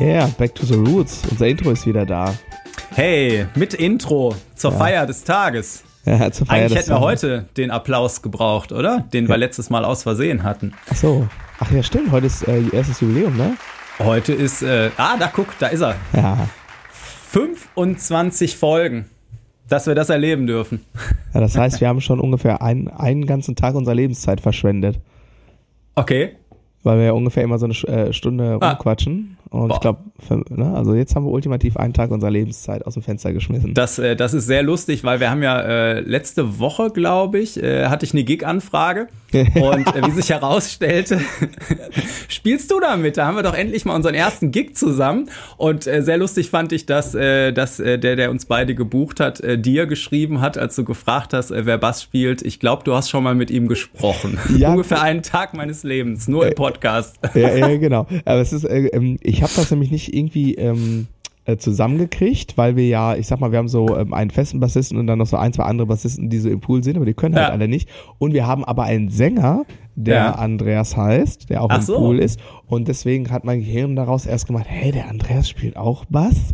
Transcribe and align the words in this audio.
Yeah, 0.00 0.28
back 0.38 0.54
to 0.56 0.64
the 0.66 0.74
roots. 0.74 1.22
Unser 1.30 1.46
Intro 1.48 1.70
ist 1.72 1.86
wieder 1.86 2.06
da. 2.06 2.34
Hey, 2.94 3.46
mit 3.54 3.74
Intro 3.74 4.34
zur 4.54 4.72
Ja. 4.72 4.78
Feier 4.78 5.06
des 5.06 5.24
Tages. 5.24 5.82
Ja, 6.04 6.30
zur 6.30 6.46
Feier 6.46 6.60
Eigentlich 6.60 6.72
des 6.74 6.78
hätten 6.88 6.90
wir 6.90 7.00
Tages. 7.06 7.22
heute 7.22 7.44
den 7.56 7.70
Applaus 7.70 8.22
gebraucht, 8.22 8.72
oder? 8.72 9.00
Den 9.12 9.28
wir 9.28 9.36
letztes 9.36 9.70
Mal 9.70 9.84
aus 9.84 10.04
Versehen 10.04 10.42
hatten. 10.44 10.72
Ach 10.90 10.96
so. 10.96 11.28
Ach 11.58 11.70
ja, 11.72 11.82
stimmt. 11.82 12.12
Heute 12.12 12.26
ist 12.26 12.46
äh, 12.46 12.62
erstes 12.72 13.00
Jubiläum, 13.00 13.36
ne? 13.36 13.56
Heute 13.98 14.32
ist, 14.32 14.62
äh, 14.62 14.90
ah, 14.96 15.16
da 15.18 15.26
guck, 15.26 15.58
da 15.58 15.66
ist 15.66 15.80
er. 15.80 15.96
Ja. 16.12 16.48
25 17.30 18.56
Folgen, 18.56 19.06
dass 19.68 19.86
wir 19.88 19.96
das 19.96 20.08
erleben 20.10 20.46
dürfen. 20.46 20.84
ja 21.34 21.40
das 21.40 21.56
heißt, 21.58 21.80
wir 21.80 21.88
haben 21.88 22.00
schon 22.00 22.20
ungefähr 22.20 22.62
einen, 22.62 22.86
einen 22.88 23.26
ganzen 23.26 23.56
Tag 23.56 23.74
unserer 23.74 23.96
Lebenszeit 23.96 24.40
verschwendet. 24.40 25.00
Okay. 25.96 26.36
Weil 26.84 26.98
wir 26.98 27.06
ja 27.06 27.12
ungefähr 27.12 27.42
immer 27.42 27.58
so 27.58 27.66
eine 27.66 27.74
äh, 28.08 28.12
Stunde 28.12 28.58
Ah. 28.60 28.70
rumquatschen. 28.70 29.36
Und 29.50 29.68
Boah. 29.68 29.74
ich 29.74 29.80
glaube, 29.80 30.00
ne, 30.50 30.74
also 30.74 30.94
jetzt 30.94 31.16
haben 31.16 31.24
wir 31.24 31.30
ultimativ 31.30 31.76
einen 31.76 31.94
Tag 31.94 32.10
unserer 32.10 32.30
Lebenszeit 32.30 32.86
aus 32.86 32.94
dem 32.94 33.02
Fenster 33.02 33.32
geschmissen. 33.32 33.72
Das, 33.72 33.98
äh, 33.98 34.14
das 34.14 34.34
ist 34.34 34.46
sehr 34.46 34.62
lustig, 34.62 35.04
weil 35.04 35.20
wir 35.20 35.30
haben 35.30 35.42
ja 35.42 35.60
äh, 35.60 36.00
letzte 36.00 36.58
Woche, 36.58 36.90
glaube 36.90 37.38
ich, 37.38 37.62
äh, 37.62 37.86
hatte 37.86 38.04
ich 38.04 38.12
eine 38.12 38.24
Gig-Anfrage. 38.24 39.08
Und 39.32 39.94
äh, 39.94 40.06
wie 40.06 40.10
sich 40.10 40.30
herausstellte, 40.30 41.20
spielst 42.28 42.70
du 42.70 42.80
damit? 42.80 43.16
Da 43.16 43.26
haben 43.26 43.36
wir 43.36 43.42
doch 43.42 43.54
endlich 43.54 43.84
mal 43.84 43.94
unseren 43.94 44.14
ersten 44.14 44.50
Gig 44.50 44.76
zusammen. 44.76 45.30
Und 45.56 45.86
äh, 45.86 46.02
sehr 46.02 46.18
lustig 46.18 46.50
fand 46.50 46.72
ich, 46.72 46.84
dass, 46.86 47.14
äh, 47.14 47.52
dass 47.52 47.76
der, 47.78 47.98
der 47.98 48.30
uns 48.30 48.46
beide 48.46 48.74
gebucht 48.74 49.20
hat, 49.20 49.42
dir 49.44 49.86
geschrieben 49.86 50.40
hat, 50.40 50.58
als 50.58 50.76
du 50.76 50.84
gefragt 50.84 51.32
hast, 51.32 51.50
wer 51.50 51.78
Bass 51.78 52.02
spielt. 52.02 52.42
Ich 52.42 52.60
glaube, 52.60 52.84
du 52.84 52.94
hast 52.94 53.08
schon 53.08 53.22
mal 53.22 53.34
mit 53.34 53.50
ihm 53.50 53.68
gesprochen. 53.68 54.38
Ja. 54.56 54.70
Ungefähr 54.72 55.00
einen 55.02 55.22
Tag 55.22 55.54
meines 55.54 55.84
Lebens, 55.84 56.28
nur 56.28 56.46
im 56.46 56.54
Podcast. 56.54 57.18
ja, 57.34 57.54
ja, 57.54 57.76
genau. 57.76 58.06
Aber 58.24 58.40
es 58.40 58.52
ist, 58.52 58.64
äh, 58.64 58.86
ähm, 58.88 59.18
ich 59.38 59.42
habe 59.44 59.52
das 59.54 59.70
nämlich 59.70 59.90
nicht 59.92 60.12
irgendwie 60.14 60.54
ähm, 60.54 61.06
äh, 61.44 61.56
zusammengekriegt, 61.56 62.58
weil 62.58 62.74
wir 62.74 62.88
ja, 62.88 63.14
ich 63.14 63.28
sag 63.28 63.38
mal, 63.40 63.52
wir 63.52 63.58
haben 63.58 63.68
so 63.68 63.96
ähm, 63.96 64.12
einen 64.12 64.30
festen 64.30 64.58
Bassisten 64.58 64.98
und 64.98 65.06
dann 65.06 65.18
noch 65.18 65.26
so 65.28 65.36
ein, 65.36 65.52
zwei 65.52 65.62
andere 65.62 65.86
Bassisten, 65.86 66.28
die 66.28 66.38
so 66.38 66.50
im 66.50 66.60
Pool 66.60 66.82
sind, 66.82 66.96
aber 66.96 67.06
die 67.06 67.14
können 67.14 67.36
halt 67.36 67.46
Ja. 67.48 67.52
alle 67.52 67.68
nicht. 67.68 67.88
Und 68.18 68.32
wir 68.34 68.46
haben 68.48 68.64
aber 68.64 68.82
einen 68.82 69.08
Sänger, 69.10 69.64
der 69.94 70.14
Ja. 70.16 70.32
Andreas 70.32 70.96
heißt, 70.96 71.50
der 71.50 71.62
auch 71.62 71.70
Ach 71.70 71.76
im 71.78 71.82
so. 71.82 71.96
Pool 71.98 72.18
ist. 72.18 72.40
Und 72.66 72.88
deswegen 72.88 73.30
hat 73.30 73.44
mein 73.44 73.60
Gehirn 73.60 73.94
daraus 73.96 74.26
erst 74.26 74.46
gemacht, 74.48 74.66
hey, 74.68 74.90
der 74.90 75.08
Andreas 75.08 75.48
spielt 75.48 75.76
auch 75.76 76.04
Bass. 76.06 76.52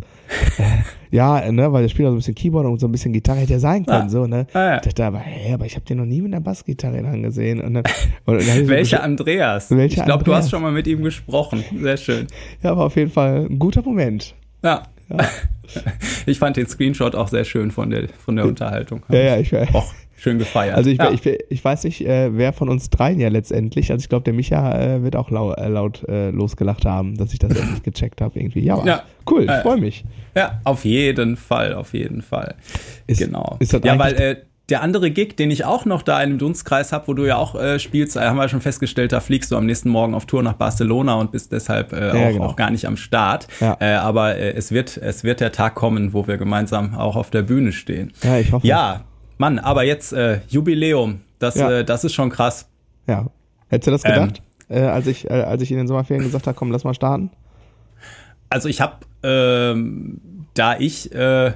Ja, 1.11 1.51
ne, 1.51 1.71
weil 1.71 1.83
der 1.83 1.89
spielt 1.89 2.07
auch 2.07 2.11
so 2.11 2.15
ein 2.15 2.17
bisschen 2.19 2.35
Keyboard 2.35 2.65
und 2.65 2.79
so 2.79 2.87
ein 2.87 2.91
bisschen 2.91 3.13
Gitarre 3.13 3.39
hätte 3.39 3.53
ja 3.53 3.59
sein 3.59 3.85
können, 3.85 4.07
Ah. 4.07 4.09
so, 4.09 4.27
ne. 4.27 4.47
Ah, 4.53 4.59
ja. 4.59 4.75
Ich 4.77 4.81
dachte 4.81 5.05
aber, 5.05 5.19
hey, 5.19 5.53
aber 5.53 5.65
ich 5.65 5.75
habe 5.75 5.85
den 5.85 5.97
noch 5.97 6.05
nie 6.05 6.21
mit 6.21 6.33
einer 6.33 6.41
Bassgitarre 6.41 6.97
in 6.97 7.03
der 7.03 7.11
Hand 7.13 7.23
gesehen. 7.23 7.61
Und 7.61 7.75
dann, 7.75 7.83
und 8.25 8.47
dann 8.47 8.67
Welcher 8.67 9.03
Andreas? 9.03 9.69
Welcher 9.71 9.99
ich 10.01 10.05
glaube, 10.05 10.23
du 10.23 10.33
hast 10.33 10.49
schon 10.49 10.61
mal 10.61 10.71
mit 10.71 10.87
ihm 10.87 11.03
gesprochen. 11.03 11.63
Sehr 11.81 11.97
schön. 11.97 12.27
Ja, 12.63 12.71
aber 12.71 12.85
auf 12.85 12.95
jeden 12.95 13.11
Fall 13.11 13.45
ein 13.49 13.59
guter 13.59 13.81
Moment. 13.81 14.33
Ja. 14.63 14.83
Ich 16.27 16.37
fand 16.39 16.57
den 16.57 16.67
Screenshot 16.67 17.15
auch 17.15 17.27
sehr 17.27 17.43
schön 17.43 17.71
von 17.71 17.89
der, 17.89 18.07
von 18.23 18.35
der 18.35 18.45
Unterhaltung. 18.45 19.01
Ja, 19.09 19.19
ja, 19.19 19.37
ich, 19.37 19.51
Och, 19.73 19.93
schön 20.17 20.37
gefeiert. 20.39 20.75
also 20.77 20.89
ich, 20.89 20.97
ja. 20.97 21.11
ich, 21.11 21.25
ich 21.25 21.63
weiß 21.63 21.83
nicht, 21.83 22.05
äh, 22.05 22.35
wer 22.37 22.53
von 22.53 22.69
uns 22.69 22.89
dreien 22.89 23.19
ja 23.19 23.29
letztendlich, 23.29 23.91
also 23.91 24.01
ich 24.01 24.09
glaube, 24.09 24.23
der 24.23 24.33
Micha 24.33 24.79
äh, 24.79 25.03
wird 25.03 25.15
auch 25.15 25.29
lau, 25.29 25.53
äh, 25.53 25.67
laut 25.67 26.03
äh, 26.07 26.29
losgelacht 26.31 26.85
haben, 26.85 27.17
dass 27.17 27.33
ich 27.33 27.39
das 27.39 27.55
endlich 27.55 27.83
gecheckt 27.83 28.21
habe 28.21 28.39
irgendwie. 28.39 28.61
Ja, 28.61 28.83
Ja. 28.85 29.03
cool, 29.29 29.45
ja. 29.45 29.61
freue 29.61 29.77
mich. 29.77 30.05
ja, 30.35 30.59
auf 30.63 30.85
jeden 30.85 31.35
Fall, 31.37 31.73
auf 31.73 31.93
jeden 31.93 32.21
Fall. 32.21 32.55
Ist- 33.07 33.19
genau. 33.19 33.57
ist 33.59 33.73
das 33.73 33.81
ja, 33.83 33.99
weil 33.99 34.13
äh, 34.15 34.35
der 34.69 34.81
andere 34.81 35.11
Gig, 35.11 35.35
den 35.37 35.51
ich 35.51 35.63
auch 35.63 35.85
noch 35.85 36.01
da 36.01 36.23
in 36.23 36.31
dem 36.31 36.39
Dunstkreis 36.39 36.91
habe, 36.91 37.07
wo 37.07 37.13
du 37.13 37.25
ja 37.25 37.35
auch 37.35 37.53
äh, 37.53 37.77
spielst, 37.77 38.15
äh, 38.15 38.21
haben 38.21 38.37
wir 38.37 38.49
schon 38.49 38.61
festgestellt, 38.61 39.11
da 39.11 39.19
fliegst 39.19 39.51
du 39.51 39.57
am 39.57 39.67
nächsten 39.67 39.89
Morgen 39.89 40.15
auf 40.15 40.25
Tour 40.25 40.41
nach 40.41 40.53
Barcelona 40.53 41.13
und 41.15 41.31
bist 41.31 41.51
deshalb 41.51 41.93
äh, 41.93 42.07
Ja, 42.07 42.13
auch, 42.13 42.31
genau. 42.31 42.45
auch 42.45 42.55
gar 42.55 42.71
nicht 42.71 42.87
am 42.87 42.97
Start. 42.97 43.47
Ja. 43.59 43.77
Äh, 43.79 43.93
aber 43.93 44.37
äh, 44.37 44.53
es 44.53 44.71
wird 44.71 44.97
es 44.97 45.23
wird 45.23 45.39
der 45.39 45.51
Tag 45.51 45.75
kommen, 45.75 46.13
wo 46.13 46.25
wir 46.25 46.37
gemeinsam 46.37 46.95
auch 46.95 47.15
auf 47.15 47.29
der 47.29 47.43
Bühne 47.43 47.73
stehen. 47.73 48.11
Ja, 48.23 48.39
ich 48.39 48.51
hoffe. 48.53 48.65
Ja, 48.65 49.01
Mann, 49.37 49.59
aber 49.59 49.83
jetzt 49.83 50.13
äh, 50.13 50.39
Jubiläum, 50.47 51.21
das 51.39 51.55
Ja. 51.55 51.71
äh, 51.79 51.85
das 51.85 52.03
ist 52.03 52.13
schon 52.13 52.29
krass. 52.29 52.67
ja. 53.07 53.27
Hättest 53.67 53.87
du 53.87 53.91
das 53.91 54.05
Ähm. 54.05 54.11
gedacht, 54.13 54.41
äh, 54.69 54.79
als, 54.81 55.07
ich, 55.07 55.25
äh, 55.29 55.33
als 55.41 55.61
ich 55.61 55.71
in 55.71 55.77
den 55.77 55.87
Sommerferien 55.87 56.23
gesagt 56.23 56.45
habe, 56.45 56.55
komm, 56.57 56.71
lass 56.71 56.83
mal 56.83 56.93
starten? 56.93 57.31
Also 58.49 58.69
ich 58.69 58.79
habe, 58.79 58.97
ähm, 59.23 60.21
da 60.53 60.77
ich, 60.77 61.11
äh, 61.13 61.51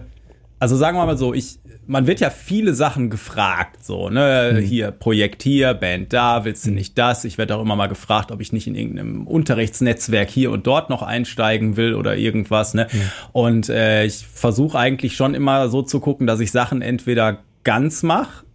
also 0.59 0.75
sagen 0.75 0.97
wir 0.97 1.05
mal 1.05 1.17
so, 1.17 1.33
ich, 1.35 1.59
man 1.85 2.07
wird 2.07 2.19
ja 2.19 2.29
viele 2.31 2.73
Sachen 2.73 3.09
gefragt, 3.11 3.83
so, 3.85 4.09
ne, 4.09 4.57
hier, 4.63 4.89
Projekt 4.91 5.43
hier, 5.43 5.73
Band 5.75 6.11
da, 6.13 6.45
willst 6.45 6.65
du 6.65 6.71
nicht 6.71 6.97
das? 6.97 7.23
Ich 7.25 7.37
werde 7.37 7.55
auch 7.55 7.61
immer 7.61 7.75
mal 7.75 7.87
gefragt, 7.87 8.31
ob 8.31 8.41
ich 8.41 8.51
nicht 8.53 8.67
in 8.67 8.75
irgendeinem 8.75 9.25
Unterrichtsnetzwerk 9.27 10.29
hier 10.29 10.51
und 10.51 10.65
dort 10.67 10.89
noch 10.89 11.03
einsteigen 11.03 11.77
will 11.77 11.93
oder 11.93 12.15
irgendwas, 12.17 12.73
ne? 12.73 12.87
Und 13.31 13.69
äh, 13.69 14.03
ich 14.05 14.25
versuche 14.27 14.77
eigentlich 14.77 15.15
schon 15.15 15.33
immer 15.35 15.69
so 15.69 15.81
zu 15.83 15.99
gucken, 15.99 16.25
dass 16.27 16.39
ich 16.39 16.51
Sachen 16.51 16.81
entweder 16.81 17.37
ganz 17.63 18.03
mache 18.03 18.45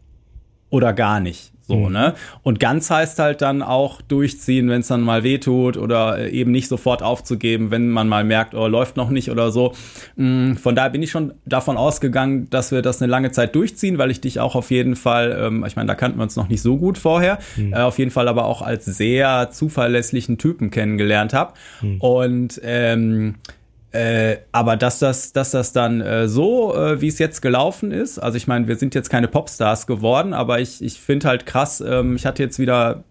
oder 0.71 0.93
gar 0.93 1.21
nicht. 1.21 1.53
So, 1.67 1.89
ne? 1.89 2.13
Und 2.43 2.61
ganz 2.61 2.91
heißt 2.91 3.19
halt 3.19 3.41
dann 3.41 3.63
auch 3.63 4.03
durchziehen, 4.03 4.69
wenn 4.69 4.83
es 4.83 4.89
dann 4.89 5.01
mal 5.01 5.23
wehtut 5.23 5.79
oder 5.79 6.19
äh, 6.19 6.29
eben 6.29 6.51
nicht 6.51 6.69
sofort 6.69 7.03
aufzugeben, 7.03 7.71
wenn 7.71 7.89
man 7.89 8.07
mal 8.07 8.23
merkt, 8.23 8.55
oh, 8.55 8.67
läuft 8.67 8.99
noch 8.99 9.09
nicht 9.09 9.31
oder 9.31 9.51
so. 9.51 9.73
Mm, 10.17 10.57
Von 10.57 10.75
daher 10.75 10.91
bin 10.91 11.03
ich 11.03 11.11
schon 11.11 11.33
davon 11.47 11.79
ausgegangen, 11.79 12.51
dass 12.51 12.71
wir 12.71 12.83
das 12.83 13.01
eine 13.01 13.11
lange 13.11 13.31
Zeit 13.31 13.55
durchziehen, 13.55 13.97
weil 13.97 14.11
ich 14.11 14.21
dich 14.21 14.41
auch 14.41 14.57
auf 14.57 14.71
jeden 14.71 14.95
Fall, 14.95 15.39
ähm, 15.41 15.65
ich 15.67 15.75
meine, 15.75 15.87
da 15.87 15.95
kannten 15.95 16.19
wir 16.19 16.25
uns 16.25 16.37
noch 16.37 16.51
nicht 16.51 16.61
so 16.61 16.77
gut 16.77 16.99
vorher, 16.99 17.39
äh, 17.73 17.79
auf 17.79 17.99
jeden 17.99 18.11
Fall 18.11 18.29
aber 18.29 18.45
auch 18.45 18.61
als 18.61 18.85
sehr 18.85 19.49
zuverlässlichen 19.51 20.37
Typen 20.37 20.71
kennengelernt 20.71 21.33
habe. 21.33 21.55
Und 21.99 22.61
ähm, 22.63 23.37
äh, 23.95 24.39
aber 24.51 24.77
dass 24.77 24.99
das, 24.99 25.33
dass 25.33 25.53
das 25.53 25.73
dann 25.73 26.01
äh, 26.01 26.27
so, 26.27 26.75
äh, 26.75 27.01
wie 27.01 27.07
es 27.07 27.21
jetzt 27.21 27.41
gelaufen 27.43 27.93
ist, 27.93 28.19
also 28.19 28.37
ich 28.37 28.49
meine, 28.49 28.67
wir 28.67 28.75
sind 28.75 28.93
jetzt 28.97 29.09
keine 29.09 29.29
Popstars 29.29 29.87
geworden, 29.87 30.35
aber 30.35 30.59
ich, 30.59 30.83
ich 30.83 31.01
finde 31.01 31.29
halt 31.29 31.47
krass, 31.47 31.81
ähm, 31.81 32.17
ich 32.17 32.27
hatte 32.27 32.43
jetzt 32.43 32.59
wieder 32.59 33.05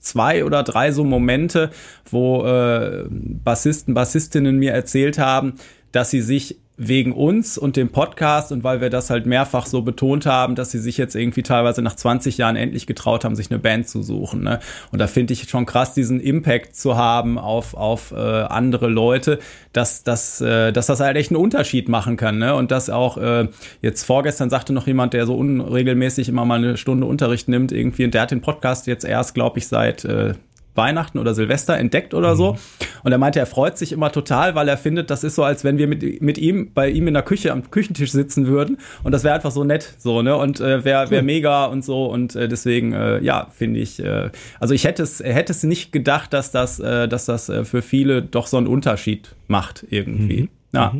zwei 0.00 0.46
oder 0.46 0.62
drei 0.62 0.90
so 0.90 1.04
Momente, 1.04 1.68
wo 2.10 2.46
äh, 2.46 3.04
Bassisten, 3.10 3.92
Bassistinnen 3.92 4.56
mir 4.56 4.72
erzählt 4.72 5.18
haben, 5.18 5.56
dass 5.92 6.08
sie 6.08 6.22
sich 6.22 6.58
wegen 6.76 7.12
uns 7.12 7.58
und 7.58 7.76
dem 7.76 7.90
Podcast 7.90 8.50
und 8.50 8.64
weil 8.64 8.80
wir 8.80 8.88
das 8.88 9.10
halt 9.10 9.26
mehrfach 9.26 9.66
so 9.66 9.82
betont 9.82 10.24
haben, 10.24 10.54
dass 10.54 10.70
sie 10.70 10.78
sich 10.78 10.96
jetzt 10.96 11.14
irgendwie 11.14 11.42
teilweise 11.42 11.82
nach 11.82 11.94
20 11.94 12.38
Jahren 12.38 12.56
endlich 12.56 12.86
getraut 12.86 13.24
haben, 13.24 13.36
sich 13.36 13.50
eine 13.50 13.58
Band 13.58 13.88
zu 13.88 14.02
suchen. 14.02 14.42
Ne? 14.42 14.58
Und 14.90 14.98
da 14.98 15.06
finde 15.06 15.34
ich 15.34 15.48
schon 15.48 15.66
krass, 15.66 15.92
diesen 15.92 16.18
Impact 16.18 16.74
zu 16.74 16.96
haben 16.96 17.38
auf, 17.38 17.74
auf 17.74 18.12
äh, 18.12 18.16
andere 18.16 18.88
Leute, 18.88 19.38
dass, 19.74 20.02
dass, 20.02 20.40
äh, 20.40 20.72
dass 20.72 20.86
das 20.86 21.00
halt 21.00 21.16
echt 21.16 21.30
einen 21.30 21.40
Unterschied 21.40 21.88
machen 21.88 22.16
kann. 22.16 22.38
Ne? 22.38 22.54
Und 22.54 22.70
dass 22.70 22.88
auch 22.88 23.18
äh, 23.18 23.48
jetzt 23.82 24.04
vorgestern 24.04 24.48
sagte 24.48 24.72
noch 24.72 24.86
jemand, 24.86 25.12
der 25.12 25.26
so 25.26 25.36
unregelmäßig 25.36 26.28
immer 26.30 26.46
mal 26.46 26.58
eine 26.58 26.78
Stunde 26.78 27.06
Unterricht 27.06 27.48
nimmt, 27.48 27.70
irgendwie, 27.72 28.04
und 28.04 28.14
der 28.14 28.22
hat 28.22 28.30
den 28.30 28.40
Podcast 28.40 28.86
jetzt 28.86 29.04
erst, 29.04 29.34
glaube 29.34 29.58
ich, 29.58 29.68
seit 29.68 30.04
äh, 30.04 30.34
Weihnachten 30.74 31.18
oder 31.18 31.34
Silvester 31.34 31.76
entdeckt 31.76 32.14
oder 32.14 32.36
so. 32.36 32.56
Und 33.02 33.12
er 33.12 33.18
meinte, 33.18 33.38
er 33.38 33.46
freut 33.46 33.76
sich 33.76 33.92
immer 33.92 34.10
total, 34.10 34.54
weil 34.54 34.68
er 34.68 34.78
findet, 34.78 35.10
das 35.10 35.24
ist 35.24 35.34
so, 35.34 35.44
als 35.44 35.64
wenn 35.64 35.78
wir 35.78 35.86
mit, 35.86 36.22
mit 36.22 36.38
ihm, 36.38 36.72
bei 36.72 36.88
ihm 36.88 37.08
in 37.08 37.14
der 37.14 37.22
Küche 37.22 37.52
am 37.52 37.70
Küchentisch 37.70 38.12
sitzen 38.12 38.46
würden. 38.46 38.78
Und 39.02 39.12
das 39.12 39.24
wäre 39.24 39.34
einfach 39.34 39.50
so 39.50 39.64
nett, 39.64 39.94
so, 39.98 40.22
ne? 40.22 40.36
Und 40.36 40.60
äh, 40.60 40.84
wäre 40.84 41.10
wär 41.10 41.22
mega 41.22 41.66
und 41.66 41.84
so. 41.84 42.06
Und 42.06 42.36
äh, 42.36 42.48
deswegen, 42.48 42.92
äh, 42.92 43.20
ja, 43.20 43.48
finde 43.50 43.80
ich, 43.80 44.02
äh, 44.02 44.30
also 44.60 44.74
ich 44.74 44.84
hätte 44.84 45.02
es, 45.02 45.20
hätte 45.20 45.52
es 45.52 45.62
nicht 45.62 45.92
gedacht, 45.92 46.32
dass 46.32 46.50
das, 46.50 46.80
äh, 46.80 47.08
dass 47.08 47.26
das 47.26 47.48
äh, 47.48 47.64
für 47.64 47.82
viele 47.82 48.22
doch 48.22 48.46
so 48.46 48.56
einen 48.56 48.66
Unterschied 48.66 49.34
macht 49.48 49.86
irgendwie. 49.90 50.48
Ja. 50.72 50.94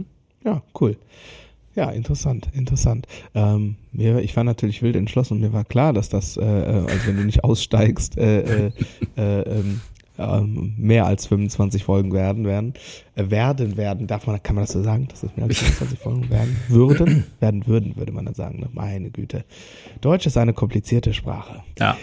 Ja, 0.44 0.62
cool. 0.80 0.96
Ja, 1.74 1.90
interessant, 1.90 2.48
interessant. 2.52 3.06
Ähm, 3.34 3.76
mir, 3.92 4.20
ich 4.20 4.36
war 4.36 4.44
natürlich 4.44 4.82
wild 4.82 4.96
entschlossen 4.96 5.34
und 5.34 5.40
mir 5.40 5.52
war 5.52 5.64
klar, 5.64 5.92
dass 5.92 6.08
das, 6.08 6.36
äh, 6.36 6.42
äh, 6.42 6.86
also 6.86 7.06
wenn 7.06 7.16
du 7.16 7.24
nicht 7.24 7.44
aussteigst, 7.44 8.19
äh, 8.19 8.66
äh, 8.66 8.72
äh, 9.16 9.40
ähm, 9.42 9.80
ähm, 10.19 10.74
mehr 10.76 11.06
als 11.06 11.26
25 11.26 11.84
Folgen 11.84 12.12
werden 12.12 12.44
werden. 12.44 12.74
Äh, 13.14 13.30
werden, 13.30 13.76
werden, 13.78 14.06
darf 14.06 14.26
man, 14.26 14.42
kann 14.42 14.54
man 14.54 14.64
das 14.64 14.72
so 14.72 14.82
sagen, 14.82 15.08
dass 15.08 15.22
es 15.22 15.34
mehr 15.36 15.46
als 15.46 15.58
25 15.58 15.98
Folgen 15.98 16.30
werden 16.30 16.56
würden? 16.69 17.24
werden 17.40 17.66
würden, 17.66 17.96
würde 17.96 18.12
man 18.12 18.26
dann 18.26 18.34
sagen. 18.34 18.60
Ne? 18.60 18.69
Meine 18.72 19.10
Güte. 19.10 19.44
Deutsch 20.02 20.26
ist 20.26 20.36
eine 20.36 20.52
komplizierte 20.52 21.14
Sprache. 21.14 21.62
ja. 21.78 21.96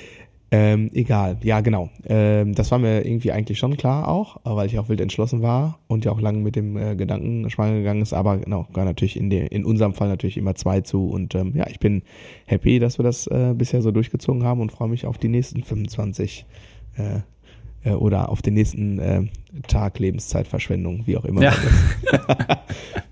Ähm, 0.51 0.89
egal, 0.93 1.37
ja 1.43 1.61
genau. 1.61 1.89
Ähm, 2.05 2.55
das 2.55 2.71
war 2.71 2.79
mir 2.79 3.05
irgendwie 3.05 3.31
eigentlich 3.31 3.59
schon 3.59 3.77
klar 3.77 4.07
auch, 4.07 4.37
weil 4.43 4.65
ich 4.65 4.79
auch 4.79 4.89
wild 4.89 4.99
entschlossen 4.99 5.43
war 5.43 5.79
und 5.87 6.05
ja 6.05 6.11
auch 6.11 6.19
lange 6.19 6.39
mit 6.39 6.55
dem 6.55 6.75
äh, 6.75 6.95
Gedanken 6.95 7.49
schwanger 7.51 7.77
gegangen 7.77 8.01
ist, 8.01 8.13
aber 8.13 8.37
genau, 8.37 8.65
gar 8.73 8.85
natürlich 8.85 9.15
in, 9.15 9.29
der 9.29 9.51
in 9.51 9.63
unserem 9.63 9.93
Fall 9.93 10.07
natürlich 10.07 10.37
immer 10.37 10.55
zwei 10.55 10.81
zu 10.81 11.07
und 11.07 11.35
ähm, 11.35 11.53
ja, 11.55 11.67
ich 11.67 11.79
bin 11.79 12.01
happy, 12.47 12.79
dass 12.79 12.97
wir 12.97 13.03
das 13.03 13.27
äh, 13.27 13.53
bisher 13.55 13.83
so 13.83 13.91
durchgezogen 13.91 14.43
haben 14.43 14.59
und 14.59 14.71
freue 14.71 14.89
mich 14.89 15.05
auf 15.05 15.19
die 15.19 15.29
nächsten 15.29 15.61
25 15.61 16.45
äh, 16.97 17.19
äh, 17.87 17.93
oder 17.93 18.29
auf 18.29 18.41
den 18.41 18.55
nächsten 18.55 18.97
äh, 18.99 19.23
Tag 19.67 19.99
Lebenszeitverschwendung, 19.99 21.05
wie 21.05 21.17
auch 21.17 21.25
immer. 21.25 21.43
Ja. 21.43 21.53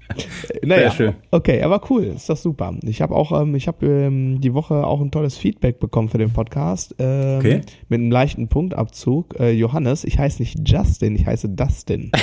naja, 0.64 0.82
Sehr 0.84 0.92
schön. 0.92 1.14
okay, 1.32 1.62
aber 1.64 1.82
cool, 1.90 2.04
ist 2.04 2.30
doch 2.30 2.38
super. 2.38 2.74
Ich 2.84 3.02
habe 3.02 3.16
auch, 3.16 3.40
ähm, 3.42 3.56
ich 3.56 3.68
habe 3.68 3.86
ähm, 3.86 4.40
die 4.42 4.54
Woche 4.54 4.86
auch 4.86 5.02
ein 5.02 5.12
tolles 5.12 5.38
Feedback 5.38 5.80
bekommen 5.80 6.10
für 6.10 6.18
den 6.18 6.32
Podcast. 6.32 6.96
Ähm, 7.00 7.38
Okay. 7.40 7.62
Mit 7.90 8.00
einem 8.02 8.12
leichten 8.12 8.48
Punktabzug. 8.48 9.40
Äh, 9.40 9.52
Johannes, 9.52 10.04
ich 10.04 10.18
heiße 10.20 10.42
nicht 10.42 10.68
Justin, 10.68 11.16
ich 11.16 11.26
heiße 11.26 11.50
Dustin. 11.50 12.12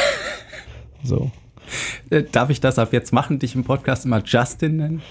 So. 1.03 1.31
Äh, 2.11 2.23
darf 2.31 2.51
ich 2.51 2.61
das 2.61 2.79
ab 2.79 2.93
jetzt 2.93 3.13
machen, 3.13 3.39
dich 3.39 3.55
im 3.55 3.65
Podcast 3.65 4.07
immer 4.07 4.23
Justin 4.25 4.77
nennen? 4.77 5.03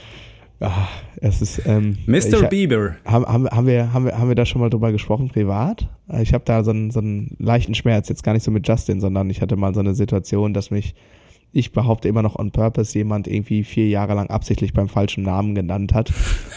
Ah, 0.59 0.87
es 1.17 1.41
ist 1.41 1.61
ähm, 1.67 1.97
Mr. 2.05 2.43
ich- 2.43 2.49
Bieber. 2.49 2.95
Haben, 3.05 3.25
haben, 3.25 3.49
haben, 3.49 3.67
wir, 3.67 3.91
haben, 3.93 4.05
wir, 4.05 4.17
haben 4.17 4.27
wir 4.29 4.35
da 4.35 4.45
schon 4.45 4.61
mal 4.61 4.69
drüber 4.69 4.91
gesprochen, 4.91 5.27
privat? 5.29 5.87
Ich 6.21 6.33
habe 6.33 6.43
da 6.45 6.63
so 6.63 6.71
einen, 6.71 6.89
so 6.89 6.99
einen 6.99 7.35
leichten 7.37 7.75
Schmerz, 7.75 8.07
jetzt 8.09 8.23
gar 8.23 8.33
nicht 8.33 8.43
so 8.43 8.49
mit 8.51 8.67
Justin, 8.67 9.01
sondern 9.01 9.29
ich 9.29 9.41
hatte 9.41 9.55
mal 9.55 9.73
so 9.73 9.81
eine 9.81 9.93
Situation, 9.93 10.53
dass 10.53 10.71
mich, 10.71 10.95
ich 11.53 11.71
behaupte 11.71 12.07
immer 12.07 12.23
noch 12.23 12.37
on 12.37 12.51
purpose, 12.51 12.97
jemand 12.97 13.27
irgendwie 13.27 13.63
vier 13.63 13.87
Jahre 13.87 14.15
lang 14.15 14.27
absichtlich 14.29 14.73
beim 14.73 14.89
falschen 14.89 15.23
Namen 15.23 15.53
genannt 15.55 15.93
hat, 15.93 16.11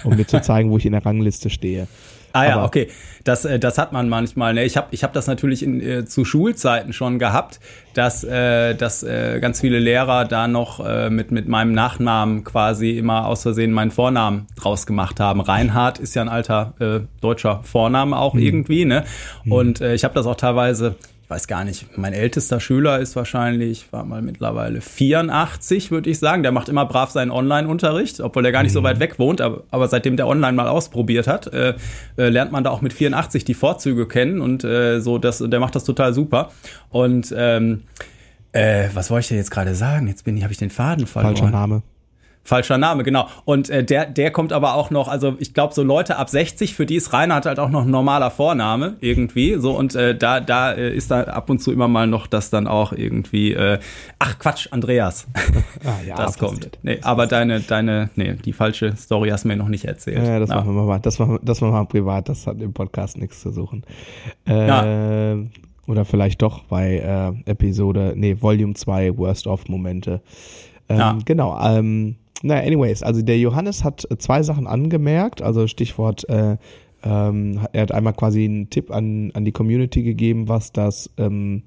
um 0.04 0.16
mir 0.16 0.26
zu 0.26 0.40
zeigen, 0.40 0.70
wo 0.70 0.78
ich 0.78 0.86
in 0.86 0.92
der 0.92 1.04
Rangliste 1.04 1.50
stehe. 1.50 1.86
Ah 2.32 2.44
ja, 2.44 2.54
Aber- 2.56 2.64
okay. 2.66 2.88
Das, 3.24 3.44
äh, 3.46 3.58
das 3.58 3.78
hat 3.78 3.92
man 3.92 4.08
manchmal. 4.10 4.52
Ne? 4.54 4.64
Ich 4.64 4.76
habe 4.76 4.88
ich 4.90 5.02
hab 5.02 5.12
das 5.14 5.26
natürlich 5.26 5.62
in, 5.62 5.80
äh, 5.80 6.04
zu 6.04 6.24
Schulzeiten 6.26 6.92
schon 6.92 7.18
gehabt, 7.18 7.60
dass, 7.94 8.24
äh, 8.24 8.74
dass 8.74 9.02
äh, 9.02 9.38
ganz 9.40 9.60
viele 9.62 9.78
Lehrer 9.78 10.26
da 10.26 10.46
noch 10.46 10.84
äh, 10.84 11.08
mit, 11.08 11.30
mit 11.30 11.48
meinem 11.48 11.72
Nachnamen 11.72 12.44
quasi 12.44 12.90
immer 12.98 13.26
aus 13.26 13.42
Versehen 13.42 13.72
meinen 13.72 13.90
Vornamen 13.90 14.46
draus 14.54 14.86
gemacht 14.86 15.18
haben. 15.18 15.40
Reinhard 15.40 15.98
ist 15.98 16.14
ja 16.14 16.22
ein 16.22 16.28
alter 16.28 16.74
äh, 16.78 17.00
deutscher 17.22 17.60
Vorname 17.64 18.18
auch 18.18 18.34
irgendwie. 18.34 18.84
Ne? 18.84 19.04
Und 19.48 19.80
äh, 19.80 19.94
ich 19.94 20.04
habe 20.04 20.14
das 20.14 20.26
auch 20.26 20.36
teilweise 20.36 20.94
ich 21.26 21.30
weiß 21.30 21.48
gar 21.48 21.64
nicht, 21.64 21.98
mein 21.98 22.12
ältester 22.12 22.60
Schüler 22.60 23.00
ist 23.00 23.16
wahrscheinlich, 23.16 23.92
war 23.92 24.04
mal 24.04 24.22
mittlerweile 24.22 24.80
84, 24.80 25.90
würde 25.90 26.08
ich 26.08 26.20
sagen. 26.20 26.44
Der 26.44 26.52
macht 26.52 26.68
immer 26.68 26.86
brav 26.86 27.10
seinen 27.10 27.32
Online-Unterricht, 27.32 28.20
obwohl 28.20 28.46
er 28.46 28.52
gar 28.52 28.62
nicht 28.62 28.70
so 28.70 28.84
weit 28.84 29.00
weg 29.00 29.18
wohnt. 29.18 29.40
Aber, 29.40 29.64
aber 29.72 29.88
seitdem 29.88 30.16
der 30.16 30.28
Online 30.28 30.52
mal 30.52 30.68
ausprobiert 30.68 31.26
hat, 31.26 31.52
äh, 31.52 31.74
äh, 32.16 32.28
lernt 32.28 32.52
man 32.52 32.62
da 32.62 32.70
auch 32.70 32.80
mit 32.80 32.92
84 32.92 33.44
die 33.44 33.54
Vorzüge 33.54 34.06
kennen 34.06 34.40
und 34.40 34.62
äh, 34.62 35.00
so, 35.00 35.18
das, 35.18 35.38
der 35.38 35.58
macht 35.58 35.74
das 35.74 35.82
total 35.82 36.14
super. 36.14 36.52
Und 36.90 37.34
ähm, 37.36 37.82
äh, 38.52 38.88
was 38.94 39.10
wollte 39.10 39.22
ich 39.22 39.28
denn 39.28 39.38
jetzt 39.38 39.50
gerade 39.50 39.74
sagen? 39.74 40.06
Jetzt 40.06 40.24
bin 40.24 40.36
ich, 40.36 40.44
habe 40.44 40.52
ich 40.52 40.60
den 40.60 40.70
Faden 40.70 41.08
verloren. 41.08 41.36
Falscher 41.36 41.50
Name. 41.50 41.82
Falscher 42.46 42.78
Name, 42.78 43.02
genau. 43.02 43.26
Und 43.44 43.68
äh, 43.70 43.82
der, 43.84 44.06
der 44.06 44.30
kommt 44.30 44.52
aber 44.52 44.74
auch 44.74 44.90
noch, 44.90 45.08
also 45.08 45.34
ich 45.40 45.52
glaube, 45.52 45.74
so 45.74 45.82
Leute 45.82 46.16
ab 46.16 46.30
60, 46.30 46.74
für 46.74 46.86
die 46.86 46.94
ist 46.96 47.12
Reinhard 47.12 47.44
halt 47.44 47.58
auch 47.58 47.70
noch 47.70 47.82
ein 47.82 47.90
normaler 47.90 48.30
Vorname 48.30 48.96
irgendwie. 49.00 49.56
So, 49.58 49.76
und 49.76 49.94
äh, 49.94 50.16
da, 50.16 50.40
da 50.40 50.72
äh, 50.72 50.94
ist 50.94 51.10
da 51.10 51.22
ab 51.24 51.50
und 51.50 51.58
zu 51.60 51.72
immer 51.72 51.88
mal 51.88 52.06
noch 52.06 52.26
das 52.26 52.48
dann 52.50 52.66
auch 52.66 52.92
irgendwie, 52.92 53.52
äh, 53.52 53.78
ach 54.20 54.38
Quatsch, 54.38 54.68
Andreas. 54.70 55.26
Ah, 55.84 56.06
ja, 56.06 56.16
das 56.16 56.38
kommt. 56.38 56.70
Nee, 56.82 56.98
aber 57.02 57.26
deine, 57.26 57.60
deine, 57.60 58.10
nee, 58.14 58.34
die 58.34 58.52
falsche 58.52 58.96
Story 58.96 59.30
hast 59.30 59.42
du 59.44 59.48
mir 59.48 59.56
noch 59.56 59.68
nicht 59.68 59.84
erzählt. 59.84 60.24
Ja, 60.26 60.38
das 60.38 60.50
Ja. 60.50 60.56
machen 60.56 60.74
wir 60.74 60.82
mal. 60.84 61.00
Das 61.00 61.18
machen, 61.18 61.32
wir- 61.34 61.40
das 61.42 61.60
machen 61.60 61.72
wir 61.74 61.78
mal 61.80 61.84
privat. 61.86 62.28
Das 62.28 62.46
hat 62.46 62.60
im 62.62 62.72
Podcast 62.72 63.18
nichts 63.18 63.40
zu 63.40 63.50
suchen. 63.50 63.82
Äh, 64.44 65.36
Oder 65.88 66.04
vielleicht 66.04 66.42
doch 66.42 66.64
bei 66.64 66.96
äh, 66.98 67.50
Episode, 67.50 68.12
nee, 68.16 68.36
Volume 68.40 68.74
2, 68.74 69.16
Worst 69.18 69.46
of 69.46 69.68
Momente. 69.68 70.20
Ähm, 70.88 70.98
Ja. 70.98 71.18
Genau. 71.24 71.58
Ähm, 71.60 72.16
na, 72.42 72.56
anyways, 72.56 73.02
also 73.02 73.22
der 73.22 73.38
Johannes 73.38 73.84
hat 73.84 74.06
äh, 74.10 74.18
zwei 74.18 74.42
Sachen 74.42 74.66
angemerkt. 74.66 75.42
Also 75.42 75.66
Stichwort, 75.66 76.28
äh, 76.28 76.56
ähm, 77.04 77.60
er 77.72 77.82
hat 77.82 77.92
einmal 77.92 78.14
quasi 78.14 78.44
einen 78.44 78.70
Tipp 78.70 78.90
an, 78.90 79.30
an 79.34 79.44
die 79.44 79.52
Community 79.52 80.02
gegeben, 80.02 80.48
was 80.48 80.72
das, 80.72 81.10
ähm, 81.18 81.62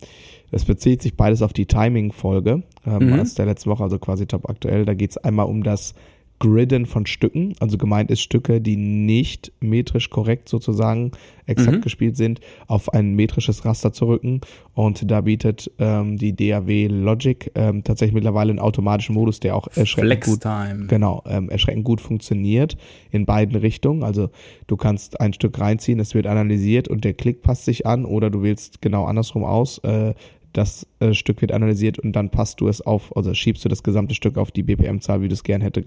das 0.51 0.65
bezieht 0.65 1.01
sich 1.01 1.15
beides 1.15 1.41
auf 1.41 1.53
die 1.53 1.65
Timing-Folge 1.65 2.63
ähm, 2.85 3.07
Mhm. 3.13 3.19
aus 3.19 3.35
der 3.35 3.45
letzten 3.45 3.69
Woche, 3.69 3.83
also 3.83 3.99
quasi 3.99 4.25
top 4.25 4.49
aktuell. 4.49 4.85
Da 4.85 4.93
geht 4.93 5.11
es 5.11 5.17
einmal 5.17 5.45
um 5.45 5.63
das 5.63 5.93
Gridden 6.39 6.85
von 6.85 7.05
Stücken, 7.05 7.53
also 7.59 7.77
gemeint 7.77 8.09
ist 8.09 8.21
Stücke, 8.21 8.61
die 8.61 8.77
nicht 8.77 9.51
metrisch 9.59 10.09
korrekt 10.09 10.47
sozusagen 10.47 11.11
exakt 11.45 11.77
Mhm. 11.77 11.81
gespielt 11.81 12.15
sind, 12.15 12.39
auf 12.67 12.93
ein 12.93 13.13
metrisches 13.15 13.65
Raster 13.65 13.91
zu 13.91 14.05
rücken. 14.05 14.39
Und 14.73 15.09
da 15.11 15.21
bietet 15.21 15.69
ähm, 15.79 16.17
die 16.17 16.35
DAW 16.35 16.87
Logic 16.87 17.51
ähm, 17.55 17.83
tatsächlich 17.83 18.13
mittlerweile 18.13 18.51
einen 18.51 18.59
automatischen 18.59 19.15
Modus, 19.15 19.39
der 19.39 19.55
auch 19.55 19.67
erschreckend 19.75 20.09
gut. 20.23 20.39
Genau, 20.87 21.23
ähm, 21.27 21.49
erschreckend 21.49 21.83
gut 21.83 21.99
funktioniert 21.99 22.77
in 23.11 23.25
beiden 23.25 23.55
Richtungen. 23.55 24.03
Also 24.03 24.29
du 24.67 24.77
kannst 24.77 25.19
ein 25.19 25.33
Stück 25.33 25.59
reinziehen, 25.59 25.99
es 25.99 26.13
wird 26.13 26.27
analysiert 26.27 26.87
und 26.87 27.03
der 27.03 27.13
Klick 27.13 27.41
passt 27.41 27.65
sich 27.65 27.85
an 27.85 28.05
oder 28.05 28.29
du 28.29 28.43
wählst 28.43 28.81
genau 28.81 29.05
andersrum 29.05 29.43
aus. 29.43 29.79
Äh, 29.79 30.13
das 30.53 30.87
äh, 30.99 31.13
Stück 31.13 31.41
wird 31.41 31.51
analysiert 31.51 31.99
und 31.99 32.13
dann 32.13 32.29
passt 32.29 32.59
du 32.61 32.67
es 32.67 32.81
auf, 32.81 33.15
also 33.15 33.33
schiebst 33.33 33.63
du 33.65 33.69
das 33.69 33.83
gesamte 33.83 34.15
Stück 34.15 34.37
auf 34.37 34.51
die 34.51 34.63
BPM-Zahl, 34.63 35.21
wie 35.21 35.27
du 35.27 35.33
es 35.33 35.43
gern 35.43 35.61
hätte, 35.61 35.83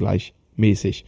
gleichmäßig. 0.56 1.04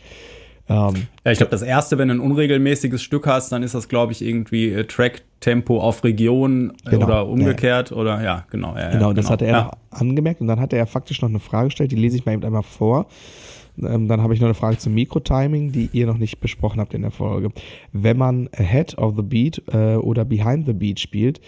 Ähm, 0.69 1.07
Ja, 1.25 1.33
ich 1.33 1.39
glaube, 1.39 1.51
das 1.51 1.63
erste, 1.63 1.99
wenn 1.99 2.09
du 2.09 2.15
ein 2.15 2.21
unregelmäßiges 2.21 3.03
Stück 3.03 3.27
hast, 3.27 3.53
dann 3.53 3.63
ist 3.63 3.75
das, 3.75 3.89
glaube 3.89 4.13
ich, 4.13 4.23
irgendwie 4.23 4.71
äh, 4.71 4.85
Track-Tempo 4.85 5.79
auf 5.81 6.03
Region 6.05 6.73
äh, 6.87 6.91
Genau. 6.91 7.07
oder 7.07 7.29
umgekehrt 7.29 7.93
oder 7.93 8.23
ja, 8.23 8.47
genau. 8.51 8.75
Ja, 8.77 8.91
Genau, 8.91 9.09
ja, 9.09 9.15
das 9.15 9.29
hatte 9.31 9.45
er 9.45 9.53
ja. 9.53 9.65
noch 9.65 9.73
angemerkt 10.01 10.41
und 10.41 10.47
dann 10.47 10.61
hat 10.61 10.73
er 10.73 10.87
faktisch 10.87 11.21
noch 11.21 11.29
eine 11.29 11.41
Frage 11.41 11.69
gestellt, 11.69 11.93
die 11.93 11.97
lese 11.97 12.17
ich 12.17 12.25
mal 12.25 12.33
eben 12.33 12.45
einmal 12.45 12.63
vor. 12.63 13.07
Ähm, 13.77 14.09
dann 14.09 14.23
habe 14.23 14.33
ich 14.35 14.41
noch 14.41 14.47
eine 14.47 14.55
Frage 14.55 14.79
zum 14.79 14.95
Mikrotiming, 14.95 15.73
die 15.73 15.91
ihr 15.93 16.07
noch 16.07 16.17
nicht 16.17 16.41
besprochen 16.41 16.81
habt 16.81 16.95
in 16.95 17.03
der 17.03 17.11
Folge. 17.11 17.51
Wenn 17.93 18.17
man 18.17 18.49
Ahead 18.57 18.97
of 18.97 19.17
the 19.17 19.23
Beat 19.23 19.63
äh, 19.73 19.97
oder 19.97 20.25
Behind 20.25 20.65
the 20.65 20.73
Beat 20.73 21.01
spielt, 21.01 21.41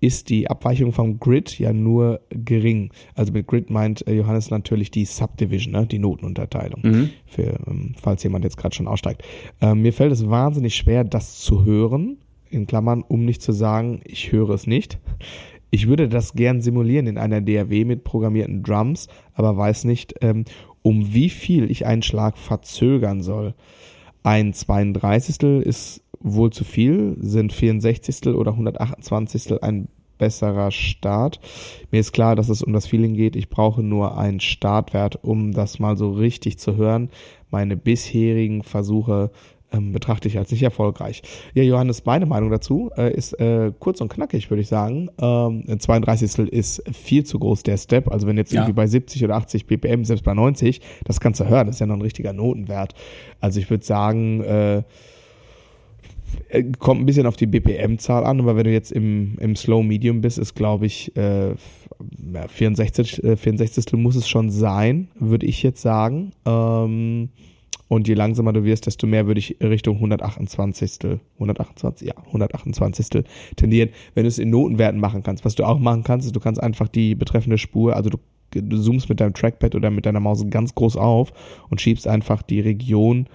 ist 0.00 0.28
die 0.28 0.48
Abweichung 0.48 0.92
vom 0.92 1.18
Grid 1.18 1.58
ja 1.58 1.72
nur 1.72 2.20
gering. 2.30 2.90
Also 3.14 3.32
mit 3.32 3.46
Grid 3.46 3.68
meint 3.70 4.06
äh, 4.06 4.14
Johannes 4.14 4.50
natürlich 4.50 4.90
die 4.90 5.04
Subdivision, 5.04 5.72
ne? 5.72 5.86
die 5.86 5.98
Notenunterteilung, 5.98 6.80
Mhm. 6.84 7.10
für, 7.26 7.58
ähm, 7.66 7.94
falls 8.00 8.22
jemand 8.22 8.44
jetzt 8.44 8.56
gerade 8.56 8.74
schon 8.74 8.86
aussteigt. 8.86 9.22
Ähm, 9.60 9.82
mir 9.82 9.92
fällt 9.92 10.12
es 10.12 10.28
wahnsinnig 10.28 10.76
schwer, 10.76 11.04
das 11.04 11.38
zu 11.40 11.64
hören, 11.64 12.18
in 12.50 12.66
Klammern, 12.66 13.02
um 13.06 13.24
nicht 13.24 13.42
zu 13.42 13.52
sagen, 13.52 14.00
ich 14.04 14.32
höre 14.32 14.50
es 14.50 14.66
nicht. 14.66 14.98
Ich 15.70 15.86
würde 15.86 16.08
das 16.08 16.32
gern 16.32 16.62
simulieren 16.62 17.06
in 17.06 17.18
einer 17.18 17.40
DAW 17.42 17.84
mit 17.84 18.04
programmierten 18.04 18.62
Drums, 18.62 19.08
aber 19.34 19.56
weiß 19.56 19.84
nicht, 19.84 20.14
ähm, 20.22 20.44
um 20.82 21.12
wie 21.12 21.28
viel 21.28 21.70
ich 21.70 21.84
einen 21.84 22.02
Schlag 22.02 22.38
verzögern 22.38 23.20
soll. 23.20 23.54
Ein 24.22 24.54
32. 24.54 25.62
ist 25.64 26.02
wohl 26.20 26.50
zu 26.50 26.64
viel, 26.64 27.16
sind 27.18 27.52
64. 27.52 28.28
oder 28.28 28.52
128. 28.52 29.62
ein 29.62 29.88
besserer 30.18 30.70
Start. 30.72 31.38
Mir 31.92 32.00
ist 32.00 32.12
klar, 32.12 32.34
dass 32.34 32.48
es 32.48 32.62
um 32.62 32.72
das 32.72 32.86
Feeling 32.88 33.14
geht. 33.14 33.36
Ich 33.36 33.48
brauche 33.48 33.82
nur 33.82 34.18
einen 34.18 34.40
Startwert, 34.40 35.22
um 35.22 35.52
das 35.52 35.78
mal 35.78 35.96
so 35.96 36.10
richtig 36.10 36.58
zu 36.58 36.76
hören. 36.76 37.10
Meine 37.50 37.76
bisherigen 37.76 38.64
Versuche 38.64 39.30
ähm, 39.70 39.92
betrachte 39.92 40.26
ich 40.28 40.36
als 40.38 40.50
nicht 40.50 40.62
erfolgreich. 40.62 41.22
Ja, 41.54 41.62
Johannes, 41.62 42.04
meine 42.04 42.26
Meinung 42.26 42.50
dazu 42.50 42.90
äh, 42.96 43.12
ist 43.14 43.34
äh, 43.34 43.70
kurz 43.78 44.00
und 44.00 44.08
knackig, 44.08 44.50
würde 44.50 44.62
ich 44.62 44.68
sagen. 44.68 45.08
Ähm, 45.20 45.64
ein 45.68 45.78
32. 45.78 46.50
ist 46.52 46.82
viel 46.92 47.24
zu 47.24 47.38
groß, 47.38 47.62
der 47.62 47.76
Step. 47.76 48.10
Also 48.10 48.26
wenn 48.26 48.38
jetzt 48.38 48.52
Ja. 48.52 48.62
irgendwie 48.62 48.74
bei 48.74 48.86
70 48.86 49.22
oder 49.24 49.36
80 49.36 49.66
BPM, 49.66 50.04
selbst 50.04 50.24
bei 50.24 50.34
90, 50.34 50.80
das 51.04 51.20
kannst 51.20 51.38
du 51.40 51.44
hören, 51.48 51.66
das 51.68 51.76
ist 51.76 51.80
ja 51.80 51.86
noch 51.86 51.96
ein 51.96 52.02
richtiger 52.02 52.32
Notenwert. 52.32 52.94
Also 53.40 53.60
ich 53.60 53.70
würde 53.70 53.84
sagen, 53.84 54.42
äh, 54.42 54.82
kommt 56.78 57.00
ein 57.00 57.06
bisschen 57.06 57.26
auf 57.26 57.36
die 57.36 57.46
BPM-Zahl 57.46 58.24
an, 58.24 58.40
aber 58.40 58.56
wenn 58.56 58.64
du 58.64 58.72
jetzt 58.72 58.92
im, 58.92 59.36
im 59.38 59.56
Slow 59.56 59.82
Medium 59.82 60.20
bist, 60.20 60.38
ist 60.38 60.54
glaube 60.54 60.86
ich 60.86 61.16
äh, 61.16 61.50
ja, 61.50 62.48
64, 62.48 63.24
äh, 63.24 63.36
64. 63.36 63.92
muss 63.94 64.16
es 64.16 64.28
schon 64.28 64.50
sein, 64.50 65.08
würde 65.18 65.46
ich 65.46 65.62
jetzt 65.62 65.82
sagen. 65.82 66.32
Ähm, 66.46 67.30
und 67.88 68.06
je 68.06 68.14
langsamer 68.14 68.52
du 68.52 68.64
wirst, 68.64 68.86
desto 68.86 69.06
mehr 69.06 69.26
würde 69.26 69.40
ich 69.40 69.56
Richtung 69.62 69.96
128. 69.96 71.18
128, 71.34 72.08
ja, 72.08 72.14
128. 72.26 73.24
tendieren, 73.56 73.90
wenn 74.14 74.24
du 74.24 74.28
es 74.28 74.38
in 74.38 74.50
Notenwerten 74.50 75.00
machen 75.00 75.22
kannst. 75.22 75.44
Was 75.44 75.54
du 75.54 75.64
auch 75.64 75.78
machen 75.78 76.04
kannst, 76.04 76.26
ist, 76.26 76.36
du 76.36 76.40
kannst 76.40 76.62
einfach 76.62 76.88
die 76.88 77.14
betreffende 77.14 77.56
Spur, 77.56 77.96
also 77.96 78.10
du, 78.10 78.18
du 78.50 78.78
zoomst 78.78 79.08
mit 79.08 79.20
deinem 79.20 79.32
Trackpad 79.32 79.74
oder 79.74 79.90
mit 79.90 80.04
deiner 80.04 80.20
Maus 80.20 80.44
ganz 80.50 80.74
groß 80.74 80.96
auf 80.98 81.32
und 81.70 81.80
schiebst 81.80 82.06
einfach 82.06 82.42
die 82.42 82.60
Region 82.60 83.26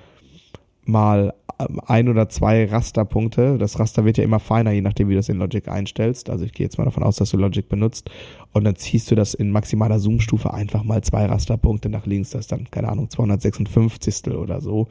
mal 0.85 1.33
ähm, 1.59 1.79
ein 1.85 2.09
oder 2.09 2.29
zwei 2.29 2.65
Rasterpunkte. 2.65 3.57
Das 3.57 3.79
Raster 3.79 4.05
wird 4.05 4.17
ja 4.17 4.23
immer 4.23 4.39
feiner, 4.39 4.71
je 4.71 4.81
nachdem, 4.81 5.09
wie 5.09 5.13
du 5.13 5.19
das 5.19 5.29
in 5.29 5.37
Logic 5.37 5.67
einstellst. 5.67 6.29
Also 6.29 6.45
ich 6.45 6.53
gehe 6.53 6.65
jetzt 6.65 6.77
mal 6.77 6.85
davon 6.85 7.03
aus, 7.03 7.17
dass 7.17 7.31
du 7.31 7.37
Logic 7.37 7.67
benutzt. 7.67 8.09
Und 8.51 8.63
dann 8.63 8.75
ziehst 8.75 9.09
du 9.11 9.15
das 9.15 9.33
in 9.33 9.51
maximaler 9.51 9.99
Zoom-Stufe 9.99 10.53
einfach 10.53 10.83
mal 10.83 11.03
zwei 11.03 11.25
Rasterpunkte 11.25 11.89
nach 11.89 12.05
links. 12.05 12.31
Das 12.31 12.41
ist 12.41 12.51
dann, 12.51 12.69
keine 12.69 12.89
Ahnung, 12.89 13.09
256. 13.09 14.27
oder 14.35 14.61
so. 14.61 14.87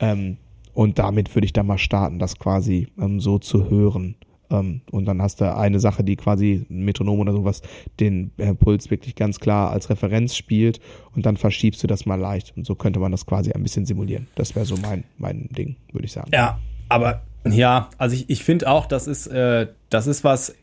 Ähm, 0.00 0.38
und 0.74 0.98
damit 0.98 1.34
würde 1.34 1.44
ich 1.44 1.52
dann 1.52 1.66
mal 1.66 1.78
starten, 1.78 2.18
das 2.18 2.38
quasi 2.38 2.88
ähm, 3.00 3.20
so 3.20 3.38
zu 3.38 3.68
hören. 3.68 4.14
Ähm, 4.50 4.80
und 4.90 5.04
dann 5.04 5.20
hast 5.22 5.40
du 5.40 5.54
eine 5.54 5.80
Sache, 5.80 6.04
die 6.04 6.16
quasi 6.16 6.66
ein 6.70 6.84
Metronom 6.84 7.20
oder 7.20 7.32
sowas 7.32 7.62
den 8.00 8.30
äh, 8.38 8.54
Puls 8.54 8.90
wirklich 8.90 9.14
ganz 9.14 9.40
klar 9.40 9.70
als 9.70 9.90
Referenz 9.90 10.36
spielt 10.36 10.80
und 11.14 11.26
dann 11.26 11.36
verschiebst 11.36 11.82
du 11.82 11.86
das 11.86 12.06
mal 12.06 12.18
leicht. 12.18 12.54
Und 12.56 12.64
so 12.66 12.74
könnte 12.74 12.98
man 13.00 13.12
das 13.12 13.26
quasi 13.26 13.52
ein 13.52 13.62
bisschen 13.62 13.86
simulieren. 13.86 14.28
Das 14.34 14.54
wäre 14.54 14.64
so 14.66 14.76
mein, 14.76 15.04
mein 15.18 15.48
Ding, 15.50 15.76
würde 15.92 16.06
ich 16.06 16.12
sagen. 16.12 16.30
Ja, 16.32 16.58
aber 16.88 17.22
ja, 17.46 17.90
also 17.98 18.14
ich, 18.16 18.28
ich 18.30 18.42
finde 18.44 18.70
auch, 18.70 18.86
das 18.86 19.06
ist, 19.06 19.26
äh, 19.28 19.68
das 19.90 20.06
ist 20.06 20.24
was, 20.24 20.54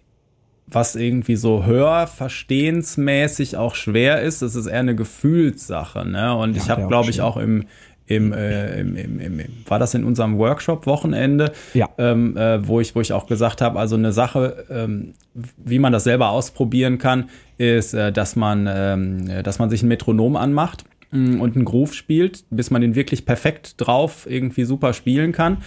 was 0.68 0.96
irgendwie 0.96 1.36
so 1.36 1.64
hörverstehensmäßig 1.66 3.58
auch 3.58 3.76
schwer 3.76 4.22
ist. 4.22 4.42
Das 4.42 4.56
ist 4.56 4.66
eher 4.66 4.80
eine 4.80 4.96
Gefühlssache, 4.96 6.06
ne? 6.06 6.36
Und 6.36 6.58
ich 6.58 6.68
Ja, 6.68 6.70
habe, 6.70 6.82
ja, 6.82 6.88
glaube 6.88 7.10
ich, 7.12 7.22
auch 7.22 7.38
im, 7.38 7.66
im, 8.08 8.34
äh, 8.34 8.80
im, 8.80 8.96
im, 8.96 9.20
im, 9.20 9.40
war 9.68 9.80
das 9.80 9.94
in 9.94 10.04
unserem 10.04 10.38
Workshop-Wochenende, 10.38 11.52
ja. 11.74 11.90
ähm, 11.98 12.38
äh, 12.38 12.68
wo, 12.68 12.80
ich, 12.80 12.96
wo 12.96 13.02
ich 13.02 13.14
auch 13.14 13.26
gesagt 13.26 13.62
habe, 13.62 13.80
also 13.80 13.96
eine 13.96 14.12
Sache, 14.12 14.66
ähm, 14.70 15.14
wie 15.58 15.80
man 15.80 15.92
das 15.92 16.04
selber 16.04 16.30
ausprobieren 16.30 16.98
kann, 16.98 17.30
ist, 17.58 17.94
äh, 17.94 18.12
dass, 18.12 18.36
man, 18.36 18.68
ähm, 18.70 19.44
dass 19.44 19.60
man 19.60 19.70
sich 19.70 19.82
ein 19.82 19.88
Metronom 19.88 20.36
anmacht 20.36 20.86
mm, 21.12 21.42
und 21.42 21.56
einen 21.56 21.66
Groove 21.66 21.94
spielt, 21.94 22.44
bis 22.50 22.70
man 22.70 22.82
den 22.82 22.96
wirklich 22.96 23.26
perfekt 23.26 23.76
drauf 23.78 24.28
irgendwie 24.30 24.66
super 24.66 24.94
spielen 24.94 25.32
kann. 25.32 25.58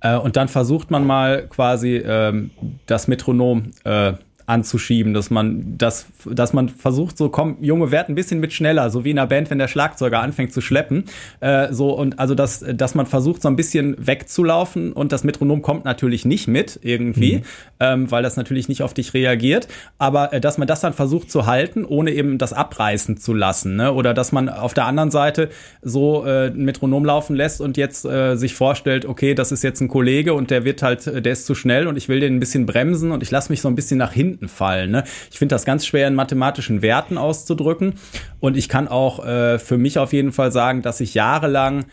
Äh, 0.00 0.16
und 0.16 0.36
dann 0.36 0.48
versucht 0.48 0.90
man 0.90 1.06
mal 1.06 1.46
quasi 1.48 1.96
ähm, 1.96 2.50
das 2.86 3.06
Metronom 3.06 3.72
äh, 3.84 4.14
anzuschieben, 4.46 5.14
dass 5.14 5.30
man, 5.30 5.78
dass, 5.78 6.06
dass 6.24 6.52
man 6.52 6.68
versucht, 6.68 7.16
so 7.16 7.28
komm, 7.28 7.56
Junge, 7.60 7.90
werd 7.90 8.08
ein 8.08 8.14
bisschen 8.14 8.40
mit 8.40 8.52
schneller, 8.52 8.90
so 8.90 9.04
wie 9.04 9.10
in 9.10 9.18
einer 9.18 9.28
Band, 9.28 9.50
wenn 9.50 9.58
der 9.58 9.68
Schlagzeuger 9.68 10.20
anfängt 10.20 10.52
zu 10.52 10.60
schleppen. 10.60 11.04
Äh, 11.40 11.72
so 11.72 11.92
und 11.92 12.18
also 12.18 12.34
dass, 12.34 12.64
dass 12.74 12.94
man 12.94 13.06
versucht, 13.06 13.42
so 13.42 13.48
ein 13.48 13.56
bisschen 13.56 13.94
wegzulaufen 13.98 14.92
und 14.92 15.12
das 15.12 15.24
Metronom 15.24 15.62
kommt 15.62 15.84
natürlich 15.84 16.24
nicht 16.24 16.48
mit 16.48 16.80
irgendwie, 16.82 17.36
mhm. 17.36 17.42
ähm, 17.80 18.10
weil 18.10 18.22
das 18.22 18.36
natürlich 18.36 18.68
nicht 18.68 18.82
auf 18.82 18.94
dich 18.94 19.14
reagiert. 19.14 19.68
Aber 19.98 20.32
äh, 20.32 20.40
dass 20.40 20.58
man 20.58 20.66
das 20.66 20.80
dann 20.80 20.92
versucht 20.92 21.30
zu 21.30 21.46
halten, 21.46 21.84
ohne 21.84 22.10
eben 22.12 22.38
das 22.38 22.52
abreißen 22.52 23.16
zu 23.16 23.34
lassen. 23.34 23.76
Ne? 23.76 23.92
Oder 23.92 24.14
dass 24.14 24.32
man 24.32 24.48
auf 24.48 24.74
der 24.74 24.86
anderen 24.86 25.10
Seite 25.10 25.50
so 25.82 26.26
äh, 26.26 26.48
ein 26.48 26.64
Metronom 26.64 27.04
laufen 27.04 27.36
lässt 27.36 27.60
und 27.60 27.76
jetzt 27.76 28.04
äh, 28.04 28.36
sich 28.36 28.54
vorstellt, 28.54 29.06
okay, 29.06 29.34
das 29.34 29.52
ist 29.52 29.62
jetzt 29.62 29.80
ein 29.80 29.88
Kollege 29.88 30.34
und 30.34 30.50
der 30.50 30.64
wird 30.64 30.82
halt, 30.82 31.06
der 31.06 31.32
ist 31.32 31.46
zu 31.46 31.54
schnell 31.54 31.86
und 31.86 31.96
ich 31.96 32.08
will 32.08 32.20
den 32.20 32.36
ein 32.36 32.40
bisschen 32.40 32.66
bremsen 32.66 33.12
und 33.12 33.22
ich 33.22 33.30
lasse 33.30 33.50
mich 33.52 33.60
so 33.60 33.68
ein 33.68 33.74
bisschen 33.74 33.98
nach 33.98 34.12
hinten 34.12 34.31
hinten 34.32 34.48
fallen. 34.48 34.90
Ne? 34.90 35.04
Ich 35.30 35.38
finde 35.38 35.54
das 35.54 35.64
ganz 35.64 35.86
schwer 35.86 36.08
in 36.08 36.14
mathematischen 36.14 36.82
Werten 36.82 37.18
auszudrücken. 37.18 37.94
Und 38.40 38.56
ich 38.56 38.68
kann 38.68 38.88
auch 38.88 39.24
äh, 39.24 39.58
für 39.58 39.78
mich 39.78 39.98
auf 39.98 40.12
jeden 40.12 40.32
Fall 40.32 40.52
sagen, 40.52 40.82
dass 40.82 41.00
ich 41.00 41.14
jahrelang 41.14 41.86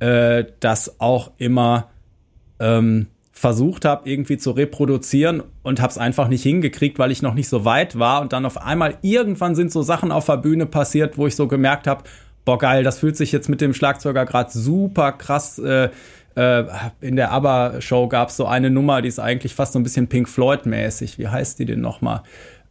äh, 0.00 0.44
das 0.60 1.00
auch 1.00 1.32
immer 1.38 1.90
ähm, 2.60 3.06
versucht 3.32 3.84
habe, 3.84 4.08
irgendwie 4.08 4.38
zu 4.38 4.52
reproduzieren 4.52 5.42
und 5.62 5.80
habe 5.80 5.90
es 5.90 5.98
einfach 5.98 6.28
nicht 6.28 6.42
hingekriegt, 6.42 6.98
weil 6.98 7.10
ich 7.10 7.20
noch 7.22 7.34
nicht 7.34 7.48
so 7.48 7.64
weit 7.64 7.98
war. 7.98 8.20
Und 8.20 8.32
dann 8.32 8.46
auf 8.46 8.60
einmal 8.60 8.98
irgendwann 9.02 9.54
sind 9.54 9.72
so 9.72 9.82
Sachen 9.82 10.12
auf 10.12 10.26
der 10.26 10.36
Bühne 10.36 10.66
passiert, 10.66 11.18
wo 11.18 11.26
ich 11.26 11.36
so 11.36 11.48
gemerkt 11.48 11.86
habe, 11.86 12.04
boah 12.44 12.58
geil, 12.58 12.84
das 12.84 12.98
fühlt 12.98 13.16
sich 13.16 13.32
jetzt 13.32 13.48
mit 13.48 13.60
dem 13.60 13.74
Schlagzeuger 13.74 14.24
gerade 14.24 14.50
super 14.50 15.12
krass 15.12 15.58
äh, 15.58 15.90
äh, 16.36 16.64
in 17.00 17.16
der 17.16 17.32
ABBA-Show 17.32 18.08
gab 18.08 18.28
es 18.28 18.36
so 18.36 18.46
eine 18.46 18.70
Nummer, 18.70 19.02
die 19.02 19.08
ist 19.08 19.18
eigentlich 19.18 19.54
fast 19.54 19.72
so 19.72 19.78
ein 19.78 19.82
bisschen 19.82 20.08
Pink 20.08 20.28
Floyd-mäßig. 20.28 21.18
Wie 21.18 21.28
heißt 21.28 21.58
die 21.58 21.64
denn 21.64 21.80
nochmal? 21.80 22.22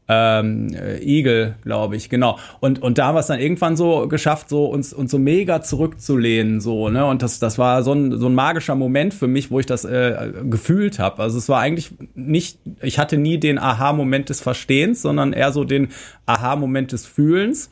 ähm, 0.07 0.67
äh, 0.73 0.99
Eagle, 0.99 1.55
glaube 1.63 1.95
ich, 1.95 2.09
genau. 2.09 2.37
Und, 2.59 2.81
und 2.81 2.97
da 2.97 3.07
haben 3.07 3.15
wir 3.15 3.21
es 3.21 3.27
dann 3.27 3.39
irgendwann 3.39 3.77
so 3.77 4.07
geschafft, 4.07 4.49
so 4.49 4.65
uns, 4.65 4.91
uns 4.91 5.11
so 5.11 5.17
mega 5.17 5.61
zurückzulehnen, 5.61 6.59
so, 6.59 6.89
ne? 6.89 7.05
Und 7.05 7.21
das, 7.21 7.39
das 7.39 7.57
war 7.57 7.83
so 7.83 7.93
ein, 7.93 8.17
so 8.17 8.27
ein 8.27 8.35
magischer 8.35 8.75
Moment 8.75 9.13
für 9.13 9.27
mich, 9.27 9.49
wo 9.49 9.59
ich 9.59 9.65
das 9.65 9.85
äh, 9.85 10.31
gefühlt 10.43 10.99
habe. 10.99 11.21
Also 11.21 11.37
es 11.37 11.47
war 11.47 11.61
eigentlich 11.61 11.91
nicht, 12.15 12.59
ich 12.81 12.99
hatte 12.99 13.17
nie 13.17 13.37
den 13.37 13.57
Aha-Moment 13.57 14.29
des 14.29 14.41
Verstehens, 14.41 15.01
sondern 15.01 15.31
eher 15.31 15.51
so 15.53 15.63
den 15.63 15.89
Aha-Moment 16.25 16.91
des 16.91 17.05
Fühlens. 17.05 17.69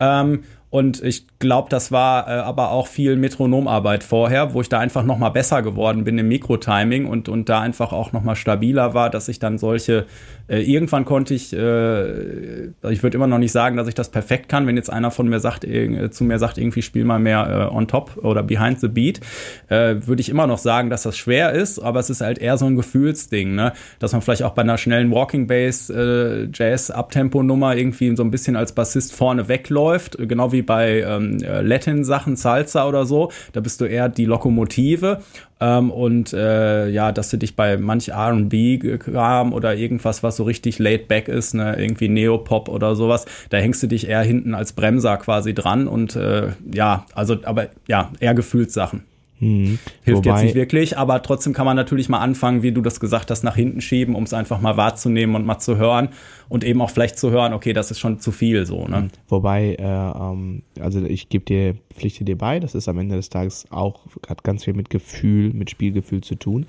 Ähm, 0.00 0.40
und 0.70 1.02
ich 1.02 1.26
glaube, 1.38 1.70
das 1.70 1.92
war 1.92 2.28
äh, 2.28 2.32
aber 2.32 2.72
auch 2.72 2.88
viel 2.88 3.16
Metronomarbeit 3.16 4.04
vorher, 4.04 4.52
wo 4.52 4.60
ich 4.60 4.68
da 4.68 4.78
einfach 4.78 5.02
noch 5.02 5.18
mal 5.18 5.30
besser 5.30 5.62
geworden 5.62 6.04
bin 6.04 6.18
im 6.18 6.28
Mikrotiming 6.28 7.06
und, 7.06 7.28
und 7.28 7.48
da 7.48 7.60
einfach 7.60 7.92
auch 7.92 8.12
noch 8.12 8.22
mal 8.22 8.36
stabiler 8.36 8.92
war, 8.92 9.08
dass 9.08 9.28
ich 9.28 9.38
dann 9.38 9.56
solche 9.56 10.06
äh, 10.48 10.62
irgendwann 10.62 11.04
konnte 11.04 11.34
ich, 11.34 11.52
äh, 11.52 12.66
ich 12.90 13.02
würde 13.02 13.16
immer 13.16 13.26
noch 13.26 13.38
nicht 13.38 13.52
sagen, 13.52 13.76
dass 13.76 13.86
ich 13.86 13.94
das 13.94 14.10
perfekt 14.10 14.48
kann, 14.48 14.66
wenn 14.66 14.76
jetzt 14.76 14.90
einer 14.90 15.10
von 15.10 15.28
mir 15.28 15.40
sagt, 15.40 15.64
äh, 15.64 16.10
zu 16.10 16.24
mir 16.24 16.38
sagt, 16.38 16.58
irgendwie 16.58 16.82
spiel 16.82 17.04
mal 17.04 17.18
mehr 17.18 17.70
äh, 17.70 17.74
on 17.74 17.86
top 17.86 18.16
oder 18.22 18.42
behind 18.42 18.80
the 18.80 18.88
beat, 18.88 19.20
äh, 19.68 19.96
würde 20.06 20.20
ich 20.20 20.28
immer 20.28 20.46
noch 20.46 20.58
sagen, 20.58 20.88
dass 20.90 21.02
das 21.02 21.16
schwer 21.16 21.52
ist, 21.52 21.78
aber 21.78 22.00
es 22.00 22.08
ist 22.08 22.22
halt 22.22 22.38
eher 22.38 22.56
so 22.56 22.66
ein 22.66 22.76
Gefühlsding, 22.76 23.54
ne? 23.54 23.72
dass 23.98 24.12
man 24.12 24.22
vielleicht 24.22 24.42
auch 24.42 24.54
bei 24.54 24.62
einer 24.62 24.78
schnellen 24.78 25.10
Walking 25.10 25.46
Bass 25.46 25.88
Jazz 25.88 26.90
Abtempo 26.90 27.42
Nummer 27.42 27.76
irgendwie 27.76 28.14
so 28.16 28.22
ein 28.22 28.30
bisschen 28.30 28.56
als 28.56 28.72
Bassist 28.72 29.14
vorne 29.14 29.48
wegläuft, 29.48 30.16
genau 30.18 30.52
wie 30.52 30.57
bei 30.62 31.00
ähm, 31.00 31.38
Latin 31.38 32.04
Sachen, 32.04 32.36
Salsa 32.36 32.86
oder 32.88 33.06
so, 33.06 33.30
da 33.52 33.60
bist 33.60 33.80
du 33.80 33.84
eher 33.84 34.08
die 34.08 34.24
Lokomotive. 34.24 35.22
Ähm, 35.60 35.90
und 35.90 36.32
äh, 36.32 36.88
ja, 36.88 37.12
dass 37.12 37.30
du 37.30 37.36
dich 37.36 37.56
bei 37.56 37.76
manch 37.76 38.08
R&B-Kram 38.08 39.52
oder 39.52 39.74
irgendwas, 39.74 40.22
was 40.22 40.36
so 40.36 40.44
richtig 40.44 40.78
laid 40.78 41.08
back 41.08 41.28
ist, 41.28 41.54
ne, 41.54 41.76
irgendwie 41.78 42.08
Neopop 42.08 42.68
oder 42.68 42.94
sowas, 42.94 43.26
da 43.50 43.58
hängst 43.58 43.82
du 43.82 43.88
dich 43.88 44.08
eher 44.08 44.22
hinten 44.22 44.54
als 44.54 44.72
Bremser 44.72 45.16
quasi 45.16 45.54
dran. 45.54 45.88
Und 45.88 46.16
äh, 46.16 46.50
ja, 46.72 47.06
also 47.14 47.36
aber 47.44 47.68
ja, 47.86 48.12
eher 48.20 48.34
Gefühlssachen. 48.34 49.02
Mhm. 49.40 49.78
Hilft 50.02 50.26
Wobei, 50.26 50.30
jetzt 50.30 50.42
nicht 50.44 50.54
wirklich, 50.54 50.98
aber 50.98 51.22
trotzdem 51.22 51.52
kann 51.52 51.66
man 51.66 51.76
natürlich 51.76 52.08
mal 52.08 52.18
anfangen, 52.18 52.62
wie 52.62 52.72
du 52.72 52.80
das 52.80 53.00
gesagt 53.00 53.30
hast, 53.30 53.44
nach 53.44 53.56
hinten 53.56 53.80
schieben, 53.80 54.14
um 54.14 54.24
es 54.24 54.32
einfach 54.32 54.60
mal 54.60 54.76
wahrzunehmen 54.76 55.36
und 55.36 55.46
mal 55.46 55.58
zu 55.58 55.76
hören 55.76 56.08
und 56.48 56.64
eben 56.64 56.80
auch 56.82 56.90
vielleicht 56.90 57.18
zu 57.18 57.30
hören, 57.30 57.52
okay, 57.52 57.72
das 57.72 57.90
ist 57.90 58.00
schon 58.00 58.20
zu 58.20 58.32
viel 58.32 58.66
so. 58.66 58.86
Ne? 58.86 59.02
Mhm. 59.02 59.08
Wobei, 59.28 59.74
äh, 59.74 59.82
ähm, 59.82 60.62
also 60.80 61.02
ich 61.04 61.28
gebe 61.28 61.44
dir, 61.44 61.74
pflichte 61.94 62.24
dir 62.24 62.36
bei, 62.36 62.60
das 62.60 62.74
ist 62.74 62.88
am 62.88 62.98
Ende 62.98 63.16
des 63.16 63.28
Tages 63.28 63.66
auch, 63.70 64.00
hat 64.28 64.44
ganz 64.44 64.64
viel 64.64 64.74
mit 64.74 64.90
Gefühl, 64.90 65.52
mit 65.52 65.70
Spielgefühl 65.70 66.22
zu 66.22 66.34
tun. 66.34 66.66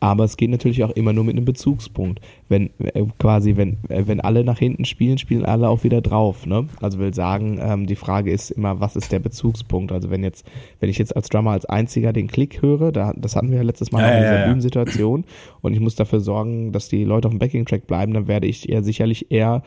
Aber 0.00 0.24
es 0.24 0.38
geht 0.38 0.50
natürlich 0.50 0.82
auch 0.82 0.90
immer 0.90 1.12
nur 1.12 1.24
mit 1.24 1.36
einem 1.36 1.44
Bezugspunkt. 1.44 2.20
Wenn 2.48 2.70
äh, 2.78 3.04
quasi, 3.18 3.56
wenn, 3.56 3.76
äh, 3.88 4.04
wenn 4.06 4.20
alle 4.20 4.44
nach 4.44 4.58
hinten 4.58 4.86
spielen, 4.86 5.18
spielen 5.18 5.44
alle 5.44 5.68
auch 5.68 5.84
wieder 5.84 6.00
drauf. 6.00 6.46
Ne? 6.46 6.66
Also 6.80 6.98
will 6.98 7.12
sagen, 7.12 7.58
ähm, 7.62 7.86
die 7.86 7.96
Frage 7.96 8.30
ist 8.30 8.50
immer, 8.50 8.80
was 8.80 8.96
ist 8.96 9.12
der 9.12 9.18
Bezugspunkt? 9.18 9.92
Also 9.92 10.10
wenn 10.10 10.24
jetzt, 10.24 10.46
wenn 10.80 10.88
ich 10.88 10.96
jetzt 10.96 11.14
als 11.14 11.28
Drummer 11.28 11.50
als 11.50 11.66
einziger 11.66 12.14
den 12.14 12.28
Klick 12.28 12.62
höre, 12.62 12.92
da, 12.92 13.12
das 13.14 13.36
hatten 13.36 13.50
wir 13.50 13.58
ja 13.58 13.62
letztes 13.62 13.92
Mal 13.92 14.00
ja, 14.00 14.08
in 14.08 14.20
dieser 14.22 14.32
ja, 14.32 14.40
ja. 14.40 14.46
Bühnensituation 14.46 15.24
und 15.60 15.74
ich 15.74 15.80
muss 15.80 15.94
dafür 15.94 16.20
sorgen, 16.20 16.72
dass 16.72 16.88
die 16.88 17.04
Leute 17.04 17.28
auf 17.28 17.32
dem 17.32 17.38
Backing-Track 17.38 17.86
bleiben, 17.86 18.14
dann 18.14 18.26
werde 18.26 18.46
ich 18.46 18.70
eher 18.70 18.82
sicherlich 18.82 19.30
eher 19.30 19.62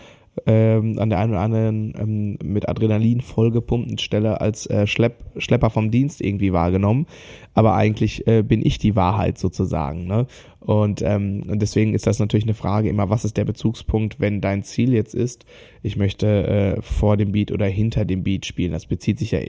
ähm, 0.46 0.98
an 0.98 1.10
der 1.10 1.20
einen 1.20 1.32
oder 1.32 1.42
anderen 1.42 1.94
ähm, 1.98 2.38
mit 2.44 2.68
Adrenalin 2.68 3.22
vollgepumpten 3.22 3.98
Stelle 4.00 4.42
als 4.42 4.66
äh, 4.66 4.88
Schlepp, 4.88 5.24
Schlepper 5.38 5.70
vom 5.70 5.92
Dienst 5.92 6.22
irgendwie 6.22 6.54
wahrgenommen. 6.54 7.06
Aber 7.54 7.76
eigentlich 7.76 8.28
äh, 8.28 8.42
bin 8.42 8.66
ich 8.66 8.78
die 8.78 8.96
Wahrheit 8.96 9.38
sozusagen. 9.38 10.08
Ne? 10.08 10.26
Und, 10.60 11.02
ähm, 11.02 11.44
und 11.48 11.62
deswegen 11.62 11.94
ist 11.94 12.08
das 12.08 12.20
natürlich 12.20 12.46
eine 12.46 12.54
Frage 12.54 12.90
immer, 12.90 13.10
was 13.10 13.26
ist 13.26 13.38
der 13.38 13.46
Bezugspunkt, 13.46 14.20
wenn 14.20 14.42
dein 14.42 14.64
Ziel 14.64 14.94
jetzt 14.94 15.14
ist, 15.14 15.46
ich 15.82 15.98
möchte 15.98 16.78
äh, 16.78 16.82
vor 16.82 17.18
dem 17.18 17.32
Beat 17.32 17.52
oder 17.52 17.68
hinter 17.68 18.06
dem 18.06 18.24
Beat 18.24 18.46
spielen. 18.46 18.72
Das 18.72 18.86
bezieht 18.86 19.20
sich 19.20 19.32
ja 19.32 19.40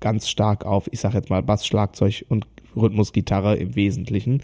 ganz 0.00 0.28
stark 0.28 0.64
auf, 0.64 0.88
ich 0.92 1.00
sage 1.00 1.16
jetzt 1.16 1.30
mal, 1.30 1.42
Bass, 1.42 1.66
Schlagzeug 1.66 2.24
und 2.28 2.46
Rhythmusgitarre 2.76 3.56
im 3.56 3.74
Wesentlichen. 3.74 4.42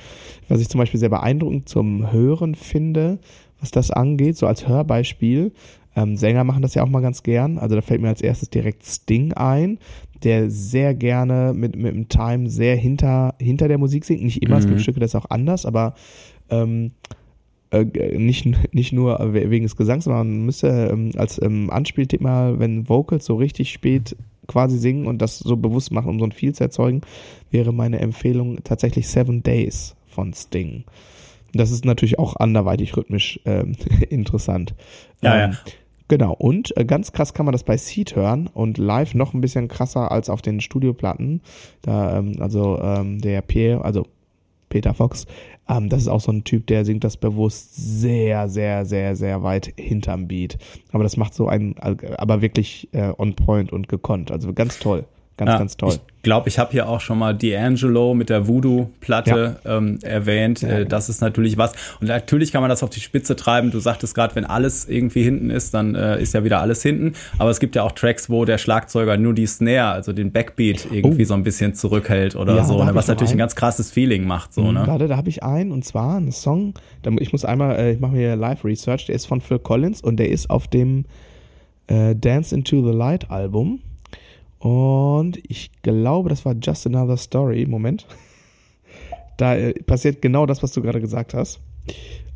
Was 0.48 0.60
ich 0.60 0.68
zum 0.68 0.78
Beispiel 0.78 1.00
sehr 1.00 1.08
beeindruckend 1.08 1.68
zum 1.68 2.10
Hören 2.10 2.54
finde, 2.54 3.18
was 3.60 3.70
das 3.70 3.90
angeht, 3.90 4.36
so 4.36 4.46
als 4.46 4.66
Hörbeispiel, 4.66 5.52
ähm, 5.96 6.16
Sänger 6.16 6.44
machen 6.44 6.62
das 6.62 6.74
ja 6.74 6.82
auch 6.82 6.88
mal 6.88 7.02
ganz 7.02 7.22
gern. 7.22 7.58
Also 7.58 7.76
da 7.76 7.82
fällt 7.82 8.00
mir 8.00 8.08
als 8.08 8.20
erstes 8.20 8.50
direkt 8.50 8.84
Sting 8.84 9.32
ein, 9.32 9.78
der 10.24 10.50
sehr 10.50 10.94
gerne 10.94 11.52
mit, 11.54 11.76
mit 11.76 11.94
dem 11.94 12.08
Time 12.08 12.48
sehr 12.48 12.76
hinter, 12.76 13.34
hinter 13.40 13.68
der 13.68 13.78
Musik 13.78 14.04
singt. 14.04 14.22
Nicht 14.22 14.42
immer, 14.42 14.56
mhm. 14.56 14.60
es 14.60 14.66
gibt 14.66 14.78
mhm. 14.78 14.82
Stücke, 14.82 15.00
das 15.00 15.12
ist 15.12 15.20
auch 15.20 15.30
anders, 15.30 15.66
aber 15.66 15.94
ähm, 16.50 16.92
äh, 17.70 17.84
nicht, 18.18 18.46
nicht 18.72 18.92
nur 18.92 19.18
wegen 19.32 19.64
des 19.64 19.76
Gesangs, 19.76 20.04
sondern 20.04 20.28
man 20.28 20.46
müsste 20.46 20.68
ähm, 20.92 21.12
als 21.16 21.40
ähm, 21.42 21.70
Anspieltipp 21.70 22.20
mal, 22.20 22.58
wenn 22.58 22.88
Vocals 22.88 23.24
so 23.24 23.36
richtig 23.36 23.72
spät 23.72 24.16
quasi 24.46 24.78
singen 24.78 25.06
und 25.06 25.18
das 25.18 25.38
so 25.38 25.56
bewusst 25.56 25.90
machen, 25.90 26.10
um 26.10 26.18
so 26.18 26.24
ein 26.24 26.32
Feel 26.32 26.54
zu 26.54 26.64
erzeugen, 26.64 27.00
wäre 27.50 27.72
meine 27.72 28.00
Empfehlung 28.00 28.62
tatsächlich 28.62 29.08
Seven 29.08 29.42
Days 29.42 29.96
von 30.06 30.32
Sting. 30.34 30.84
Das 31.52 31.70
ist 31.70 31.84
natürlich 31.84 32.18
auch 32.18 32.36
anderweitig 32.36 32.96
rhythmisch 32.96 33.40
ähm, 33.44 33.76
interessant. 34.10 34.74
Ja, 35.22 35.44
ähm, 35.44 35.52
ja. 35.52 35.58
Genau, 36.08 36.34
und 36.34 36.76
äh, 36.76 36.84
ganz 36.84 37.12
krass 37.12 37.32
kann 37.32 37.46
man 37.46 37.52
das 37.52 37.64
bei 37.64 37.76
Seed 37.76 38.14
hören 38.14 38.48
und 38.52 38.76
live 38.76 39.14
noch 39.14 39.32
ein 39.32 39.40
bisschen 39.40 39.68
krasser 39.68 40.12
als 40.12 40.28
auf 40.28 40.42
den 40.42 40.60
Studioplatten. 40.60 41.40
Da, 41.80 42.18
ähm, 42.18 42.36
also 42.40 42.78
ähm, 42.80 43.20
der 43.20 43.40
Pierre, 43.40 43.82
also 43.84 44.06
Peter 44.68 44.92
Fox, 44.92 45.26
ähm, 45.68 45.88
das 45.88 46.02
ist 46.02 46.08
auch 46.08 46.20
so 46.20 46.30
ein 46.30 46.44
Typ, 46.44 46.66
der 46.66 46.84
singt 46.84 47.04
das 47.04 47.16
bewusst 47.16 47.74
sehr, 47.76 48.48
sehr, 48.48 48.84
sehr, 48.84 49.16
sehr 49.16 49.42
weit 49.42 49.72
hinterm 49.78 50.28
Beat. 50.28 50.58
Aber 50.92 51.04
das 51.04 51.16
macht 51.16 51.32
so 51.32 51.48
ein, 51.48 51.76
aber 51.78 52.42
wirklich 52.42 52.88
äh, 52.92 53.12
on 53.16 53.34
point 53.34 53.72
und 53.72 53.88
gekonnt. 53.88 54.30
Also 54.30 54.52
ganz 54.52 54.78
toll. 54.78 55.06
Ganz, 55.36 55.50
ja, 55.50 55.58
ganz 55.58 55.76
toll. 55.76 55.94
Ich 55.94 56.22
glaube, 56.22 56.48
ich 56.48 56.58
habe 56.58 56.70
hier 56.70 56.88
auch 56.88 57.00
schon 57.00 57.18
mal 57.18 57.34
D'Angelo 57.34 58.14
mit 58.14 58.30
der 58.30 58.46
Voodoo-Platte 58.46 59.56
ja. 59.64 59.76
ähm, 59.76 59.98
erwähnt. 60.02 60.62
Ja, 60.62 60.68
äh, 60.68 60.86
das 60.86 61.08
ist 61.08 61.20
natürlich 61.20 61.58
was. 61.58 61.72
Und 62.00 62.06
natürlich 62.06 62.52
kann 62.52 62.60
man 62.60 62.70
das 62.70 62.84
auf 62.84 62.90
die 62.90 63.00
Spitze 63.00 63.34
treiben. 63.34 63.72
Du 63.72 63.80
sagtest 63.80 64.14
gerade, 64.14 64.34
wenn 64.36 64.44
alles 64.44 64.88
irgendwie 64.88 65.24
hinten 65.24 65.50
ist, 65.50 65.74
dann 65.74 65.96
äh, 65.96 66.22
ist 66.22 66.32
ja 66.34 66.44
wieder 66.44 66.60
alles 66.60 66.82
hinten. 66.82 67.14
Aber 67.38 67.50
es 67.50 67.58
gibt 67.58 67.74
ja 67.74 67.82
auch 67.82 67.92
Tracks, 67.92 68.30
wo 68.30 68.44
der 68.44 68.58
Schlagzeuger 68.58 69.16
nur 69.16 69.34
die 69.34 69.46
Snare, 69.46 69.88
also 69.88 70.12
den 70.12 70.30
Backbeat, 70.30 70.86
irgendwie 70.90 71.24
oh. 71.24 71.26
so 71.26 71.34
ein 71.34 71.42
bisschen 71.42 71.74
zurückhält 71.74 72.36
oder 72.36 72.64
so. 72.64 72.82
Ne? 72.82 72.94
Was 72.94 73.08
natürlich 73.08 73.32
ein 73.32 73.38
ganz 73.38 73.56
krasses 73.56 73.90
Feeling 73.90 74.24
macht. 74.24 74.54
So, 74.54 74.62
mhm, 74.62 74.74
ne? 74.74 74.86
Warte, 74.86 75.08
da 75.08 75.16
habe 75.16 75.28
ich 75.28 75.42
einen 75.42 75.72
und 75.72 75.84
zwar 75.84 76.16
einen 76.16 76.30
Song. 76.30 76.74
Ich 77.18 77.32
muss 77.32 77.44
einmal, 77.44 77.76
äh, 77.76 77.92
ich 77.92 78.00
mache 78.00 78.12
mir 78.12 78.36
Live-Research. 78.36 79.06
Der 79.06 79.16
ist 79.16 79.26
von 79.26 79.40
Phil 79.40 79.58
Collins 79.58 80.00
und 80.00 80.16
der 80.16 80.30
ist 80.30 80.48
auf 80.48 80.68
dem 80.68 81.06
äh, 81.88 82.14
Dance 82.14 82.54
into 82.54 82.82
the 82.88 82.96
Light 82.96 83.30
Album. 83.30 83.80
Und 84.64 85.38
ich 85.46 85.70
glaube, 85.82 86.30
das 86.30 86.46
war 86.46 86.54
Just 86.54 86.86
Another 86.86 87.18
Story. 87.18 87.66
Moment. 87.66 88.06
Da 89.36 89.56
äh, 89.56 89.72
passiert 89.82 90.22
genau 90.22 90.46
das, 90.46 90.62
was 90.62 90.70
du 90.70 90.80
gerade 90.80 91.00
gesagt 91.00 91.34
hast. 91.34 91.58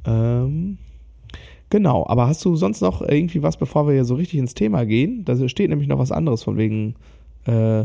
Ähm, 0.04 0.78
genau, 1.70 2.04
aber 2.08 2.26
hast 2.26 2.44
du 2.44 2.56
sonst 2.56 2.80
noch 2.80 3.02
irgendwie 3.02 3.40
was, 3.40 3.56
bevor 3.56 3.86
wir 3.86 3.94
hier 3.94 4.04
so 4.04 4.16
richtig 4.16 4.40
ins 4.40 4.54
Thema 4.54 4.84
gehen? 4.84 5.24
Da 5.24 5.48
steht 5.48 5.70
nämlich 5.70 5.86
noch 5.86 6.00
was 6.00 6.10
anderes 6.10 6.42
von 6.42 6.56
wegen 6.56 6.96
äh, 7.46 7.84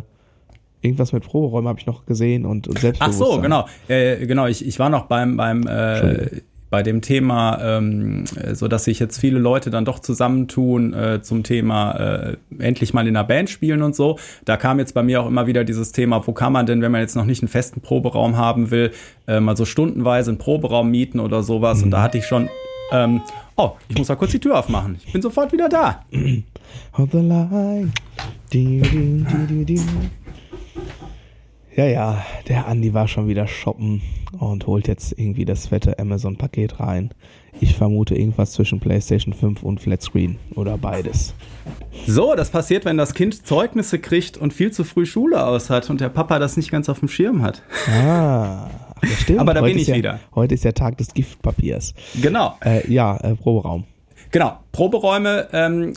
irgendwas 0.81 1.13
mit 1.13 1.23
Proberäumen 1.23 1.67
habe 1.67 1.79
ich 1.79 1.85
noch 1.85 2.07
gesehen 2.07 2.43
und, 2.47 2.67
und 2.67 2.79
Selbstbewusstsein. 2.79 3.27
Ach 3.27 3.35
so, 3.35 3.39
genau. 3.39 3.67
Äh, 3.87 4.25
genau, 4.25 4.47
ich, 4.47 4.65
ich 4.65 4.79
war 4.79 4.89
noch 4.89 5.05
beim, 5.05 5.37
beim 5.37 5.67
äh, 5.67 6.41
bei 6.73 6.81
dem 6.81 7.01
Thema, 7.01 7.59
ähm, 7.61 8.23
so 8.53 8.67
dass 8.67 8.85
sich 8.85 8.97
jetzt 8.97 9.19
viele 9.19 9.37
Leute 9.37 9.69
dann 9.69 9.85
doch 9.85 9.99
zusammentun 9.99 10.91
äh, 10.95 11.21
zum 11.21 11.43
Thema 11.43 11.91
äh, 11.91 12.37
endlich 12.57 12.95
mal 12.95 13.07
in 13.07 13.15
einer 13.15 13.23
Band 13.23 13.51
spielen 13.51 13.83
und 13.83 13.95
so. 13.95 14.17
Da 14.43 14.57
kam 14.57 14.79
jetzt 14.79 14.95
bei 14.95 15.03
mir 15.03 15.21
auch 15.21 15.27
immer 15.27 15.45
wieder 15.45 15.65
dieses 15.65 15.91
Thema, 15.91 16.25
wo 16.25 16.33
kann 16.33 16.51
man 16.51 16.65
denn, 16.65 16.81
wenn 16.81 16.91
man 16.91 17.01
jetzt 17.01 17.15
noch 17.15 17.25
nicht 17.25 17.43
einen 17.43 17.47
festen 17.47 17.81
Proberaum 17.81 18.37
haben 18.37 18.71
will, 18.71 18.89
äh, 19.27 19.39
mal 19.39 19.55
so 19.55 19.65
stundenweise 19.65 20.31
einen 20.31 20.39
Proberaum 20.39 20.89
mieten 20.89 21.19
oder 21.19 21.43
sowas. 21.43 21.77
Mhm. 21.77 21.83
Und 21.83 21.91
da 21.91 22.01
hatte 22.01 22.17
ich 22.17 22.25
schon 22.25 22.49
ähm, 22.91 23.21
oh, 23.55 23.73
ich 23.87 23.95
muss 23.95 24.09
mal 24.09 24.15
kurz 24.15 24.31
die 24.31 24.39
Tür 24.39 24.57
aufmachen. 24.57 24.97
Ich 25.05 25.13
bin 25.13 25.21
sofort 25.21 25.51
wieder 25.51 25.69
da. 25.69 26.03
On 26.97 27.07
the 27.11 27.19
line. 27.19 27.91
Ja, 31.75 31.85
ja, 31.85 32.23
der 32.47 32.67
Andi 32.67 32.93
war 32.93 33.07
schon 33.07 33.27
wieder 33.27 33.47
shoppen 33.47 34.03
und 34.37 34.67
holt 34.67 34.87
jetzt 34.87 35.17
irgendwie 35.17 35.43
das 35.43 35.67
fette 35.67 35.97
Amazon-Paket 35.97 36.79
rein. 36.79 37.09
Ich 37.61 37.75
vermute 37.75 38.15
irgendwas 38.15 38.51
zwischen 38.51 38.79
PlayStation 38.79 39.33
5 39.33 39.63
und 39.63 39.81
Flatscreen 39.81 40.37
oder 40.53 40.77
beides. 40.77 41.33
So, 42.05 42.35
das 42.35 42.51
passiert, 42.51 42.85
wenn 42.85 42.97
das 42.97 43.15
Kind 43.15 43.47
Zeugnisse 43.47 43.97
kriegt 43.97 44.37
und 44.37 44.53
viel 44.53 44.71
zu 44.71 44.83
früh 44.83 45.07
Schule 45.07 45.43
aus 45.43 45.71
hat 45.71 45.89
und 45.89 45.99
der 45.99 46.09
Papa 46.09 46.37
das 46.37 46.57
nicht 46.57 46.69
ganz 46.69 46.89
auf 46.89 46.99
dem 46.99 47.07
Schirm 47.07 47.41
hat. 47.41 47.63
Ah, 47.87 48.69
ja, 49.01 49.09
stimmt. 49.19 49.39
Aber 49.39 49.55
da 49.55 49.61
heute 49.61 49.73
bin 49.73 49.81
ich 49.81 49.87
ja, 49.87 49.95
wieder. 49.95 50.19
Heute 50.35 50.53
ist 50.53 50.65
der 50.65 50.75
Tag 50.75 50.99
des 50.99 51.13
Giftpapiers. 51.15 51.95
Genau. 52.21 52.55
Äh, 52.63 52.87
ja, 52.91 53.17
äh, 53.17 53.35
Proberaum. 53.35 53.85
Genau, 54.29 54.59
Proberäume, 54.71 55.47
ähm, 55.53 55.93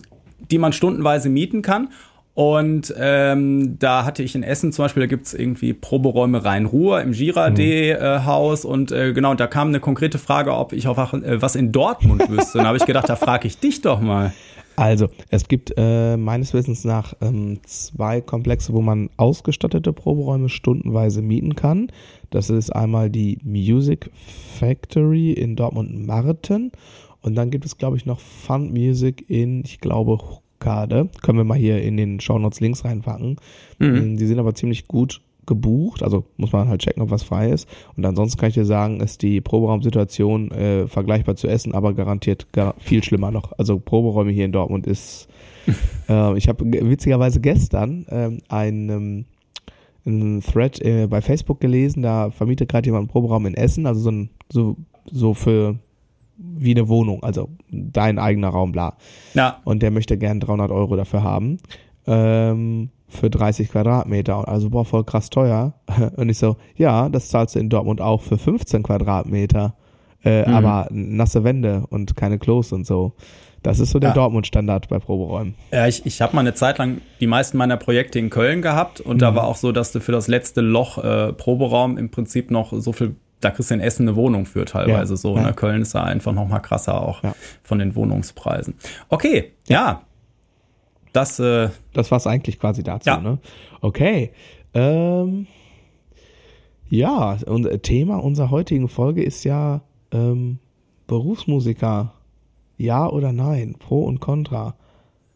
die 0.50 0.58
man 0.58 0.72
stundenweise 0.72 1.28
mieten 1.28 1.60
kann. 1.60 1.88
Und 2.36 2.94
ähm, 2.98 3.78
da 3.78 4.04
hatte 4.04 4.22
ich 4.22 4.34
in 4.34 4.42
Essen 4.42 4.70
zum 4.70 4.84
Beispiel, 4.84 5.00
da 5.00 5.06
gibt's 5.06 5.32
irgendwie 5.32 5.72
Proberäume 5.72 6.44
Rhein-Ruhr 6.44 7.00
im 7.00 7.12
Girardet-Haus. 7.12 8.64
Mhm. 8.64 8.68
Äh, 8.68 8.72
und 8.74 8.92
äh, 8.92 9.12
genau, 9.14 9.34
da 9.34 9.46
kam 9.46 9.68
eine 9.68 9.80
konkrete 9.80 10.18
Frage, 10.18 10.54
ob 10.54 10.74
ich 10.74 10.86
auch 10.86 11.14
äh, 11.14 11.40
was 11.40 11.56
in 11.56 11.72
Dortmund 11.72 12.28
wüsste. 12.28 12.58
Und 12.58 12.64
da 12.64 12.68
habe 12.68 12.76
ich 12.76 12.84
gedacht, 12.84 13.08
da 13.08 13.16
frage 13.16 13.48
ich 13.48 13.58
dich 13.58 13.80
doch 13.80 14.02
mal. 14.02 14.34
Also, 14.76 15.08
es 15.30 15.48
gibt 15.48 15.72
äh, 15.78 16.18
meines 16.18 16.52
Wissens 16.52 16.84
nach 16.84 17.14
ähm, 17.22 17.60
zwei 17.64 18.20
Komplexe, 18.20 18.74
wo 18.74 18.82
man 18.82 19.08
ausgestattete 19.16 19.94
Proberäume 19.94 20.50
stundenweise 20.50 21.22
mieten 21.22 21.56
kann. 21.56 21.90
Das 22.28 22.50
ist 22.50 22.68
einmal 22.68 23.08
die 23.08 23.38
Music 23.44 24.10
Factory 24.58 25.32
in 25.32 25.56
Dortmund-Marten 25.56 26.72
und 27.22 27.34
dann 27.34 27.50
gibt 27.50 27.64
es, 27.64 27.78
glaube 27.78 27.96
ich, 27.96 28.04
noch 28.04 28.20
Fun 28.20 28.72
Music 28.72 29.24
in, 29.30 29.64
ich 29.64 29.80
glaube, 29.80 30.18
Karte. 30.66 31.08
Können 31.22 31.38
wir 31.38 31.44
mal 31.44 31.56
hier 31.56 31.80
in 31.80 31.96
den 31.96 32.18
Shownotes 32.18 32.58
Links 32.58 32.84
reinpacken. 32.84 33.36
Mhm. 33.78 34.16
Die 34.16 34.26
sind 34.26 34.40
aber 34.40 34.52
ziemlich 34.52 34.88
gut 34.88 35.20
gebucht, 35.46 36.02
also 36.02 36.24
muss 36.38 36.50
man 36.50 36.68
halt 36.68 36.82
checken, 36.82 37.04
ob 37.04 37.12
was 37.12 37.22
frei 37.22 37.50
ist. 37.50 37.68
Und 37.96 38.04
ansonsten 38.04 38.36
kann 38.40 38.48
ich 38.48 38.56
dir 38.56 38.64
sagen, 38.64 38.98
ist 38.98 39.22
die 39.22 39.40
Proberaumsituation 39.40 40.50
äh, 40.50 40.88
vergleichbar 40.88 41.36
zu 41.36 41.46
Essen, 41.46 41.72
aber 41.72 41.94
garantiert 41.94 42.52
gar 42.52 42.74
viel 42.80 43.04
schlimmer 43.04 43.30
noch. 43.30 43.52
Also 43.56 43.78
Proberäume 43.78 44.32
hier 44.32 44.44
in 44.44 44.50
Dortmund 44.50 44.88
ist. 44.88 45.28
äh, 46.08 46.36
ich 46.36 46.48
habe 46.48 46.64
witzigerweise 46.64 47.40
gestern 47.40 48.06
ähm, 48.08 48.38
einen, 48.48 49.26
einen 50.04 50.42
Thread 50.42 50.80
äh, 50.80 51.06
bei 51.06 51.20
Facebook 51.20 51.60
gelesen, 51.60 52.02
da 52.02 52.30
vermietet 52.30 52.68
gerade 52.68 52.86
jemand 52.86 53.02
einen 53.02 53.08
Proberaum 53.12 53.46
in 53.46 53.54
Essen, 53.54 53.86
also 53.86 54.00
so 54.00 54.10
ein 54.10 54.30
so 54.50 54.76
so 55.12 55.32
für 55.34 55.78
wie 56.38 56.72
eine 56.72 56.88
Wohnung, 56.88 57.22
also 57.22 57.48
dein 57.70 58.18
eigener 58.18 58.48
Raum, 58.48 58.72
bla. 58.72 58.96
Ja. 59.34 59.60
Und 59.64 59.82
der 59.82 59.90
möchte 59.90 60.18
gern 60.18 60.40
300 60.40 60.70
Euro 60.70 60.96
dafür 60.96 61.22
haben. 61.22 61.58
Ähm, 62.06 62.90
für 63.08 63.30
30 63.30 63.70
Quadratmeter. 63.70 64.48
Also, 64.48 64.70
boah, 64.70 64.84
voll 64.84 65.04
krass 65.04 65.30
teuer. 65.30 65.74
Und 66.16 66.28
ich 66.28 66.38
so, 66.38 66.56
ja, 66.76 67.08
das 67.08 67.28
zahlst 67.28 67.54
du 67.54 67.60
in 67.60 67.68
Dortmund 67.68 68.00
auch 68.00 68.22
für 68.22 68.38
15 68.38 68.82
Quadratmeter. 68.82 69.74
Äh, 70.24 70.48
mhm. 70.48 70.54
Aber 70.54 70.88
nasse 70.90 71.44
Wände 71.44 71.84
und 71.88 72.16
keine 72.16 72.38
Klos 72.38 72.72
und 72.72 72.84
so. 72.84 73.12
Das 73.62 73.78
ist 73.78 73.90
so 73.90 73.98
der 73.98 74.10
ja. 74.10 74.14
Dortmund-Standard 74.14 74.88
bei 74.88 74.98
Proberäumen. 74.98 75.54
Ja, 75.72 75.86
ich, 75.86 76.04
ich 76.04 76.20
habe 76.20 76.34
mal 76.34 76.40
eine 76.40 76.54
Zeit 76.54 76.78
lang 76.78 77.00
die 77.20 77.26
meisten 77.26 77.58
meiner 77.58 77.76
Projekte 77.76 78.18
in 78.18 78.30
Köln 78.30 78.60
gehabt 78.62 79.00
und 79.00 79.16
mhm. 79.16 79.20
da 79.20 79.34
war 79.34 79.44
auch 79.44 79.56
so, 79.56 79.72
dass 79.72 79.92
du 79.92 80.00
für 80.00 80.12
das 80.12 80.26
letzte 80.26 80.62
Loch 80.62 80.98
äh, 80.98 81.32
Proberaum 81.32 81.98
im 81.98 82.10
Prinzip 82.10 82.50
noch 82.50 82.72
so 82.72 82.92
viel 82.92 83.14
da 83.40 83.50
kriegst 83.50 83.70
du 83.70 83.74
in 83.74 83.80
Essen 83.80 84.08
eine 84.08 84.16
Wohnung 84.16 84.46
für 84.46 84.64
teilweise 84.64 85.14
ja, 85.14 85.16
so. 85.16 85.36
Ja. 85.36 85.42
Ne? 85.42 85.52
Köln 85.52 85.82
ist 85.82 85.94
da 85.94 86.02
einfach 86.02 86.32
noch 86.32 86.48
mal 86.48 86.60
krasser 86.60 87.00
auch 87.00 87.22
ja. 87.22 87.34
von 87.62 87.78
den 87.78 87.94
Wohnungspreisen. 87.94 88.74
Okay, 89.08 89.52
ja. 89.68 90.02
Das, 91.12 91.38
äh, 91.38 91.70
das 91.92 92.10
war 92.10 92.18
es 92.18 92.26
eigentlich 92.26 92.58
quasi 92.58 92.82
dazu, 92.82 93.10
ne? 93.10 93.38
Okay. 93.80 94.32
Ähm, 94.74 95.46
ja, 96.88 97.38
und 97.46 97.82
Thema 97.82 98.22
unserer 98.22 98.50
heutigen 98.50 98.88
Folge 98.88 99.22
ist 99.22 99.44
ja 99.44 99.80
ähm, 100.12 100.58
Berufsmusiker. 101.06 102.12
Ja 102.78 103.08
oder 103.08 103.32
nein? 103.32 103.76
Pro 103.78 104.04
und 104.04 104.20
Contra. 104.20 104.76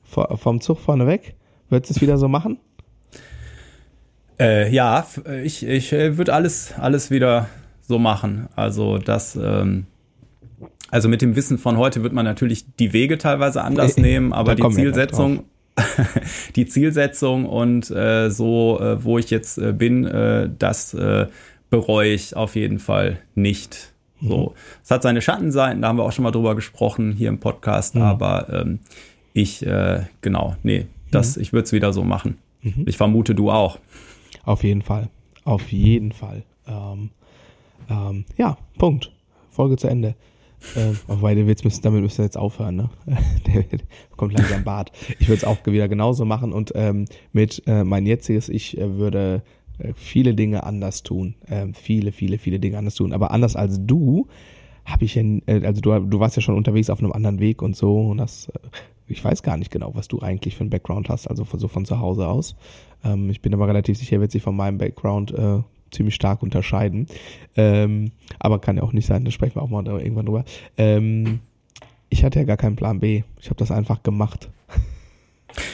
V 0.03 0.37
vom 0.37 0.61
Zug 0.61 0.79
vorne 0.79 1.07
weg? 1.07 1.37
Würdest 1.71 1.91
du 1.91 1.95
es 1.95 2.03
wieder 2.03 2.19
so 2.19 2.29
machen? 2.29 2.59
Äh, 4.39 4.71
ja, 4.73 5.07
ich, 5.43 5.67
ich 5.67 5.93
äh, 5.93 6.19
würde 6.19 6.35
alles, 6.35 6.75
alles 6.79 7.11
wieder 7.11 7.49
so 7.91 7.99
machen. 7.99 8.49
Also 8.57 8.97
das, 8.97 9.37
ähm, 9.37 9.85
also 10.91 11.11
mit 11.11 11.21
dem 11.21 11.37
Wissen 11.37 11.59
von 11.59 11.77
heute 11.77 12.03
wird 12.03 12.15
man 12.15 12.25
natürlich 12.25 12.65
die 12.77 12.95
Wege 12.95 13.19
teilweise 13.19 13.63
anders 13.63 13.97
nehmen, 13.99 14.33
aber 14.33 14.55
die 14.55 14.67
Zielsetzung, 14.71 15.45
die 16.57 16.67
Zielsetzung 16.67 17.45
und 17.45 17.91
äh, 17.91 18.31
so, 18.31 18.81
äh, 18.81 19.05
wo 19.05 19.19
ich 19.19 19.29
jetzt 19.29 19.59
äh, 19.59 19.73
bin, 19.73 20.07
äh, 20.07 20.49
das 20.59 20.95
äh, 20.95 21.27
bereue 21.69 22.13
ich 22.13 22.35
auf 22.35 22.57
jeden 22.57 22.79
Fall 22.79 23.19
nicht. 23.35 23.93
So, 24.23 24.39
mhm. 24.39 24.55
es 24.83 24.91
hat 24.91 25.03
seine 25.03 25.21
Schattenseiten, 25.21 25.83
da 25.83 25.89
haben 25.89 25.99
wir 25.99 26.05
auch 26.05 26.13
schon 26.13 26.23
mal 26.23 26.31
drüber 26.31 26.55
gesprochen 26.55 27.13
hier 27.13 27.29
im 27.29 27.41
Podcast, 27.41 27.97
mhm. 27.97 28.03
aber 28.03 28.49
ähm, 28.51 28.79
ich, 29.33 29.67
äh, 29.67 30.03
genau, 30.21 30.57
nee, 30.63 30.87
das, 31.11 31.37
mhm. 31.37 31.43
ich 31.43 31.53
würde 31.53 31.65
es 31.65 31.73
wieder 31.73 31.93
so 31.93 32.05
machen. 32.05 32.39
Mhm. 32.63 32.85
Ich 32.87 32.97
vermute, 32.97 33.35
du 33.35 33.51
auch. 33.51 33.79
Auf 34.45 34.63
jeden 34.63 34.83
Fall. 34.83 35.09
Auf 35.45 35.73
jeden 35.73 36.13
Fall. 36.13 36.43
Ähm, 36.67 37.11
ähm, 37.91 38.25
ja, 38.37 38.57
Punkt. 38.79 39.13
Folge 39.51 39.77
zu 39.77 39.89
Ende. 39.89 40.15
Ähm, 40.77 40.99
wobei, 41.07 41.35
der 41.35 41.47
Witz 41.47 41.65
müssen, 41.65 41.83
damit 41.83 42.03
müsst 42.03 42.19
ihr 42.19 42.25
jetzt 42.25 42.37
aufhören, 42.37 42.77
ne? 42.77 42.91
der, 43.47 43.63
der 43.63 43.81
kommt 44.17 44.35
langsam 44.35 44.63
Bart. 44.63 44.93
Ich 45.19 45.29
würde 45.29 45.39
es 45.39 45.45
auch 45.45 45.59
wieder 45.67 45.89
genauso 45.89 46.25
machen 46.25 46.53
und 46.53 46.73
ähm, 46.75 47.07
mit 47.33 47.63
äh, 47.67 47.83
mein 47.83 48.07
jetziges 48.07 48.49
Ich 48.49 48.79
äh, 48.79 48.97
würde 48.97 49.43
äh, 49.79 49.93
viele 49.95 50.35
Dinge 50.35 50.65
anders 50.65 51.03
tun. 51.03 51.35
Ähm, 51.49 51.75
viele, 51.75 52.13
viele, 52.13 52.39
viele 52.39 52.61
Dinge 52.61 52.79
anders 52.79 52.95
tun. 52.95 53.13
Aber 53.13 53.31
anders 53.31 53.57
als 53.57 53.79
du 53.81 54.29
habe 54.85 55.05
ich 55.05 55.15
ja, 55.15 55.23
äh, 55.47 55.65
also 55.65 55.81
du, 55.81 55.99
du 56.01 56.21
warst 56.21 56.37
ja 56.37 56.43
schon 56.43 56.57
unterwegs 56.57 56.91
auf 56.91 57.01
einem 57.01 57.13
anderen 57.13 57.41
Weg 57.41 57.63
und 57.63 57.77
so 57.77 58.09
und 58.11 58.19
das, 58.19 58.49
äh, 58.49 58.59
ich 59.09 59.25
weiß 59.25 59.43
gar 59.43 59.57
nicht 59.57 59.71
genau, 59.71 59.95
was 59.95 60.09
du 60.09 60.21
eigentlich 60.21 60.57
für 60.57 60.61
einen 60.61 60.71
Background 60.71 61.09
hast, 61.09 61.27
also 61.27 61.45
von, 61.45 61.59
so 61.59 61.69
von 61.69 61.85
zu 61.85 62.01
Hause 62.01 62.29
aus. 62.29 62.55
Ähm, 63.03 63.31
ich 63.31 63.41
bin 63.41 63.55
aber 63.55 63.67
relativ 63.67 63.99
sicher, 63.99 64.21
wird 64.21 64.31
sich 64.31 64.43
von 64.43 64.57
meinem 64.57 64.79
Background 64.79 65.33
äh, 65.33 65.61
ziemlich 65.91 66.15
stark 66.15 66.43
unterscheiden. 66.43 67.07
Ähm, 67.57 68.13
aber 68.39 68.59
kann 68.59 68.77
ja 68.77 68.83
auch 68.83 68.93
nicht 68.93 69.07
sein, 69.07 69.25
da 69.25 69.31
sprechen 69.31 69.57
wir 69.57 69.63
auch 69.63 69.71
mal 69.71 69.87
irgendwann 69.87 70.27
drüber. 70.27 70.45
Ähm, 70.77 71.41
ich 72.09 72.25
hatte 72.25 72.41
ja 72.41 72.45
gar 72.45 72.57
keinen 72.57 72.77
Plan 72.77 73.01
B. 73.01 73.23
Ich 73.41 73.47
habe 73.47 73.59
das 73.59 73.71
einfach 73.71 74.03
gemacht. 74.03 74.51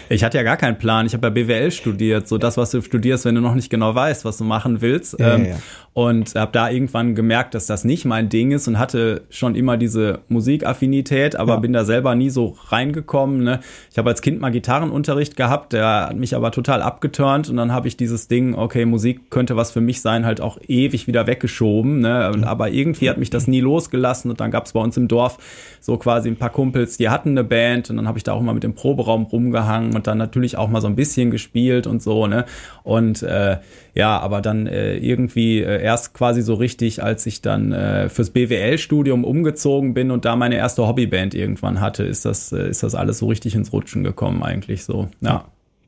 Ich 0.08 0.22
hatte 0.24 0.38
ja 0.38 0.44
gar 0.44 0.56
keinen 0.56 0.78
Plan. 0.78 1.06
Ich 1.06 1.14
habe 1.14 1.26
ja 1.26 1.30
BWL 1.30 1.70
studiert, 1.70 2.28
so 2.28 2.38
das, 2.38 2.56
was 2.56 2.70
du 2.70 2.82
studierst, 2.82 3.24
wenn 3.24 3.34
du 3.34 3.40
noch 3.40 3.54
nicht 3.54 3.70
genau 3.70 3.94
weißt, 3.94 4.24
was 4.24 4.38
du 4.38 4.44
machen 4.44 4.80
willst. 4.80 5.18
Ja, 5.18 5.34
ähm, 5.34 5.44
ja, 5.44 5.50
ja. 5.50 5.56
Und 5.94 6.34
habe 6.34 6.52
da 6.52 6.68
irgendwann 6.68 7.14
gemerkt, 7.14 7.54
dass 7.54 7.64
das 7.64 7.82
nicht 7.82 8.04
mein 8.04 8.28
Ding 8.28 8.50
ist 8.50 8.68
und 8.68 8.78
hatte 8.78 9.22
schon 9.30 9.54
immer 9.54 9.78
diese 9.78 10.20
Musikaffinität, 10.28 11.36
aber 11.36 11.58
bin 11.58 11.72
da 11.72 11.86
selber 11.86 12.14
nie 12.14 12.28
so 12.28 12.54
reingekommen. 12.68 13.42
Ne? 13.42 13.60
Ich 13.90 13.96
habe 13.96 14.10
als 14.10 14.20
Kind 14.20 14.38
mal 14.38 14.50
Gitarrenunterricht 14.50 15.38
gehabt, 15.38 15.72
der 15.72 16.08
hat 16.08 16.16
mich 16.16 16.36
aber 16.36 16.50
total 16.50 16.82
abgeturnt 16.82 17.48
und 17.48 17.56
dann 17.56 17.72
habe 17.72 17.88
ich 17.88 17.96
dieses 17.96 18.28
Ding, 18.28 18.54
okay, 18.54 18.84
Musik 18.84 19.30
könnte 19.30 19.56
was 19.56 19.70
für 19.70 19.80
mich 19.80 20.02
sein, 20.02 20.26
halt 20.26 20.42
auch 20.42 20.58
ewig 20.68 21.06
wieder 21.06 21.26
weggeschoben. 21.26 22.00
Ne? 22.00 22.30
Und, 22.30 22.44
aber 22.44 22.68
irgendwie 22.68 23.08
hat 23.08 23.16
mich 23.16 23.30
das 23.30 23.48
nie 23.48 23.60
losgelassen 23.60 24.30
und 24.30 24.38
dann 24.38 24.50
gab 24.50 24.66
es 24.66 24.74
bei 24.74 24.80
uns 24.80 24.98
im 24.98 25.08
Dorf 25.08 25.38
so 25.80 25.96
quasi 25.96 26.28
ein 26.28 26.36
paar 26.36 26.50
Kumpels, 26.50 26.98
die 26.98 27.08
hatten 27.08 27.30
eine 27.30 27.44
Band 27.44 27.88
und 27.88 27.96
dann 27.96 28.06
habe 28.06 28.18
ich 28.18 28.24
da 28.24 28.34
auch 28.34 28.42
mal 28.42 28.52
mit 28.52 28.64
dem 28.64 28.74
Proberaum 28.74 29.28
rumgehangen 29.66 29.94
und 29.94 30.07
dann 30.07 30.18
natürlich 30.18 30.57
auch 30.57 30.68
mal 30.68 30.81
so 30.81 30.87
ein 30.87 30.96
bisschen 30.96 31.31
gespielt 31.31 31.87
und 31.87 32.02
so. 32.02 32.26
Ne? 32.26 32.44
Und 32.83 33.22
äh, 33.22 33.59
ja, 33.94 34.18
aber 34.18 34.40
dann 34.40 34.66
äh, 34.66 34.96
irgendwie 34.96 35.61
äh, 35.61 35.83
erst 35.83 36.14
quasi 36.14 36.42
so 36.42 36.55
richtig, 36.55 37.02
als 37.02 37.26
ich 37.26 37.42
dann 37.42 37.72
äh, 37.72 38.09
fürs 38.09 38.31
BWL-Studium 38.31 39.24
umgezogen 39.24 39.94
bin 39.94 40.11
und 40.11 40.24
da 40.24 40.37
meine 40.37 40.57
erste 40.57 40.87
Hobbyband 40.87 41.35
irgendwann 41.35 41.81
hatte, 41.81 42.05
ist 42.05 42.24
das, 42.24 42.52
äh, 42.52 42.68
ist 42.68 42.83
das 42.83 42.94
alles 42.94 43.18
so 43.18 43.26
richtig 43.26 43.55
ins 43.55 43.72
Rutschen 43.72 44.05
gekommen 44.05 44.42
eigentlich 44.42 44.85
so. 44.85 45.09
Ja. 45.20 45.44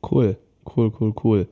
Cool, 0.09 0.37
Cool, 0.65 0.91
cool, 0.99 1.13
cool. 1.23 1.47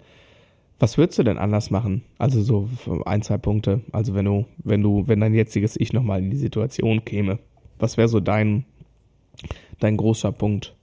Was 0.80 0.98
würdest 0.98 1.18
du 1.18 1.24
denn 1.24 1.40
anders 1.40 1.72
machen? 1.72 2.04
Also 2.20 2.42
so 2.42 2.70
ein, 3.06 3.24
zwei 3.24 3.38
Punkte. 3.38 3.82
Also 3.92 4.14
wenn 4.14 4.26
du, 4.26 4.46
wenn 4.60 4.82
du, 4.82 5.08
wenn 5.08 5.20
dein 5.20 5.34
jetziges 5.34 5.76
Ich 5.76 5.92
nochmal 5.92 6.20
in 6.20 6.30
die 6.30 6.38
Situation 6.38 7.04
käme, 7.04 7.40
was 7.80 7.98
wäre 7.98 8.08
so 8.08 8.20
dein, 8.20 8.64
dein 9.80 9.98
großer 9.98 10.32
Punkt? 10.32 10.77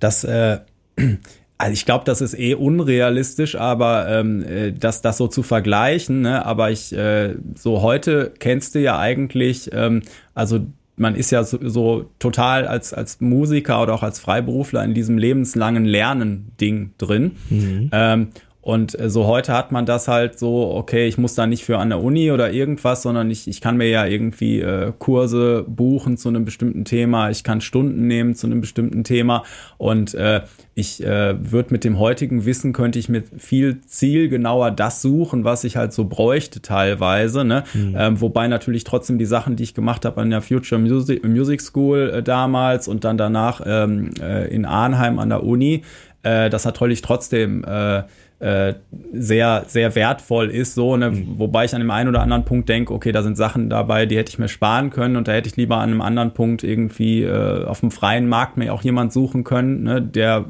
Das, 0.00 0.24
äh, 0.24 0.58
also 1.58 1.72
ich 1.72 1.84
glaube, 1.84 2.04
das 2.04 2.20
ist 2.20 2.38
eh 2.38 2.54
unrealistisch, 2.54 3.56
aber 3.56 4.08
ähm, 4.08 4.42
äh, 4.42 4.72
das, 4.72 5.02
das 5.02 5.16
so 5.16 5.28
zu 5.28 5.42
vergleichen, 5.42 6.22
ne? 6.22 6.44
aber 6.44 6.70
ich, 6.70 6.92
äh, 6.92 7.34
so 7.54 7.82
heute 7.82 8.32
kennst 8.38 8.74
du 8.74 8.80
ja 8.80 8.98
eigentlich, 8.98 9.70
ähm, 9.72 10.02
also 10.34 10.60
man 10.98 11.14
ist 11.14 11.30
ja 11.30 11.44
so, 11.44 11.58
so 11.62 12.10
total 12.18 12.66
als, 12.66 12.92
als 12.92 13.20
Musiker 13.20 13.82
oder 13.82 13.94
auch 13.94 14.02
als 14.02 14.18
Freiberufler 14.18 14.84
in 14.84 14.94
diesem 14.94 15.16
lebenslangen 15.16 15.84
Lernen-Ding 15.84 16.94
drin. 16.98 17.36
Mhm. 17.50 17.90
Ähm, 17.92 18.28
und 18.68 19.00
äh, 19.00 19.08
so 19.08 19.26
heute 19.26 19.54
hat 19.54 19.72
man 19.72 19.86
das 19.86 20.08
halt 20.08 20.38
so, 20.38 20.74
okay, 20.74 21.08
ich 21.08 21.16
muss 21.16 21.34
da 21.34 21.46
nicht 21.46 21.64
für 21.64 21.78
an 21.78 21.88
der 21.88 22.02
Uni 22.02 22.30
oder 22.32 22.52
irgendwas, 22.52 23.00
sondern 23.00 23.30
ich, 23.30 23.48
ich 23.48 23.62
kann 23.62 23.78
mir 23.78 23.88
ja 23.88 24.04
irgendwie 24.04 24.60
äh, 24.60 24.92
Kurse 24.98 25.64
buchen 25.66 26.18
zu 26.18 26.28
einem 26.28 26.44
bestimmten 26.44 26.84
Thema, 26.84 27.30
ich 27.30 27.44
kann 27.44 27.62
Stunden 27.62 28.06
nehmen 28.06 28.34
zu 28.34 28.46
einem 28.46 28.60
bestimmten 28.60 29.04
Thema 29.04 29.42
und 29.78 30.12
äh, 30.12 30.42
ich 30.74 31.02
äh, 31.02 31.50
würde 31.50 31.72
mit 31.72 31.82
dem 31.82 31.98
heutigen 31.98 32.44
Wissen 32.44 32.74
könnte 32.74 32.98
ich 32.98 33.08
mit 33.08 33.40
viel 33.40 33.80
zielgenauer 33.86 34.70
das 34.70 35.00
suchen, 35.00 35.44
was 35.44 35.64
ich 35.64 35.78
halt 35.78 35.94
so 35.94 36.04
bräuchte 36.04 36.60
teilweise. 36.60 37.46
Ne? 37.46 37.64
Mhm. 37.72 37.94
Ähm, 37.96 38.20
wobei 38.20 38.48
natürlich 38.48 38.84
trotzdem 38.84 39.16
die 39.16 39.24
Sachen, 39.24 39.56
die 39.56 39.62
ich 39.62 39.72
gemacht 39.72 40.04
habe 40.04 40.20
an 40.20 40.28
der 40.28 40.42
Future 40.42 40.78
Music, 40.78 41.26
Music 41.26 41.62
School 41.62 42.10
äh, 42.16 42.22
damals 42.22 42.86
und 42.86 43.04
dann 43.04 43.16
danach 43.16 43.62
ähm, 43.64 44.10
äh, 44.20 44.46
in 44.54 44.66
Arnheim 44.66 45.18
an 45.18 45.30
der 45.30 45.42
Uni, 45.42 45.84
äh, 46.22 46.50
das 46.50 46.66
natürlich 46.66 47.00
trotzdem 47.00 47.64
äh, 47.64 48.02
äh, 48.40 48.74
sehr, 49.12 49.64
sehr 49.66 49.94
wertvoll 49.94 50.50
ist, 50.50 50.74
so, 50.74 50.96
ne? 50.96 51.10
Mhm. 51.10 51.38
wobei 51.38 51.64
ich 51.64 51.74
an 51.74 51.80
dem 51.80 51.90
einen 51.90 52.08
oder 52.08 52.20
anderen 52.22 52.44
Punkt 52.44 52.68
denke, 52.68 52.94
okay, 52.94 53.10
da 53.10 53.22
sind 53.22 53.36
Sachen 53.36 53.68
dabei, 53.68 54.06
die 54.06 54.16
hätte 54.16 54.30
ich 54.30 54.38
mir 54.38 54.48
sparen 54.48 54.90
können 54.90 55.16
und 55.16 55.26
da 55.26 55.32
hätte 55.32 55.48
ich 55.48 55.56
lieber 55.56 55.78
an 55.78 55.90
einem 55.90 56.00
anderen 56.00 56.34
Punkt 56.34 56.62
irgendwie 56.62 57.24
äh, 57.24 57.64
auf 57.64 57.80
dem 57.80 57.90
freien 57.90 58.28
Markt 58.28 58.56
mir 58.56 58.72
auch 58.72 58.82
jemand 58.82 59.12
suchen 59.12 59.42
können, 59.42 59.82
ne? 59.82 60.00
der 60.00 60.44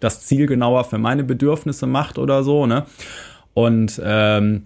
das 0.00 0.26
Ziel 0.26 0.46
genauer 0.46 0.84
für 0.84 0.98
meine 0.98 1.24
Bedürfnisse 1.24 1.86
macht 1.86 2.18
oder 2.18 2.42
so, 2.44 2.66
ne? 2.66 2.84
Und 3.54 4.00
ähm, 4.04 4.64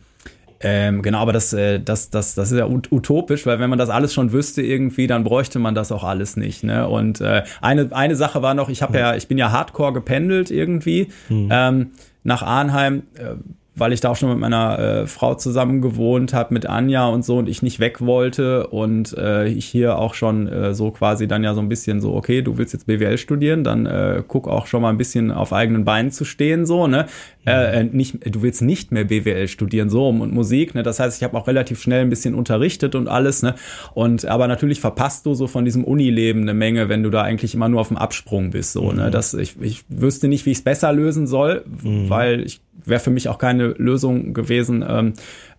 ähm, 0.60 1.02
genau, 1.02 1.18
aber 1.18 1.32
das, 1.32 1.52
äh, 1.52 1.78
das, 1.78 2.10
das, 2.10 2.34
das 2.34 2.50
ist 2.50 2.58
ja 2.58 2.66
utopisch, 2.66 3.44
weil 3.44 3.60
wenn 3.60 3.68
man 3.68 3.78
das 3.78 3.90
alles 3.90 4.14
schon 4.14 4.32
wüsste 4.32 4.62
irgendwie, 4.62 5.06
dann 5.06 5.22
bräuchte 5.22 5.58
man 5.58 5.74
das 5.74 5.92
auch 5.92 6.04
alles 6.04 6.37
nicht. 6.37 6.64
Ne? 6.64 6.88
Und 6.88 7.20
äh, 7.20 7.42
eine, 7.60 7.88
eine 7.92 8.16
Sache 8.16 8.40
war 8.40 8.54
noch, 8.54 8.70
ich 8.70 8.80
habe 8.82 8.98
ja, 8.98 9.14
ich 9.14 9.28
bin 9.28 9.37
ja 9.37 9.52
Hardcore 9.52 9.92
gependelt 9.92 10.50
irgendwie. 10.50 11.08
Mhm. 11.28 11.48
Ähm, 11.50 11.90
nach 12.24 12.42
Arnheim, 12.42 13.04
äh, 13.14 13.37
weil 13.76 13.92
ich 13.92 14.00
da 14.00 14.10
auch 14.10 14.16
schon 14.16 14.30
mit 14.30 14.38
meiner 14.38 14.78
äh, 14.78 15.06
Frau 15.06 15.34
zusammen 15.34 15.82
gewohnt 15.82 16.32
habe, 16.32 16.54
mit 16.54 16.66
Anja 16.66 17.08
und 17.08 17.24
so 17.24 17.38
und 17.38 17.48
ich 17.48 17.60
nicht 17.60 17.80
weg 17.80 18.00
wollte 18.00 18.68
und 18.68 19.16
äh, 19.18 19.48
ich 19.48 19.66
hier 19.66 19.98
auch 19.98 20.14
schon 20.14 20.46
äh, 20.46 20.74
so 20.74 20.90
quasi 20.92 21.26
dann 21.26 21.42
ja 21.42 21.54
so 21.54 21.60
ein 21.60 21.68
bisschen 21.68 22.00
so, 22.00 22.14
okay, 22.14 22.42
du 22.42 22.56
willst 22.56 22.72
jetzt 22.72 22.87
BWL 22.87 23.18
studieren, 23.18 23.64
dann 23.64 23.87
äh, 23.87 24.22
guck 24.26 24.46
auch 24.46 24.66
schon 24.66 24.82
mal 24.82 24.90
ein 24.90 24.96
bisschen 24.96 25.32
auf 25.32 25.52
eigenen 25.52 25.84
Beinen 25.84 26.12
zu 26.12 26.24
stehen, 26.24 26.66
so, 26.66 26.87
ne? 26.87 27.06
Äh, 27.46 27.80
äh, 27.80 27.85
nicht, 27.85 28.35
du 28.35 28.42
willst 28.42 28.62
nicht 28.62 28.92
mehr 28.92 29.04
BWL 29.04 29.48
studieren, 29.48 29.90
so 29.90 30.09
und 30.09 30.33
Musik, 30.33 30.74
ne? 30.74 30.83
Das 30.83 31.00
heißt, 31.00 31.16
ich 31.18 31.24
habe 31.24 31.37
auch 31.37 31.46
relativ 31.46 31.80
schnell 31.80 32.02
ein 32.02 32.11
bisschen 32.11 32.35
unterrichtet 32.35 32.94
und 32.94 33.09
alles, 33.09 33.42
ne? 33.42 33.54
Und 33.92 34.24
aber 34.24 34.48
natürlich 34.48 34.80
verpasst 34.80 35.26
du 35.26 35.35
so 35.35 35.46
von 35.46 35.64
diesem 35.64 35.85
Unileben 35.85 36.42
eine 36.42 36.54
Menge, 36.54 36.88
wenn 36.88 37.02
du 37.02 37.11
da 37.11 37.22
eigentlich 37.22 37.54
immer 37.54 37.68
nur 37.68 37.80
auf 37.80 37.88
dem 37.88 37.96
Absprung 37.96 38.50
bist, 38.50 38.72
so, 38.72 38.87
ne? 38.87 38.92
mhm. 38.92 38.98
ne? 38.98 39.11
Das, 39.11 39.35
ich, 39.35 39.61
ich 39.61 39.85
wüsste 39.88 40.28
nicht, 40.28 40.46
wie 40.46 40.52
ich 40.52 40.59
es 40.59 40.64
besser 40.64 40.92
lösen 40.92 41.26
soll, 41.26 41.64
mhm. 41.83 42.09
weil 42.09 42.40
ich 42.44 42.61
wäre 42.85 43.00
für 43.00 43.11
mich 43.11 43.28
auch 43.28 43.38
keine 43.38 43.68
Lösung 43.68 44.35
gewesen, 44.35 44.85
ähm, 44.87 45.12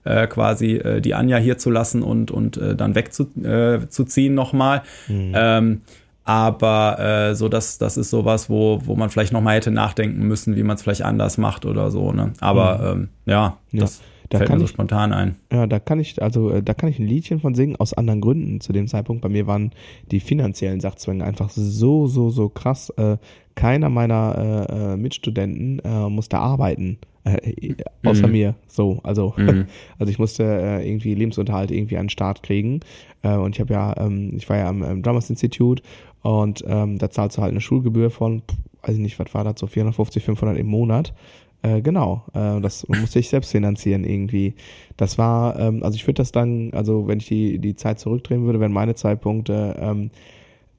äh, 0.03 0.27
quasi 0.27 0.75
äh, 0.75 1.01
die 1.01 1.13
Anja 1.13 1.37
hier 1.37 1.57
zu 1.57 1.69
lassen 1.69 2.03
und, 2.03 2.31
und 2.31 2.57
äh, 2.57 2.75
dann 2.75 2.95
wegzuziehen 2.95 4.33
äh, 4.33 4.35
nochmal. 4.35 4.83
Mhm. 5.07 5.31
Ähm, 5.33 5.81
aber 6.25 6.99
äh, 6.99 7.35
so 7.35 7.47
das, 7.49 7.77
das 7.77 7.97
ist 7.97 8.09
sowas, 8.09 8.49
wo, 8.49 8.81
wo 8.83 8.95
man 8.95 9.09
vielleicht 9.09 9.31
nochmal 9.31 9.57
hätte 9.57 9.71
nachdenken 9.71 10.27
müssen, 10.27 10.55
wie 10.55 10.63
man 10.63 10.75
es 10.75 10.81
vielleicht 10.81 11.03
anders 11.03 11.37
macht 11.37 11.65
oder 11.65 11.91
so. 11.91 12.11
Ne? 12.11 12.33
Aber 12.39 12.95
mhm. 12.95 13.01
ähm, 13.01 13.09
ja, 13.25 13.57
das 13.71 14.01
da 14.29 14.39
fällt 14.39 14.49
mir 14.49 14.59
so 14.59 14.65
ich, 14.65 14.71
spontan 14.71 15.13
ein. 15.13 15.35
Ja, 15.51 15.67
da 15.67 15.79
kann 15.79 15.99
ich, 15.99 16.21
also 16.21 16.49
äh, 16.49 16.63
da 16.63 16.73
kann 16.73 16.89
ich 16.89 16.99
ein 16.99 17.07
Liedchen 17.07 17.39
von 17.39 17.53
singen, 17.53 17.75
aus 17.75 17.93
anderen 17.93 18.21
Gründen 18.21 18.59
zu 18.59 18.73
dem 18.73 18.87
Zeitpunkt. 18.87 19.21
Bei 19.21 19.29
mir 19.29 19.47
waren 19.47 19.71
die 20.11 20.19
finanziellen 20.19 20.79
Sachzwänge 20.79 21.23
einfach 21.23 21.49
so, 21.51 22.07
so, 22.07 22.29
so 22.29 22.49
krass. 22.49 22.89
Äh, 22.97 23.17
keiner 23.53 23.89
meiner 23.89 24.67
äh, 24.69 24.93
äh 24.93 24.97
Mitstudenten 24.97 25.79
äh, 25.79 26.09
musste 26.09 26.39
arbeiten. 26.39 26.97
Äh, 27.23 27.75
außer 28.03 28.27
mhm. 28.27 28.33
mir. 28.33 28.55
So, 28.67 28.99
also, 29.03 29.33
mhm. 29.37 29.65
also 29.99 30.11
ich 30.11 30.19
musste 30.19 30.43
äh, 30.43 30.87
irgendwie 30.87 31.13
Lebensunterhalt 31.15 31.71
irgendwie 31.71 31.97
an 31.97 32.05
den 32.05 32.09
Start 32.09 32.43
kriegen. 32.43 32.81
Äh, 33.21 33.35
und 33.35 33.55
ich 33.55 33.61
habe 33.61 33.73
ja, 33.73 33.95
ähm, 33.97 34.31
ich 34.35 34.49
war 34.49 34.57
ja 34.57 34.69
am, 34.69 34.83
am 34.83 35.01
Drummers 35.01 35.29
Institute 35.29 35.81
und 36.25 36.63
ähm, 36.67 36.97
da 36.97 37.11
zahlst 37.11 37.37
du 37.37 37.43
halt 37.43 37.51
eine 37.51 37.61
Schulgebühr 37.61 38.09
von, 38.09 38.41
weiß 38.81 38.95
ich 38.95 38.99
nicht, 38.99 39.19
was 39.19 39.31
war 39.35 39.43
das, 39.43 39.59
so 39.59 39.67
450, 39.67 40.23
500 40.23 40.57
im 40.57 40.65
Monat. 40.65 41.13
Äh, 41.61 41.83
genau, 41.83 42.23
äh, 42.33 42.59
das 42.61 42.87
musste 42.87 43.19
ich 43.19 43.29
selbst 43.29 43.51
finanzieren 43.51 44.03
irgendwie. 44.03 44.55
Das 44.97 45.19
war, 45.19 45.59
ähm, 45.59 45.83
also 45.83 45.95
ich 45.95 46.07
würde 46.07 46.23
das 46.23 46.31
dann, 46.31 46.73
also 46.73 47.07
wenn 47.07 47.19
ich 47.19 47.27
die, 47.27 47.59
die 47.59 47.75
Zeit 47.75 47.99
zurückdrehen 47.99 48.43
würde, 48.43 48.59
wären 48.59 48.73
meine 48.73 48.95
zwei 48.95 49.13
Punkte, 49.13 49.75
ähm, 49.79 50.09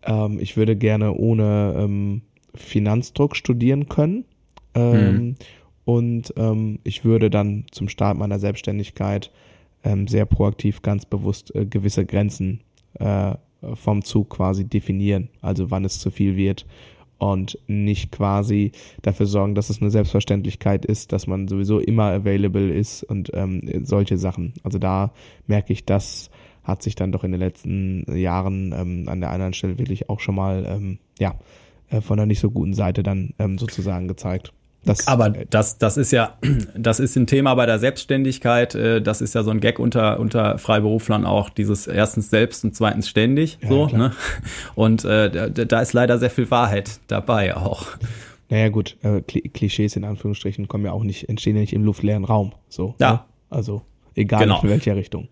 ähm, 0.03 0.41
ich 0.41 0.57
würde 0.57 0.75
gerne 0.75 1.15
ohne 1.15 1.77
ähm, 1.79 2.23
Finanzdruck 2.53 3.37
studieren 3.37 3.89
können. 3.89 4.25
Ähm, 4.75 5.15
mhm. 5.15 5.35
Und 5.85 6.35
ähm, 6.37 6.81
ich 6.83 7.05
würde 7.05 7.31
dann 7.31 7.67
zum 7.71 7.89
Start 7.89 8.19
meiner 8.19 8.41
Selbstständigkeit 8.41 9.31
ähm, 9.85 10.09
sehr 10.09 10.27
proaktiv 10.27 10.83
ganz 10.83 11.07
bewusst 11.07 11.55
äh, 11.55 11.67
gewisse 11.67 12.05
Grenzen 12.05 12.63
äh, 12.99 13.37
vom 13.75 14.03
Zug 14.03 14.31
quasi 14.31 14.65
definieren. 14.65 15.29
Also 15.41 15.71
wann 15.71 15.85
es 15.85 15.99
zu 15.99 16.11
viel 16.11 16.37
wird 16.37 16.67
und 17.19 17.59
nicht 17.67 18.13
quasi 18.13 18.73
dafür 19.03 19.27
sorgen, 19.27 19.55
dass 19.55 19.71
es 19.71 19.81
eine 19.81 19.91
Selbstverständlichkeit 19.91 20.85
ist, 20.85 21.13
dass 21.13 21.27
man 21.27 21.49
sowieso 21.49 21.79
immer 21.79 22.05
available 22.05 22.69
ist 22.69 23.03
und 23.03 23.31
ähm, 23.35 23.63
solche 23.85 24.19
Sachen. 24.19 24.55
Also 24.63 24.79
da 24.79 25.13
merke 25.47 25.73
ich, 25.73 25.85
das 25.85 26.31
hat 26.63 26.83
sich 26.83 26.95
dann 26.95 27.13
doch 27.13 27.25
in 27.25 27.33
den 27.33 27.41
letzten 27.41 28.05
Jahren 28.15 28.75
ähm, 28.77 29.09
an 29.09 29.21
der 29.21 29.31
anderen 29.31 29.53
Stelle 29.53 29.79
wirklich 29.79 30.11
auch 30.11 30.21
schon 30.21 30.35
mal 30.35 30.67
ähm, 30.67 30.99
ja 31.19 31.35
äh, 31.91 32.01
von 32.01 32.17
der 32.17 32.27
nicht 32.27 32.41
so 32.41 32.51
guten 32.51 32.75
Seite 32.75 33.03
dann 33.03 33.35
ähm, 33.39 33.59
sozusagen 33.59 34.09
gezeigt. 34.09 34.53
Das, 34.87 35.07
aber 35.07 35.31
das, 35.31 35.79
das 35.79 35.97
ist 35.97 36.13
ja, 36.13 36.39
das 36.77 37.01
ist 37.01 37.17
ein 37.17 37.27
Thema 37.27 37.55
bei 37.55 37.67
der 37.67 37.79
Selbstständigkeit. 37.79 38.75
Äh, 38.75 39.03
das 39.03 39.21
ist 39.21 39.35
ja 39.35 39.43
so 39.43 39.51
ein 39.51 39.61
Gag 39.61 39.79
unter, 39.79 40.19
unter 40.19 40.59
Freiberuflern 40.59 41.27
auch, 41.27 41.51
dieses 41.51 41.87
erstens 41.87 42.31
selbst 42.31 42.65
und 42.65 42.75
zweitens 42.75 43.09
ständig. 43.09 43.59
Ja, 43.63 43.69
so, 43.69 43.87
ne? 43.89 44.13
Und 44.75 45.05
äh, 45.05 45.31
da, 45.31 45.49
da 45.49 45.81
ist 45.81 45.93
leider 45.93 46.19
sehr 46.19 46.31
viel 46.31 46.51
Wahrheit 46.51 47.01
dabei 47.09 47.57
auch. 47.57 47.87
Naja, 48.49 48.69
gut, 48.69 48.97
äh, 49.03 49.23
Klischees 49.23 49.97
in 49.97 50.05
Anführungsstrichen 50.05 50.69
kommen 50.69 50.85
ja 50.85 50.93
auch 50.93 51.03
nicht, 51.03 51.29
entstehen 51.29 51.57
ja 51.57 51.63
nicht 51.63 51.73
im 51.73 51.85
luftleeren 51.85 52.25
Raum. 52.25 52.53
So. 52.69 52.95
Ja. 53.01 53.13
Ne? 53.13 53.21
Also, 53.51 53.83
egal 54.15 54.45
genau. 54.45 54.61
in 54.63 54.69
welcher 54.69 54.97
Richtung. 54.97 55.29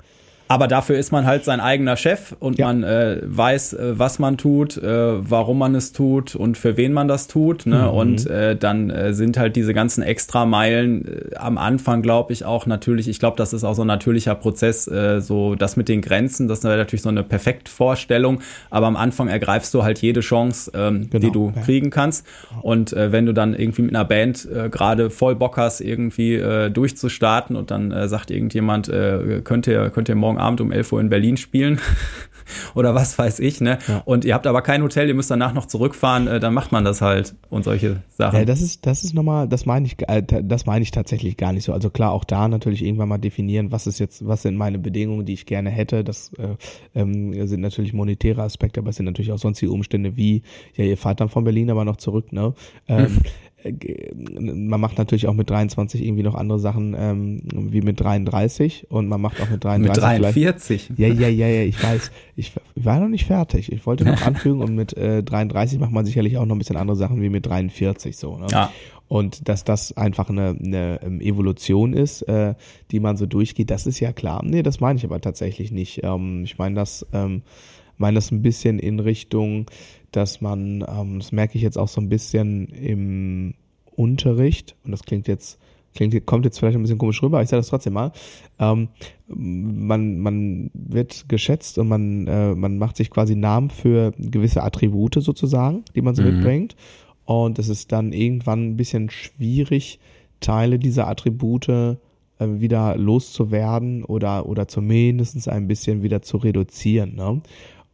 Aber 0.46 0.68
dafür 0.68 0.98
ist 0.98 1.10
man 1.10 1.24
halt 1.24 1.44
sein 1.44 1.60
eigener 1.60 1.96
Chef 1.96 2.36
und 2.38 2.58
ja. 2.58 2.66
man 2.66 2.82
äh, 2.82 3.18
weiß, 3.22 3.72
äh, 3.72 3.98
was 3.98 4.18
man 4.18 4.36
tut, 4.36 4.76
äh, 4.76 5.30
warum 5.30 5.58
man 5.58 5.74
es 5.74 5.92
tut 5.92 6.36
und 6.36 6.58
für 6.58 6.76
wen 6.76 6.92
man 6.92 7.08
das 7.08 7.28
tut. 7.28 7.64
Ne? 7.64 7.78
Mhm. 7.78 7.88
Und 7.88 8.26
äh, 8.26 8.54
dann 8.54 8.90
äh, 8.90 9.14
sind 9.14 9.38
halt 9.38 9.56
diese 9.56 9.72
ganzen 9.72 10.02
Extrameilen 10.02 11.08
äh, 11.32 11.36
am 11.36 11.56
Anfang, 11.56 12.02
glaube 12.02 12.34
ich, 12.34 12.44
auch 12.44 12.66
natürlich, 12.66 13.08
ich 13.08 13.18
glaube, 13.18 13.38
das 13.38 13.54
ist 13.54 13.64
auch 13.64 13.72
so 13.72 13.82
ein 13.82 13.88
natürlicher 13.88 14.34
Prozess, 14.34 14.86
äh, 14.86 15.20
so 15.20 15.54
das 15.54 15.76
mit 15.76 15.88
den 15.88 16.02
Grenzen, 16.02 16.46
das 16.46 16.58
ist 16.58 16.64
natürlich 16.64 17.02
so 17.02 17.08
eine 17.08 17.22
Perfektvorstellung, 17.22 18.40
aber 18.70 18.86
am 18.86 18.96
Anfang 18.96 19.28
ergreifst 19.28 19.72
du 19.72 19.82
halt 19.82 20.00
jede 20.00 20.20
Chance, 20.20 20.70
ähm, 20.74 21.08
genau. 21.08 21.24
die 21.24 21.32
du 21.32 21.52
ja. 21.56 21.62
kriegen 21.62 21.88
kannst. 21.88 22.26
Und 22.60 22.92
äh, 22.92 23.12
wenn 23.12 23.24
du 23.24 23.32
dann 23.32 23.54
irgendwie 23.54 23.82
mit 23.82 23.94
einer 23.94 24.04
Band 24.04 24.46
äh, 24.54 24.68
gerade 24.68 25.08
voll 25.08 25.36
Bock 25.36 25.56
hast, 25.56 25.80
irgendwie 25.80 26.34
äh, 26.34 26.70
durchzustarten 26.70 27.56
und 27.56 27.70
dann 27.70 27.92
äh, 27.92 28.08
sagt 28.08 28.30
irgendjemand, 28.30 28.88
äh, 28.90 29.40
könnt 29.42 29.66
ihr, 29.66 29.88
könnt 29.88 30.10
ihr 30.10 30.14
morgen 30.14 30.33
morgen 30.34 30.38
Abend 30.38 30.60
um 30.60 30.72
11 30.72 30.92
Uhr 30.92 31.00
in 31.00 31.08
Berlin 31.08 31.36
spielen. 31.36 31.80
oder 32.74 32.94
was 32.94 33.18
weiß 33.18 33.40
ich, 33.40 33.60
ne? 33.60 33.78
Ja. 33.88 34.02
Und 34.04 34.24
ihr 34.24 34.34
habt 34.34 34.46
aber 34.46 34.60
kein 34.60 34.82
Hotel, 34.82 35.08
ihr 35.08 35.14
müsst 35.14 35.30
danach 35.30 35.54
noch 35.54 35.66
zurückfahren, 35.66 36.26
äh, 36.26 36.40
dann 36.40 36.52
macht 36.52 36.72
man 36.72 36.84
das 36.84 37.00
halt 37.00 37.34
und 37.48 37.64
solche 37.64 38.02
Sachen. 38.10 38.38
Ja, 38.38 38.44
das 38.44 38.60
ist, 38.60 38.84
das 38.84 39.02
ist 39.02 39.14
nochmal, 39.14 39.48
das 39.48 39.64
meine 39.64 39.86
ich, 39.86 39.96
äh, 40.08 40.22
das 40.22 40.66
meine 40.66 40.82
ich 40.82 40.90
tatsächlich 40.90 41.36
gar 41.36 41.52
nicht 41.52 41.64
so. 41.64 41.72
Also 41.72 41.88
klar, 41.88 42.12
auch 42.12 42.24
da 42.24 42.48
natürlich 42.48 42.84
irgendwann 42.84 43.08
mal 43.08 43.18
definieren, 43.18 43.72
was 43.72 43.86
ist 43.86 43.98
jetzt, 43.98 44.26
was 44.26 44.42
sind 44.42 44.56
meine 44.56 44.78
Bedingungen, 44.78 45.24
die 45.24 45.32
ich 45.32 45.46
gerne 45.46 45.70
hätte. 45.70 46.04
Das 46.04 46.32
äh, 46.34 46.56
ähm, 46.94 47.46
sind 47.46 47.60
natürlich 47.60 47.92
monetäre 47.92 48.42
Aspekte, 48.42 48.80
aber 48.80 48.90
es 48.90 48.96
sind 48.96 49.06
natürlich 49.06 49.32
auch 49.32 49.38
sonstige 49.38 49.72
Umstände 49.72 50.16
wie, 50.16 50.42
ja, 50.74 50.84
ihr 50.84 50.98
fahrt 50.98 51.20
dann 51.20 51.30
von 51.30 51.44
Berlin 51.44 51.70
aber 51.70 51.84
noch 51.84 51.96
zurück, 51.96 52.32
ne? 52.32 52.54
Ähm, 52.88 53.18
man 53.64 54.80
macht 54.80 54.98
natürlich 54.98 55.26
auch 55.26 55.34
mit 55.34 55.48
23 55.48 56.04
irgendwie 56.04 56.22
noch 56.22 56.34
andere 56.34 56.58
Sachen 56.58 56.94
ähm, 56.98 57.42
wie 57.52 57.80
mit 57.80 57.98
33 58.00 58.90
und 58.90 59.08
man 59.08 59.20
macht 59.20 59.40
auch 59.40 59.48
mit 59.48 59.64
33 59.64 60.02
mit 60.02 60.34
43. 60.34 60.92
Ja, 60.96 61.08
ja, 61.08 61.28
ja, 61.28 61.48
ja, 61.48 61.62
ich 61.62 61.82
weiß. 61.82 62.10
Ich 62.36 62.52
war 62.74 63.00
noch 63.00 63.08
nicht 63.08 63.26
fertig. 63.26 63.72
Ich 63.72 63.86
wollte 63.86 64.04
noch 64.04 64.22
anfügen 64.26 64.60
und 64.60 64.74
mit 64.74 64.96
äh, 64.96 65.22
33 65.22 65.78
macht 65.78 65.92
man 65.92 66.04
sicherlich 66.04 66.36
auch 66.36 66.44
noch 66.44 66.54
ein 66.54 66.58
bisschen 66.58 66.76
andere 66.76 66.96
Sachen 66.96 67.22
wie 67.22 67.30
mit 67.30 67.46
43 67.46 68.16
so. 68.16 68.36
Ne? 68.36 68.46
Ja. 68.50 68.70
Und 69.08 69.48
dass 69.48 69.64
das 69.64 69.96
einfach 69.96 70.28
eine, 70.28 70.56
eine 70.62 71.00
ähm, 71.02 71.20
Evolution 71.20 71.92
ist, 71.92 72.22
äh, 72.22 72.54
die 72.90 73.00
man 73.00 73.16
so 73.16 73.26
durchgeht, 73.26 73.70
das 73.70 73.86
ist 73.86 74.00
ja 74.00 74.12
klar. 74.12 74.42
Nee, 74.44 74.62
das 74.62 74.80
meine 74.80 74.98
ich 74.98 75.04
aber 75.04 75.20
tatsächlich 75.20 75.72
nicht. 75.72 76.02
Ähm, 76.02 76.42
ich 76.44 76.58
meine 76.58 76.74
das, 76.74 77.06
ähm, 77.12 77.42
meine 77.96 78.16
das 78.16 78.30
ein 78.30 78.42
bisschen 78.42 78.78
in 78.78 79.00
Richtung, 79.00 79.66
dass 80.16 80.40
man, 80.40 80.84
ähm, 80.88 81.18
das 81.18 81.32
merke 81.32 81.56
ich 81.56 81.62
jetzt 81.62 81.78
auch 81.78 81.88
so 81.88 82.00
ein 82.00 82.08
bisschen 82.08 82.68
im 82.68 83.54
Unterricht, 83.96 84.76
und 84.84 84.92
das 84.92 85.02
klingt 85.02 85.28
jetzt, 85.28 85.58
klingt, 85.94 86.26
kommt 86.26 86.44
jetzt 86.44 86.58
vielleicht 86.58 86.76
ein 86.76 86.82
bisschen 86.82 86.98
komisch 86.98 87.22
rüber, 87.22 87.38
aber 87.38 87.44
ich 87.44 87.48
sage 87.48 87.60
das 87.60 87.68
trotzdem 87.68 87.92
mal. 87.92 88.12
Ähm, 88.58 88.88
man, 89.28 90.18
man 90.18 90.70
wird 90.74 91.28
geschätzt 91.28 91.78
und 91.78 91.88
man, 91.88 92.26
äh, 92.26 92.54
man 92.54 92.78
macht 92.78 92.96
sich 92.96 93.10
quasi 93.10 93.36
Namen 93.36 93.70
für 93.70 94.12
gewisse 94.18 94.62
Attribute 94.62 95.14
sozusagen, 95.14 95.84
die 95.94 96.02
man 96.02 96.14
so 96.14 96.22
mhm. 96.22 96.36
mitbringt. 96.36 96.76
Und 97.24 97.58
es 97.58 97.68
ist 97.68 97.92
dann 97.92 98.12
irgendwann 98.12 98.70
ein 98.70 98.76
bisschen 98.76 99.08
schwierig, 99.10 99.98
Teile 100.40 100.78
dieser 100.78 101.08
Attribute 101.08 101.68
äh, 101.68 101.96
wieder 102.38 102.96
loszuwerden 102.96 104.04
oder, 104.04 104.46
oder 104.46 104.68
zumindest 104.68 105.48
ein 105.48 105.68
bisschen 105.68 106.02
wieder 106.02 106.20
zu 106.22 106.36
reduzieren. 106.36 107.14
Ne? 107.14 107.40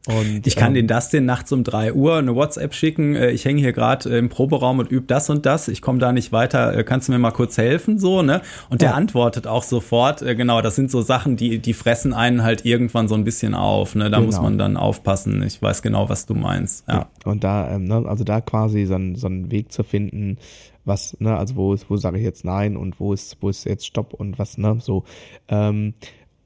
Und, 0.06 0.46
ich 0.46 0.56
kann 0.56 0.68
ähm, 0.68 0.74
den 0.74 0.86
Dustin 0.86 1.26
nachts 1.26 1.52
um 1.52 1.62
drei 1.62 1.92
Uhr 1.92 2.16
eine 2.16 2.34
WhatsApp 2.34 2.72
schicken. 2.74 3.14
Äh, 3.14 3.32
ich 3.32 3.44
hänge 3.44 3.60
hier 3.60 3.72
gerade 3.72 4.08
im 4.16 4.30
Proberaum 4.30 4.78
und 4.78 4.90
übe 4.90 5.06
das 5.06 5.28
und 5.28 5.44
das. 5.44 5.68
Ich 5.68 5.82
komme 5.82 5.98
da 5.98 6.12
nicht 6.12 6.32
weiter. 6.32 6.74
Äh, 6.74 6.84
kannst 6.84 7.08
du 7.08 7.12
mir 7.12 7.18
mal 7.18 7.32
kurz 7.32 7.58
helfen? 7.58 7.98
So, 7.98 8.22
ne? 8.22 8.40
Und 8.70 8.80
der 8.80 8.94
antwortet 8.94 9.46
auch 9.46 9.62
sofort. 9.62 10.22
Äh, 10.22 10.34
genau, 10.34 10.62
das 10.62 10.74
sind 10.74 10.90
so 10.90 11.02
Sachen, 11.02 11.36
die, 11.36 11.58
die 11.58 11.74
fressen 11.74 12.14
einen 12.14 12.42
halt 12.42 12.64
irgendwann 12.64 13.08
so 13.08 13.14
ein 13.14 13.24
bisschen 13.24 13.54
auf. 13.54 13.94
Ne? 13.94 14.04
Da 14.04 14.18
genau. 14.18 14.26
muss 14.26 14.40
man 14.40 14.56
dann 14.56 14.78
aufpassen. 14.78 15.42
Ich 15.42 15.60
weiß 15.60 15.82
genau, 15.82 16.08
was 16.08 16.24
du 16.24 16.34
meinst. 16.34 16.88
Ja. 16.88 16.94
ja. 16.94 17.06
Und 17.24 17.44
da, 17.44 17.70
ähm, 17.70 17.84
ne, 17.84 18.02
also 18.06 18.24
da 18.24 18.40
quasi 18.40 18.86
so, 18.86 18.94
ein, 18.94 19.16
so 19.16 19.26
einen 19.26 19.50
Weg 19.50 19.70
zu 19.70 19.82
finden, 19.82 20.38
was, 20.86 21.14
ne, 21.20 21.36
also 21.36 21.56
wo 21.56 21.74
ist, 21.74 21.90
wo 21.90 21.98
sage 21.98 22.18
ich 22.18 22.24
jetzt 22.24 22.44
nein 22.44 22.78
und 22.78 23.00
wo 23.00 23.12
ist, 23.12 23.36
wo 23.40 23.50
ist 23.50 23.64
jetzt 23.64 23.86
Stopp 23.86 24.14
und 24.14 24.38
was, 24.38 24.56
ne, 24.56 24.78
so. 24.80 25.04
Ähm, 25.48 25.92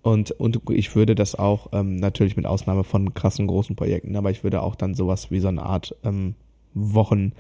und, 0.05 0.33
und 0.33 0.61
ich 0.69 0.95
würde 0.95 1.15
das 1.15 1.35
auch, 1.35 1.69
ähm, 1.73 1.97
natürlich 1.97 2.37
mit 2.37 2.45
Ausnahme 2.45 2.85
von 2.85 3.15
krassen 3.15 3.47
großen 3.47 3.75
Projekten, 3.75 4.15
aber 4.17 4.31
ich 4.31 4.45
würde 4.45 4.61
auch 4.61 4.75
dann 4.75 4.95
sowas 4.95 5.31
wie 5.31 5.41
so 5.41 5.49
eine 5.49 5.63
Art 5.63 5.97
ähm, 6.05 6.35
Wochen 6.75 7.33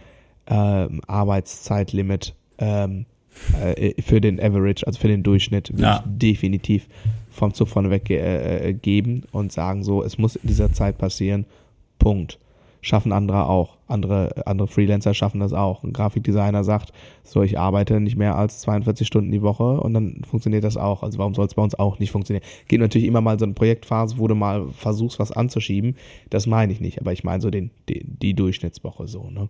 ähm, 0.47 1.03
Arbeitszeitlimit 1.07 2.35
ähm, 2.57 3.05
äh, 3.61 4.01
für 4.01 4.23
den 4.23 4.41
Average, 4.41 4.87
also 4.87 4.99
für 4.99 5.09
den 5.09 5.23
Durchschnitt, 5.23 5.75
ja. 5.77 6.03
definitiv 6.07 6.89
vom 7.31 7.53
Zug 7.53 7.69
vorne 7.69 7.91
weg 7.91 8.09
äh, 8.09 8.73
geben 8.73 9.25
und 9.31 9.53
sagen 9.53 9.85
so, 9.85 10.03
es 10.03 10.17
muss 10.17 10.37
in 10.37 10.49
dieser 10.49 10.73
Zeit 10.73 10.97
passieren. 10.97 11.45
Punkt. 11.99 12.39
Schaffen 12.81 13.13
andere 13.13 13.47
auch 13.47 13.74
andere, 13.87 14.47
andere 14.47 14.69
Freelancer 14.69 15.15
schaffen 15.15 15.41
das 15.41 15.53
auch. 15.53 15.85
Ein 15.85 15.93
Grafikdesigner 15.93 16.65
sagt, 16.65 16.93
so, 17.23 17.43
ich 17.43 17.59
arbeite 17.59 18.01
nicht 18.01 18.17
mehr 18.17 18.37
als 18.37 18.61
42 18.61 19.07
Stunden 19.07 19.31
die 19.31 19.43
Woche 19.43 19.81
und 19.81 19.95
dann 19.95 20.23
funktioniert 20.29 20.65
das 20.65 20.77
auch. 20.77 21.03
Also 21.03 21.19
warum 21.19 21.35
soll 21.35 21.47
es 21.47 21.55
bei 21.55 21.63
uns 21.63 21.75
auch 21.75 21.99
nicht 21.99 22.11
funktionieren? 22.11 22.45
Geht 22.69 22.81
natürlich 22.81 23.07
immer 23.07 23.21
mal 23.21 23.39
so 23.39 23.45
eine 23.45 23.55
Projektphase, 23.55 24.19
wo 24.19 24.29
du 24.29 24.35
mal 24.35 24.69
versuchst, 24.73 25.19
was 25.19 25.33
anzuschieben. 25.33 25.97
Das 26.31 26.47
meine 26.47 26.73
ich 26.73 26.81
nicht, 26.81 27.01
aber 27.01 27.13
ich 27.13 27.25
meine 27.25 27.41
so 27.43 27.51
den, 27.51 27.71
die, 27.89 28.05
die 28.05 28.35
Durchschnittswoche 28.35 29.09
so. 29.09 29.31
Ne? 29.31 29.49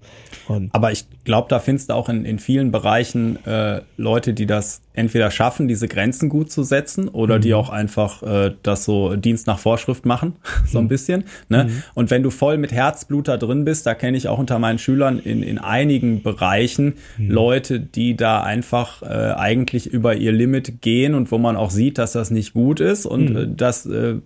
Und 0.49 0.75
aber 0.75 0.93
ich 0.93 1.07
glaube, 1.25 1.49
da 1.49 1.59
findest 1.59 1.91
du 1.91 1.95
auch 1.95 2.09
in, 2.09 2.25
in 2.25 2.39
vielen 2.39 2.71
Bereichen 2.71 3.45
äh, 3.45 3.83
Leute, 3.97 4.35
die 4.35 4.47
das 4.47 4.83
entweder 4.95 5.31
schaffen, 5.31 5.67
diese 5.67 5.89
Grenzen 5.89 6.29
gut 6.29 6.51
zu 6.51 6.63
setzen 6.63 7.09
oder 7.09 7.39
mhm. 7.39 7.41
die 7.43 7.55
auch 7.55 7.69
einfach 7.69 8.23
äh, 8.23 8.55
das 8.63 8.85
so 8.85 9.17
Dienst 9.17 9.47
nach 9.47 9.59
Vorschrift 9.59 10.07
machen, 10.07 10.37
so 10.67 10.79
ein 10.79 10.85
mhm. 10.85 10.89
bisschen. 10.89 11.25
Ne? 11.49 11.65
Mhm. 11.65 11.83
Und 11.95 12.11
wenn 12.11 12.23
du 12.23 12.31
voll 12.31 12.59
mit 12.59 12.73
Herzblut 12.73 13.29
da 13.29 13.37
drin 13.37 13.65
bist, 13.65 13.87
da 13.87 13.95
kenne 13.95 14.17
ich 14.17 14.24
auch 14.29 14.39
unter 14.39 14.59
meinen 14.59 14.79
Schülern 14.79 15.19
in, 15.19 15.43
in 15.43 15.59
einigen 15.59 16.23
Bereichen 16.23 16.95
mhm. 17.17 17.31
Leute, 17.31 17.81
die 17.81 18.17
da 18.17 18.43
einfach 18.43 19.03
äh, 19.03 19.07
eigentlich 19.07 19.87
über 19.87 20.15
ihr 20.15 20.33
Limit 20.33 20.81
gehen 20.81 21.15
und 21.15 21.31
wo 21.31 21.39
man 21.39 21.57
auch 21.57 21.71
sieht, 21.71 21.99
dass 21.99 22.13
das 22.13 22.31
nicht 22.31 22.53
gut 22.53 22.81
ist. 22.81 23.07
Und 23.07 23.31
mhm. 23.31 23.37
äh, 23.37 23.47
das 23.55 23.87
äh, 23.87 24.17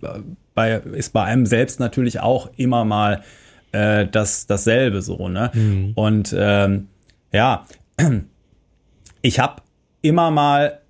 bei, 0.55 0.75
ist 0.93 1.13
bei 1.13 1.25
einem 1.25 1.47
selbst 1.47 1.81
natürlich 1.81 2.21
auch 2.21 2.51
immer 2.57 2.85
mal 2.85 3.23
äh, 3.73 4.07
das, 4.07 4.47
dasselbe 4.47 5.03
so. 5.03 5.29
Ne? 5.29 5.51
Mhm. 5.55 5.93
Und 5.95 6.35
ähm, 6.37 6.89
ja, 7.33 7.65
ich 9.23 9.39
habe 9.39 9.63
immer 10.03 10.31
mal 10.31 10.81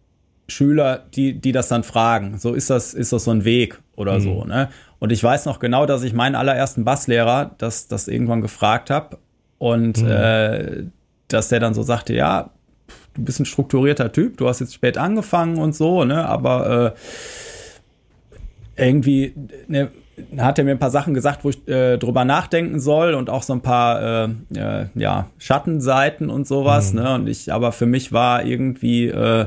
Schüler, 0.49 1.05
die, 1.14 1.35
die 1.35 1.53
das 1.53 1.68
dann 1.68 1.83
fragen. 1.83 2.38
So 2.38 2.55
ist 2.55 2.71
das, 2.71 2.94
ist 2.94 3.12
das 3.12 3.25
so 3.25 3.31
ein 3.31 3.44
Weg 3.44 3.81
oder 3.97 4.14
mhm. 4.14 4.23
so. 4.23 4.44
Ne? 4.44 4.68
Und 4.99 5.13
ich 5.13 5.23
weiß 5.23 5.47
noch 5.47 5.61
genau, 5.61 5.87
dass 5.87 6.03
ich 6.03 6.13
meinen 6.13 6.35
allerersten 6.35 6.85
Basslehrer 6.85 7.55
das, 7.59 7.89
das 7.89 8.09
irgendwann 8.09 8.41
gefragt 8.41 8.91
habe 8.91 9.19
und 9.59 10.03
mhm. 10.03 10.09
äh, 10.09 10.85
dass 11.29 11.49
der 11.49 11.61
dann 11.61 11.75
so 11.75 11.83
sagte, 11.83 12.15
ja, 12.15 12.51
du 13.15 13.23
bist 13.23 13.41
ein 13.41 13.45
strukturierter 13.45 14.13
Typ, 14.13 14.37
du 14.39 14.49
hast 14.49 14.61
jetzt 14.61 14.75
spät 14.75 14.99
angefangen 14.99 15.59
und 15.59 15.75
so, 15.75 16.05
ne, 16.05 16.27
aber 16.27 16.95
äh, 18.77 18.83
irgendwie, 18.87 19.35
ne, 19.67 19.91
hat 20.39 20.59
er 20.59 20.65
mir 20.65 20.73
ein 20.73 20.79
paar 20.79 20.91
Sachen 20.91 21.15
gesagt, 21.15 21.45
wo 21.45 21.51
ich 21.51 21.67
äh, 21.69 21.97
drüber 21.99 22.25
nachdenken 22.25 22.81
soll 22.81 23.15
und 23.15 23.31
auch 23.31 23.43
so 23.43 23.53
ein 23.53 23.61
paar 23.61 24.27
äh, 24.27 24.29
äh, 24.55 24.87
ja, 24.95 25.31
Schattenseiten 25.39 26.31
und 26.31 26.47
sowas. 26.47 26.93
Mhm. 26.93 27.03
Ne? 27.03 27.15
Und 27.15 27.29
ich, 27.29 27.53
aber 27.53 27.73
für 27.73 27.87
mich 27.87 28.13
war 28.13 28.45
irgendwie 28.45 29.09
äh, 29.09 29.47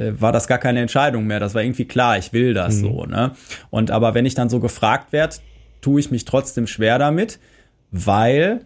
äh, 0.00 0.12
war 0.20 0.32
das 0.32 0.48
gar 0.48 0.58
keine 0.58 0.80
Entscheidung 0.80 1.26
mehr. 1.26 1.40
Das 1.40 1.54
war 1.54 1.62
irgendwie 1.62 1.84
klar, 1.84 2.18
ich 2.18 2.32
will 2.32 2.54
das 2.54 2.76
mhm. 2.76 2.80
so. 2.80 3.04
Ne? 3.06 3.32
Und 3.70 3.90
aber 3.90 4.14
wenn 4.14 4.26
ich 4.26 4.34
dann 4.34 4.48
so 4.48 4.60
gefragt 4.60 5.12
werde, 5.12 5.36
tue 5.80 6.00
ich 6.00 6.10
mich 6.10 6.24
trotzdem 6.24 6.66
schwer 6.66 6.98
damit, 6.98 7.38
weil 7.90 8.62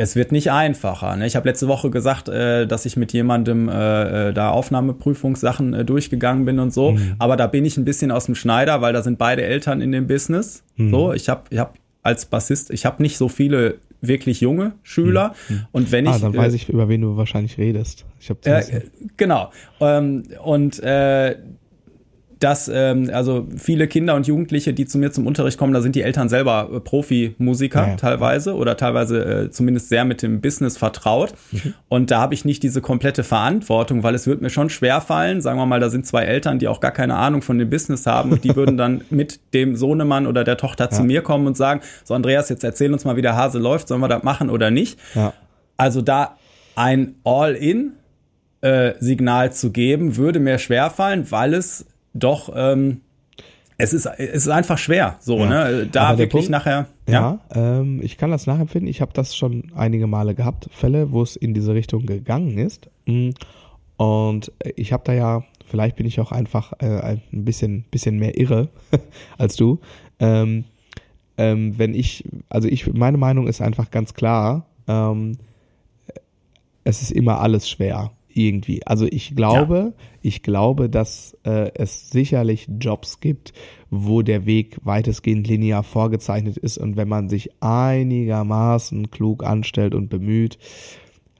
es 0.00 0.16
wird 0.16 0.32
nicht 0.32 0.50
einfacher. 0.50 1.14
Ne? 1.16 1.26
Ich 1.26 1.36
habe 1.36 1.46
letzte 1.46 1.68
Woche 1.68 1.90
gesagt, 1.90 2.30
äh, 2.30 2.66
dass 2.66 2.86
ich 2.86 2.96
mit 2.96 3.12
jemandem 3.12 3.68
äh, 3.68 4.28
äh, 4.28 4.32
da 4.32 4.50
Aufnahmeprüfungssachen 4.50 5.74
äh, 5.74 5.84
durchgegangen 5.84 6.46
bin 6.46 6.58
und 6.58 6.72
so. 6.72 6.92
Mhm. 6.92 7.16
Aber 7.18 7.36
da 7.36 7.46
bin 7.46 7.66
ich 7.66 7.76
ein 7.76 7.84
bisschen 7.84 8.10
aus 8.10 8.24
dem 8.24 8.34
Schneider, 8.34 8.80
weil 8.80 8.94
da 8.94 9.02
sind 9.02 9.18
beide 9.18 9.42
Eltern 9.42 9.82
in 9.82 9.92
dem 9.92 10.06
Business. 10.06 10.64
Mhm. 10.76 10.90
So, 10.90 11.12
ich 11.12 11.28
habe 11.28 11.42
ich 11.50 11.58
hab 11.58 11.74
als 12.02 12.24
Bassist, 12.24 12.70
ich 12.70 12.86
habe 12.86 13.02
nicht 13.02 13.18
so 13.18 13.28
viele 13.28 13.76
wirklich 14.00 14.40
junge 14.40 14.72
Schüler. 14.82 15.34
Mhm. 15.50 15.66
Und 15.70 15.92
wenn 15.92 16.06
ah, 16.06 16.10
ich. 16.10 16.16
Ah, 16.16 16.18
dann 16.20 16.34
weiß 16.34 16.54
ich, 16.54 16.70
über 16.70 16.88
wen 16.88 17.02
du 17.02 17.18
wahrscheinlich 17.18 17.58
redest. 17.58 18.06
Ich 18.20 18.30
habe 18.30 18.40
äh, 18.44 18.80
Genau. 19.18 19.50
Ähm, 19.80 20.22
und 20.42 20.82
äh, 20.82 21.36
dass 22.40 22.70
ähm, 22.72 23.10
also 23.12 23.46
viele 23.56 23.86
Kinder 23.86 24.14
und 24.14 24.26
Jugendliche, 24.26 24.72
die 24.72 24.86
zu 24.86 24.98
mir 24.98 25.12
zum 25.12 25.26
Unterricht 25.26 25.58
kommen, 25.58 25.74
da 25.74 25.82
sind 25.82 25.94
die 25.94 26.02
Eltern 26.02 26.30
selber 26.30 26.70
äh, 26.72 26.80
Profimusiker 26.80 27.88
ja. 27.88 27.96
teilweise 27.96 28.54
oder 28.54 28.78
teilweise 28.78 29.24
äh, 29.24 29.50
zumindest 29.50 29.90
sehr 29.90 30.06
mit 30.06 30.22
dem 30.22 30.40
Business 30.40 30.78
vertraut. 30.78 31.34
Mhm. 31.52 31.74
Und 31.88 32.10
da 32.10 32.20
habe 32.20 32.32
ich 32.32 32.46
nicht 32.46 32.62
diese 32.62 32.80
komplette 32.80 33.24
Verantwortung, 33.24 34.02
weil 34.02 34.14
es 34.14 34.26
wird 34.26 34.40
mir 34.40 34.48
schon 34.48 34.70
schwer 34.70 35.02
fallen. 35.02 35.42
Sagen 35.42 35.58
wir 35.58 35.66
mal, 35.66 35.80
da 35.80 35.90
sind 35.90 36.06
zwei 36.06 36.24
Eltern, 36.24 36.58
die 36.58 36.66
auch 36.66 36.80
gar 36.80 36.92
keine 36.92 37.16
Ahnung 37.16 37.42
von 37.42 37.58
dem 37.58 37.68
Business 37.68 38.06
haben 38.06 38.32
und 38.32 38.42
die 38.42 38.56
würden 38.56 38.78
dann 38.78 39.02
mit 39.10 39.40
dem 39.52 39.76
Sohnemann 39.76 40.26
oder 40.26 40.42
der 40.42 40.56
Tochter 40.56 40.84
ja. 40.84 40.90
zu 40.90 41.02
mir 41.02 41.20
kommen 41.20 41.46
und 41.46 41.58
sagen, 41.58 41.82
so 42.04 42.14
Andreas, 42.14 42.48
jetzt 42.48 42.64
erzähl 42.64 42.92
uns 42.92 43.04
mal, 43.04 43.16
wie 43.16 43.22
der 43.22 43.36
Hase 43.36 43.58
läuft, 43.58 43.88
sollen 43.88 44.00
wir 44.00 44.08
das 44.08 44.22
machen 44.22 44.48
oder 44.48 44.70
nicht? 44.70 44.98
Ja. 45.14 45.34
Also 45.76 46.00
da 46.00 46.38
ein 46.74 47.16
All-in 47.24 47.92
äh, 48.62 48.94
Signal 48.98 49.52
zu 49.52 49.70
geben, 49.72 50.16
würde 50.16 50.40
mir 50.40 50.58
schwerfallen, 50.58 51.30
weil 51.30 51.52
es 51.54 51.84
doch, 52.12 52.50
ähm, 52.54 53.00
es 53.78 53.94
ist, 53.94 54.06
es 54.06 54.46
ist 54.46 54.48
einfach 54.48 54.76
schwer, 54.76 55.16
so, 55.20 55.38
ja. 55.38 55.48
ne? 55.48 55.88
Da 55.90 56.18
wirklich 56.18 56.30
Punkt, 56.30 56.50
nachher. 56.50 56.86
Ja, 57.08 57.40
ja 57.54 57.80
ähm, 57.80 58.00
ich 58.02 58.18
kann 58.18 58.30
das 58.30 58.46
nachempfinden. 58.46 58.88
Ich 58.88 59.00
habe 59.00 59.12
das 59.14 59.34
schon 59.34 59.72
einige 59.74 60.06
Male 60.06 60.34
gehabt, 60.34 60.68
Fälle, 60.70 61.12
wo 61.12 61.22
es 61.22 61.36
in 61.36 61.54
diese 61.54 61.72
Richtung 61.74 62.04
gegangen 62.04 62.58
ist. 62.58 62.90
Mm. 63.06 63.30
Und 63.96 64.52
ich 64.76 64.92
habe 64.92 65.02
da 65.04 65.12
ja, 65.12 65.44
vielleicht 65.66 65.96
bin 65.96 66.06
ich 66.06 66.20
auch 66.20 66.32
einfach 66.32 66.72
äh, 66.80 67.18
ein 67.32 67.44
bisschen, 67.44 67.84
bisschen 67.90 68.18
mehr 68.18 68.38
irre 68.38 68.68
als 69.38 69.56
du. 69.56 69.80
Ähm, 70.18 70.64
ähm, 71.38 71.78
wenn 71.78 71.94
ich, 71.94 72.24
also 72.50 72.68
ich, 72.68 72.92
meine 72.92 73.18
Meinung 73.18 73.46
ist 73.46 73.62
einfach 73.62 73.90
ganz 73.90 74.12
klar, 74.12 74.66
ähm, 74.88 75.38
es 76.84 77.02
ist 77.02 77.12
immer 77.12 77.40
alles 77.40 77.68
schwer 77.68 78.10
irgendwie. 78.46 78.86
Also 78.86 79.06
ich 79.06 79.34
glaube, 79.34 79.94
ja. 79.96 80.04
ich 80.22 80.42
glaube, 80.42 80.88
dass 80.88 81.36
äh, 81.44 81.70
es 81.74 82.10
sicherlich 82.10 82.68
Jobs 82.80 83.20
gibt, 83.20 83.52
wo 83.90 84.22
der 84.22 84.46
Weg 84.46 84.78
weitestgehend 84.84 85.46
linear 85.46 85.82
vorgezeichnet 85.82 86.56
ist 86.56 86.78
und 86.78 86.96
wenn 86.96 87.08
man 87.08 87.28
sich 87.28 87.50
einigermaßen 87.60 89.10
klug 89.10 89.44
anstellt 89.44 89.94
und 89.94 90.08
bemüht, 90.08 90.58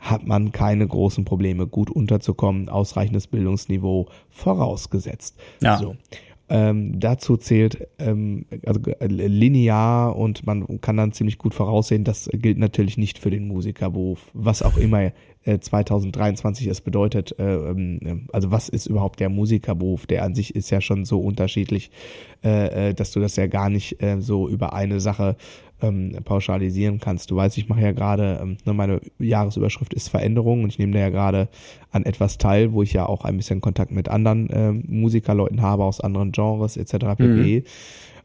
hat 0.00 0.26
man 0.26 0.50
keine 0.50 0.86
großen 0.88 1.26
Probleme, 1.26 1.66
gut 1.66 1.90
unterzukommen, 1.90 2.70
ausreichendes 2.70 3.26
Bildungsniveau 3.26 4.08
vorausgesetzt. 4.30 5.38
Ja. 5.62 5.76
So. 5.76 5.96
Ähm, 6.52 6.98
dazu 6.98 7.36
zählt 7.36 7.86
ähm, 8.00 8.44
also 8.66 8.80
äh, 8.98 9.06
linear 9.06 10.16
und 10.16 10.44
man 10.46 10.80
kann 10.80 10.96
dann 10.96 11.12
ziemlich 11.12 11.38
gut 11.38 11.54
voraussehen, 11.54 12.02
das 12.02 12.28
gilt 12.32 12.58
natürlich 12.58 12.98
nicht 12.98 13.20
für 13.20 13.30
den 13.30 13.46
Musikerberuf, 13.46 14.30
was 14.34 14.62
auch 14.64 14.76
immer 14.76 15.12
äh, 15.44 15.60
2023 15.60 16.66
es 16.66 16.80
bedeutet. 16.80 17.38
Äh, 17.38 17.54
ähm, 17.54 18.26
also 18.32 18.50
was 18.50 18.68
ist 18.68 18.86
überhaupt 18.86 19.20
der 19.20 19.28
Musikerberuf? 19.28 20.06
Der 20.06 20.24
an 20.24 20.34
sich 20.34 20.56
ist 20.56 20.70
ja 20.70 20.80
schon 20.80 21.04
so 21.04 21.20
unterschiedlich, 21.20 21.92
äh, 22.42 22.88
äh 22.88 22.94
dass 22.94 23.12
du 23.12 23.20
das 23.20 23.36
ja 23.36 23.46
gar 23.46 23.70
nicht 23.70 24.02
äh, 24.02 24.20
so 24.20 24.48
über 24.48 24.72
eine 24.72 24.98
Sache 24.98 25.36
ähm, 25.82 26.16
pauschalisieren 26.24 27.00
kannst. 27.00 27.30
Du 27.30 27.36
weißt, 27.36 27.58
ich 27.58 27.68
mache 27.68 27.80
ja 27.80 27.92
gerade, 27.92 28.40
ähm, 28.42 28.56
ne, 28.64 28.72
meine 28.72 29.00
Jahresüberschrift 29.18 29.94
ist 29.94 30.08
Veränderung 30.08 30.64
und 30.64 30.70
ich 30.70 30.78
nehme 30.78 30.92
da 30.92 30.98
ja 30.98 31.10
gerade 31.10 31.48
an 31.90 32.04
etwas 32.04 32.38
teil, 32.38 32.72
wo 32.72 32.82
ich 32.82 32.92
ja 32.92 33.06
auch 33.06 33.24
ein 33.24 33.36
bisschen 33.36 33.60
Kontakt 33.60 33.90
mit 33.90 34.08
anderen 34.08 34.48
ähm, 34.52 34.84
Musikerleuten 34.88 35.62
habe 35.62 35.84
aus 35.84 36.00
anderen 36.00 36.32
Genres 36.32 36.76
etc. 36.76 37.16
pp. 37.16 37.60
Mhm. 37.60 37.64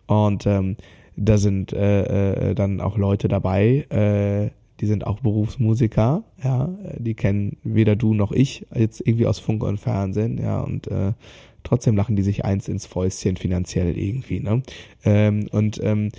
Und 0.08 0.46
ähm, 0.46 0.76
da 1.15 1.38
sind 1.38 1.74
äh, 1.74 2.50
äh, 2.50 2.56
dann 2.56 2.82
auch 2.82 2.98
Leute 2.98 3.28
dabei, 3.28 3.86
äh, 3.89 4.50
die 4.82 4.88
sind 4.88 5.08
auch 5.08 5.22
Berufsmusiker, 5.22 6.24
ja, 6.44 6.70
die 6.98 7.13
kennen 7.13 7.58
weder 7.63 7.96
du 7.96 8.13
noch 8.13 8.32
ich 8.32 8.65
jetzt 8.76 9.02
irgendwie 9.06 9.26
aus 9.26 9.39
Funk 9.39 9.63
und 9.63 9.80
Fernsehen, 9.80 10.38
ja, 10.38 10.60
und 10.60 10.88
äh, 10.88 11.13
trotzdem 11.63 11.96
lachen 11.96 12.18
die 12.18 12.24
sich 12.24 12.44
eins 12.44 12.68
ins 12.68 12.86
Fäustchen 12.86 13.38
finanziell 13.38 13.98
irgendwie, 13.98 14.41
ne? 14.41 14.62
Ähm, 15.06 15.48
und 15.52 15.82
ähm, 15.82 16.12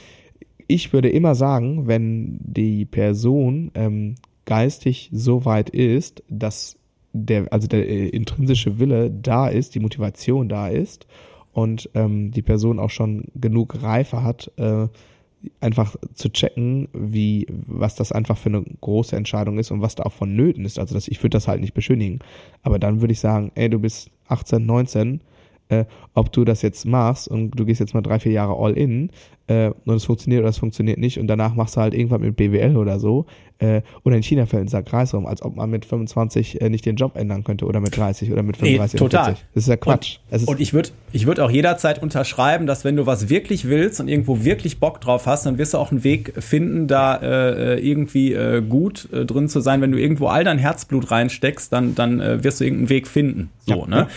ich 0.66 0.92
würde 0.92 1.08
immer 1.08 1.34
sagen, 1.34 1.86
wenn 1.86 2.38
die 2.42 2.84
Person 2.84 3.70
ähm, 3.74 4.16
geistig 4.44 5.10
so 5.12 5.44
weit 5.44 5.70
ist, 5.70 6.22
dass 6.28 6.76
der, 7.12 7.52
also 7.52 7.66
der 7.68 7.88
äh, 7.88 8.08
intrinsische 8.08 8.78
Wille 8.78 9.10
da 9.10 9.48
ist, 9.48 9.74
die 9.74 9.80
Motivation 9.80 10.48
da 10.48 10.68
ist 10.68 11.06
und 11.52 11.88
ähm, 11.94 12.30
die 12.30 12.42
Person 12.42 12.78
auch 12.78 12.90
schon 12.90 13.24
genug 13.34 13.82
Reife 13.82 14.22
hat, 14.22 14.52
äh, 14.56 14.88
einfach 15.60 15.96
zu 16.14 16.30
checken, 16.30 16.88
wie, 16.92 17.46
was 17.48 17.94
das 17.94 18.12
einfach 18.12 18.36
für 18.36 18.48
eine 18.48 18.64
große 18.80 19.16
Entscheidung 19.16 19.58
ist 19.58 19.70
und 19.70 19.80
was 19.80 19.94
da 19.94 20.04
auch 20.04 20.12
vonnöten 20.12 20.64
ist. 20.64 20.78
Also 20.78 20.94
das, 20.94 21.08
ich 21.08 21.22
würde 21.22 21.36
das 21.36 21.48
halt 21.48 21.60
nicht 21.60 21.74
beschönigen. 21.74 22.18
Aber 22.62 22.78
dann 22.78 23.00
würde 23.00 23.12
ich 23.12 23.20
sagen, 23.20 23.52
ey, 23.54 23.68
du 23.68 23.78
bist 23.78 24.10
18, 24.28 24.64
19, 24.66 25.20
äh, 25.68 25.84
ob 26.14 26.32
du 26.32 26.44
das 26.44 26.62
jetzt 26.62 26.86
machst 26.86 27.28
und 27.28 27.50
du 27.50 27.64
gehst 27.64 27.80
jetzt 27.80 27.94
mal 27.94 28.02
drei, 28.02 28.18
vier 28.18 28.32
Jahre 28.32 28.56
all 28.56 28.72
in 28.72 29.10
äh, 29.48 29.70
und 29.84 29.96
es 29.96 30.04
funktioniert 30.04 30.40
oder 30.40 30.50
es 30.50 30.58
funktioniert 30.58 30.98
nicht 30.98 31.18
und 31.18 31.26
danach 31.26 31.54
machst 31.54 31.76
du 31.76 31.80
halt 31.80 31.94
irgendwann 31.94 32.20
mit 32.20 32.36
BWL 32.36 32.76
oder 32.76 32.98
so 32.98 33.26
äh, 33.58 33.82
oder 34.04 34.16
in 34.16 34.22
China 34.22 34.46
fällt 34.46 34.64
ein 34.64 34.68
Sack 34.68 34.92
Reis 34.92 35.14
rum, 35.14 35.26
als 35.26 35.42
ob 35.42 35.56
man 35.56 35.70
mit 35.70 35.84
25 35.86 36.60
äh, 36.60 36.68
nicht 36.68 36.84
den 36.84 36.96
Job 36.96 37.16
ändern 37.16 37.42
könnte 37.42 37.64
oder 37.64 37.80
mit 37.80 37.96
30 37.96 38.30
oder 38.30 38.42
mit 38.42 38.56
35 38.56 38.94
nee, 38.94 38.98
total. 38.98 39.24
40. 39.24 39.44
Das 39.54 39.62
ist 39.64 39.68
ja 39.68 39.76
Quatsch. 39.76 40.18
Und, 40.30 40.36
ist 40.36 40.48
und 40.48 40.60
ich 40.60 40.74
würde 40.74 40.90
ich 41.12 41.26
würd 41.26 41.40
auch 41.40 41.50
jederzeit 41.50 42.02
unterschreiben, 42.02 42.66
dass 42.66 42.84
wenn 42.84 42.96
du 42.96 43.06
was 43.06 43.28
wirklich 43.28 43.66
willst 43.66 44.00
und 44.00 44.08
irgendwo 44.08 44.44
wirklich 44.44 44.78
Bock 44.78 45.00
drauf 45.00 45.26
hast, 45.26 45.46
dann 45.46 45.58
wirst 45.58 45.74
du 45.74 45.78
auch 45.78 45.90
einen 45.90 46.04
Weg 46.04 46.34
finden, 46.42 46.86
da 46.86 47.16
äh, 47.16 47.78
irgendwie 47.78 48.34
äh, 48.34 48.62
gut 48.62 49.08
äh, 49.12 49.24
drin 49.24 49.48
zu 49.48 49.60
sein. 49.60 49.80
Wenn 49.80 49.92
du 49.92 49.98
irgendwo 49.98 50.26
all 50.26 50.44
dein 50.44 50.58
Herzblut 50.58 51.10
reinsteckst, 51.10 51.72
dann, 51.72 51.94
dann 51.94 52.20
äh, 52.20 52.44
wirst 52.44 52.60
du 52.60 52.64
irgendeinen 52.64 52.90
Weg 52.90 53.08
finden. 53.08 53.50
So, 53.60 53.80
ja. 53.80 53.86
ne? 53.86 54.08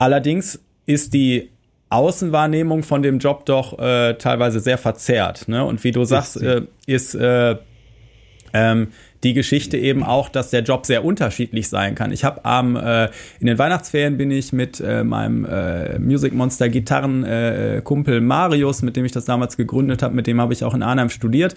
Allerdings 0.00 0.58
ist 0.86 1.12
die 1.12 1.50
Außenwahrnehmung 1.90 2.82
von 2.84 3.02
dem 3.02 3.18
Job 3.18 3.44
doch 3.44 3.78
äh, 3.78 4.14
teilweise 4.14 4.58
sehr 4.58 4.78
verzerrt. 4.78 5.46
Ne? 5.46 5.62
Und 5.62 5.84
wie 5.84 5.90
du 5.90 6.04
sagst, 6.04 6.40
äh, 6.40 6.62
ist 6.86 7.14
äh, 7.14 7.56
ähm, 8.54 8.88
die 9.22 9.34
Geschichte 9.34 9.76
eben 9.76 10.02
auch, 10.02 10.30
dass 10.30 10.48
der 10.48 10.62
Job 10.62 10.86
sehr 10.86 11.04
unterschiedlich 11.04 11.68
sein 11.68 11.96
kann. 11.96 12.12
Ich 12.12 12.24
habe 12.24 12.46
am 12.46 12.76
äh, 12.76 13.10
in 13.40 13.46
den 13.46 13.58
Weihnachtsferien 13.58 14.16
bin 14.16 14.30
ich 14.30 14.54
mit 14.54 14.80
äh, 14.80 15.04
meinem 15.04 15.44
äh, 15.44 15.98
Music 15.98 16.32
Monster 16.32 16.70
Gitarren 16.70 17.22
äh, 17.22 17.82
Kumpel 17.84 18.22
Marius, 18.22 18.80
mit 18.80 18.96
dem 18.96 19.04
ich 19.04 19.12
das 19.12 19.26
damals 19.26 19.58
gegründet 19.58 20.02
habe, 20.02 20.14
mit 20.14 20.26
dem 20.26 20.40
habe 20.40 20.54
ich 20.54 20.64
auch 20.64 20.72
in 20.72 20.82
Arnhem 20.82 21.10
studiert 21.10 21.54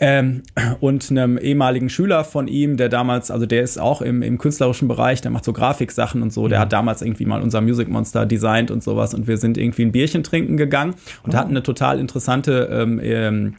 ähm, 0.00 0.42
und 0.80 1.10
einem 1.10 1.38
ehemaligen 1.38 1.88
Schüler 1.88 2.24
von 2.24 2.48
ihm, 2.48 2.76
der 2.76 2.88
damals, 2.88 3.30
also 3.30 3.46
der 3.46 3.62
ist 3.62 3.78
auch 3.78 4.02
im, 4.02 4.22
im 4.22 4.38
künstlerischen 4.38 4.88
Bereich, 4.88 5.20
der 5.20 5.30
macht 5.30 5.44
so 5.44 5.52
Grafiksachen 5.52 6.22
und 6.22 6.32
so, 6.32 6.48
der 6.48 6.58
mhm. 6.58 6.62
hat 6.62 6.72
damals 6.72 7.02
irgendwie 7.02 7.26
mal 7.26 7.42
unser 7.42 7.60
Music 7.60 7.88
Monster 7.88 8.26
designt 8.26 8.70
und 8.70 8.82
sowas 8.82 9.14
und 9.14 9.26
wir 9.26 9.36
sind 9.36 9.58
irgendwie 9.58 9.82
ein 9.82 9.92
Bierchen 9.92 10.22
trinken 10.22 10.56
gegangen 10.56 10.94
und 11.22 11.34
oh. 11.34 11.38
hatten 11.38 11.50
eine 11.50 11.62
total 11.62 11.98
interessante 11.98 12.68
ähm, 12.72 13.00
ähm, 13.02 13.54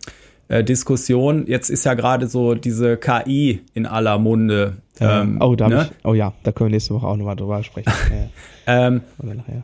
äh, 0.48 0.64
Diskussion. 0.64 1.46
Jetzt 1.48 1.70
ist 1.70 1.86
ja 1.86 1.94
gerade 1.94 2.28
so 2.28 2.56
diese 2.56 2.98
KI 2.98 3.62
in 3.74 3.86
aller 3.86 4.18
Munde. 4.20 4.78
Ähm, 5.00 5.38
oh, 5.40 5.56
da 5.56 5.70
ne? 5.70 5.90
ich, 5.90 6.06
oh 6.06 6.14
ja, 6.14 6.34
da 6.44 6.52
können 6.52 6.70
wir 6.70 6.76
nächste 6.76 6.94
Woche 6.94 7.08
auch 7.08 7.18
nochmal 7.18 7.36
drüber 7.36 7.64
sprechen. 7.64 7.92
Ähm, 8.66 9.02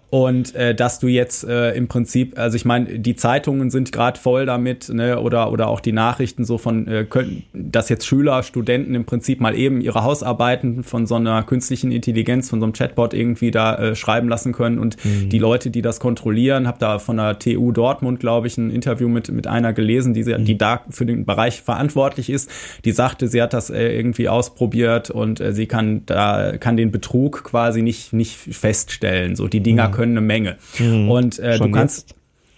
und 0.09 0.55
äh, 0.55 0.75
dass 0.75 0.99
du 0.99 1.07
jetzt 1.07 1.43
äh, 1.43 1.71
im 1.71 1.87
Prinzip, 1.87 2.37
also 2.37 2.55
ich 2.55 2.65
meine, 2.65 2.99
die 2.99 3.15
Zeitungen 3.15 3.69
sind 3.69 3.91
gerade 3.91 4.19
voll 4.19 4.45
damit, 4.45 4.89
ne, 4.89 5.19
oder, 5.19 5.51
oder 5.51 5.67
auch 5.67 5.79
die 5.79 5.91
Nachrichten 5.91 6.43
so 6.43 6.57
von, 6.57 6.87
äh, 6.87 7.05
können, 7.05 7.43
dass 7.53 7.89
jetzt 7.89 8.05
Schüler, 8.05 8.43
Studenten 8.43 8.95
im 8.95 9.05
Prinzip 9.05 9.39
mal 9.39 9.55
eben 9.55 9.81
ihre 9.81 10.03
Hausarbeiten 10.03 10.83
von 10.83 11.07
so 11.07 11.15
einer 11.15 11.43
künstlichen 11.43 11.91
Intelligenz, 11.91 12.49
von 12.49 12.59
so 12.59 12.65
einem 12.65 12.73
Chatbot 12.73 13.13
irgendwie 13.13 13.51
da 13.51 13.75
äh, 13.75 13.95
schreiben 13.95 14.27
lassen 14.27 14.53
können. 14.53 14.79
Und 14.79 14.97
mhm. 15.05 15.29
die 15.29 15.39
Leute, 15.39 15.69
die 15.69 15.81
das 15.81 15.99
kontrollieren, 15.99 16.67
habe 16.67 16.79
da 16.79 16.99
von 16.99 17.17
der 17.17 17.39
TU 17.39 17.71
Dortmund, 17.71 18.19
glaube 18.19 18.47
ich, 18.47 18.57
ein 18.57 18.69
Interview 18.69 19.07
mit, 19.07 19.31
mit 19.31 19.47
einer 19.47 19.73
gelesen, 19.73 20.13
die, 20.13 20.23
mhm. 20.23 20.45
die 20.45 20.57
da 20.57 20.81
für 20.89 21.05
den 21.05 21.25
Bereich 21.25 21.61
verantwortlich 21.61 22.29
ist, 22.29 22.49
die 22.85 22.91
sagte, 22.91 23.27
sie 23.27 23.41
hat 23.41 23.53
das 23.53 23.69
äh, 23.69 23.95
irgendwie 23.95 24.27
ausprobiert 24.27 25.09
und 25.09 25.39
äh, 25.39 25.53
sie 25.53 25.67
kann 25.67 26.01
da 26.05 26.57
kann 26.57 26.77
den 26.77 26.91
Betrug 26.91 27.43
quasi 27.43 27.81
nicht, 27.81 28.13
nicht 28.13 28.35
fest 28.35 28.88
feststellen. 28.89 29.35
So, 29.35 29.47
die 29.47 29.61
Dinger 29.61 29.89
mhm. 29.89 29.93
können 29.93 30.11
eine 30.17 30.25
Menge. 30.25 30.57
Mhm. 30.77 31.09
Und 31.09 31.39
äh, 31.39 31.57
du 31.57 31.71
kannst. 31.71 32.09
Jetzt? 32.09 32.15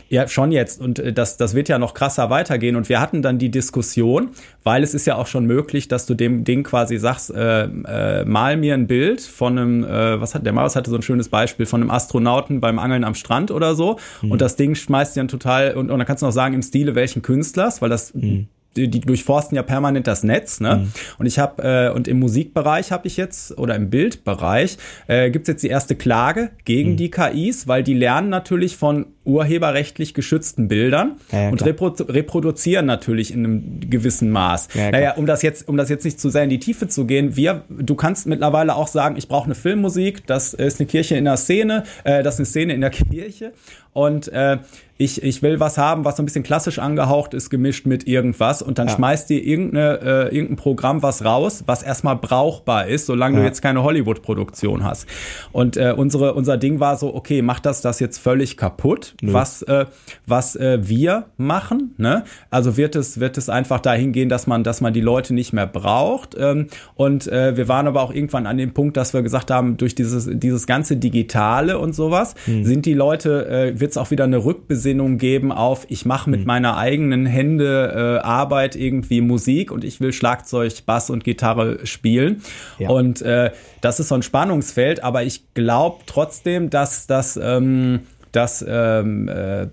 Ja, 0.09 0.27
schon 0.27 0.51
jetzt. 0.51 0.81
Und 0.81 0.99
äh, 0.99 1.13
das, 1.13 1.37
das 1.37 1.53
wird 1.53 1.69
ja 1.69 1.79
noch 1.79 1.93
krasser 1.93 2.29
weitergehen. 2.29 2.75
Und 2.75 2.89
wir 2.89 2.99
hatten 2.99 3.21
dann 3.21 3.37
die 3.37 3.49
Diskussion, 3.49 4.31
weil 4.61 4.83
es 4.83 4.93
ist 4.93 5.05
ja 5.05 5.15
auch 5.15 5.27
schon 5.27 5.45
möglich, 5.45 5.87
dass 5.87 6.05
du 6.05 6.15
dem 6.15 6.43
Ding 6.43 6.63
quasi 6.63 6.97
sagst, 6.97 7.31
äh, 7.33 7.63
äh, 7.63 8.25
mal 8.25 8.57
mir 8.57 8.73
ein 8.73 8.87
Bild 8.87 9.21
von 9.21 9.57
einem, 9.57 9.83
äh, 9.85 10.19
was 10.19 10.35
hat 10.35 10.45
der 10.45 10.51
Maus 10.51 10.75
hatte 10.75 10.89
so 10.89 10.97
ein 10.97 11.01
schönes 11.01 11.29
Beispiel 11.29 11.65
von 11.65 11.81
einem 11.81 11.91
Astronauten 11.91 12.59
beim 12.59 12.77
Angeln 12.77 13.05
am 13.05 13.15
Strand 13.15 13.51
oder 13.51 13.73
so. 13.73 13.99
Mhm. 14.21 14.31
Und 14.31 14.41
das 14.41 14.57
Ding 14.57 14.75
schmeißt 14.75 15.15
dir 15.15 15.21
dann 15.21 15.29
total, 15.29 15.75
und, 15.75 15.89
und 15.89 15.97
dann 15.97 16.05
kannst 16.05 16.23
du 16.23 16.25
noch 16.25 16.33
sagen, 16.33 16.55
im 16.55 16.61
Stile 16.61 16.93
welchen 16.93 17.21
Künstlers, 17.21 17.81
weil 17.81 17.89
das 17.89 18.13
mhm 18.13 18.47
die, 18.75 18.87
die 18.87 19.01
durchforsten 19.01 19.55
ja 19.55 19.63
permanent 19.63 20.07
das 20.07 20.23
Netz, 20.23 20.59
ne? 20.59 20.77
Mhm. 20.77 20.91
Und 21.17 21.25
ich 21.25 21.39
habe 21.39 21.63
äh, 21.63 21.89
und 21.93 22.07
im 22.07 22.19
Musikbereich 22.19 22.91
habe 22.91 23.07
ich 23.07 23.17
jetzt 23.17 23.57
oder 23.57 23.75
im 23.75 23.89
Bildbereich 23.89 24.77
äh, 25.07 25.29
gibt 25.29 25.47
jetzt 25.47 25.63
die 25.63 25.67
erste 25.67 25.95
Klage 25.95 26.51
gegen 26.65 26.91
mhm. 26.91 26.97
die 26.97 27.11
KIs, 27.11 27.67
weil 27.67 27.83
die 27.83 27.93
lernen 27.93 28.29
natürlich 28.29 28.77
von 28.77 29.07
urheberrechtlich 29.23 30.13
geschützten 30.13 30.67
Bildern 30.67 31.17
ja, 31.31 31.43
ja, 31.43 31.49
und 31.49 31.63
repro 31.63 31.87
reproduzieren 31.87 32.85
natürlich 32.85 33.31
in 33.31 33.45
einem 33.45 33.79
gewissen 33.89 34.31
Maß. 34.31 34.69
Ja, 34.73 34.91
naja, 34.91 35.13
um 35.13 35.25
das 35.25 35.43
jetzt 35.43 35.67
um 35.67 35.77
das 35.77 35.89
jetzt 35.89 36.05
nicht 36.05 36.19
zu 36.19 36.29
sehr 36.29 36.43
in 36.43 36.49
die 36.49 36.59
Tiefe 36.59 36.87
zu 36.87 37.05
gehen, 37.05 37.35
wir 37.35 37.63
du 37.69 37.95
kannst 37.95 38.25
mittlerweile 38.25 38.75
auch 38.75 38.87
sagen, 38.87 39.17
ich 39.17 39.27
brauche 39.27 39.45
eine 39.45 39.55
Filmmusik, 39.55 40.25
das 40.25 40.53
ist 40.53 40.79
eine 40.79 40.87
Kirche 40.87 41.15
in 41.15 41.25
der 41.25 41.37
Szene, 41.37 41.83
äh, 42.03 42.23
das 42.23 42.35
ist 42.35 42.39
eine 42.39 42.45
Szene 42.47 42.73
in 42.73 42.81
der 42.81 42.89
Kirche 42.91 43.53
und 43.93 44.29
äh, 44.29 44.57
ich, 44.97 45.23
ich 45.23 45.41
will 45.41 45.59
was 45.59 45.77
haben, 45.77 46.05
was 46.05 46.17
so 46.17 46.23
ein 46.23 46.25
bisschen 46.25 46.43
klassisch 46.43 46.77
angehaucht 46.79 47.33
ist, 47.33 47.49
gemischt 47.49 47.85
mit 47.87 48.07
irgendwas 48.07 48.61
und 48.61 48.77
dann 48.77 48.87
ja. 48.87 48.95
schmeißt 48.95 49.29
dir 49.29 49.43
irgendeine, 49.43 49.99
äh, 50.01 50.35
irgendein 50.35 50.57
Programm 50.57 51.01
was 51.01 51.25
raus, 51.25 51.63
was 51.65 51.81
erstmal 51.81 52.15
brauchbar 52.15 52.87
ist, 52.87 53.07
solange 53.07 53.37
ja. 53.37 53.41
du 53.41 53.47
jetzt 53.47 53.61
keine 53.61 53.83
Hollywood-Produktion 53.83 54.83
hast. 54.83 55.07
Und 55.51 55.75
äh, 55.75 55.93
unsere, 55.97 56.35
unser 56.35 56.57
Ding 56.57 56.79
war 56.79 56.97
so, 56.97 57.15
okay, 57.15 57.41
macht 57.41 57.65
das 57.65 57.81
das 57.81 57.99
jetzt 57.99 58.19
völlig 58.19 58.57
kaputt, 58.57 59.10
Nö. 59.21 59.33
was, 59.33 59.61
äh, 59.63 59.85
was 60.25 60.55
äh, 60.55 60.79
wir 60.81 61.25
machen? 61.37 61.93
Ne? 61.97 62.23
Also 62.49 62.77
wird 62.77 62.95
es, 62.95 63.19
wird 63.19 63.37
es 63.37 63.49
einfach 63.49 63.79
dahin 63.79 64.11
gehen, 64.11 64.29
dass 64.29 64.47
man, 64.47 64.63
dass 64.63 64.81
man 64.81 64.93
die 64.93 65.01
Leute 65.01 65.33
nicht 65.33 65.53
mehr 65.53 65.67
braucht. 65.67 66.35
Ähm, 66.37 66.67
und 66.95 67.27
äh, 67.27 67.57
wir 67.57 67.67
waren 67.67 67.87
aber 67.87 68.01
auch 68.01 68.13
irgendwann 68.13 68.47
an 68.47 68.57
dem 68.57 68.73
Punkt, 68.73 68.97
dass 68.97 69.13
wir 69.13 69.21
gesagt 69.21 69.51
haben, 69.51 69.77
durch 69.77 69.95
dieses, 69.95 70.29
dieses 70.31 70.67
ganze 70.67 70.97
Digitale 70.97 71.79
und 71.79 71.93
sowas, 71.93 72.35
hm. 72.45 72.63
sind 72.63 72.85
die 72.85 72.93
Leute, 72.93 73.47
äh, 73.47 73.79
wird 73.79 73.91
es 73.91 73.97
auch 73.97 74.11
wieder 74.11 74.23
eine 74.23 74.43
Rückbesinnung 74.43 74.91
Rückbesinnung 74.91 75.17
geben 75.17 75.51
auf, 75.51 75.85
ich 75.89 76.05
mache 76.05 76.29
mit 76.29 76.41
mhm. 76.41 76.47
meiner 76.47 76.77
eigenen 76.77 77.25
Hände 77.25 78.19
äh, 78.21 78.25
Arbeit 78.25 78.75
irgendwie 78.75 79.21
Musik 79.21 79.71
und 79.71 79.83
ich 79.83 79.99
will 79.99 80.13
Schlagzeug, 80.13 80.85
Bass 80.85 81.09
und 81.09 81.23
Gitarre 81.23 81.85
spielen. 81.85 82.41
Ja. 82.79 82.89
Und 82.89 83.21
äh, 83.21 83.51
das 83.81 83.99
ist 83.99 84.09
so 84.09 84.15
ein 84.15 84.23
Spannungsfeld, 84.23 85.03
aber 85.03 85.23
ich 85.23 85.53
glaube 85.53 85.99
trotzdem, 86.05 86.69
dass 86.69 87.07
das, 87.07 87.37
ähm, 87.41 88.01
dass 88.31 88.65
ähm, 88.67 89.27
äh, 89.27 89.67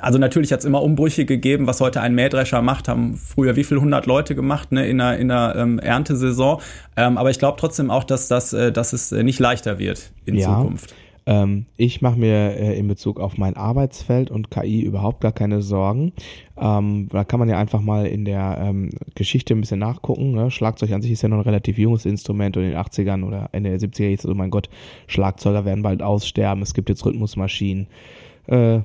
also 0.00 0.18
natürlich 0.18 0.52
hat 0.52 0.60
es 0.60 0.64
immer 0.64 0.82
Umbrüche 0.82 1.24
gegeben, 1.24 1.66
was 1.66 1.80
heute 1.80 2.00
ein 2.00 2.14
Mähdrescher 2.14 2.62
macht, 2.62 2.88
haben 2.88 3.16
früher 3.16 3.56
wie 3.56 3.64
viel 3.64 3.78
hundert 3.78 4.06
Leute 4.06 4.34
gemacht 4.34 4.72
ne, 4.72 4.86
in 4.88 5.00
einer, 5.00 5.18
in 5.18 5.30
einer 5.30 5.56
ähm, 5.56 5.78
Erntesaison. 5.78 6.60
Ähm, 6.96 7.18
aber 7.18 7.30
ich 7.30 7.38
glaube 7.38 7.58
trotzdem 7.60 7.90
auch, 7.90 8.04
dass, 8.04 8.28
das, 8.28 8.52
äh, 8.52 8.72
dass 8.72 8.92
es 8.92 9.12
nicht 9.12 9.38
leichter 9.38 9.78
wird 9.78 10.10
in 10.24 10.36
ja. 10.36 10.46
Zukunft. 10.46 10.94
Ähm, 11.26 11.66
ich 11.76 12.02
mache 12.02 12.18
mir 12.18 12.56
äh, 12.56 12.78
in 12.78 12.86
Bezug 12.86 13.18
auf 13.18 13.38
mein 13.38 13.56
Arbeitsfeld 13.56 14.30
und 14.30 14.50
KI 14.50 14.82
überhaupt 14.82 15.20
gar 15.20 15.32
keine 15.32 15.62
Sorgen. 15.62 16.12
Ähm, 16.56 17.08
da 17.10 17.24
kann 17.24 17.40
man 17.40 17.48
ja 17.48 17.58
einfach 17.58 17.80
mal 17.80 18.06
in 18.06 18.24
der 18.24 18.58
ähm, 18.60 18.90
Geschichte 19.14 19.54
ein 19.54 19.60
bisschen 19.60 19.78
nachgucken. 19.78 20.32
Ne? 20.32 20.50
Schlagzeug 20.50 20.92
an 20.92 21.02
sich 21.02 21.12
ist 21.12 21.22
ja 21.22 21.28
noch 21.28 21.38
ein 21.38 21.44
relativ 21.44 21.78
junges 21.78 22.04
Instrument 22.04 22.56
und 22.56 22.64
in 22.64 22.70
den 22.70 22.78
80ern 22.78 23.24
oder 23.24 23.48
Ende 23.52 23.70
der 23.76 23.88
70er 23.88 24.08
jetzt, 24.08 24.26
oh 24.26 24.34
mein 24.34 24.50
Gott, 24.50 24.68
Schlagzeuger 25.06 25.64
werden 25.64 25.82
bald 25.82 26.02
aussterben. 26.02 26.62
Es 26.62 26.74
gibt 26.74 26.88
jetzt 26.90 27.04
Rhythmusmaschinen. 27.06 27.86
Äh, 28.46 28.80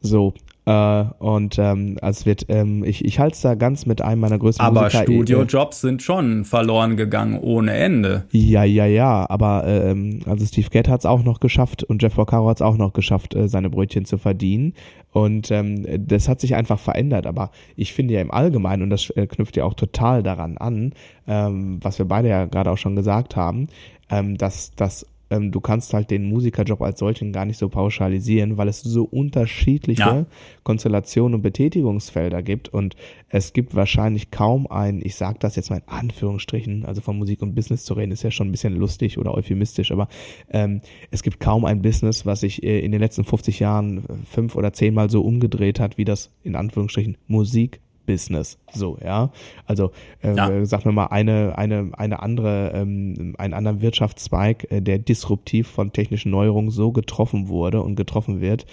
so, 0.00 0.34
äh, 0.68 1.04
und 1.18 1.58
ähm, 1.58 1.96
also 2.02 2.20
es 2.20 2.26
wird, 2.26 2.44
ähm, 2.50 2.84
ich, 2.84 3.02
ich 3.02 3.18
halte 3.18 3.34
es 3.34 3.40
da 3.40 3.54
ganz 3.54 3.86
mit 3.86 4.02
einem 4.02 4.20
meiner 4.20 4.38
größten 4.38 4.62
Aber 4.62 4.82
Musiker, 4.82 5.04
Studiojobs 5.04 5.80
sind 5.80 6.02
schon 6.02 6.44
verloren 6.44 6.98
gegangen 6.98 7.38
ohne 7.40 7.72
Ende. 7.72 8.24
Ja, 8.32 8.64
ja, 8.64 8.84
ja, 8.84 9.24
aber 9.30 9.64
ähm, 9.66 10.20
also 10.26 10.44
Steve 10.44 10.68
Gadd 10.68 10.90
hat 10.90 11.00
es 11.00 11.06
auch 11.06 11.22
noch 11.22 11.40
geschafft 11.40 11.84
und 11.84 12.02
Jeff 12.02 12.16
Porcaro 12.16 12.50
hat 12.50 12.58
es 12.58 12.62
auch 12.62 12.76
noch 12.76 12.92
geschafft, 12.92 13.34
äh, 13.34 13.48
seine 13.48 13.70
Brötchen 13.70 14.04
zu 14.04 14.18
verdienen. 14.18 14.74
Und 15.10 15.50
ähm, 15.50 15.86
das 16.06 16.28
hat 16.28 16.38
sich 16.38 16.54
einfach 16.54 16.78
verändert. 16.78 17.26
Aber 17.26 17.50
ich 17.74 17.94
finde 17.94 18.12
ja 18.12 18.20
im 18.20 18.30
Allgemeinen, 18.30 18.82
und 18.82 18.90
das 18.90 19.08
äh, 19.08 19.26
knüpft 19.26 19.56
ja 19.56 19.64
auch 19.64 19.72
total 19.72 20.22
daran 20.22 20.58
an, 20.58 20.92
ähm, 21.26 21.78
was 21.80 21.98
wir 21.98 22.06
beide 22.06 22.28
ja 22.28 22.44
gerade 22.44 22.70
auch 22.70 22.76
schon 22.76 22.94
gesagt 22.94 23.36
haben, 23.36 23.68
ähm, 24.10 24.36
dass 24.36 24.72
das 24.76 25.06
ähm, 25.30 25.50
du 25.52 25.60
kannst 25.60 25.94
halt 25.94 26.10
den 26.10 26.28
Musikerjob 26.28 26.80
als 26.82 26.98
solchen 26.98 27.32
gar 27.32 27.44
nicht 27.44 27.58
so 27.58 27.68
pauschalisieren, 27.68 28.56
weil 28.56 28.68
es 28.68 28.80
so 28.80 29.04
unterschiedliche 29.04 30.02
ja. 30.02 30.26
Konstellationen 30.62 31.36
und 31.36 31.42
Betätigungsfelder 31.42 32.42
gibt 32.42 32.68
und 32.68 32.96
es 33.28 33.52
gibt 33.52 33.74
wahrscheinlich 33.74 34.30
kaum 34.30 34.66
ein, 34.66 35.00
ich 35.02 35.16
sage 35.16 35.38
das 35.40 35.56
jetzt 35.56 35.70
mal 35.70 35.76
in 35.78 35.88
Anführungsstrichen, 35.88 36.84
also 36.84 37.00
von 37.00 37.18
Musik 37.18 37.42
und 37.42 37.54
Business 37.54 37.84
zu 37.84 37.94
reden, 37.94 38.12
ist 38.12 38.22
ja 38.22 38.30
schon 38.30 38.48
ein 38.48 38.52
bisschen 38.52 38.74
lustig 38.74 39.18
oder 39.18 39.34
euphemistisch, 39.34 39.92
aber 39.92 40.08
ähm, 40.50 40.80
es 41.10 41.22
gibt 41.22 41.40
kaum 41.40 41.64
ein 41.64 41.82
Business, 41.82 42.24
was 42.24 42.40
sich 42.40 42.62
äh, 42.62 42.80
in 42.80 42.92
den 42.92 43.00
letzten 43.00 43.24
50 43.24 43.60
Jahren 43.60 44.04
fünf 44.24 44.56
oder 44.56 44.72
zehnmal 44.72 45.10
so 45.10 45.22
umgedreht 45.22 45.80
hat, 45.80 45.98
wie 45.98 46.04
das 46.04 46.30
in 46.42 46.56
Anführungsstrichen 46.56 47.16
Musik 47.26 47.80
Business. 48.08 48.58
So, 48.72 48.96
ja. 49.04 49.30
Also 49.66 49.92
äh, 50.22 50.34
ja. 50.34 50.64
sag 50.64 50.86
mir 50.86 50.92
mal 50.92 51.06
eine, 51.06 51.56
eine, 51.58 51.90
eine 51.92 52.22
andere, 52.22 52.72
ähm, 52.74 53.34
einen 53.36 53.52
anderen 53.52 53.82
Wirtschaftszweig, 53.82 54.66
äh, 54.72 54.80
der 54.80 54.98
disruptiv 54.98 55.68
von 55.68 55.92
technischen 55.92 56.30
Neuerungen 56.30 56.70
so 56.70 56.90
getroffen 56.90 57.48
wurde 57.48 57.82
und 57.82 57.96
getroffen 57.96 58.40
wird, 58.40 58.64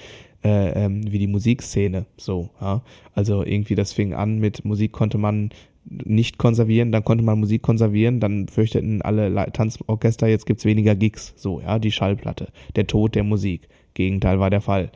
äh, 0.43 0.85
ähm, 0.85 1.11
wie 1.11 1.19
die 1.19 1.27
Musikszene. 1.27 2.05
So, 2.15 2.49
ja. 2.61 2.81
Also 3.13 3.43
irgendwie, 3.43 3.75
das 3.75 3.91
fing 3.91 4.13
an 4.13 4.39
mit 4.39 4.63
Musik 4.63 4.93
konnte 4.93 5.17
man 5.17 5.49
nicht 5.83 6.37
konservieren, 6.37 6.93
dann 6.93 7.03
konnte 7.03 7.23
man 7.23 7.39
Musik 7.39 7.61
konservieren, 7.61 8.21
dann 8.21 8.47
fürchteten 8.47 9.01
alle 9.01 9.51
Tanzorchester, 9.51 10.27
jetzt 10.27 10.45
gibt's 10.45 10.65
weniger 10.65 10.95
Gigs, 10.95 11.33
so, 11.35 11.61
ja, 11.61 11.77
die 11.77 11.91
Schallplatte, 11.91 12.47
der 12.75 12.87
Tod 12.87 13.13
der 13.13 13.23
Musik. 13.23 13.67
Gegenteil 13.95 14.39
war 14.39 14.49
der 14.49 14.61
Fall. 14.61 14.91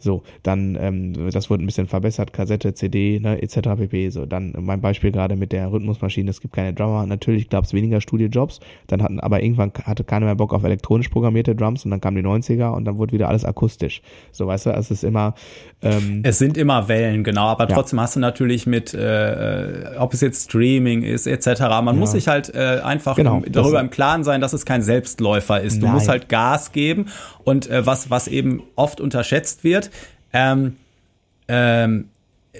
So, 0.00 0.22
dann, 0.42 0.78
ähm, 0.80 1.30
das 1.30 1.50
wurde 1.50 1.62
ein 1.62 1.66
bisschen 1.66 1.86
verbessert, 1.86 2.32
Kassette, 2.32 2.72
CD, 2.72 3.20
ne, 3.20 3.40
etc. 3.42 3.76
pp. 3.76 4.08
So, 4.08 4.24
dann 4.24 4.54
mein 4.58 4.80
Beispiel 4.80 5.12
gerade 5.12 5.36
mit 5.36 5.52
der 5.52 5.70
Rhythmusmaschine, 5.70 6.30
es 6.30 6.40
gibt 6.40 6.54
keine 6.54 6.72
Drummer. 6.72 7.04
Natürlich 7.06 7.50
gab 7.50 7.64
es 7.64 7.74
weniger 7.74 8.00
Studiojobs, 8.00 8.60
dann 8.86 9.02
hatten, 9.02 9.20
aber 9.20 9.42
irgendwann 9.42 9.72
hatte 9.84 10.02
keiner 10.04 10.24
mehr 10.26 10.36
Bock 10.36 10.54
auf 10.54 10.64
elektronisch 10.64 11.08
programmierte 11.08 11.54
Drums 11.54 11.84
und 11.84 11.90
dann 11.90 12.00
kamen 12.00 12.16
die 12.16 12.22
90er 12.22 12.70
und 12.70 12.86
dann 12.86 12.96
wurde 12.96 13.12
wieder 13.12 13.28
alles 13.28 13.44
akustisch. 13.44 14.00
So, 14.32 14.46
weißt 14.46 14.66
du, 14.66 14.70
es 14.70 14.90
ist 14.90 15.04
immer. 15.04 15.34
Ähm, 15.82 16.20
es 16.24 16.38
sind 16.38 16.56
immer 16.56 16.88
Wellen, 16.88 17.22
genau, 17.22 17.48
aber 17.48 17.68
trotzdem 17.68 17.98
ja. 17.98 18.04
hast 18.04 18.16
du 18.16 18.20
natürlich 18.20 18.66
mit, 18.66 18.94
äh, 18.94 19.84
ob 19.98 20.14
es 20.14 20.22
jetzt 20.22 20.44
Streaming 20.44 21.02
ist, 21.02 21.26
etc. 21.26 21.60
Man 21.60 21.86
ja. 21.86 21.92
muss 21.92 22.12
sich 22.12 22.26
halt 22.26 22.54
äh, 22.54 22.80
einfach 22.82 23.16
genau, 23.16 23.42
darüber 23.46 23.80
im 23.80 23.90
Klaren 23.90 24.24
sein, 24.24 24.40
dass 24.40 24.54
es 24.54 24.64
kein 24.64 24.80
Selbstläufer 24.80 25.60
ist. 25.60 25.82
Du 25.82 25.86
Nein. 25.86 25.94
musst 25.94 26.08
halt 26.08 26.30
Gas 26.30 26.72
geben 26.72 27.06
und 27.44 27.68
äh, 27.68 27.84
was, 27.84 28.10
was 28.10 28.28
eben 28.28 28.39
oft 28.76 29.00
unterschätzt 29.00 29.64
wird, 29.64 29.90
ähm, 30.32 30.76
ähm, 31.48 32.06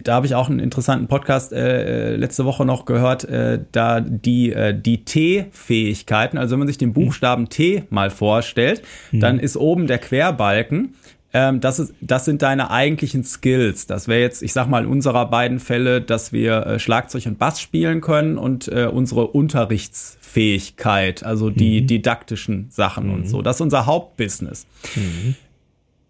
da 0.04 0.14
habe 0.14 0.26
ich 0.26 0.34
auch 0.34 0.48
einen 0.48 0.60
interessanten 0.60 1.08
Podcast 1.08 1.52
äh, 1.52 2.14
letzte 2.14 2.44
Woche 2.44 2.64
noch 2.64 2.84
gehört, 2.84 3.24
äh, 3.24 3.60
da 3.72 4.00
die, 4.00 4.52
äh, 4.52 4.78
die 4.78 5.04
T-Fähigkeiten, 5.04 6.38
also 6.38 6.52
wenn 6.52 6.60
man 6.60 6.68
sich 6.68 6.78
den 6.78 6.92
Buchstaben 6.92 7.48
T 7.48 7.84
mal 7.90 8.10
vorstellt, 8.10 8.82
mhm. 9.10 9.20
dann 9.20 9.38
ist 9.40 9.56
oben 9.56 9.86
der 9.86 9.98
Querbalken. 9.98 10.94
Ähm, 11.32 11.60
das, 11.60 11.78
ist, 11.78 11.94
das 12.00 12.24
sind 12.24 12.42
deine 12.42 12.70
eigentlichen 12.70 13.24
Skills. 13.24 13.86
Das 13.86 14.08
wäre 14.08 14.20
jetzt, 14.20 14.42
ich 14.42 14.52
sag 14.52 14.68
mal, 14.68 14.84
in 14.84 14.88
unserer 14.88 15.26
beiden 15.26 15.60
Fälle, 15.60 16.00
dass 16.00 16.32
wir 16.32 16.66
äh, 16.66 16.78
Schlagzeug 16.78 17.26
und 17.26 17.38
Bass 17.38 17.60
spielen 17.60 18.00
können 18.00 18.38
und 18.38 18.68
äh, 18.68 18.86
unsere 18.86 19.28
Unterrichtsfähigkeit, 19.28 21.24
also 21.24 21.50
die 21.50 21.82
mhm. 21.82 21.86
didaktischen 21.88 22.66
Sachen 22.70 23.08
mhm. 23.08 23.14
und 23.14 23.28
so. 23.28 23.42
Das 23.42 23.56
ist 23.56 23.60
unser 23.60 23.86
Hauptbusiness. 23.86 24.66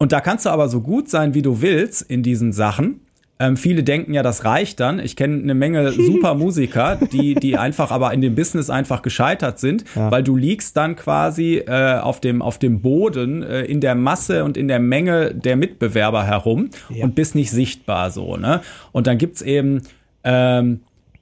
Und 0.01 0.13
da 0.13 0.23
kannst 0.23 0.47
du 0.47 0.51
aber 0.51 0.71
so 0.71 0.81
gut 0.81 1.11
sein, 1.11 1.35
wie 1.35 1.43
du 1.43 1.61
willst 1.61 2.01
in 2.01 2.23
diesen 2.23 2.53
Sachen. 2.53 3.03
Ähm, 3.39 3.59
viele 3.59 3.83
denken 3.83 4.15
ja, 4.15 4.23
das 4.23 4.47
reicht 4.47 4.81
dann. 4.81 4.99
Ich 4.99 5.15
kenne 5.15 5.43
eine 5.43 5.55
Menge 5.55 5.93
super 5.93 6.35
Musiker, 6.35 6.97
die, 6.97 7.35
die 7.35 7.59
einfach 7.59 7.91
aber 7.91 8.13
in 8.15 8.23
dem 8.23 8.35
Business 8.35 8.71
einfach 8.71 9.03
gescheitert 9.03 9.59
sind, 9.59 9.85
ja. 9.95 10.11
weil 10.11 10.23
du 10.23 10.37
liegst 10.37 10.75
dann 10.79 10.97
quasi 10.97 11.57
äh, 11.67 11.99
auf, 11.99 12.19
dem, 12.19 12.41
auf 12.41 12.59
dem 12.59 12.81
Boden 12.81 13.43
äh, 13.43 13.65
in 13.65 13.83
der 13.83 13.95
Masse 13.95 14.43
und 14.45 14.57
in 14.57 14.69
der 14.69 14.79
Menge 14.79 15.35
der 15.35 15.57
Mitbewerber 15.57 16.25
herum 16.25 16.71
ja. 16.89 17.05
und 17.05 17.15
bist 17.15 17.35
nicht 17.35 17.51
sichtbar 17.51 18.11
so. 18.11 18.39
Ne? 18.39 18.63
Und 18.93 19.07
dann 19.07 19.19
gibt's 19.19 19.43
eben 19.43 19.83
ähm, 20.25 20.81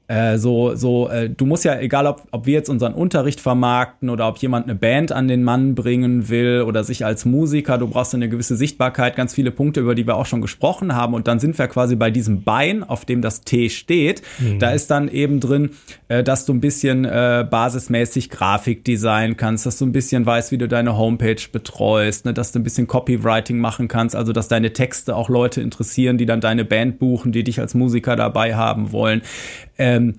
äh, 0.08 0.38
so, 0.38 0.74
so, 0.74 1.10
äh, 1.10 1.28
du 1.28 1.44
musst 1.44 1.64
ja, 1.64 1.78
egal 1.78 2.06
ob, 2.06 2.22
ob 2.30 2.46
wir 2.46 2.54
jetzt 2.54 2.70
unseren 2.70 2.94
Unterricht 2.94 3.40
vermarkten 3.40 4.08
oder 4.08 4.26
ob 4.26 4.38
jemand 4.38 4.64
eine 4.64 4.74
Band 4.74 5.12
an 5.12 5.28
den 5.28 5.44
Mann 5.44 5.74
bringen 5.74 6.30
will 6.30 6.64
oder 6.66 6.82
sich 6.82 7.04
als 7.04 7.26
Musiker, 7.26 7.76
du 7.76 7.86
brauchst 7.86 8.14
eine 8.14 8.30
gewisse 8.30 8.56
Sichtbarkeit, 8.56 9.16
ganz 9.16 9.34
viele 9.34 9.50
Punkte, 9.50 9.80
über 9.80 9.94
die 9.94 10.06
wir 10.06 10.16
auch 10.16 10.24
schon 10.24 10.40
gesprochen 10.40 10.94
haben. 10.94 11.12
Und 11.12 11.28
dann 11.28 11.38
sind 11.40 11.58
wir 11.58 11.68
quasi 11.68 11.94
bei 11.94 12.10
diesem 12.10 12.42
Bein, 12.42 12.84
auf 12.84 13.04
dem 13.04 13.20
das 13.20 13.42
T 13.42 13.68
steht. 13.68 14.22
Mhm. 14.38 14.58
Da 14.58 14.70
ist 14.70 14.90
dann 14.90 15.08
eben 15.08 15.40
drin, 15.40 15.70
äh, 16.08 16.24
dass 16.24 16.46
du 16.46 16.54
ein 16.54 16.60
bisschen 16.60 17.04
äh, 17.04 17.46
basismäßig 17.48 18.30
Grafik 18.30 18.86
designen 18.86 19.36
kannst, 19.36 19.66
dass 19.66 19.76
du 19.76 19.84
ein 19.84 19.92
bisschen 19.92 20.24
weißt, 20.24 20.52
wie 20.52 20.58
du 20.58 20.68
deine 20.68 20.96
Homepage 20.96 21.36
betreust, 21.52 22.24
ne, 22.24 22.32
dass 22.32 22.52
du 22.52 22.60
ein 22.60 22.62
bisschen 22.62 22.86
Copywriting 22.86 23.58
machen 23.58 23.88
kannst, 23.88 24.16
also 24.16 24.32
dass 24.32 24.48
deine 24.48 24.72
Texte 24.72 25.14
auch 25.14 25.28
Leute 25.28 25.60
interessieren, 25.60 26.16
die 26.16 26.24
dann 26.24 26.40
deine 26.40 26.64
Band 26.64 26.98
buchen, 26.98 27.30
die 27.30 27.44
dich 27.44 27.60
als 27.60 27.74
Musiker 27.74 28.16
dabei 28.16 28.54
haben 28.54 28.90
wollen. 28.90 29.20
Ähm, 29.98 30.14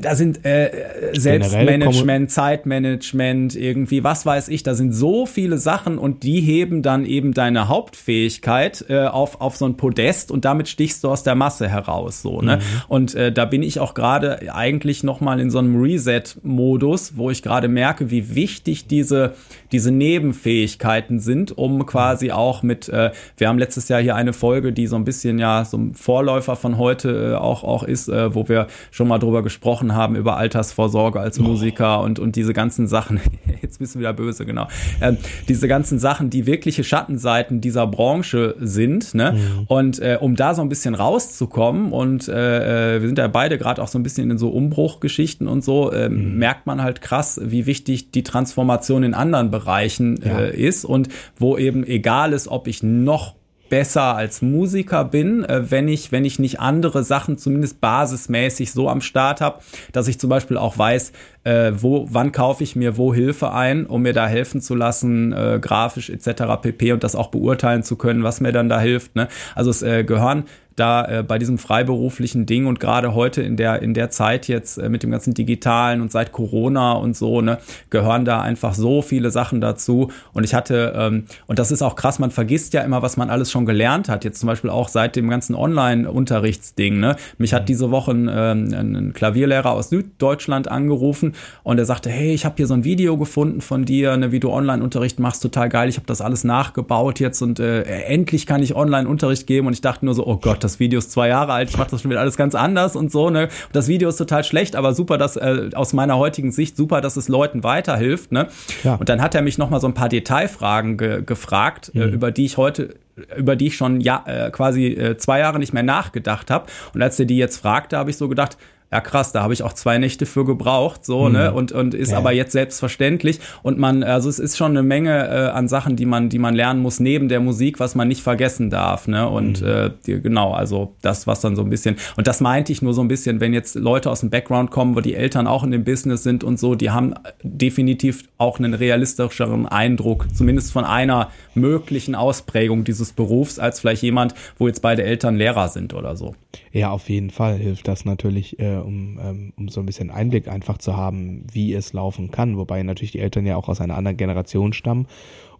da 0.00 0.14
sind 0.14 0.44
äh, 0.44 0.70
Selbstmanagement, 1.12 2.30
Zeitmanagement, 2.30 3.54
irgendwie, 3.54 4.02
was 4.02 4.24
weiß 4.24 4.48
ich, 4.48 4.62
da 4.62 4.74
sind 4.74 4.92
so 4.92 5.26
viele 5.26 5.58
Sachen 5.58 5.98
und 5.98 6.22
die 6.22 6.40
heben 6.40 6.82
dann 6.82 7.04
eben 7.04 7.34
deine 7.34 7.68
Hauptfähigkeit 7.68 8.84
äh, 8.88 9.06
auf, 9.06 9.40
auf 9.40 9.56
so 9.56 9.66
ein 9.66 9.76
Podest 9.76 10.30
und 10.30 10.44
damit 10.44 10.68
stichst 10.68 11.04
du 11.04 11.10
aus 11.10 11.22
der 11.22 11.34
Masse 11.34 11.68
heraus. 11.68 12.22
So, 12.22 12.40
ne? 12.40 12.56
Mhm. 12.56 12.60
Und 12.88 13.14
äh, 13.14 13.32
da 13.32 13.44
bin 13.44 13.62
ich 13.62 13.80
auch 13.80 13.94
gerade 13.94 14.52
eigentlich 14.54 15.02
nochmal 15.02 15.40
in 15.40 15.50
so 15.50 15.58
einem 15.58 15.80
Reset-Modus, 15.80 17.16
wo 17.16 17.30
ich 17.30 17.42
gerade 17.42 17.68
merke, 17.68 18.10
wie 18.10 18.34
wichtig 18.34 18.86
diese, 18.86 19.34
diese 19.72 19.90
Nebenfähigkeiten 19.90 21.20
sind, 21.20 21.56
um 21.56 21.86
quasi 21.86 22.32
auch 22.32 22.62
mit, 22.62 22.88
äh, 22.88 23.10
wir 23.36 23.48
haben 23.48 23.58
letztes 23.58 23.88
Jahr 23.88 24.00
hier 24.00 24.16
eine 24.16 24.32
Folge, 24.32 24.72
die 24.72 24.86
so 24.86 24.96
ein 24.96 25.04
bisschen 25.04 25.38
ja 25.38 25.64
so 25.64 25.76
ein 25.76 25.94
Vorläufer 25.94 26.56
von 26.56 26.78
heute 26.78 27.32
äh, 27.32 27.34
auch, 27.34 27.64
auch 27.64 27.82
ist, 27.82 28.08
äh, 28.08 28.34
wo 28.34 28.48
wir 28.48 28.66
schon 28.90 29.08
mal 29.08 29.18
drüber 29.18 29.42
gesprochen 29.42 29.81
haben 29.90 30.14
über 30.14 30.36
Altersvorsorge 30.36 31.18
als 31.18 31.40
oh. 31.40 31.42
Musiker 31.42 32.00
und, 32.00 32.18
und 32.18 32.36
diese 32.36 32.52
ganzen 32.52 32.86
Sachen. 32.86 33.20
Jetzt 33.62 33.78
bist 33.78 33.94
du 33.94 33.98
wieder 33.98 34.12
böse, 34.12 34.46
genau. 34.46 34.68
Ähm, 35.00 35.18
diese 35.48 35.66
ganzen 35.66 35.98
Sachen, 35.98 36.30
die 36.30 36.46
wirkliche 36.46 36.84
Schattenseiten 36.84 37.60
dieser 37.60 37.86
Branche 37.86 38.54
sind. 38.60 39.14
Ne? 39.14 39.32
Mhm. 39.32 39.64
Und 39.66 39.98
äh, 39.98 40.18
um 40.20 40.36
da 40.36 40.54
so 40.54 40.62
ein 40.62 40.68
bisschen 40.68 40.94
rauszukommen 40.94 41.92
und 41.92 42.28
äh, 42.28 42.96
äh 42.96 43.00
wir 43.00 43.08
sind 43.08 43.18
ja 43.18 43.26
beide 43.28 43.58
gerade 43.58 43.82
auch 43.82 43.88
so 43.88 43.98
ein 43.98 44.02
bisschen 44.02 44.30
in 44.30 44.38
so 44.38 44.50
Umbruchgeschichten 44.50 45.48
und 45.48 45.64
so, 45.64 45.90
äh, 45.90 46.08
mhm. 46.08 46.38
merkt 46.38 46.66
man 46.66 46.82
halt 46.82 47.00
krass, 47.00 47.40
wie 47.42 47.66
wichtig 47.66 48.12
die 48.12 48.22
Transformation 48.22 49.02
in 49.02 49.14
anderen 49.14 49.50
Bereichen 49.50 50.20
ja. 50.24 50.40
äh, 50.40 50.56
ist 50.56 50.84
und 50.84 51.08
wo 51.36 51.56
eben 51.56 51.84
egal 51.84 52.32
ist, 52.32 52.48
ob 52.48 52.68
ich 52.68 52.82
noch 52.82 53.34
besser 53.72 54.16
als 54.16 54.42
Musiker 54.42 55.02
bin, 55.02 55.46
äh, 55.46 55.70
wenn 55.70 55.88
ich, 55.88 56.12
wenn 56.12 56.26
ich 56.26 56.38
nicht 56.38 56.60
andere 56.60 57.04
Sachen 57.04 57.38
zumindest 57.38 57.80
basismäßig 57.80 58.70
so 58.70 58.90
am 58.90 59.00
Start 59.00 59.40
habe, 59.40 59.60
dass 59.92 60.08
ich 60.08 60.20
zum 60.20 60.28
Beispiel 60.28 60.58
auch 60.58 60.76
weiß, 60.76 61.12
äh, 61.44 61.72
wo, 61.74 62.06
wann 62.10 62.32
kaufe 62.32 62.62
ich 62.64 62.76
mir 62.76 62.98
wo 62.98 63.14
Hilfe 63.14 63.50
ein, 63.52 63.86
um 63.86 64.02
mir 64.02 64.12
da 64.12 64.26
helfen 64.26 64.60
zu 64.60 64.74
lassen, 64.74 65.32
äh, 65.32 65.58
grafisch 65.58 66.10
etc. 66.10 66.60
pp. 66.60 66.92
und 66.92 67.02
das 67.02 67.16
auch 67.16 67.28
beurteilen 67.28 67.82
zu 67.82 67.96
können, 67.96 68.22
was 68.24 68.42
mir 68.42 68.52
dann 68.52 68.68
da 68.68 68.78
hilft. 68.78 69.16
Ne? 69.16 69.28
Also 69.54 69.70
es 69.70 69.80
äh, 69.80 70.04
gehören 70.04 70.44
da 70.82 71.04
äh, 71.04 71.22
bei 71.22 71.38
diesem 71.38 71.58
freiberuflichen 71.58 72.44
Ding 72.44 72.66
und 72.66 72.80
gerade 72.80 73.14
heute 73.14 73.40
in 73.40 73.56
der, 73.56 73.82
in 73.82 73.94
der 73.94 74.10
Zeit 74.10 74.48
jetzt 74.48 74.78
äh, 74.78 74.88
mit 74.88 75.04
dem 75.04 75.12
ganzen 75.12 75.32
Digitalen 75.32 76.00
und 76.00 76.10
seit 76.10 76.32
Corona 76.32 76.92
und 76.94 77.16
so, 77.16 77.40
ne, 77.40 77.58
gehören 77.90 78.24
da 78.24 78.40
einfach 78.40 78.74
so 78.74 79.00
viele 79.00 79.30
Sachen 79.30 79.60
dazu. 79.60 80.10
Und 80.32 80.42
ich 80.42 80.54
hatte, 80.54 80.92
ähm, 80.96 81.24
und 81.46 81.60
das 81.60 81.70
ist 81.70 81.82
auch 81.82 81.94
krass, 81.94 82.18
man 82.18 82.32
vergisst 82.32 82.74
ja 82.74 82.82
immer, 82.82 83.00
was 83.00 83.16
man 83.16 83.30
alles 83.30 83.52
schon 83.52 83.64
gelernt 83.64 84.08
hat. 84.08 84.24
Jetzt 84.24 84.40
zum 84.40 84.48
Beispiel 84.48 84.70
auch 84.70 84.88
seit 84.88 85.14
dem 85.14 85.30
ganzen 85.30 85.54
Online-Unterrichtsding. 85.54 86.98
Ne? 86.98 87.14
Mich 87.38 87.54
hat 87.54 87.68
diese 87.68 87.92
Woche 87.92 88.10
ein, 88.10 88.28
ähm, 88.32 88.74
ein 88.74 89.12
Klavierlehrer 89.12 89.70
aus 89.70 89.88
Süddeutschland 89.88 90.66
angerufen 90.66 91.34
und 91.62 91.78
er 91.78 91.84
sagte, 91.84 92.10
hey, 92.10 92.34
ich 92.34 92.44
habe 92.44 92.56
hier 92.56 92.66
so 92.66 92.74
ein 92.74 92.82
Video 92.82 93.16
gefunden 93.16 93.60
von 93.60 93.84
dir, 93.84 94.16
ne, 94.16 94.32
wie 94.32 94.40
du 94.40 94.50
Online-Unterricht 94.50 95.20
machst, 95.20 95.44
total 95.44 95.68
geil. 95.68 95.88
Ich 95.88 95.96
habe 95.96 96.06
das 96.06 96.20
alles 96.20 96.42
nachgebaut 96.42 97.20
jetzt 97.20 97.40
und 97.40 97.60
äh, 97.60 97.82
endlich 97.82 98.46
kann 98.46 98.64
ich 98.64 98.74
Online-Unterricht 98.74 99.46
geben. 99.46 99.68
Und 99.68 99.74
ich 99.74 99.80
dachte 99.80 100.04
nur 100.04 100.14
so, 100.14 100.26
oh 100.26 100.38
Gott, 100.38 100.64
das 100.64 100.71
Video 100.78 100.98
ist 100.98 101.12
zwei 101.12 101.28
Jahre 101.28 101.52
alt, 101.52 101.70
ich 101.70 101.76
mache 101.76 101.90
das 101.90 102.02
schon 102.02 102.10
wieder 102.10 102.20
alles 102.20 102.36
ganz 102.36 102.54
anders 102.54 102.96
und 102.96 103.10
so. 103.10 103.30
Ne? 103.30 103.44
Und 103.44 103.50
das 103.72 103.88
Video 103.88 104.08
ist 104.08 104.16
total 104.16 104.44
schlecht, 104.44 104.76
aber 104.76 104.94
super, 104.94 105.18
dass 105.18 105.36
äh, 105.36 105.70
aus 105.74 105.92
meiner 105.92 106.18
heutigen 106.18 106.52
Sicht 106.52 106.76
super, 106.76 107.00
dass 107.00 107.16
es 107.16 107.28
Leuten 107.28 107.64
weiterhilft. 107.64 108.32
Ne? 108.32 108.48
Ja. 108.84 108.94
Und 108.96 109.08
dann 109.08 109.20
hat 109.20 109.34
er 109.34 109.42
mich 109.42 109.58
noch 109.58 109.70
mal 109.70 109.80
so 109.80 109.86
ein 109.86 109.94
paar 109.94 110.08
Detailfragen 110.08 110.96
ge 110.96 111.22
gefragt, 111.22 111.92
äh, 111.94 111.98
mhm. 111.98 112.02
äh, 112.02 112.06
über 112.08 112.30
die 112.30 112.44
ich 112.44 112.56
heute 112.56 112.94
über 113.36 113.56
die 113.56 113.66
ich 113.66 113.76
schon 113.76 114.00
ja 114.00 114.24
äh, 114.26 114.50
quasi 114.50 114.86
äh, 114.86 115.18
zwei 115.18 115.40
Jahre 115.40 115.58
nicht 115.58 115.74
mehr 115.74 115.82
nachgedacht 115.82 116.50
habe. 116.50 116.66
Und 116.94 117.02
als 117.02 117.20
er 117.20 117.26
die 117.26 117.36
jetzt 117.36 117.58
fragte, 117.58 117.98
habe 117.98 118.10
ich 118.10 118.16
so 118.16 118.26
gedacht, 118.26 118.56
ja 118.92 119.00
krass, 119.00 119.32
da 119.32 119.42
habe 119.42 119.54
ich 119.54 119.62
auch 119.62 119.72
zwei 119.72 119.96
Nächte 119.96 120.26
für 120.26 120.44
gebraucht, 120.44 121.06
so, 121.06 121.24
mhm. 121.24 121.32
ne? 121.32 121.54
Und, 121.54 121.72
und 121.72 121.94
ist 121.94 122.12
ja. 122.12 122.18
aber 122.18 122.32
jetzt 122.32 122.52
selbstverständlich. 122.52 123.40
Und 123.62 123.78
man, 123.78 124.02
also 124.02 124.28
es 124.28 124.38
ist 124.38 124.58
schon 124.58 124.72
eine 124.72 124.82
Menge 124.82 125.28
äh, 125.28 125.48
an 125.48 125.66
Sachen, 125.66 125.96
die 125.96 126.04
man, 126.04 126.28
die 126.28 126.38
man 126.38 126.54
lernen 126.54 126.82
muss, 126.82 127.00
neben 127.00 127.30
der 127.30 127.40
Musik, 127.40 127.80
was 127.80 127.94
man 127.94 128.06
nicht 128.06 128.22
vergessen 128.22 128.68
darf, 128.68 129.08
ne? 129.08 129.26
Und 129.28 129.62
mhm. 129.62 129.66
äh, 129.66 129.90
genau, 130.20 130.52
also 130.52 130.94
das, 131.00 131.26
was 131.26 131.40
dann 131.40 131.56
so 131.56 131.62
ein 131.62 131.70
bisschen, 131.70 131.96
und 132.16 132.26
das 132.26 132.42
meinte 132.42 132.70
ich 132.70 132.82
nur 132.82 132.92
so 132.92 133.00
ein 133.00 133.08
bisschen, 133.08 133.40
wenn 133.40 133.54
jetzt 133.54 133.76
Leute 133.76 134.10
aus 134.10 134.20
dem 134.20 134.28
Background 134.28 134.70
kommen, 134.70 134.94
wo 134.94 135.00
die 135.00 135.14
Eltern 135.14 135.46
auch 135.46 135.64
in 135.64 135.70
dem 135.70 135.84
Business 135.84 136.22
sind 136.22 136.44
und 136.44 136.60
so, 136.60 136.74
die 136.74 136.90
haben 136.90 137.14
definitiv 137.42 138.24
auch 138.36 138.58
einen 138.58 138.74
realistischeren 138.74 139.66
Eindruck, 139.66 140.26
zumindest 140.34 140.70
von 140.70 140.84
einer 140.84 141.30
möglichen 141.54 142.14
Ausprägung 142.14 142.84
dieses 142.84 143.12
Berufs, 143.12 143.58
als 143.58 143.80
vielleicht 143.80 144.02
jemand, 144.02 144.34
wo 144.58 144.66
jetzt 144.66 144.82
beide 144.82 145.02
Eltern 145.02 145.36
Lehrer 145.36 145.68
sind 145.68 145.94
oder 145.94 146.14
so. 146.14 146.34
Ja, 146.72 146.90
auf 146.90 147.08
jeden 147.08 147.30
Fall 147.30 147.56
hilft 147.56 147.88
das 147.88 148.04
natürlich, 148.04 148.58
äh, 148.58 148.81
um, 148.84 149.18
ähm, 149.22 149.52
um 149.56 149.68
so 149.68 149.80
ein 149.80 149.86
bisschen 149.86 150.10
Einblick 150.10 150.48
einfach 150.48 150.78
zu 150.78 150.96
haben, 150.96 151.44
wie 151.52 151.72
es 151.74 151.92
laufen 151.92 152.30
kann. 152.30 152.56
Wobei 152.56 152.82
natürlich 152.82 153.12
die 153.12 153.20
Eltern 153.20 153.46
ja 153.46 153.56
auch 153.56 153.68
aus 153.68 153.80
einer 153.80 153.96
anderen 153.96 154.16
Generation 154.16 154.72
stammen, 154.72 155.06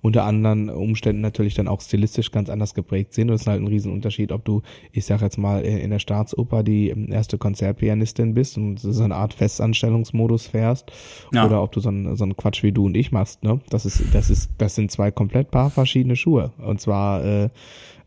unter 0.01 0.25
anderen 0.25 0.69
Umständen 0.69 1.23
natürlich 1.23 1.55
dann 1.55 1.69
auch 1.69 1.81
stilistisch 1.81 2.33
ganz 2.33 2.51
anders 2.51 2.75
geprägt 2.75 3.15
sind. 3.15 3.31
Und 3.31 3.37
es 3.37 3.43
ist 3.43 3.47
halt 3.47 3.61
ein 3.63 3.69
Riesenunterschied, 3.69 4.33
ob 4.33 4.45
du, 4.45 4.63
ich 4.91 5.05
sag 5.05 5.23
jetzt 5.23 5.39
mal, 5.39 5.63
in 5.63 5.91
der 5.91 6.01
Staatsoper 6.01 6.63
die 6.63 6.91
ähm, 6.91 7.11
erste 7.11 7.39
Konzertpianistin 7.39 8.35
bist 8.35 8.57
und 8.57 8.79
so 8.79 9.03
eine 9.03 9.15
Art 9.15 9.35
Festanstellungsmodus 9.35 10.49
fährst, 10.49 10.91
ja. 11.33 11.47
oder 11.47 11.63
ob 11.63 11.73
du 11.73 11.81
so 11.81 11.89
einen, 11.89 12.17
so 12.17 12.25
einen 12.25 12.37
Quatsch 12.37 12.63
wie 12.63 12.73
du 12.73 12.87
und 12.87 12.97
ich 12.97 13.13
machst. 13.13 13.45
Ne? 13.45 13.61
Das 13.71 13.87
ist, 13.87 14.03
das 14.13 14.29
ist, 14.29 14.51
das 14.59 14.75
sind 14.75 14.91
zwei 14.91 15.11
komplett 15.11 15.51
paar 15.51 15.71
verschiedene 15.71 16.17
Schuhe. 16.17 16.53
Und 16.59 16.81
zwar 16.81 17.25
äh, 17.25 17.49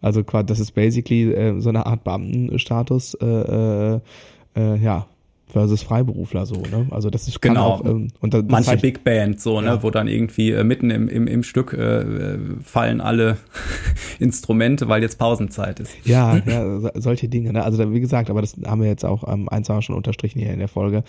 also 0.05 0.21
das 0.21 0.59
ist 0.59 0.73
basically 0.73 1.33
äh, 1.33 1.59
so 1.59 1.69
eine 1.69 1.87
Art 1.87 2.03
Beamtenstatus, 2.03 3.15
äh, 3.15 3.25
äh, 3.25 3.99
äh, 4.55 4.77
ja, 4.77 5.07
versus 5.55 5.83
Freiberufler 5.83 6.45
so, 6.45 6.55
ne? 6.55 6.87
Also 6.91 7.09
das 7.09 7.29
ist 7.29 7.41
genau. 7.41 7.69
Auch, 7.69 7.85
ähm, 7.85 8.09
und 8.19 8.33
das, 8.33 8.43
manche 8.47 8.71
heißt, 8.71 8.81
Big 8.81 9.05
Band 9.05 9.39
so, 9.39 9.61
ne, 9.61 9.67
ja. 9.67 9.83
wo 9.83 9.89
dann 9.89 10.09
irgendwie 10.09 10.51
äh, 10.51 10.65
mitten 10.65 10.89
im, 10.89 11.07
im, 11.07 11.27
im 11.27 11.43
Stück 11.43 11.71
äh, 11.71 12.37
fallen 12.61 12.99
alle 12.99 13.37
Instrumente, 14.19 14.89
weil 14.89 15.01
jetzt 15.01 15.17
Pausenzeit 15.17 15.79
ist. 15.79 15.93
Ja, 16.03 16.37
ja, 16.45 16.91
solche 16.95 17.29
Dinge, 17.29 17.53
ne? 17.53 17.63
Also 17.63 17.93
wie 17.93 18.01
gesagt, 18.01 18.29
aber 18.29 18.41
das 18.41 18.57
haben 18.65 18.81
wir 18.81 18.89
jetzt 18.89 19.05
auch 19.05 19.31
ähm, 19.31 19.47
eins 19.47 19.69
haben 19.69 19.77
wir 19.77 19.81
schon 19.81 19.95
unterstrichen 19.95 20.39
hier 20.39 20.51
in 20.51 20.59
der 20.59 20.67
Folge. 20.67 21.03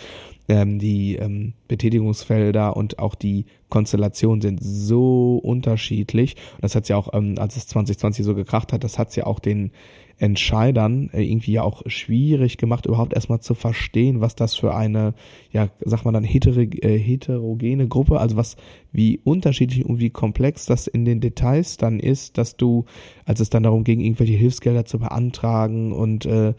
Ähm, 0.49 0.79
die 0.79 1.17
ähm, 1.17 1.55
Betätigungsfelder 1.67 2.77
und 2.77 3.01
auch 3.01 3.17
die 3.17 3.47
Konstellationen 3.69 4.43
sind 4.43 4.61
so 4.63 5.39
unterschiedlich. 5.43 6.37
Und 6.55 6.63
das 6.63 6.77
hat 6.77 6.89
ja 6.89 6.97
auch, 6.97 7.13
ähm, 7.15 7.35
als 7.39 7.57
es 7.57 7.67
2020 7.67 8.25
so 8.25 8.37
gekracht 8.37 8.73
hat, 8.73 8.85
das 8.85 8.97
hat's 8.97 9.17
ja 9.17 9.27
auch 9.27 9.41
den 9.41 9.73
Entscheidern 10.19 11.11
äh, 11.13 11.23
irgendwie 11.23 11.53
ja 11.53 11.63
auch 11.63 11.83
schwierig 11.87 12.57
gemacht, 12.57 12.87
überhaupt 12.87 13.13
erstmal 13.13 13.41
zu 13.41 13.55
verstehen, 13.55 14.21
was 14.21 14.35
das 14.35 14.55
für 14.55 14.75
eine, 14.75 15.15
ja, 15.53 15.69
sag 15.81 16.05
mal 16.05 16.13
dann 16.13 16.25
äh, 16.25 16.99
heterogene 16.99 17.89
Gruppe, 17.89 18.19
also 18.19 18.37
was, 18.37 18.57
wie 18.93 19.21
unterschiedlich 19.25 19.85
und 19.85 19.99
wie 19.99 20.11
komplex 20.11 20.65
das 20.65 20.87
in 20.87 21.05
den 21.05 21.21
Details 21.21 21.77
dann 21.77 22.01
ist, 22.01 22.39
dass 22.39 22.57
du, 22.57 22.87
als 23.27 23.41
es 23.41 23.51
dann 23.51 23.63
darum 23.63 23.85
ging, 23.85 24.01
irgendwelche 24.01 24.35
Hilfsgelder 24.35 24.87
zu 24.87 24.99
beantragen 24.99 25.93
und 25.93 26.25
äh, 26.25 26.55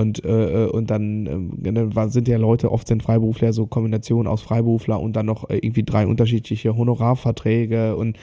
und, 0.00 0.24
äh, 0.24 0.64
äh, 0.64 0.70
und 0.70 0.90
dann 0.90 1.52
äh, 1.62 2.08
sind 2.08 2.26
ja 2.26 2.38
Leute, 2.38 2.72
oft 2.72 2.88
sind 2.88 3.02
Freiberufler 3.02 3.52
so 3.52 3.66
Kombination 3.66 4.26
aus 4.26 4.40
Freiberufler 4.40 4.98
und 4.98 5.14
dann 5.14 5.26
noch 5.26 5.50
äh, 5.50 5.58
irgendwie 5.58 5.82
drei 5.82 6.06
unterschiedliche 6.06 6.74
Honorarverträge 6.76 7.96
und 7.96 8.16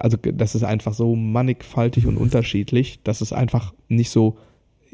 also 0.00 0.16
das 0.16 0.54
ist 0.54 0.64
einfach 0.64 0.94
so 0.94 1.14
mannigfaltig 1.14 2.06
und 2.06 2.16
unterschiedlich, 2.16 3.00
dass 3.04 3.20
es 3.20 3.32
einfach 3.32 3.72
nicht 3.88 4.10
so 4.10 4.36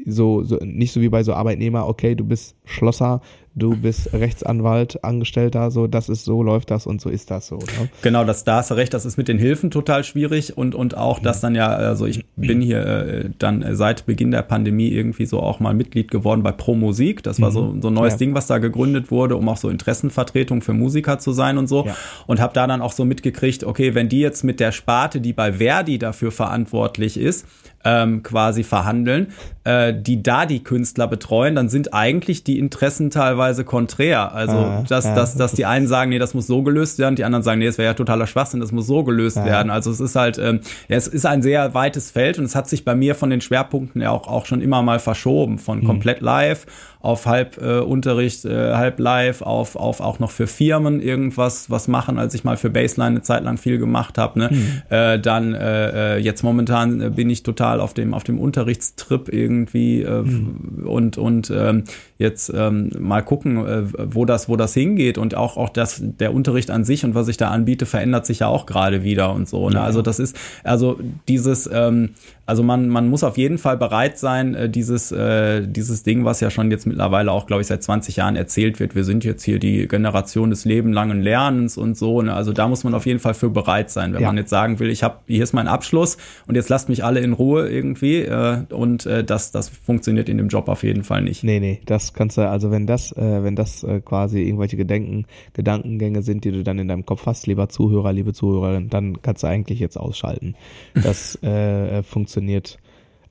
so, 0.05 0.43
so 0.43 0.57
nicht 0.63 0.91
so 0.91 1.01
wie 1.01 1.09
bei 1.09 1.23
so 1.23 1.33
Arbeitnehmer, 1.33 1.87
okay, 1.87 2.15
du 2.15 2.25
bist 2.25 2.55
Schlosser, 2.65 3.21
du 3.55 3.75
bist 3.75 4.13
Rechtsanwalt, 4.13 5.03
Angestellter, 5.03 5.69
so, 5.69 5.87
das 5.87 6.09
ist 6.09 6.25
so, 6.25 6.41
läuft 6.41 6.71
das 6.71 6.87
und 6.87 7.01
so 7.01 7.09
ist 7.09 7.29
das 7.29 7.47
so. 7.47 7.57
Ne? 7.57 7.89
Genau, 8.01 8.23
das, 8.23 8.43
da 8.43 8.57
hast 8.57 8.71
du 8.71 8.75
recht, 8.75 8.93
das 8.93 9.05
ist 9.05 9.17
mit 9.17 9.27
den 9.27 9.37
Hilfen 9.37 9.69
total 9.69 10.03
schwierig 10.03 10.57
und, 10.57 10.75
und 10.75 10.97
auch, 10.97 11.19
dass 11.19 11.41
dann 11.41 11.55
ja, 11.55 11.67
also 11.67 12.05
ich 12.05 12.25
bin 12.35 12.61
hier 12.61 12.85
äh, 12.85 13.29
dann 13.37 13.75
seit 13.75 14.05
Beginn 14.05 14.31
der 14.31 14.41
Pandemie 14.41 14.89
irgendwie 14.89 15.25
so 15.25 15.39
auch 15.39 15.59
mal 15.59 15.73
Mitglied 15.73 16.09
geworden 16.09 16.41
bei 16.41 16.51
Pro 16.51 16.75
Musik. 16.75 17.21
Das 17.23 17.39
war 17.41 17.51
so, 17.51 17.65
mhm. 17.65 17.81
so 17.81 17.89
ein 17.89 17.93
neues 17.93 18.13
ja. 18.13 18.17
Ding, 18.17 18.33
was 18.33 18.47
da 18.47 18.57
gegründet 18.57 19.11
wurde, 19.11 19.35
um 19.35 19.47
auch 19.49 19.57
so 19.57 19.69
Interessenvertretung 19.69 20.61
für 20.61 20.73
Musiker 20.73 21.19
zu 21.19 21.31
sein 21.31 21.57
und 21.57 21.67
so. 21.67 21.85
Ja. 21.85 21.95
Und 22.25 22.39
habe 22.39 22.53
da 22.53 22.65
dann 22.65 22.81
auch 22.81 22.91
so 22.91 23.05
mitgekriegt, 23.05 23.63
okay, 23.63 23.93
wenn 23.93 24.09
die 24.09 24.19
jetzt 24.19 24.43
mit 24.43 24.59
der 24.59 24.71
Sparte, 24.71 25.21
die 25.21 25.33
bei 25.33 25.53
Verdi 25.53 25.99
dafür 25.99 26.31
verantwortlich 26.31 27.17
ist, 27.17 27.45
ähm, 27.83 28.23
quasi 28.23 28.63
verhandeln, 28.63 29.27
äh, 29.63 29.93
die 29.93 30.23
da 30.23 30.45
die 30.45 30.63
Künstler 30.63 31.07
betreuen, 31.07 31.55
dann 31.55 31.69
sind 31.69 31.93
eigentlich 31.93 32.43
die 32.43 32.59
Interessen 32.59 33.09
teilweise 33.09 33.63
konträr. 33.63 34.33
Also, 34.33 34.57
ah, 34.57 34.83
dass, 34.87 35.05
ja, 35.05 35.15
dass, 35.15 35.35
dass 35.35 35.53
die 35.53 35.65
einen 35.65 35.87
sagen, 35.87 36.09
nee, 36.09 36.19
das 36.19 36.33
muss 36.33 36.47
so 36.47 36.63
gelöst 36.63 36.99
werden, 36.99 37.15
die 37.15 37.23
anderen 37.23 37.43
sagen, 37.43 37.59
nee, 37.59 37.65
das 37.65 37.77
wäre 37.77 37.91
ja 37.91 37.93
totaler 37.93 38.27
Schwachsinn, 38.27 38.59
das 38.59 38.71
muss 38.71 38.87
so 38.87 39.03
gelöst 39.03 39.37
ja. 39.37 39.45
werden. 39.45 39.71
Also 39.71 39.91
es 39.91 39.99
ist 39.99 40.15
halt, 40.15 40.37
ähm, 40.37 40.61
ja, 40.87 40.97
es 40.97 41.07
ist 41.07 41.25
ein 41.25 41.41
sehr 41.41 41.73
weites 41.73 42.11
Feld 42.11 42.39
und 42.39 42.45
es 42.45 42.55
hat 42.55 42.69
sich 42.69 42.85
bei 42.85 42.95
mir 42.95 43.15
von 43.15 43.29
den 43.29 43.41
Schwerpunkten 43.41 44.01
ja 44.01 44.11
auch, 44.11 44.27
auch 44.27 44.45
schon 44.45 44.61
immer 44.61 44.81
mal 44.81 44.99
verschoben, 44.99 45.59
von 45.59 45.79
hm. 45.79 45.87
komplett 45.87 46.21
live 46.21 46.65
auf 47.03 47.25
halb 47.25 47.61
äh, 47.61 47.79
Unterricht, 47.79 48.45
äh, 48.45 48.73
halb 48.73 48.97
live, 48.97 49.41
auf, 49.41 49.75
auf 49.75 49.99
auch 49.99 50.19
noch 50.19 50.31
für 50.31 50.47
Firmen 50.47 51.01
irgendwas 51.01 51.69
was 51.69 51.89
machen, 51.89 52.17
als 52.17 52.33
ich 52.33 52.45
mal 52.45 52.55
für 52.55 52.69
Baseline 52.69 53.17
eine 53.17 53.21
Zeit 53.21 53.43
lang 53.43 53.57
viel 53.57 53.77
gemacht 53.77 54.17
habe. 54.17 54.39
Ne? 54.39 54.49
Mhm. 54.51 54.81
Äh, 54.89 55.19
dann 55.19 55.53
äh, 55.53 56.15
äh, 56.15 56.17
jetzt 56.19 56.43
momentan 56.43 57.01
äh, 57.01 57.09
bin 57.09 57.29
ich 57.29 57.43
total 57.43 57.81
auf 57.81 57.93
dem, 57.93 58.13
auf 58.13 58.23
dem 58.23 58.39
Unterrichtstrip 58.39 59.27
irgendwie 59.27 60.01
äh, 60.01 60.21
mhm. 60.21 60.85
und, 60.85 61.17
und 61.17 61.51
ähm, 61.53 61.83
jetzt 62.23 62.51
ähm, 62.55 62.89
mal 62.97 63.21
gucken, 63.21 63.65
äh, 63.65 63.83
wo 64.15 64.25
das, 64.25 64.49
wo 64.49 64.55
das 64.55 64.73
hingeht 64.73 65.19
und 65.19 65.35
auch, 65.35 65.57
auch 65.57 65.69
das, 65.69 66.01
der 66.01 66.33
Unterricht 66.33 66.71
an 66.71 66.83
sich 66.83 67.05
und 67.05 67.13
was 67.13 67.27
ich 67.27 67.37
da 67.37 67.49
anbiete, 67.49 67.85
verändert 67.85 68.25
sich 68.25 68.39
ja 68.39 68.47
auch 68.47 68.65
gerade 68.65 69.03
wieder 69.03 69.31
und 69.33 69.47
so. 69.47 69.69
Ne? 69.69 69.75
Ja. 69.75 69.83
Also 69.83 70.01
das 70.01 70.19
ist, 70.19 70.35
also 70.63 70.99
dieses, 71.27 71.69
ähm, 71.71 72.09
also 72.45 72.61
man, 72.61 72.89
man 72.89 73.07
muss 73.07 73.23
auf 73.23 73.37
jeden 73.37 73.57
Fall 73.57 73.77
bereit 73.77 74.17
sein, 74.17 74.53
äh, 74.53 74.69
dieses, 74.69 75.11
äh, 75.13 75.65
dieses 75.65 76.03
Ding, 76.03 76.25
was 76.25 76.41
ja 76.41 76.49
schon 76.49 76.71
jetzt 76.71 76.85
mittlerweile 76.85 77.31
auch, 77.31 77.45
glaube 77.45 77.61
ich, 77.61 77.67
seit 77.67 77.83
20 77.83 78.17
Jahren 78.17 78.35
erzählt 78.35 78.81
wird, 78.81 78.95
wir 78.95 79.05
sind 79.05 79.23
jetzt 79.23 79.43
hier 79.43 79.59
die 79.59 79.87
Generation 79.87 80.49
des 80.49 80.65
lebenlangen 80.65 81.21
Lernens 81.21 81.77
und 81.77 81.97
so. 81.97 82.21
Ne? 82.21 82.33
Also 82.33 82.51
da 82.51 82.67
muss 82.67 82.83
man 82.83 82.93
auf 82.95 83.05
jeden 83.05 83.19
Fall 83.19 83.33
für 83.33 83.49
bereit 83.49 83.89
sein, 83.89 84.13
wenn 84.13 84.21
ja. 84.21 84.27
man 84.27 84.37
jetzt 84.37 84.49
sagen 84.49 84.79
will, 84.79 84.89
ich 84.89 85.03
habe, 85.03 85.19
hier 85.27 85.43
ist 85.43 85.53
mein 85.53 85.69
Abschluss 85.69 86.17
und 86.47 86.55
jetzt 86.55 86.69
lasst 86.69 86.89
mich 86.89 87.05
alle 87.05 87.21
in 87.21 87.31
Ruhe 87.33 87.69
irgendwie. 87.69 88.21
Äh, 88.21 88.63
und 88.69 89.05
äh, 89.05 89.23
das, 89.23 89.51
das 89.51 89.69
funktioniert 89.69 90.27
in 90.27 90.37
dem 90.37 90.49
Job 90.49 90.67
auf 90.67 90.83
jeden 90.83 91.03
Fall 91.03 91.21
nicht. 91.21 91.43
Nee, 91.43 91.59
nee, 91.59 91.81
das 91.85 92.12
kannst 92.13 92.37
du, 92.37 92.49
also 92.49 92.71
wenn 92.71 92.87
das, 92.87 93.11
äh, 93.13 93.43
wenn 93.43 93.55
das 93.55 93.83
äh, 93.83 94.01
quasi 94.01 94.41
irgendwelche 94.41 94.77
Gedenken, 94.77 95.25
Gedankengänge 95.53 96.21
sind, 96.23 96.43
die 96.43 96.51
du 96.51 96.63
dann 96.63 96.79
in 96.79 96.87
deinem 96.87 97.05
Kopf 97.05 97.25
hast, 97.25 97.47
lieber 97.47 97.69
Zuhörer, 97.69 98.13
liebe 98.13 98.33
Zuhörerin, 98.33 98.89
dann 98.89 99.21
kannst 99.21 99.43
du 99.43 99.47
eigentlich 99.47 99.79
jetzt 99.79 99.97
ausschalten. 99.97 100.55
Das 100.93 101.41
äh, 101.43 102.03
funktioniert 102.03 102.33
funktioniert. 102.33 102.77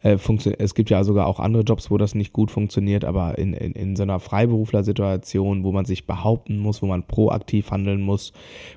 Äh, 0.02 0.18
funktio 0.18 0.52
es 0.58 0.74
gibt 0.74 0.90
ja 0.90 1.04
sogar 1.04 1.26
auch 1.26 1.40
andere 1.40 1.62
Jobs, 1.62 1.90
wo 1.90 1.98
das 1.98 2.14
nicht 2.14 2.32
gut 2.32 2.50
funktioniert, 2.50 3.04
aber 3.04 3.38
in, 3.38 3.54
in, 3.54 3.72
in 3.72 3.96
so 3.96 4.02
einer 4.02 4.20
Freiberuflersituation, 4.20 5.64
wo 5.64 5.72
man 5.72 5.84
sich 5.84 6.06
behaupten 6.06 6.58
muss, 6.58 6.82
wo 6.82 6.86
man 6.86 7.04
proaktiv 7.04 7.70
handeln 7.70 8.00
muss, 8.00 8.32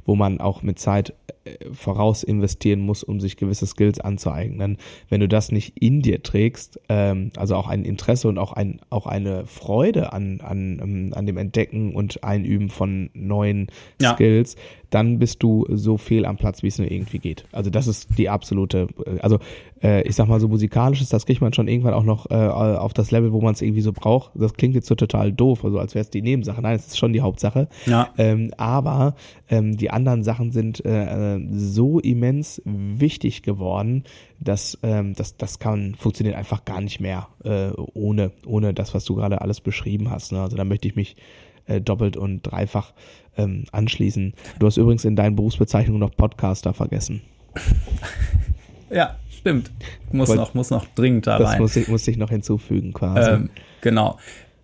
wo 0.06 0.16
man 0.16 0.40
auch 0.40 0.62
mit 0.62 0.80
Zeit 0.80 1.14
voraus 1.74 2.24
investieren 2.24 2.80
muss, 2.80 3.04
um 3.04 3.20
sich 3.20 3.38
gewisse 3.38 3.68
Skills 3.68 4.00
anzueignen. 4.00 4.78
Wenn 5.10 5.20
du 5.20 5.28
das 5.28 5.52
nicht 5.52 5.78
in 5.78 6.02
dir 6.02 6.24
trägst, 6.24 6.80
ähm, 6.90 7.32
also 7.36 7.56
auch 7.56 7.68
ein 7.68 7.86
Interesse 7.86 8.28
und 8.28 8.38
auch 8.38 8.54
ein 8.54 8.80
auch 8.90 9.06
eine 9.06 9.46
Freude 9.46 10.12
an 10.12 10.42
an 10.42 10.80
ähm, 10.82 11.14
an 11.14 11.26
dem 11.26 11.38
Entdecken 11.38 11.94
und 11.94 12.24
Einüben 12.24 12.70
von 12.70 13.10
neuen 13.14 13.68
ja. 14.02 14.14
Skills, 14.14 14.56
dann 14.96 15.20
bist 15.20 15.44
du 15.44 15.66
so 15.70 15.98
fehl 15.98 16.26
am 16.26 16.38
Platz, 16.38 16.64
wie 16.64 16.68
es 16.68 16.80
nur 16.80 16.90
irgendwie 16.90 17.20
geht. 17.20 17.44
Also 17.52 17.70
das 17.70 17.86
ist 17.86 18.18
die 18.18 18.30
absolute, 18.30 18.88
äh, 19.06 19.20
also 19.20 19.40
äh, 19.84 20.08
ich 20.08 20.16
sag 20.16 20.30
mal 20.30 20.40
so 20.40 20.48
musikalisches, 20.48 21.10
das 21.10 21.26
kriegt 21.26 21.42
man 21.42 21.52
schon 21.52 21.68
irgendwann 21.68 21.94
auch 21.94 22.06
noch 22.06 22.32
äh, 22.32 22.36
auf 22.36 22.94
das 22.94 23.12
Level, 23.12 23.34
wo 23.34 23.42
man 23.42 23.54
es 23.54 23.62
irgendwie 23.62 23.82
so 23.82 23.92
braucht. 23.92 24.32
Das 24.36 24.54
klingt 24.54 24.74
jetzt 24.74 24.88
so 24.88 24.96
total 24.96 25.34
doof, 25.34 25.66
also 25.66 25.80
als 25.80 25.96
wäre 25.96 26.04
es 26.04 26.12
die 26.12 26.22
Nebensache. 26.22 26.62
Nein, 26.62 26.78
es 26.78 26.88
ist 26.88 26.98
schon 26.98 27.12
die 27.12 27.20
Hauptsache. 27.20 27.68
Ja. 27.86 28.08
Ähm, 28.18 28.54
aber 28.56 29.16
ähm, 29.50 29.76
die 29.76 29.92
anderen 29.92 30.24
Sachen 30.24 30.52
sind 30.52 30.86
äh, 30.86 31.42
so 31.52 32.00
immens 32.00 32.62
wichtig 32.64 33.44
geworden, 33.44 34.06
dass 34.40 34.80
ähm, 34.82 35.14
das, 35.14 35.36
das 35.36 35.60
kann 35.60 35.96
funktioniert 35.96 36.38
einfach 36.38 36.64
gar 36.64 36.80
nicht 36.80 37.02
mehr 37.02 37.28
äh, 37.44 37.72
ohne, 37.94 38.32
ohne 38.46 38.74
das, 38.74 38.94
was 38.94 39.04
du 39.04 39.16
gerade 39.16 39.42
alles 39.42 39.60
beschrieben 39.60 40.10
hast. 40.10 40.32
Ne? 40.32 40.42
Also 40.42 40.56
da 40.56 40.64
möchte 40.64 40.88
ich 40.88 40.96
mich 40.96 41.18
äh, 41.66 41.82
doppelt 41.82 42.16
und 42.16 42.44
dreifach 42.44 42.94
ähm, 43.38 43.66
anschließen. 43.72 44.34
Du 44.60 44.68
hast 44.68 44.78
übrigens 44.78 45.06
in 45.06 45.16
deinen 45.16 45.36
Berufsbezeichnungen 45.36 46.00
noch 46.00 46.16
Podcaster 46.16 46.74
vergessen. 46.74 47.22
Ja, 48.90 49.16
stimmt. 49.30 49.72
Muss 50.12 50.34
noch, 50.34 50.54
muss 50.54 50.70
noch 50.70 50.86
dringend 50.96 51.28
da 51.28 51.38
das 51.38 51.50
rein. 51.50 51.54
Das 51.54 51.60
muss 51.60 51.76
ich, 51.76 51.88
muss 51.88 52.08
ich 52.08 52.18
noch 52.18 52.30
hinzufügen 52.30 52.94
quasi. 52.94 53.32
Ähm, 53.32 53.50
genau. 53.82 54.18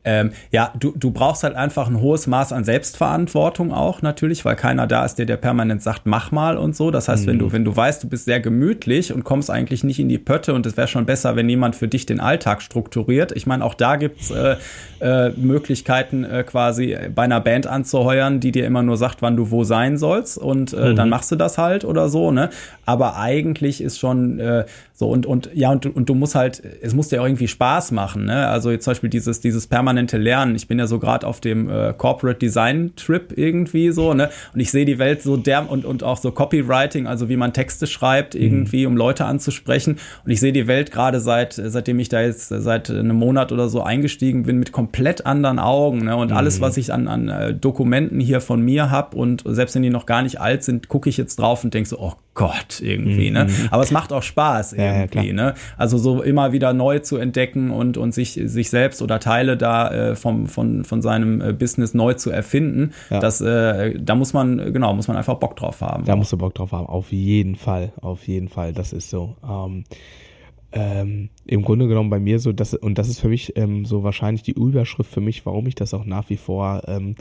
Ähm, 0.03 0.31
ja, 0.51 0.73
du, 0.79 0.93
du 0.97 1.11
brauchst 1.11 1.43
halt 1.43 1.55
einfach 1.55 1.87
ein 1.87 1.99
hohes 1.99 2.27
Maß 2.27 2.53
an 2.53 2.63
Selbstverantwortung 2.63 3.71
auch 3.71 4.01
natürlich, 4.01 4.43
weil 4.45 4.55
keiner 4.55 4.87
da 4.87 5.05
ist, 5.05 5.15
der 5.15 5.25
dir 5.25 5.37
permanent 5.37 5.81
sagt, 5.81 6.05
mach 6.05 6.31
mal 6.31 6.57
und 6.57 6.75
so. 6.75 6.91
Das 6.91 7.07
heißt, 7.07 7.25
mhm. 7.25 7.29
wenn 7.29 7.39
du, 7.39 7.51
wenn 7.51 7.65
du 7.65 7.75
weißt, 7.75 8.03
du 8.03 8.09
bist 8.09 8.25
sehr 8.25 8.39
gemütlich 8.39 9.13
und 9.13 9.23
kommst 9.23 9.51
eigentlich 9.51 9.83
nicht 9.83 9.99
in 9.99 10.09
die 10.09 10.17
Pötte 10.17 10.53
und 10.53 10.65
es 10.65 10.75
wäre 10.77 10.87
schon 10.87 11.05
besser, 11.05 11.35
wenn 11.35 11.47
jemand 11.49 11.75
für 11.75 11.87
dich 11.87 12.05
den 12.05 12.19
Alltag 12.19 12.61
strukturiert. 12.61 13.31
Ich 13.33 13.45
meine, 13.45 13.63
auch 13.63 13.75
da 13.75 13.95
gibt's 13.95 14.31
äh, 14.31 14.55
äh, 15.01 15.29
Möglichkeiten, 15.31 16.23
äh, 16.23 16.43
quasi 16.43 16.97
bei 17.13 17.23
einer 17.23 17.39
Band 17.39 17.67
anzuheuern, 17.67 18.39
die 18.39 18.51
dir 18.51 18.65
immer 18.65 18.83
nur 18.83 18.97
sagt, 18.97 19.21
wann 19.21 19.35
du 19.35 19.51
wo 19.51 19.63
sein 19.63 19.97
sollst 19.97 20.37
und 20.37 20.73
äh, 20.73 20.89
mhm. 20.89 20.95
dann 20.95 21.09
machst 21.09 21.31
du 21.31 21.35
das 21.35 21.57
halt 21.57 21.85
oder 21.85 22.09
so, 22.09 22.31
ne? 22.31 22.49
Aber 22.85 23.17
eigentlich 23.17 23.81
ist 23.81 23.99
schon 23.99 24.39
äh, 24.39 24.65
so 25.01 25.09
und, 25.09 25.25
und 25.25 25.49
ja, 25.53 25.71
und, 25.71 25.85
und 25.85 26.09
du 26.09 26.15
musst 26.15 26.35
halt, 26.35 26.63
es 26.81 26.93
muss 26.93 27.09
dir 27.09 27.21
auch 27.21 27.25
irgendwie 27.25 27.47
Spaß 27.47 27.91
machen, 27.91 28.25
ne? 28.25 28.47
Also 28.47 28.71
jetzt 28.71 28.85
zum 28.85 28.91
Beispiel 28.91 29.09
dieses, 29.09 29.41
dieses 29.41 29.67
permanent 29.67 29.91
permanente 29.91 30.17
Lernen. 30.17 30.55
Ich 30.55 30.67
bin 30.67 30.79
ja 30.79 30.87
so 30.87 30.99
gerade 30.99 31.27
auf 31.27 31.41
dem 31.41 31.69
äh, 31.69 31.93
Corporate 31.97 32.39
Design 32.39 32.93
Trip 32.95 33.33
irgendwie 33.35 33.91
so, 33.91 34.13
ne? 34.13 34.29
Und 34.53 34.59
ich 34.59 34.71
sehe 34.71 34.85
die 34.85 34.99
Welt 34.99 35.21
so 35.21 35.37
der 35.37 35.69
und, 35.69 35.85
und 35.85 36.03
auch 36.03 36.17
so 36.17 36.31
Copywriting, 36.31 37.07
also 37.07 37.29
wie 37.29 37.37
man 37.37 37.53
Texte 37.53 37.87
schreibt 37.87 38.35
mhm. 38.35 38.41
irgendwie, 38.41 38.85
um 38.85 38.95
Leute 38.95 39.25
anzusprechen. 39.25 39.97
Und 40.25 40.31
ich 40.31 40.39
sehe 40.39 40.53
die 40.53 40.67
Welt 40.67 40.91
gerade 40.91 41.19
seit, 41.19 41.53
seitdem 41.53 41.99
ich 41.99 42.09
da 42.09 42.21
jetzt 42.21 42.49
seit 42.49 42.89
einem 42.89 43.15
Monat 43.15 43.51
oder 43.51 43.69
so 43.69 43.81
eingestiegen 43.81 44.43
bin, 44.43 44.57
mit 44.57 44.71
komplett 44.71 45.25
anderen 45.25 45.59
Augen. 45.59 46.05
Ne? 46.05 46.15
Und 46.15 46.31
mhm. 46.31 46.37
alles, 46.37 46.61
was 46.61 46.77
ich 46.77 46.93
an, 46.93 47.07
an 47.07 47.29
äh, 47.29 47.53
Dokumenten 47.53 48.19
hier 48.19 48.41
von 48.41 48.61
mir 48.61 48.89
habe 48.89 49.17
und 49.17 49.43
selbst 49.45 49.75
wenn 49.75 49.83
die 49.83 49.89
noch 49.89 50.05
gar 50.05 50.21
nicht 50.21 50.39
alt 50.39 50.63
sind, 50.63 50.87
gucke 50.87 51.09
ich 51.09 51.17
jetzt 51.17 51.37
drauf 51.37 51.63
und 51.63 51.73
denke 51.73 51.89
so, 51.89 51.99
oh 51.99 52.13
Gott, 52.33 52.81
irgendwie, 52.81 53.29
ne? 53.29 53.43
mhm. 53.43 53.49
ne? 53.49 53.67
Aber 53.71 53.83
es 53.83 53.91
macht 53.91 54.13
auch 54.13 54.23
Spaß 54.23 54.73
irgendwie, 54.73 54.85
ja, 54.85 54.90
ne? 55.33 55.53
Also 55.77 55.97
so 55.97 56.21
immer 56.21 56.51
wieder 56.51 56.73
neu 56.73 56.99
zu 56.99 57.17
entdecken 57.17 57.71
und, 57.71 57.97
und 57.97 58.13
sich, 58.13 58.39
sich 58.43 58.69
selbst 58.69 59.01
oder 59.01 59.19
Teile 59.19 59.57
da 59.57 59.89
äh, 60.11 60.15
vom, 60.15 60.47
von, 60.47 60.83
von 60.83 61.01
seinem 61.01 61.41
äh, 61.41 61.53
Business 61.53 61.93
neu 61.93 62.13
zu 62.13 62.29
erfinden, 62.31 62.91
ja. 63.09 63.19
das, 63.19 63.41
äh, 63.41 63.99
da 63.99 64.15
muss 64.15 64.33
man, 64.33 64.73
genau, 64.73 64.93
muss 64.93 65.07
man 65.07 65.17
einfach 65.17 65.35
Bock 65.35 65.55
drauf 65.55 65.81
haben. 65.81 66.05
Da 66.05 66.15
musst 66.15 66.31
du 66.31 66.37
Bock 66.37 66.53
drauf 66.55 66.71
haben, 66.71 66.87
auf 66.87 67.11
jeden 67.11 67.55
Fall, 67.55 67.91
auf 68.01 68.27
jeden 68.27 68.49
Fall, 68.49 68.73
das 68.73 68.93
ist 68.93 69.09
so. 69.09 69.35
Ähm, 69.47 69.83
ähm, 70.73 71.29
im 71.45 71.63
Grunde 71.63 71.87
genommen 71.87 72.09
bei 72.09 72.19
mir 72.19 72.39
so, 72.39 72.53
das, 72.53 72.73
und 72.73 72.97
das 72.97 73.09
ist 73.09 73.19
für 73.19 73.27
mich 73.27 73.57
ähm, 73.57 73.85
so 73.85 74.03
wahrscheinlich 74.03 74.43
die 74.43 74.53
Überschrift 74.53 75.11
für 75.11 75.21
mich, 75.21 75.45
warum 75.45 75.67
ich 75.67 75.75
das 75.75 75.93
auch 75.93 76.05
nach 76.05 76.29
wie 76.29 76.37
vor 76.37 76.83
ähm, 76.87 77.15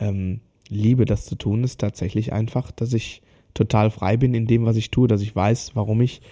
ähm, 0.00 0.40
liebe, 0.68 1.04
das 1.04 1.26
zu 1.26 1.36
tun, 1.36 1.64
ist 1.64 1.80
tatsächlich 1.80 2.32
einfach, 2.32 2.70
dass 2.70 2.94
ich 2.94 3.22
total 3.52 3.90
frei 3.90 4.16
bin 4.16 4.34
in 4.34 4.46
dem, 4.46 4.64
was 4.64 4.76
ich 4.76 4.90
tue, 4.90 5.06
dass 5.06 5.20
ich 5.20 5.34
weiß, 5.34 5.72
warum 5.74 6.00
ich, 6.00 6.22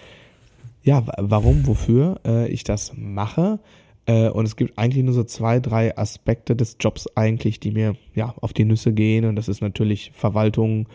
ja, 0.83 1.03
warum, 1.17 1.65
wofür 1.65 2.19
äh, 2.25 2.47
ich 2.49 2.63
das 2.63 2.93
mache. 2.95 3.59
Äh, 4.05 4.29
und 4.29 4.45
es 4.45 4.55
gibt 4.55 4.77
eigentlich 4.77 5.03
nur 5.03 5.13
so 5.13 5.23
zwei, 5.23 5.59
drei 5.59 5.97
Aspekte 5.97 6.55
des 6.55 6.77
Jobs 6.79 7.07
eigentlich, 7.15 7.59
die 7.59 7.71
mir 7.71 7.95
ja 8.13 8.33
auf 8.41 8.53
die 8.53 8.65
Nüsse 8.65 8.93
gehen. 8.93 9.25
Und 9.25 9.35
das 9.35 9.47
ist 9.47 9.61
natürlich 9.61 10.11
Verwaltung, 10.13 10.87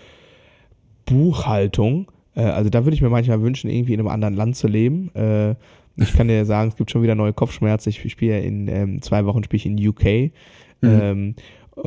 Buchhaltung. 1.07 2.11
Äh, 2.34 2.43
also 2.43 2.68
da 2.70 2.84
würde 2.84 2.95
ich 2.95 3.03
mir 3.03 3.09
manchmal 3.09 3.41
wünschen, 3.43 3.70
irgendwie 3.70 3.95
in 3.95 4.01
einem 4.01 4.09
anderen 4.09 4.34
Land 4.34 4.57
zu 4.57 4.68
leben. 4.68 5.11
Äh, 5.14 5.55
ich 5.97 6.12
kann 6.12 6.28
dir 6.28 6.45
sagen, 6.45 6.68
es 6.68 6.76
gibt 6.76 6.91
schon 6.91 7.03
wieder 7.03 7.14
neue 7.14 7.32
Kopfschmerzen. 7.32 7.89
Ich 7.89 8.12
spiele 8.12 8.39
ja 8.39 8.41
in 8.41 8.68
ähm, 8.68 9.03
zwei 9.03 9.24
Wochen 9.24 9.43
spiele 9.43 9.57
ich 9.57 9.66
in 9.66 9.89
UK. 9.89 10.32
Mhm. 10.80 11.01
Ähm, 11.01 11.34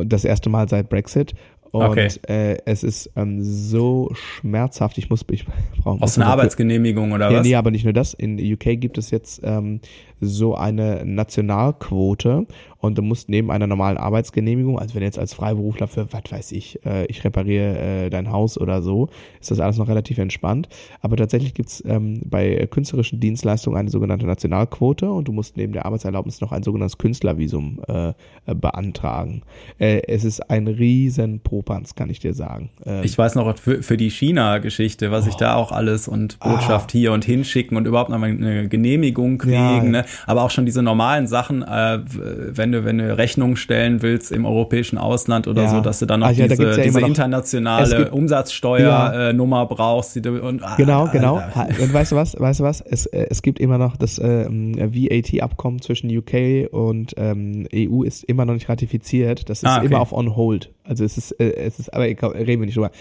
das 0.06 0.26
erste 0.26 0.49
Mal 0.49 0.68
seit 0.70 0.89
Brexit. 0.89 1.34
Und 1.72 1.84
okay. 1.84 2.09
äh, 2.28 2.57
es 2.65 2.84
ist 2.84 3.11
ähm, 3.15 3.41
so 3.41 4.11
schmerzhaft. 4.13 4.97
Ich 4.97 5.09
muss, 5.09 5.24
ich 5.32 5.45
brauche. 5.82 6.01
Aus 6.01 6.17
einer 6.17 6.28
Arbeitsgenehmigung 6.28 7.13
oder 7.13 7.32
ja, 7.32 7.39
was? 7.39 7.47
Nee, 7.47 7.55
aber 7.55 7.72
nicht 7.72 7.86
nur 7.86 7.93
das. 7.93 8.13
In 8.13 8.38
UK 8.38 8.80
gibt 8.80 8.97
es 8.97 9.09
jetzt 9.09 9.41
ähm, 9.43 9.80
so 10.22 10.55
eine 10.55 11.03
Nationalquote 11.03 12.45
und 12.78 12.97
du 12.97 13.01
musst 13.01 13.30
neben 13.30 13.51
einer 13.51 13.67
normalen 13.67 13.97
Arbeitsgenehmigung, 13.97 14.80
also 14.80 14.95
wenn 14.95 15.01
du 15.01 15.05
jetzt 15.05 15.19
als 15.19 15.34
Freiberufler 15.34 15.88
für, 15.88 16.11
was 16.11 16.32
weiß 16.32 16.51
ich, 16.51 16.84
äh, 16.86 17.05
ich 17.05 17.24
repariere 17.24 17.78
äh, 17.78 18.09
dein 18.09 18.32
Haus 18.32 18.57
oder 18.57 18.82
so, 18.82 19.09
ist 19.39 19.51
das 19.51 19.59
alles 19.59 19.78
noch 19.78 19.88
relativ 19.88 20.17
entspannt. 20.17 20.67
Aber 21.01 21.15
tatsächlich 21.15 21.53
gibt's 21.53 21.84
ähm, 21.86 22.22
bei 22.26 22.67
künstlerischen 22.69 23.19
Dienstleistungen 23.19 23.78
eine 23.78 23.89
sogenannte 23.89 24.26
Nationalquote 24.26 25.11
und 25.11 25.28
du 25.28 25.32
musst 25.32 25.57
neben 25.57 25.74
der 25.74 25.86
Arbeitserlaubnis 25.86 26.41
noch 26.41 26.51
ein 26.51 26.63
sogenanntes 26.63 26.97
Künstlervisum 26.97 27.82
äh, 27.88 28.13
beantragen. 28.45 29.43
Äh, 29.78 30.01
es 30.07 30.24
ist 30.24 30.49
ein 30.49 30.67
riesen 30.67 31.39
Popanz, 31.39 31.93
kann 31.95 32.09
ich 32.09 32.19
dir 32.19 32.34
sagen. 32.34 32.69
Ähm, 32.86 33.03
ich 33.03 33.15
weiß 33.15 33.36
noch 33.36 33.57
für, 33.59 33.84
für 33.84 33.97
die 33.97 34.09
China-Geschichte, 34.09 35.11
was 35.11 35.26
oh, 35.26 35.30
ich 35.30 35.36
da 35.36 35.55
auch 35.55 35.72
alles 35.72 36.07
und 36.07 36.39
Botschaft 36.39 36.89
ah, 36.89 36.93
hier 36.93 37.11
und 37.13 37.26
hinschicken 37.26 37.78
und 37.78 37.86
überhaupt 37.86 38.09
noch 38.09 38.17
mal 38.17 38.30
eine 38.30 38.67
Genehmigung 38.69 39.38
kriegen, 39.38 39.53
ja, 39.53 39.84
ne? 39.84 40.05
Aber 40.26 40.43
auch 40.43 40.49
schon 40.49 40.66
diese 40.66 40.82
normalen 40.82 41.28
Sachen, 41.28 41.64
äh, 41.64 41.99
wenn 42.03 42.72
du, 42.72 42.86
wenn 42.86 42.97
du 42.97 43.18
Rechnungen 43.18 43.55
stellen 43.55 44.01
willst 44.01 44.32
im 44.32 44.45
europäischen 44.45 44.97
Ausland 44.97 45.47
oder 45.47 45.64
ja. 45.64 45.70
so, 45.70 45.82
dass 45.82 45.99
du 45.99 46.05
dann 46.05 46.22
noch 46.22 46.32
ja, 46.32 46.47
diese, 46.47 46.64
ja 46.64 46.78
diese 46.78 47.01
internationale 47.01 48.12
Umsatzsteuernummer 48.12 49.57
ja. 49.57 49.66
brauchst. 49.66 50.16
Die 50.16 50.22
du, 50.22 50.41
und, 50.41 50.64
ah, 50.64 50.76
genau, 50.78 51.07
genau. 51.12 51.41
Und 51.80 51.93
weißt 51.93 52.12
du 52.12 52.16
was, 52.16 52.39
weißt 52.39 52.59
du 52.59 52.64
was? 52.64 52.82
Es, 52.82 53.05
äh, 53.07 53.28
es 53.30 53.41
gibt 53.41 53.59
immer 53.59 53.78
noch 53.78 53.97
das 53.97 54.20
ähm, 54.20 54.76
VAT-Abkommen 54.78 55.82
zwischen 55.82 56.16
UK 56.16 56.72
und 56.72 57.14
ähm, 57.18 57.68
EU 57.74 58.03
ist 58.03 58.24
immer 58.24 58.45
noch 58.45 58.53
nicht 58.53 58.70
ratifiziert. 58.70 59.49
Das 59.49 59.64
ist 59.64 59.70
ah, 59.70 59.78
okay. 59.78 59.88
immer 59.88 60.01
auf 60.01 60.14
on 60.14 60.36
hold. 60.36 60.72
Also 60.84 61.03
es 61.03 61.18
ist, 61.18 61.32
äh, 61.39 61.53
es 61.53 61.80
ist, 61.80 61.93
aber 61.93 62.05
reden 62.05 62.62
wir 62.62 62.66
nicht 62.66 62.76
drüber. 62.76 62.91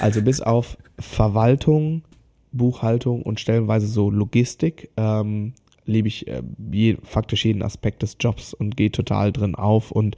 Also 0.00 0.22
bis 0.22 0.40
auf 0.40 0.76
Verwaltung, 0.98 2.02
Buchhaltung 2.52 3.22
und 3.22 3.40
stellenweise 3.40 3.86
so 3.86 4.10
Logistik 4.10 4.90
ähm, 4.96 5.54
liebe 5.86 6.08
ich 6.08 6.26
äh, 6.26 6.42
je, 6.70 6.96
faktisch 7.02 7.44
jeden 7.44 7.62
Aspekt 7.62 8.02
des 8.02 8.16
Jobs 8.20 8.54
und 8.54 8.76
gehe 8.76 8.90
total 8.90 9.32
drin 9.32 9.54
auf 9.54 9.90
und, 9.90 10.16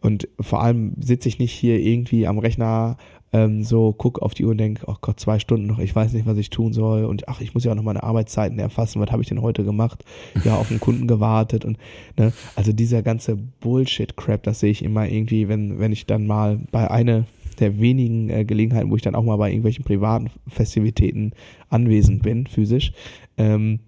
und 0.00 0.28
vor 0.40 0.62
allem 0.62 0.94
sitze 1.00 1.28
ich 1.28 1.38
nicht 1.38 1.52
hier 1.52 1.78
irgendwie 1.78 2.26
am 2.26 2.38
Rechner 2.38 2.96
ähm, 3.32 3.62
so, 3.62 3.92
guck 3.92 4.20
auf 4.20 4.32
die 4.32 4.44
Uhr 4.44 4.52
und 4.52 4.58
denk, 4.58 4.80
oh 4.86 4.96
Gott, 5.00 5.20
zwei 5.20 5.38
Stunden 5.38 5.66
noch, 5.66 5.78
ich 5.78 5.94
weiß 5.94 6.14
nicht, 6.14 6.26
was 6.26 6.38
ich 6.38 6.50
tun 6.50 6.72
soll 6.72 7.04
und 7.04 7.28
ach, 7.28 7.40
ich 7.40 7.52
muss 7.52 7.64
ja 7.64 7.72
auch 7.72 7.76
noch 7.76 7.82
meine 7.82 8.02
Arbeitszeiten 8.02 8.58
erfassen, 8.58 9.00
was 9.00 9.10
habe 9.10 9.22
ich 9.22 9.28
denn 9.28 9.42
heute 9.42 9.64
gemacht? 9.64 10.04
Ja, 10.44 10.56
auf 10.56 10.70
einen 10.70 10.80
Kunden 10.80 11.06
gewartet 11.06 11.64
und 11.64 11.78
ne, 12.16 12.32
also 12.56 12.72
dieser 12.72 13.02
ganze 13.02 13.36
Bullshit-Crap, 13.36 14.42
das 14.42 14.60
sehe 14.60 14.70
ich 14.70 14.82
immer 14.82 15.08
irgendwie, 15.08 15.48
wenn, 15.48 15.78
wenn 15.78 15.92
ich 15.92 16.06
dann 16.06 16.26
mal 16.26 16.58
bei 16.70 16.90
einer 16.90 17.26
der 17.60 17.80
wenigen 17.80 18.30
äh, 18.30 18.44
Gelegenheiten, 18.44 18.90
wo 18.90 18.96
ich 18.96 19.02
dann 19.02 19.14
auch 19.14 19.24
mal 19.24 19.36
bei 19.36 19.48
irgendwelchen 19.48 19.84
privaten 19.84 20.30
Festivitäten 20.46 21.32
anwesend 21.68 22.22
bin, 22.22 22.46
physisch, 22.46 22.92
ähm, 23.36 23.80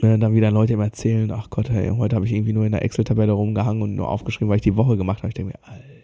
äh, 0.00 0.18
dann 0.18 0.34
wieder 0.34 0.50
Leute 0.50 0.72
immer 0.74 0.84
erzählen, 0.84 1.30
ach 1.30 1.50
Gott, 1.50 1.70
hey, 1.70 1.90
heute 1.90 2.16
habe 2.16 2.26
ich 2.26 2.32
irgendwie 2.32 2.52
nur 2.52 2.64
in 2.64 2.72
der 2.72 2.82
Excel-Tabelle 2.82 3.32
rumgehangen 3.32 3.82
und 3.82 3.94
nur 3.94 4.08
aufgeschrieben, 4.08 4.48
weil 4.48 4.56
ich 4.56 4.62
die 4.62 4.76
Woche 4.76 4.96
gemacht 4.96 5.18
habe. 5.18 5.28
Ich 5.28 5.34
denke 5.34 5.52
mir, 5.52 5.68
Alter. 5.68 6.01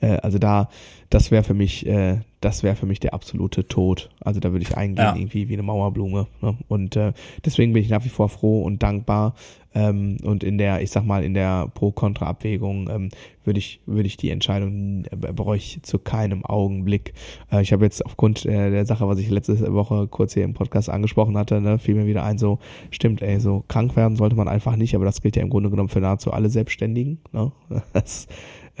Äh, 0.00 0.18
also 0.22 0.38
da, 0.38 0.68
das 1.10 1.30
wäre 1.30 1.42
für 1.42 1.54
mich, 1.54 1.86
äh, 1.86 2.20
das 2.40 2.62
wäre 2.62 2.76
für 2.76 2.86
mich 2.86 3.00
der 3.00 3.14
absolute 3.14 3.66
Tod. 3.66 4.10
Also 4.20 4.40
da 4.40 4.52
würde 4.52 4.64
ich 4.64 4.76
eingehen, 4.76 5.04
ja. 5.04 5.14
irgendwie 5.14 5.48
wie 5.48 5.54
eine 5.54 5.62
Mauerblume. 5.62 6.26
Ne? 6.40 6.56
Und 6.68 6.96
äh, 6.96 7.12
deswegen 7.44 7.72
bin 7.72 7.82
ich 7.82 7.90
nach 7.90 8.04
wie 8.04 8.08
vor 8.10 8.28
froh 8.28 8.62
und 8.62 8.82
dankbar. 8.82 9.34
Ähm, 9.72 10.16
und 10.24 10.42
in 10.42 10.58
der, 10.58 10.82
ich 10.82 10.90
sag 10.90 11.04
mal, 11.04 11.22
in 11.22 11.34
der 11.34 11.68
Pro-Kontra-Abwägung 11.74 12.88
ähm, 12.90 13.08
würde 13.44 13.58
ich, 13.58 13.80
würde 13.86 14.08
ich 14.08 14.16
die 14.16 14.30
Entscheidung 14.30 15.04
äh, 15.10 15.16
bereue 15.16 15.58
ich 15.58 15.80
zu 15.82 15.98
keinem 15.98 16.44
Augenblick. 16.44 17.14
Äh, 17.52 17.62
ich 17.62 17.72
habe 17.72 17.84
jetzt 17.84 18.04
aufgrund 18.04 18.44
äh, 18.46 18.70
der 18.70 18.84
Sache, 18.84 19.06
was 19.06 19.18
ich 19.18 19.30
letzte 19.30 19.72
Woche 19.72 20.08
kurz 20.08 20.34
hier 20.34 20.44
im 20.44 20.54
Podcast 20.54 20.90
angesprochen 20.90 21.36
hatte, 21.38 21.60
ne, 21.60 21.78
fiel 21.78 21.94
mir 21.94 22.06
wieder 22.06 22.24
ein, 22.24 22.38
so, 22.38 22.58
stimmt, 22.90 23.22
ey, 23.22 23.38
so 23.38 23.64
krank 23.68 23.94
werden 23.94 24.16
sollte 24.16 24.34
man 24.34 24.48
einfach 24.48 24.74
nicht, 24.74 24.96
aber 24.96 25.04
das 25.04 25.22
gilt 25.22 25.36
ja 25.36 25.42
im 25.42 25.50
Grunde 25.50 25.70
genommen 25.70 25.88
für 25.88 26.00
nahezu 26.00 26.32
alle 26.32 26.50
Selbstständigen. 26.50 27.18
Ne? 27.32 27.52
Das, 27.92 28.28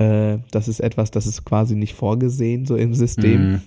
äh, 0.00 0.38
das 0.50 0.68
ist 0.68 0.80
etwas, 0.80 1.10
das 1.10 1.26
ist 1.26 1.44
quasi 1.44 1.76
nicht 1.76 1.94
vorgesehen, 1.94 2.64
so 2.64 2.76
im 2.76 2.94
System. 2.94 3.50
Mhm. 3.50 3.62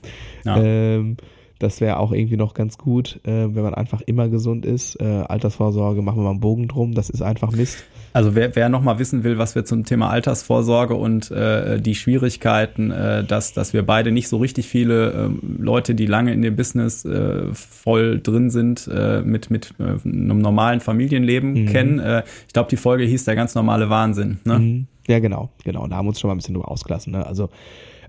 Ja. 0.45 0.57
Ähm, 0.57 1.17
das 1.59 1.79
wäre 1.79 1.97
auch 1.97 2.11
irgendwie 2.11 2.36
noch 2.36 2.55
ganz 2.55 2.77
gut, 2.77 3.21
äh, 3.23 3.55
wenn 3.55 3.63
man 3.63 3.73
einfach 3.73 4.01
immer 4.01 4.27
gesund 4.27 4.65
ist. 4.65 4.99
Äh, 4.99 5.05
Altersvorsorge 5.05 6.01
machen 6.01 6.17
wir 6.17 6.23
mal 6.23 6.31
einen 6.31 6.39
Bogen 6.41 6.67
drum, 6.67 6.93
das 6.93 7.09
ist 7.09 7.21
einfach 7.21 7.51
Mist. 7.51 7.86
Also 8.11 8.36
wer, 8.36 8.55
wer 8.55 8.67
noch 8.67 8.81
mal 8.81 8.99
wissen 8.99 9.23
will, 9.23 9.38
was 9.38 9.55
wir 9.55 9.63
zum 9.63 9.86
Thema 9.86 10.09
Altersvorsorge 10.09 10.95
und 10.95 11.31
äh, 11.31 11.79
die 11.79 11.95
Schwierigkeiten, 11.95 12.91
äh, 12.91 13.23
dass, 13.23 13.53
dass 13.53 13.71
wir 13.71 13.86
beide 13.86 14.11
nicht 14.11 14.27
so 14.27 14.38
richtig 14.38 14.67
viele 14.67 15.11
äh, 15.11 15.29
Leute, 15.57 15.95
die 15.95 16.05
lange 16.05 16.34
in 16.34 16.41
dem 16.41 16.55
Business 16.55 17.05
äh, 17.05 17.45
voll 17.53 18.19
drin 18.19 18.49
sind, 18.49 18.89
äh, 18.93 19.21
mit, 19.21 19.49
mit 19.49 19.73
einem 19.79 20.39
normalen 20.39 20.79
Familienleben 20.79 21.53
mhm. 21.53 21.65
kennen. 21.67 22.23
Ich 22.47 22.53
glaube, 22.53 22.69
die 22.69 22.77
Folge 22.77 23.05
hieß 23.05 23.23
der 23.25 23.36
ganz 23.36 23.55
normale 23.55 23.89
Wahnsinn. 23.89 24.39
Ne? 24.43 24.59
Mhm. 24.59 24.88
Ja, 25.07 25.19
genau, 25.19 25.49
genau. 25.63 25.87
Da 25.87 25.97
haben 25.97 26.05
wir 26.05 26.09
uns 26.09 26.19
schon 26.19 26.29
mal 26.29 26.35
ein 26.35 26.37
bisschen 26.37 26.55
drüber 26.55 26.71
ausgelassen. 26.71 27.11
Ne? 27.11 27.25
Also 27.25 27.49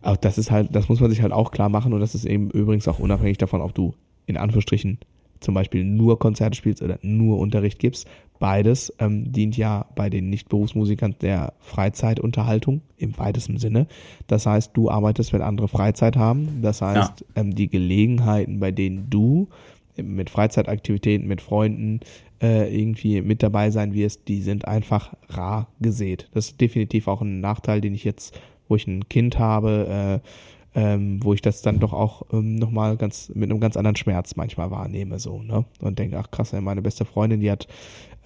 auch 0.03 0.17
das 0.17 0.39
ist 0.39 0.51
halt, 0.51 0.75
das 0.75 0.89
muss 0.89 1.01
man 1.01 1.11
sich 1.11 1.23
halt 1.23 1.33
auch 1.33 1.51
klar 1.51 1.69
machen 1.69 1.93
und 1.93 2.01
das 2.01 2.15
ist 2.15 2.25
eben 2.25 2.51
übrigens 2.51 2.87
auch 2.89 2.99
unabhängig 2.99 3.39
davon, 3.39 3.61
ob 3.61 3.75
du 3.75 3.95
in 4.27 4.37
Anführungsstrichen 4.37 4.99
zum 5.41 5.55
Beispiel 5.55 5.85
nur 5.85 6.19
Konzerte 6.19 6.57
spielst 6.57 6.83
oder 6.83 6.99
nur 7.03 7.39
Unterricht 7.39 7.79
gibst. 7.79 8.07
Beides 8.39 8.93
ähm, 8.99 9.33
dient 9.33 9.57
ja 9.57 9.87
bei 9.95 10.11
den 10.11 10.29
Nicht-Berufsmusikern 10.29 11.15
der 11.21 11.53
Freizeitunterhaltung 11.61 12.83
im 12.97 13.17
weitesten 13.17 13.59
Sinne. 13.59 13.87
Das 14.27 14.47
heißt, 14.47 14.73
du 14.75 14.91
arbeitest, 14.91 15.33
wenn 15.33 15.43
andere 15.43 15.69
Freizeit 15.69 16.17
haben. 16.17 16.61
Das 16.63 16.83
heißt, 16.83 17.21
ja. 17.21 17.27
ähm, 17.37 17.55
die 17.55 17.69
Gelegenheiten, 17.69 18.59
bei 18.59 18.73
denen 18.73 19.09
du 19.09 19.49
mit 19.97 20.31
Freizeitaktivitäten, 20.31 21.29
mit 21.29 21.41
Freunden 21.41 22.01
äh, 22.45 22.79
irgendwie 22.79 23.23
mit 23.23 23.43
dabei 23.43 23.71
sein 23.71 23.95
wirst, 23.95 24.29
die 24.29 24.43
sind 24.43 24.69
einfach 24.69 25.15
rar 25.31 25.69
gesät. 25.81 26.29
Das 26.35 26.49
ist 26.49 26.61
definitiv 26.61 27.09
auch 27.09 27.23
ein 27.23 27.41
Nachteil, 27.41 27.81
den 27.81 27.95
ich 27.95 28.05
jetzt, 28.05 28.39
wo 28.69 28.77
ich 28.77 28.87
ein 28.87 29.09
Kind 29.09 29.39
habe, 29.39 30.21
äh, 30.23 30.29
ähm, 30.75 31.23
wo 31.23 31.33
ich 31.33 31.41
das 31.41 31.63
dann 31.63 31.79
doch 31.79 31.93
auch 31.93 32.23
ähm, 32.33 32.57
nochmal 32.57 32.97
ganz 32.97 33.31
mit 33.35 33.51
einem 33.51 33.61
ganz 33.61 33.77
anderen 33.77 33.97
Schmerz 33.97 34.37
manchmal 34.37 34.71
wahrnehme 34.71 35.19
so 35.21 35.41
ne 35.41 35.65
und 35.81 35.99
denke 35.99 36.19
ach 36.19 36.31
krass 36.31 36.53
meine 36.53 36.83
beste 36.83 37.05
Freundin 37.05 37.41
die 37.41 37.51
hat 37.51 37.69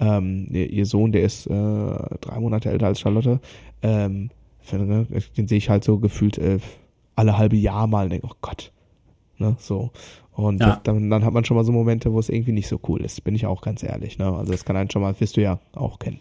ähm, 0.00 0.46
ihr 0.50 0.86
Sohn 0.86 1.12
der 1.12 1.24
ist 1.24 1.46
äh, 1.46 1.50
drei 1.52 2.40
Monate 2.40 2.70
älter 2.70 2.86
als 2.86 3.00
Charlotte 3.00 3.40
ähm, 3.82 4.30
ne, 4.72 5.06
den 5.36 5.46
sehe 5.46 5.58
ich 5.58 5.68
halt 5.68 5.84
so 5.84 5.98
gefühlt 5.98 6.38
äh, 6.38 6.58
alle 7.16 7.36
halbe 7.36 7.56
Jahr 7.56 7.86
mal 7.86 8.04
und 8.04 8.12
denke 8.12 8.26
oh 8.30 8.36
Gott 8.40 8.72
ne 9.36 9.56
so 9.58 9.90
und 10.38 10.60
ja. 10.60 10.80
dann, 10.84 11.10
dann 11.10 11.24
hat 11.24 11.32
man 11.32 11.44
schon 11.44 11.56
mal 11.56 11.64
so 11.64 11.72
Momente, 11.72 12.12
wo 12.12 12.20
es 12.20 12.28
irgendwie 12.28 12.52
nicht 12.52 12.68
so 12.68 12.78
cool 12.86 13.04
ist, 13.04 13.24
bin 13.24 13.34
ich 13.34 13.44
auch 13.44 13.60
ganz 13.60 13.82
ehrlich. 13.82 14.18
Ne? 14.18 14.26
Also 14.26 14.52
das 14.52 14.64
kann 14.64 14.76
einen 14.76 14.88
schon 14.88 15.02
mal, 15.02 15.18
wirst 15.18 15.36
du 15.36 15.40
ja 15.40 15.58
auch 15.74 15.98
kennen. 15.98 16.20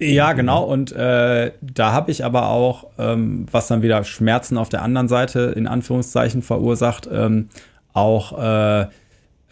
Ja, 0.00 0.32
genau. 0.32 0.64
Und 0.64 0.90
äh, 0.90 1.52
da 1.60 1.92
habe 1.92 2.10
ich 2.10 2.24
aber 2.24 2.48
auch, 2.48 2.88
ähm, 2.98 3.46
was 3.52 3.68
dann 3.68 3.82
wieder 3.82 4.02
Schmerzen 4.02 4.58
auf 4.58 4.68
der 4.68 4.82
anderen 4.82 5.06
Seite 5.06 5.54
in 5.54 5.68
Anführungszeichen 5.68 6.42
verursacht, 6.42 7.08
ähm, 7.12 7.50
auch 7.92 8.36
äh, 8.36 8.86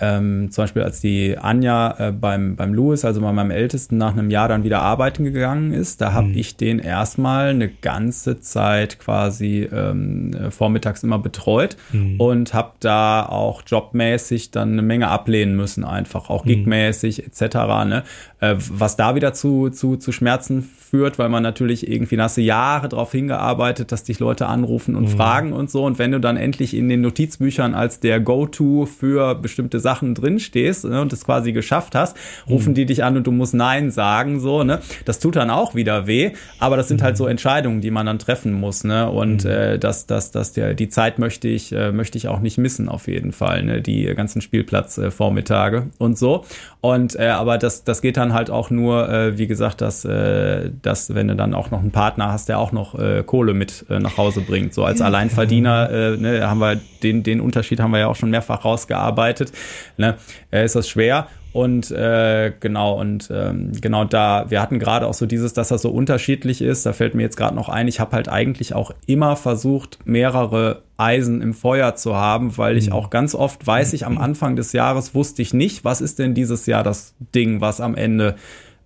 ähm, 0.00 0.50
zum 0.50 0.64
Beispiel 0.64 0.82
als 0.82 1.00
die 1.00 1.36
Anja 1.38 1.94
äh, 1.98 2.12
beim, 2.12 2.56
beim 2.56 2.74
Louis, 2.74 3.04
also 3.04 3.20
bei 3.20 3.32
meinem 3.32 3.50
Ältesten, 3.50 3.96
nach 3.96 4.12
einem 4.12 4.30
Jahr 4.30 4.48
dann 4.48 4.64
wieder 4.64 4.80
arbeiten 4.82 5.24
gegangen 5.24 5.72
ist, 5.72 6.00
da 6.00 6.12
habe 6.12 6.28
mhm. 6.28 6.38
ich 6.38 6.56
den 6.56 6.78
erstmal 6.78 7.50
eine 7.50 7.68
ganze 7.68 8.40
Zeit 8.40 8.98
quasi 8.98 9.68
ähm, 9.72 10.34
vormittags 10.50 11.02
immer 11.02 11.18
betreut 11.18 11.76
mhm. 11.92 12.20
und 12.20 12.54
habe 12.54 12.72
da 12.80 13.26
auch 13.26 13.62
jobmäßig 13.66 14.50
dann 14.50 14.72
eine 14.72 14.82
Menge 14.82 15.08
ablehnen 15.08 15.56
müssen, 15.56 15.84
einfach 15.84 16.30
auch 16.30 16.44
mhm. 16.44 16.48
gigmäßig 16.48 17.26
etc. 17.26 17.54
Ne? 17.86 18.02
Äh, 18.40 18.56
was 18.58 18.96
da 18.96 19.14
wieder 19.14 19.32
zu, 19.34 19.70
zu, 19.70 19.96
zu 19.96 20.12
Schmerzen 20.12 20.62
führt, 20.62 21.18
weil 21.18 21.28
man 21.28 21.42
natürlich 21.42 21.88
irgendwie, 21.88 22.16
du 22.16 22.40
Jahre 22.40 22.88
darauf 22.88 23.12
hingearbeitet, 23.12 23.92
dass 23.92 24.02
dich 24.02 24.18
Leute 24.18 24.46
anrufen 24.46 24.96
und 24.96 25.04
mhm. 25.04 25.16
fragen 25.16 25.52
und 25.52 25.70
so. 25.70 25.84
Und 25.84 25.98
wenn 25.98 26.10
du 26.10 26.20
dann 26.20 26.36
endlich 26.36 26.74
in 26.74 26.88
den 26.88 27.00
Notizbüchern 27.00 27.74
als 27.74 28.00
der 28.00 28.18
Go-To 28.18 28.86
für 28.86 29.36
bestimmte 29.36 29.78
Sachen 29.78 30.14
drinstehst 30.14 30.84
ne, 30.84 31.00
und 31.00 31.12
es 31.12 31.24
quasi 31.24 31.52
geschafft 31.52 31.94
hast, 31.94 32.16
rufen 32.48 32.70
mhm. 32.70 32.74
die 32.74 32.86
dich 32.86 33.04
an 33.04 33.16
und 33.16 33.26
du 33.26 33.30
musst 33.32 33.54
Nein 33.54 33.90
sagen, 33.90 34.40
so, 34.40 34.64
ne? 34.64 34.80
Das 35.04 35.20
tut 35.20 35.36
dann 35.36 35.50
auch 35.50 35.74
wieder 35.74 36.06
weh, 36.06 36.32
aber 36.58 36.76
das 36.76 36.88
sind 36.88 37.02
halt 37.02 37.16
so 37.16 37.24
mhm. 37.24 37.30
Entscheidungen, 37.30 37.80
die 37.80 37.90
man 37.90 38.06
dann 38.06 38.18
treffen 38.18 38.52
muss, 38.52 38.82
ne? 38.82 39.08
Und 39.10 39.44
mhm. 39.44 39.50
äh, 39.50 39.78
das, 39.78 40.06
das, 40.06 40.32
das, 40.32 40.52
der, 40.52 40.74
die 40.74 40.88
Zeit 40.88 41.18
möchte 41.18 41.46
ich, 41.46 41.72
äh, 41.72 41.92
möchte 41.92 42.18
ich 42.18 42.26
auch 42.26 42.40
nicht 42.40 42.58
missen, 42.58 42.88
auf 42.88 43.06
jeden 43.06 43.32
Fall, 43.32 43.62
ne? 43.62 43.80
Die 43.80 44.06
ganzen 44.14 44.40
Spielplatzvormittage 44.40 45.76
äh, 45.76 46.02
und 46.02 46.18
so. 46.18 46.44
Und 46.80 47.16
äh, 47.16 47.28
aber 47.28 47.58
das, 47.58 47.84
das 47.84 48.00
geht 48.02 48.16
dann 48.16 48.29
halt 48.32 48.50
auch 48.50 48.70
nur, 48.70 49.08
äh, 49.08 49.38
wie 49.38 49.46
gesagt, 49.46 49.80
dass, 49.80 50.04
äh, 50.04 50.70
dass 50.82 51.14
wenn 51.14 51.28
du 51.28 51.36
dann 51.36 51.54
auch 51.54 51.70
noch 51.70 51.80
einen 51.80 51.90
Partner 51.90 52.32
hast, 52.32 52.48
der 52.48 52.58
auch 52.58 52.72
noch 52.72 52.98
äh, 52.98 53.22
Kohle 53.24 53.54
mit 53.54 53.86
äh, 53.88 53.98
nach 53.98 54.16
Hause 54.16 54.40
bringt. 54.40 54.74
So 54.74 54.84
als 54.84 55.00
Alleinverdiener 55.00 55.90
äh, 55.90 56.16
ne, 56.16 56.48
haben 56.48 56.60
wir 56.60 56.80
den, 57.02 57.22
den 57.22 57.40
Unterschied 57.40 57.80
haben 57.80 57.92
wir 57.92 58.00
ja 58.00 58.08
auch 58.08 58.16
schon 58.16 58.30
mehrfach 58.30 58.64
rausgearbeitet. 58.64 59.52
Ne? 59.96 60.16
Äh, 60.50 60.64
ist 60.64 60.76
das 60.76 60.88
schwer. 60.88 61.28
Und 61.52 61.90
äh, 61.90 62.52
genau, 62.60 63.00
und 63.00 63.28
ähm, 63.32 63.72
genau 63.80 64.04
da, 64.04 64.46
wir 64.50 64.62
hatten 64.62 64.78
gerade 64.78 65.06
auch 65.06 65.14
so 65.14 65.26
dieses, 65.26 65.52
dass 65.52 65.68
das 65.68 65.82
so 65.82 65.90
unterschiedlich 65.90 66.62
ist. 66.62 66.86
Da 66.86 66.92
fällt 66.92 67.14
mir 67.14 67.22
jetzt 67.22 67.36
gerade 67.36 67.56
noch 67.56 67.68
ein, 67.68 67.88
ich 67.88 67.98
habe 67.98 68.12
halt 68.12 68.28
eigentlich 68.28 68.74
auch 68.74 68.92
immer 69.06 69.34
versucht, 69.34 69.98
mehrere 70.04 70.82
Eisen 70.96 71.42
im 71.42 71.54
Feuer 71.54 71.96
zu 71.96 72.14
haben, 72.14 72.56
weil 72.56 72.76
ich 72.76 72.88
mhm. 72.88 72.92
auch 72.92 73.10
ganz 73.10 73.34
oft 73.34 73.66
weiß 73.66 73.94
ich, 73.94 74.06
am 74.06 74.18
Anfang 74.18 74.54
des 74.54 74.72
Jahres 74.72 75.14
wusste 75.14 75.42
ich 75.42 75.52
nicht, 75.52 75.84
was 75.84 76.00
ist 76.00 76.18
denn 76.20 76.34
dieses 76.34 76.66
Jahr 76.66 76.84
das 76.84 77.14
Ding, 77.34 77.60
was 77.60 77.80
am 77.80 77.96
Ende 77.96 78.36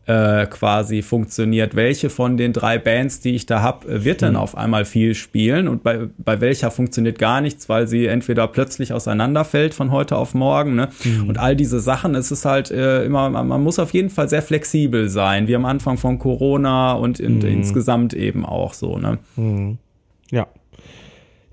äh, 0.07 0.47
quasi 0.47 1.03
funktioniert. 1.03 1.75
Welche 1.75 2.11
von 2.11 2.37
den 2.37 2.53
drei 2.53 2.79
Bands, 2.79 3.21
die 3.21 3.35
ich 3.35 3.47
da 3.47 3.63
habe, 3.63 4.05
wird 4.05 4.21
denn 4.21 4.33
mhm. 4.33 4.39
auf 4.39 4.57
einmal 4.57 4.85
viel 4.85 5.15
spielen 5.15 5.67
und 5.67 5.83
bei, 5.83 6.09
bei 6.19 6.41
welcher 6.41 6.71
funktioniert 6.71 7.19
gar 7.19 7.41
nichts, 7.41 7.69
weil 7.69 7.87
sie 7.87 8.07
entweder 8.07 8.47
plötzlich 8.49 8.93
auseinanderfällt 8.93 9.73
von 9.73 9.91
heute 9.91 10.17
auf 10.17 10.35
morgen. 10.35 10.75
Ne? 10.75 10.89
Mhm. 11.05 11.29
Und 11.29 11.39
all 11.39 11.57
diese 11.57 11.81
Sachen, 11.81 12.15
es 12.15 12.31
ist 12.31 12.45
halt 12.45 12.71
äh, 12.71 13.05
immer, 13.05 13.31
man, 13.31 13.63
muss 13.63 13.79
auf 13.79 13.95
jeden 13.95 14.11
Fall 14.11 14.29
sehr 14.29 14.43
flexibel 14.43 15.09
sein, 15.09 15.49
wie 15.49 15.57
am 15.57 15.65
Anfang 15.65 15.97
von 15.97 16.19
Corona 16.19 16.93
und, 16.93 17.19
in, 17.19 17.39
mhm. 17.39 17.47
insgesamt 17.47 18.13
eben 18.13 18.45
auch 18.45 18.75
so. 18.75 18.99
Ne? 18.99 19.19
Mhm. 19.37 19.79
Ja. 20.31 20.49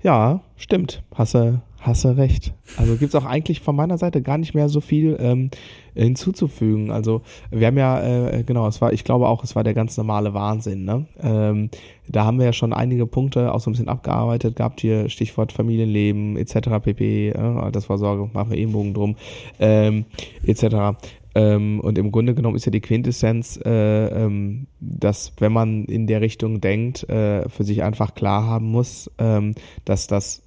Ja, 0.02 0.40
stimmt. 0.56 1.02
Hast 1.14 1.34
du, 1.34 1.60
hast 1.82 2.04
du 2.04 2.16
recht. 2.16 2.54
Also 2.76 2.96
gibt's 2.96 3.14
auch 3.14 3.24
eigentlich 3.24 3.60
von 3.60 3.76
meiner 3.76 3.98
Seite 3.98 4.22
gar 4.22 4.38
nicht 4.38 4.54
mehr 4.54 4.68
so 4.68 4.80
viel. 4.80 5.16
Ähm, 5.20 5.50
hinzuzufügen. 5.94 6.90
Also 6.90 7.22
wir 7.50 7.66
haben 7.66 7.76
ja, 7.76 8.02
äh, 8.02 8.42
genau, 8.44 8.66
es 8.66 8.80
war, 8.80 8.92
ich 8.92 9.04
glaube 9.04 9.28
auch, 9.28 9.44
es 9.44 9.54
war 9.54 9.64
der 9.64 9.74
ganz 9.74 9.96
normale 9.96 10.34
Wahnsinn. 10.34 10.84
Ne? 10.84 11.06
Ähm, 11.20 11.70
da 12.08 12.24
haben 12.24 12.38
wir 12.38 12.46
ja 12.46 12.52
schon 12.52 12.72
einige 12.72 13.06
Punkte 13.06 13.52
auch 13.52 13.60
so 13.60 13.70
ein 13.70 13.72
bisschen 13.72 13.88
abgearbeitet 13.88 14.56
gehabt 14.56 14.80
hier, 14.80 15.08
Stichwort 15.08 15.52
Familienleben 15.52 16.36
etc. 16.36 16.82
pp. 16.82 17.30
Äh, 17.30 17.36
Altersvorsorge, 17.38 18.30
machen 18.32 18.50
wir 18.50 18.58
eben 18.58 18.72
Bogen 18.72 18.94
drum, 18.94 19.16
ähm, 19.60 20.06
etc. 20.44 20.98
Ähm, 21.34 21.80
und 21.80 21.98
im 21.98 22.10
Grunde 22.12 22.34
genommen 22.34 22.56
ist 22.56 22.66
ja 22.66 22.72
die 22.72 22.80
Quintessenz, 22.80 23.58
äh, 23.64 24.06
ähm, 24.24 24.66
dass 24.80 25.32
wenn 25.38 25.52
man 25.52 25.84
in 25.84 26.06
der 26.06 26.20
Richtung 26.20 26.60
denkt, 26.60 27.08
äh, 27.08 27.48
für 27.48 27.64
sich 27.64 27.82
einfach 27.82 28.14
klar 28.14 28.44
haben 28.44 28.70
muss, 28.70 29.10
ähm, 29.18 29.54
dass 29.84 30.06
das 30.06 30.42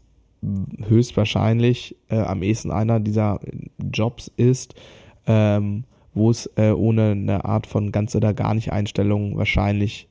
höchstwahrscheinlich 0.88 1.96
äh, 2.10 2.20
am 2.20 2.44
ehesten 2.44 2.72
einer 2.72 3.00
dieser 3.00 3.40
Jobs 3.92 4.32
ist, 4.38 4.76
ähm, 5.28 5.86
wo 6.14 6.30
es 6.30 6.50
äh, 6.56 6.72
ohne 6.72 7.12
eine 7.12 7.46
Art 7.46 7.68
von 7.68 7.92
ganz 7.92 8.16
oder 8.16 8.34
gar 8.34 8.54
nicht 8.54 8.72
Einstellung 8.72 9.38
wahrscheinlich 9.38 10.08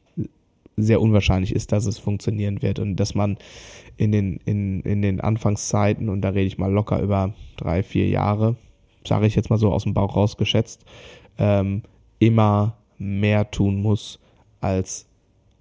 sehr 0.76 1.00
unwahrscheinlich 1.00 1.54
ist, 1.54 1.72
dass 1.72 1.86
es 1.86 1.98
funktionieren 1.98 2.62
wird 2.62 2.78
und 2.78 2.96
dass 2.96 3.14
man 3.14 3.38
in 3.96 4.12
den, 4.12 4.40
in, 4.44 4.80
in 4.82 5.02
den 5.02 5.20
Anfangszeiten, 5.20 6.08
und 6.08 6.22
da 6.22 6.30
rede 6.30 6.46
ich 6.46 6.58
mal 6.58 6.72
locker 6.72 7.00
über 7.00 7.32
drei, 7.56 7.82
vier 7.82 8.08
Jahre, 8.08 8.56
sage 9.06 9.26
ich 9.26 9.36
jetzt 9.36 9.50
mal 9.50 9.58
so 9.58 9.70
aus 9.72 9.84
dem 9.84 9.94
Bauch 9.94 10.16
rausgeschätzt, 10.16 10.84
ähm, 11.38 11.82
immer 12.18 12.76
mehr 12.98 13.50
tun 13.50 13.80
muss, 13.80 14.18
als 14.60 15.06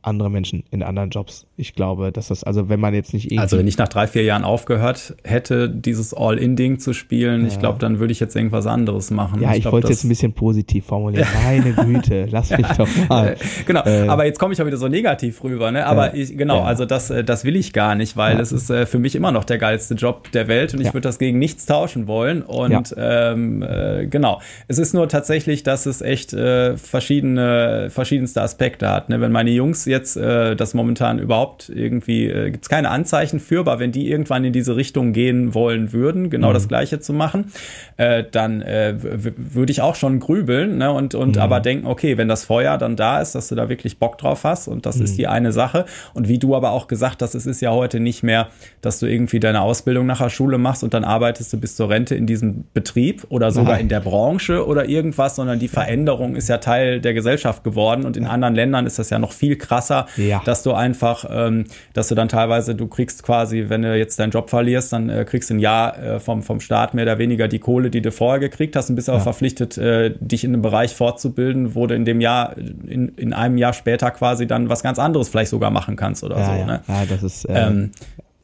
andere 0.03 0.29
Menschen 0.29 0.63
in 0.69 0.83
anderen 0.83 1.09
Jobs. 1.09 1.45
Ich 1.57 1.75
glaube, 1.75 2.11
dass 2.11 2.27
das, 2.27 2.43
also 2.43 2.69
wenn 2.69 2.79
man 2.79 2.93
jetzt 2.93 3.13
nicht 3.13 3.25
irgendwie. 3.25 3.39
Also 3.39 3.57
wenn 3.57 3.67
ich 3.67 3.77
nach 3.77 3.87
drei, 3.87 4.07
vier 4.07 4.23
Jahren 4.23 4.43
aufgehört 4.43 5.15
hätte, 5.23 5.69
dieses 5.69 6.13
All-In-Ding 6.13 6.79
zu 6.79 6.93
spielen, 6.93 7.41
ja. 7.41 7.47
ich 7.47 7.59
glaube, 7.59 7.79
dann 7.79 7.99
würde 7.99 8.11
ich 8.11 8.19
jetzt 8.19 8.35
irgendwas 8.35 8.67
anderes 8.67 9.11
machen. 9.11 9.41
Ja, 9.41 9.51
ich, 9.51 9.59
ich 9.59 9.71
wollte 9.71 9.87
es 9.87 9.91
jetzt 9.91 10.03
ein 10.03 10.09
bisschen 10.09 10.33
positiv 10.33 10.85
formulieren. 10.85 11.27
Meine 11.43 11.73
Güte, 11.73 12.27
lass 12.31 12.49
mich 12.51 12.67
doch 12.77 12.87
mal. 13.09 13.35
genau, 13.65 13.83
äh, 13.85 14.07
aber 14.07 14.25
jetzt 14.25 14.39
komme 14.39 14.53
ich 14.53 14.61
auch 14.61 14.65
wieder 14.65 14.77
so 14.77 14.87
negativ 14.87 15.43
rüber, 15.43 15.71
ne? 15.71 15.85
Aber 15.85 16.13
äh, 16.13 16.21
ich, 16.21 16.37
genau, 16.37 16.57
ja. 16.57 16.63
also 16.63 16.85
das, 16.85 17.09
äh, 17.09 17.23
das 17.23 17.45
will 17.45 17.55
ich 17.55 17.73
gar 17.73 17.95
nicht, 17.95 18.17
weil 18.17 18.39
es 18.39 18.51
ist 18.51 18.69
äh, 18.69 18.85
für 18.85 18.99
mich 18.99 19.15
immer 19.15 19.31
noch 19.31 19.43
der 19.43 19.57
geilste 19.57 19.95
Job 19.95 20.31
der 20.31 20.47
Welt 20.47 20.73
und 20.73 20.81
ich 20.81 20.87
würde 20.87 21.01
das 21.01 21.19
gegen 21.19 21.39
nichts 21.39 21.65
tauschen 21.65 22.07
wollen. 22.07 22.41
Und 22.41 22.93
ähm, 22.97 23.63
äh, 23.63 24.07
genau. 24.07 24.41
Es 24.67 24.77
ist 24.77 24.93
nur 24.93 25.07
tatsächlich, 25.07 25.63
dass 25.63 25.85
es 25.85 26.01
echt 26.01 26.33
äh, 26.33 26.77
verschiedene, 26.77 27.89
verschiedenste 27.89 28.41
Aspekte 28.41 28.89
hat. 28.89 29.09
Ne? 29.09 29.21
Wenn 29.21 29.31
meine 29.31 29.51
Jungs 29.51 29.85
jetzt 29.93 30.17
äh, 30.17 30.55
das 30.55 30.73
momentan 30.73 31.19
überhaupt 31.19 31.69
irgendwie, 31.69 32.27
äh, 32.27 32.51
gibt 32.51 32.65
es 32.65 32.69
keine 32.69 32.89
Anzeichen 32.89 33.39
für, 33.39 33.61
aber 33.61 33.79
wenn 33.79 33.91
die 33.91 34.09
irgendwann 34.09 34.43
in 34.43 34.51
diese 34.51 34.75
Richtung 34.75 35.13
gehen 35.13 35.53
wollen 35.53 35.93
würden, 35.93 36.29
genau 36.29 36.49
mhm. 36.49 36.53
das 36.55 36.67
Gleiche 36.67 36.99
zu 36.99 37.13
machen, 37.13 37.51
äh, 37.97 38.23
dann 38.29 38.61
äh, 38.61 38.95
würde 38.99 39.71
ich 39.71 39.81
auch 39.81 39.95
schon 39.95 40.19
grübeln 40.19 40.77
ne? 40.77 40.91
und, 40.91 41.15
und 41.15 41.35
mhm. 41.35 41.41
aber 41.41 41.59
denken, 41.59 41.87
okay, 41.87 42.17
wenn 42.17 42.27
das 42.27 42.43
Feuer 42.45 42.77
dann 42.77 42.95
da 42.95 43.21
ist, 43.21 43.35
dass 43.35 43.47
du 43.47 43.55
da 43.55 43.69
wirklich 43.69 43.99
Bock 43.99 44.17
drauf 44.17 44.43
hast 44.43 44.67
und 44.67 44.85
das 44.85 44.97
mhm. 44.97 45.03
ist 45.05 45.17
die 45.17 45.27
eine 45.27 45.51
Sache. 45.51 45.85
Und 46.13 46.27
wie 46.27 46.39
du 46.39 46.55
aber 46.55 46.71
auch 46.71 46.87
gesagt 46.87 47.21
hast, 47.21 47.35
es 47.35 47.45
ist 47.45 47.61
ja 47.61 47.71
heute 47.71 47.99
nicht 47.99 48.23
mehr, 48.23 48.47
dass 48.81 48.99
du 48.99 49.05
irgendwie 49.05 49.39
deine 49.39 49.61
Ausbildung 49.61 50.05
nach 50.05 50.19
der 50.19 50.29
Schule 50.29 50.57
machst 50.57 50.83
und 50.83 50.93
dann 50.93 51.03
arbeitest 51.03 51.53
du 51.53 51.59
bis 51.59 51.75
zur 51.75 51.89
Rente 51.89 52.15
in 52.15 52.25
diesem 52.25 52.65
Betrieb 52.73 53.25
oder 53.29 53.51
sogar 53.51 53.73
Nein. 53.73 53.81
in 53.81 53.89
der 53.89 53.99
Branche 53.99 54.65
oder 54.65 54.89
irgendwas, 54.89 55.35
sondern 55.35 55.59
die 55.59 55.67
Veränderung 55.67 56.35
ist 56.35 56.49
ja 56.49 56.57
Teil 56.57 56.99
der 56.99 57.13
Gesellschaft 57.13 57.63
geworden 57.63 58.05
und 58.05 58.17
in 58.17 58.25
anderen 58.25 58.55
Ländern 58.55 58.85
ist 58.85 58.99
das 58.99 59.09
ja 59.09 59.19
noch 59.19 59.31
viel 59.31 59.55
krasser, 59.55 59.82
ja. 60.17 60.41
dass 60.45 60.63
du 60.63 60.73
einfach, 60.73 61.25
ähm, 61.29 61.65
dass 61.93 62.07
du 62.07 62.15
dann 62.15 62.29
teilweise, 62.29 62.75
du 62.75 62.87
kriegst 62.87 63.23
quasi, 63.23 63.65
wenn 63.67 63.81
du 63.81 63.97
jetzt 63.97 64.19
deinen 64.19 64.31
Job 64.31 64.49
verlierst, 64.49 64.93
dann 64.93 65.09
äh, 65.09 65.25
kriegst 65.25 65.49
du 65.49 65.55
ein 65.55 65.59
Jahr 65.59 65.97
äh, 65.97 66.19
vom, 66.19 66.43
vom 66.43 66.59
Staat 66.59 66.93
mehr 66.93 67.03
oder 67.03 67.17
weniger 67.17 67.47
die 67.47 67.59
Kohle, 67.59 67.89
die 67.89 68.01
du 68.01 68.11
vorher 68.11 68.39
gekriegt 68.39 68.75
hast 68.75 68.89
und 68.89 68.95
bist 68.95 69.07
ja. 69.07 69.15
aber 69.15 69.23
verpflichtet, 69.23 69.77
äh, 69.77 70.13
dich 70.19 70.43
in 70.43 70.53
einem 70.53 70.61
Bereich 70.61 70.93
fortzubilden, 70.93 71.75
wo 71.75 71.87
du 71.87 71.95
in 71.95 72.05
dem 72.05 72.21
Jahr, 72.21 72.57
in, 72.57 73.09
in 73.15 73.33
einem 73.33 73.57
Jahr 73.57 73.73
später 73.73 74.11
quasi 74.11 74.47
dann 74.47 74.69
was 74.69 74.83
ganz 74.83 74.99
anderes 74.99 75.29
vielleicht 75.29 75.51
sogar 75.51 75.71
machen 75.71 75.95
kannst 75.95 76.23
oder 76.23 76.37
ja, 76.37 76.45
so. 76.45 76.51
Ja. 76.51 76.65
Ne? 76.65 76.81
ja, 76.87 77.05
das 77.09 77.23
ist. 77.23 77.45
Äh, 77.45 77.67
ähm, 77.67 77.91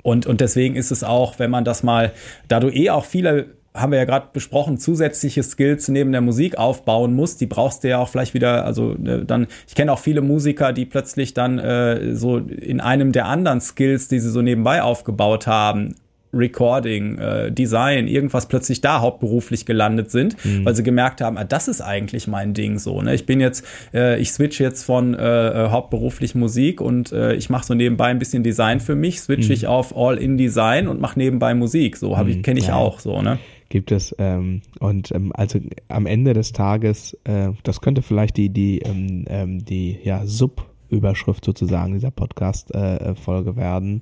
und, 0.02 0.26
und 0.26 0.42
deswegen 0.42 0.76
ist 0.76 0.92
es 0.92 1.04
auch, 1.04 1.40
wenn 1.40 1.52
man 1.52 1.66
das 1.66 1.84
mal, 1.84 2.12
da 2.48 2.60
du 2.60 2.70
eh 2.70 2.90
auch 2.90 3.06
viele 3.06 3.59
haben 3.80 3.92
wir 3.92 4.00
ja 4.00 4.06
gerade 4.06 4.28
besprochen, 4.34 4.78
zusätzliche 4.78 5.44
Skills 5.44 5.88
neben 5.88 6.12
der 6.12 6.22
Musik 6.22 6.58
aufbauen 6.58 7.14
muss, 7.14 7.38
die 7.38 7.46
brauchst 7.46 7.84
du 7.84 7.90
ja 7.90 8.00
auch 8.00 8.10
vielleicht 8.10 8.34
wieder, 8.34 8.66
also 8.66 8.94
äh, 8.94 9.26
dann, 9.26 9.48
ich 9.68 9.76
kenne 9.76 9.92
auch 9.92 10.00
viele 10.00 10.22
Musiker, 10.22 10.74
die 10.74 10.86
plötzlich 10.86 11.34
dann 11.34 11.60
äh, 11.60 12.16
so 12.16 12.38
in 12.38 12.80
einem 12.80 13.12
der 13.12 13.26
anderen 13.26 13.62
Skills, 13.62 14.08
die 14.08 14.20
sie 14.20 14.30
so 14.30 14.42
nebenbei 14.42 14.82
aufgebaut 14.82 15.48
haben, 15.48 15.96
Recording, 16.34 17.18
äh, 17.18 17.52
Design, 17.52 18.08
irgendwas 18.08 18.48
plötzlich 18.48 18.82
da 18.82 19.02
hauptberuflich 19.02 19.66
gelandet 19.66 20.12
sind, 20.12 20.36
mhm. 20.46 20.64
weil 20.64 20.76
sie 20.76 20.84
gemerkt 20.84 21.22
haben, 21.22 21.38
ah, 21.38 21.44
das 21.44 21.68
ist 21.68 21.82
eigentlich 21.82 22.28
mein 22.28 22.54
Ding 22.54 22.78
so. 22.78 23.02
Ne? 23.02 23.16
Ich 23.16 23.26
bin 23.26 23.40
jetzt, 23.40 23.66
äh, 23.94 24.20
ich 24.20 24.32
switch 24.32 24.60
jetzt 24.60 24.84
von 24.84 25.16
äh, 25.16 25.20
äh 25.20 25.70
hauptberuflich 25.70 26.36
Musik 26.36 26.82
und 26.82 27.12
äh, 27.12 27.34
ich 27.34 27.50
mache 27.50 27.66
so 27.66 27.74
nebenbei 27.74 28.08
ein 28.08 28.20
bisschen 28.20 28.44
Design 28.44 28.80
für 28.80 28.96
mich, 28.96 29.22
switch 29.22 29.48
mhm. 29.48 29.54
ich 29.54 29.68
auf 29.68 29.96
All-in-Design 29.98 30.88
und 30.88 31.02
mache 31.02 31.18
nebenbei 31.18 31.56
Musik. 31.56 31.98
So 31.98 32.18
habe 32.18 32.30
ich, 32.30 32.38
mhm. 32.38 32.42
kenne 32.44 32.60
ich 32.60 32.68
ja. 32.68 32.76
auch 32.76 33.00
so, 33.00 33.22
ne? 33.22 33.40
Gibt 33.70 33.92
es 33.92 34.16
ähm, 34.18 34.62
und 34.80 35.12
ähm, 35.12 35.32
also 35.36 35.60
am 35.88 36.06
Ende 36.06 36.34
des 36.34 36.52
Tages, 36.52 37.18
äh, 37.24 37.52
das 37.64 37.82
könnte 37.82 38.02
vielleicht 38.02 38.38
die 38.38 38.50
die 38.50 38.80
ähm, 38.80 39.26
ähm 39.28 39.64
die 39.64 40.00
ja 40.04 40.26
Sub-Überschrift 40.26 41.46
sozusagen 41.46 41.94
dieser 41.94 42.12
Podcast-Folge 42.12 43.52
äh, 43.52 43.56
werden 43.56 44.02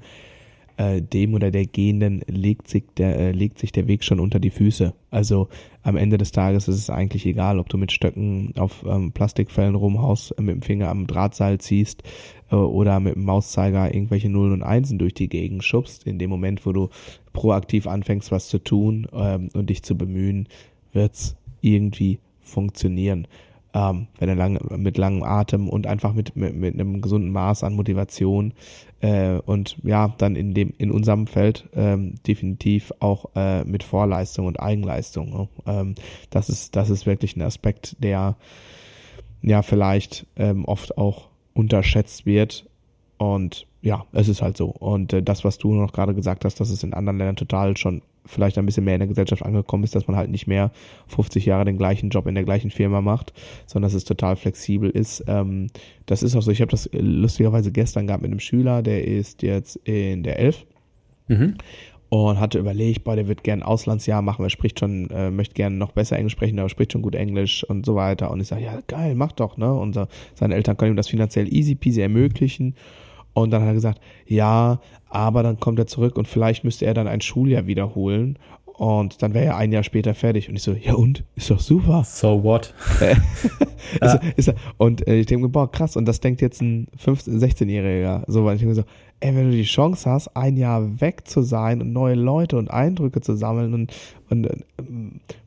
äh, 0.78 1.02
dem 1.02 1.34
oder 1.34 1.52
der 1.52 1.66
Gehenden 1.66 2.22
legt 2.28 2.68
sich 2.68 2.84
der, 2.96 3.18
äh, 3.18 3.32
legt 3.32 3.60
sich 3.60 3.72
der 3.72 3.88
Weg 3.88 4.04
schon 4.04 4.20
unter 4.20 4.40
die 4.40 4.52
Füße. 4.52 4.94
Also 5.10 5.50
am 5.82 5.98
Ende 5.98 6.18
des 6.18 6.32
Tages 6.32 6.68
ist 6.68 6.78
es 6.78 6.90
eigentlich 6.90 7.26
egal, 7.26 7.60
ob 7.60 7.68
du 7.70 7.78
mit 7.78 7.92
Stöcken 7.92 8.54
auf 8.58 8.86
ähm, 8.88 9.12
Plastikfällen 9.12 9.76
rumhaust, 9.76 10.40
mit 10.40 10.56
dem 10.56 10.62
Finger 10.62 10.90
am 10.90 11.08
Drahtseil 11.08 11.58
ziehst 11.60 12.04
oder 12.56 13.00
mit 13.00 13.16
dem 13.16 13.26
Mauszeiger 13.26 13.94
irgendwelche 13.94 14.30
Nullen 14.30 14.54
und 14.54 14.64
Einsen 14.64 15.00
durch 15.00 15.14
die 15.14 15.30
Gegend 15.30 15.64
schubst. 15.64 16.06
In 16.06 16.20
dem 16.20 16.30
Moment, 16.30 16.66
wo 16.66 16.72
du 16.72 16.90
proaktiv 17.34 17.88
anfängst, 17.88 18.32
was 18.32 18.48
zu 18.48 18.60
tun 18.60 19.08
ähm, 19.14 19.50
und 19.54 19.70
dich 19.70 19.84
zu 19.84 19.98
bemühen, 19.98 20.48
wird's 20.94 21.36
irgendwie 21.62 22.20
funktionieren 22.42 23.28
ähm, 23.78 24.08
wenn 24.18 24.30
er 24.30 24.36
lang, 24.36 24.60
mit 24.78 24.98
langem 24.98 25.24
Atem 25.24 25.70
und 25.70 25.88
einfach 25.88 26.14
mit, 26.14 26.36
mit, 26.36 26.56
mit 26.56 26.74
einem 26.74 27.02
gesunden 27.02 27.32
Maß 27.32 27.64
an 27.64 27.74
Motivation 27.74 28.54
äh, 29.02 29.38
und 29.46 29.78
ja, 29.84 30.14
dann 30.18 30.36
in 30.36 30.54
dem, 30.54 30.74
in 30.78 30.92
unserem 30.92 31.28
Feld 31.28 31.70
ähm, 31.76 32.16
definitiv 32.26 32.92
auch 33.00 33.26
äh, 33.36 33.64
mit 33.66 33.84
Vorleistung 33.84 34.48
und 34.48 34.60
Eigenleistung. 34.60 35.30
Ne? 35.30 35.50
Ähm, 35.68 35.96
das 36.30 36.50
ist, 36.50 36.76
das 36.76 36.90
ist 36.90 37.06
wirklich 37.06 37.36
ein 37.36 37.42
Aspekt, 37.42 37.96
der 38.00 38.36
ja 39.42 39.62
vielleicht 39.62 40.26
ähm, 40.38 40.66
oft 40.66 40.98
auch 40.98 41.28
unterschätzt 41.58 42.26
wird. 42.26 42.66
Und 43.18 43.66
ja, 43.82 44.06
es 44.12 44.28
ist 44.28 44.42
halt 44.42 44.58
so. 44.58 44.68
Und 44.68 45.12
äh, 45.12 45.24
das, 45.24 45.44
was 45.44 45.58
du 45.58 45.74
noch 45.74 45.92
gerade 45.92 46.14
gesagt 46.14 46.46
hast, 46.46 46.60
dass 46.60 46.70
es 46.70 46.84
in 46.84 46.94
anderen 46.94 47.18
Ländern 47.18 47.36
total 47.36 47.76
schon 47.76 48.02
vielleicht 48.26 48.58
ein 48.58 48.66
bisschen 48.66 48.84
mehr 48.84 48.96
in 48.96 49.00
der 49.00 49.08
Gesellschaft 49.08 49.42
angekommen 49.44 49.86
ist, 49.86 49.96
dass 49.96 50.08
man 50.08 50.18
halt 50.18 50.30
nicht 50.30 50.48
mehr 50.48 50.72
50 51.08 51.46
Jahre 51.46 51.66
den 51.66 51.78
gleichen 51.78 52.10
Job 52.10 52.28
in 52.28 52.36
der 52.36 52.44
gleichen 52.44 52.70
Firma 52.70 53.02
macht, 53.02 53.34
sondern 53.66 53.88
dass 53.88 53.96
es 53.96 54.04
total 54.04 54.36
flexibel 54.36 54.90
ist. 54.90 55.24
Ähm, 55.28 55.68
das 56.06 56.24
ist 56.24 56.36
auch 56.36 56.42
so. 56.42 56.52
Ich 56.52 56.62
habe 56.62 56.72
das 56.72 56.90
lustigerweise 56.94 57.72
gestern 57.72 58.06
gehabt 58.06 58.22
mit 58.22 58.32
einem 58.32 58.42
Schüler, 58.42 58.84
der 58.84 59.06
ist 59.06 59.42
jetzt 59.42 59.78
in 59.78 60.24
der 60.24 60.40
11. 60.40 60.66
Mhm. 61.30 61.56
Und 62.10 62.40
hatte 62.40 62.58
überlegt, 62.58 63.04
boah, 63.04 63.18
der 63.18 63.28
wird 63.28 63.44
gern 63.44 63.64
Auslandsjahr 63.64 64.22
machen, 64.22 64.44
er 64.44 64.50
spricht 64.50 64.80
schon, 64.80 65.10
äh, 65.10 65.30
möchte 65.30 65.56
gerne 65.56 65.76
noch 65.76 65.92
besser 65.92 66.16
Englisch 66.16 66.34
sprechen, 66.34 66.58
aber 66.58 66.70
spricht 66.70 66.94
schon 66.94 67.02
gut 67.02 67.16
Englisch 67.16 67.66
und 67.66 67.86
so 67.86 67.96
weiter. 67.96 68.32
Und 68.32 68.40
ich 68.40 68.48
sage, 68.48 68.64
ja, 68.64 68.80
geil, 68.88 69.14
mach 69.16 69.34
doch, 69.34 69.58
ne? 69.58 69.74
Und 69.74 69.94
so, 69.94 70.08
seine 70.34 70.56
Eltern 70.56 70.78
können 70.78 70.94
ihm 70.94 70.98
das 70.98 71.10
finanziell 71.10 71.54
easy 71.54 71.76
peasy 71.76 72.02
ermöglichen. 72.02 72.76
Und 73.34 73.52
dann 73.52 73.62
hat 73.62 73.70
er 73.70 73.74
gesagt, 73.74 74.02
ja, 74.26 74.80
aber 75.10 75.44
dann 75.44 75.60
kommt 75.60 75.80
er 75.80 75.88
zurück 75.88 76.18
und 76.18 76.28
vielleicht 76.28 76.64
müsste 76.64 76.86
er 76.86 76.94
dann 76.94 77.08
ein 77.08 77.22
Schuljahr 77.22 77.68
wiederholen. 77.68 78.40
Und 78.78 79.24
dann 79.24 79.34
wäre 79.34 79.46
er 79.46 79.58
ein 79.58 79.72
Jahr 79.72 79.84
später 79.84 80.14
fertig. 80.14 80.50
Und 80.50 80.56
ich 80.56 80.62
so, 80.62 80.74
ja 80.74 80.94
und? 80.94 81.24
Ist 81.36 81.50
doch 81.50 81.60
super. 81.60 82.04
So 82.06 82.44
what? 82.44 82.76
also, 84.02 84.20
ist, 84.36 84.54
und 84.78 85.08
äh, 85.08 85.16
ich 85.16 85.26
denke 85.26 85.46
mir, 85.46 85.50
boah, 85.50 85.72
krass. 85.72 85.98
Und 85.98 86.06
das 86.06 86.20
denkt 86.20 86.42
jetzt 86.42 86.62
ein 86.62 86.88
15-, 87.04 87.40
16-Jähriger. 87.40 88.24
So, 88.28 88.46
weil 88.46 88.56
ich 88.56 88.62
denke 88.62 88.76
mir 88.76 88.82
so, 88.82 88.88
ey, 89.20 89.36
wenn 89.36 89.50
du 89.50 89.58
die 89.58 89.64
Chance 89.64 90.08
hast, 90.10 90.36
ein 90.38 90.58
Jahr 90.58 91.02
weg 91.02 91.28
zu 91.28 91.42
sein 91.42 91.82
und 91.82 91.92
neue 91.92 92.14
Leute 92.14 92.56
und 92.56 92.70
Eindrücke 92.70 93.20
zu 93.20 93.36
sammeln 93.36 93.74
und, 93.74 93.94
und 94.30 94.46
äh, 94.46 94.58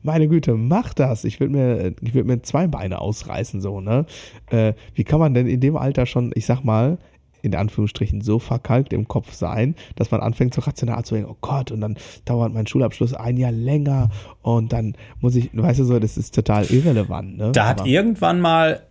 meine 0.03 0.27
Güte, 0.27 0.55
mach 0.55 0.93
das. 0.93 1.23
Ich 1.23 1.39
würde 1.39 1.53
mir, 1.53 1.93
ich 2.01 2.13
würde 2.13 2.27
mir 2.27 2.41
zwei 2.41 2.67
Beine 2.67 2.99
ausreißen, 2.99 3.61
so, 3.61 3.79
ne? 3.79 4.05
Äh, 4.47 4.73
wie 4.93 5.05
kann 5.05 5.21
man 5.21 5.33
denn 5.33 5.47
in 5.47 5.61
dem 5.61 5.77
Alter 5.77 6.05
schon, 6.05 6.31
ich 6.35 6.45
sag 6.45 6.65
mal, 6.65 6.97
in 7.41 7.55
Anführungsstrichen 7.55 8.21
so 8.21 8.39
verkalkt 8.39 8.93
im 8.93 9.07
Kopf 9.07 9.33
sein, 9.33 9.75
dass 9.95 10.11
man 10.11 10.21
anfängt 10.21 10.53
so 10.53 10.61
rational 10.61 11.03
zu 11.03 11.15
denken, 11.15 11.31
oh 11.31 11.37
Gott, 11.41 11.71
und 11.71 11.81
dann 11.81 11.97
dauert 12.25 12.53
mein 12.53 12.67
Schulabschluss 12.67 13.13
ein 13.13 13.37
Jahr 13.37 13.51
länger 13.51 14.09
und 14.41 14.73
dann 14.73 14.95
muss 15.19 15.35
ich, 15.35 15.49
weißt 15.53 15.79
du 15.79 15.83
so, 15.85 15.99
das 15.99 16.17
ist 16.17 16.35
total 16.35 16.65
irrelevant. 16.65 17.37
Ne? 17.37 17.51
Da 17.51 17.67
hat 17.67 17.81
Aber, 17.81 17.89
irgendwann 17.89 18.39
mal, 18.39 18.81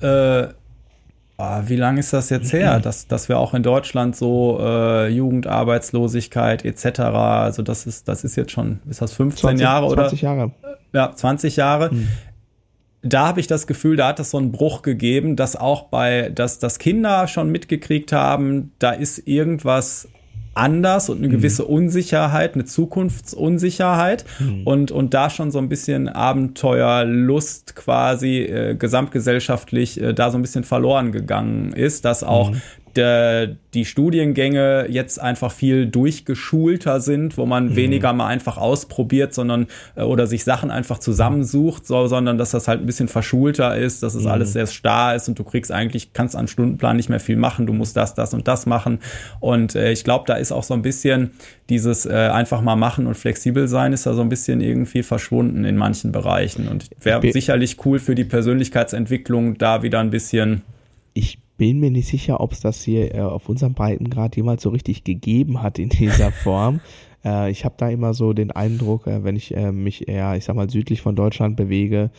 äh, 0.00 0.46
ah, 1.36 1.62
wie 1.66 1.76
lange 1.76 2.00
ist 2.00 2.12
das 2.12 2.30
jetzt 2.30 2.52
her, 2.52 2.80
dass, 2.80 3.06
dass 3.06 3.28
wir 3.28 3.38
auch 3.38 3.54
in 3.54 3.62
Deutschland 3.62 4.16
so 4.16 4.58
äh, 4.60 5.08
Jugendarbeitslosigkeit 5.08 6.64
etc., 6.64 7.00
also 7.00 7.62
das 7.62 7.86
ist, 7.86 8.08
das 8.08 8.24
ist 8.24 8.36
jetzt 8.36 8.52
schon, 8.52 8.80
ist 8.88 9.02
das 9.02 9.12
15 9.12 9.40
20, 9.40 9.62
Jahre 9.62 9.86
oder? 9.86 10.02
20 10.08 10.22
Jahre. 10.22 10.52
Ja, 10.92 11.12
20 11.14 11.56
Jahre. 11.56 11.90
Hm 11.90 12.08
da 13.02 13.26
habe 13.26 13.40
ich 13.40 13.46
das 13.46 13.66
Gefühl, 13.66 13.96
da 13.96 14.08
hat 14.08 14.20
es 14.20 14.30
so 14.30 14.38
einen 14.38 14.52
Bruch 14.52 14.82
gegeben, 14.82 15.36
dass 15.36 15.56
auch 15.56 15.84
bei, 15.84 16.30
dass, 16.34 16.58
dass 16.58 16.78
Kinder 16.78 17.28
schon 17.28 17.50
mitgekriegt 17.50 18.12
haben, 18.12 18.72
da 18.78 18.90
ist 18.90 19.26
irgendwas 19.26 20.08
anders 20.54 21.10
und 21.10 21.18
eine 21.18 21.28
mhm. 21.28 21.32
gewisse 21.32 21.66
Unsicherheit, 21.66 22.54
eine 22.54 22.64
Zukunftsunsicherheit 22.64 24.24
mhm. 24.38 24.62
und, 24.64 24.90
und 24.90 25.12
da 25.12 25.28
schon 25.28 25.50
so 25.50 25.58
ein 25.58 25.68
bisschen 25.68 26.08
Abenteuerlust 26.08 27.76
quasi 27.76 28.38
äh, 28.38 28.74
gesamtgesellschaftlich 28.74 30.00
äh, 30.00 30.14
da 30.14 30.30
so 30.30 30.38
ein 30.38 30.42
bisschen 30.42 30.64
verloren 30.64 31.12
gegangen 31.12 31.72
ist, 31.72 32.04
dass 32.04 32.24
auch 32.24 32.52
mhm 32.52 32.62
der, 32.96 33.56
die 33.74 33.84
Studiengänge 33.84 34.86
jetzt 34.88 35.20
einfach 35.20 35.52
viel 35.52 35.86
durchgeschulter 35.86 37.00
sind, 37.00 37.36
wo 37.36 37.46
man 37.46 37.70
mhm. 37.70 37.76
weniger 37.76 38.12
mal 38.12 38.26
einfach 38.26 38.56
ausprobiert, 38.56 39.34
sondern 39.34 39.66
äh, 39.94 40.02
oder 40.02 40.26
sich 40.26 40.44
Sachen 40.44 40.70
einfach 40.70 40.98
zusammensucht, 40.98 41.86
so, 41.86 42.06
sondern 42.06 42.38
dass 42.38 42.50
das 42.50 42.68
halt 42.68 42.80
ein 42.80 42.86
bisschen 42.86 43.08
verschulter 43.08 43.76
ist, 43.76 44.02
dass 44.02 44.14
es 44.14 44.24
mhm. 44.24 44.30
alles 44.30 44.52
sehr 44.52 44.66
starr 44.66 45.14
ist 45.14 45.28
und 45.28 45.38
du 45.38 45.44
kriegst 45.44 45.72
eigentlich, 45.72 46.12
kannst 46.12 46.36
am 46.36 46.48
Stundenplan 46.48 46.96
nicht 46.96 47.08
mehr 47.08 47.20
viel 47.20 47.36
machen, 47.36 47.66
du 47.66 47.72
musst 47.72 47.96
das, 47.96 48.14
das 48.14 48.34
und 48.34 48.48
das 48.48 48.66
machen. 48.66 48.98
Und 49.40 49.74
äh, 49.74 49.92
ich 49.92 50.04
glaube, 50.04 50.24
da 50.26 50.34
ist 50.34 50.52
auch 50.52 50.64
so 50.64 50.74
ein 50.74 50.82
bisschen 50.82 51.32
dieses 51.68 52.06
äh, 52.06 52.12
einfach 52.12 52.60
mal 52.60 52.76
machen 52.76 53.06
und 53.06 53.16
flexibel 53.16 53.68
sein, 53.68 53.92
ist 53.92 54.06
da 54.06 54.14
so 54.14 54.22
ein 54.22 54.28
bisschen 54.28 54.60
irgendwie 54.60 55.02
verschwunden 55.02 55.64
in 55.64 55.76
manchen 55.76 56.12
Bereichen. 56.12 56.68
Und 56.68 56.88
wäre 57.00 57.20
sicherlich 57.32 57.84
cool 57.84 57.98
für 57.98 58.14
die 58.14 58.24
Persönlichkeitsentwicklung, 58.24 59.58
da 59.58 59.82
wieder 59.82 60.00
ein 60.00 60.10
bisschen. 60.10 60.62
Ich 61.14 61.38
bin 61.56 61.80
mir 61.80 61.90
nicht 61.90 62.08
sicher, 62.08 62.40
ob 62.40 62.52
es 62.52 62.60
das 62.60 62.82
hier 62.82 63.14
äh, 63.14 63.20
auf 63.20 63.48
unserem 63.48 63.74
Breitengrad 63.74 64.36
jemals 64.36 64.62
so 64.62 64.70
richtig 64.70 65.04
gegeben 65.04 65.62
hat 65.62 65.78
in 65.78 65.88
dieser 65.88 66.32
Form. 66.32 66.80
Äh, 67.26 67.50
ich 67.50 67.64
habe 67.64 67.74
da 67.76 67.88
immer 67.90 68.14
so 68.14 68.32
den 68.32 68.52
Eindruck, 68.52 69.06
äh, 69.08 69.24
wenn 69.24 69.34
ich 69.36 69.54
äh, 69.56 69.72
mich 69.72 70.06
eher, 70.08 70.36
ich 70.36 70.44
sag 70.44 70.54
mal, 70.56 70.70
südlich 70.70 71.02
von 71.02 71.16
Deutschland 71.16 71.56
bewege, 71.56 72.10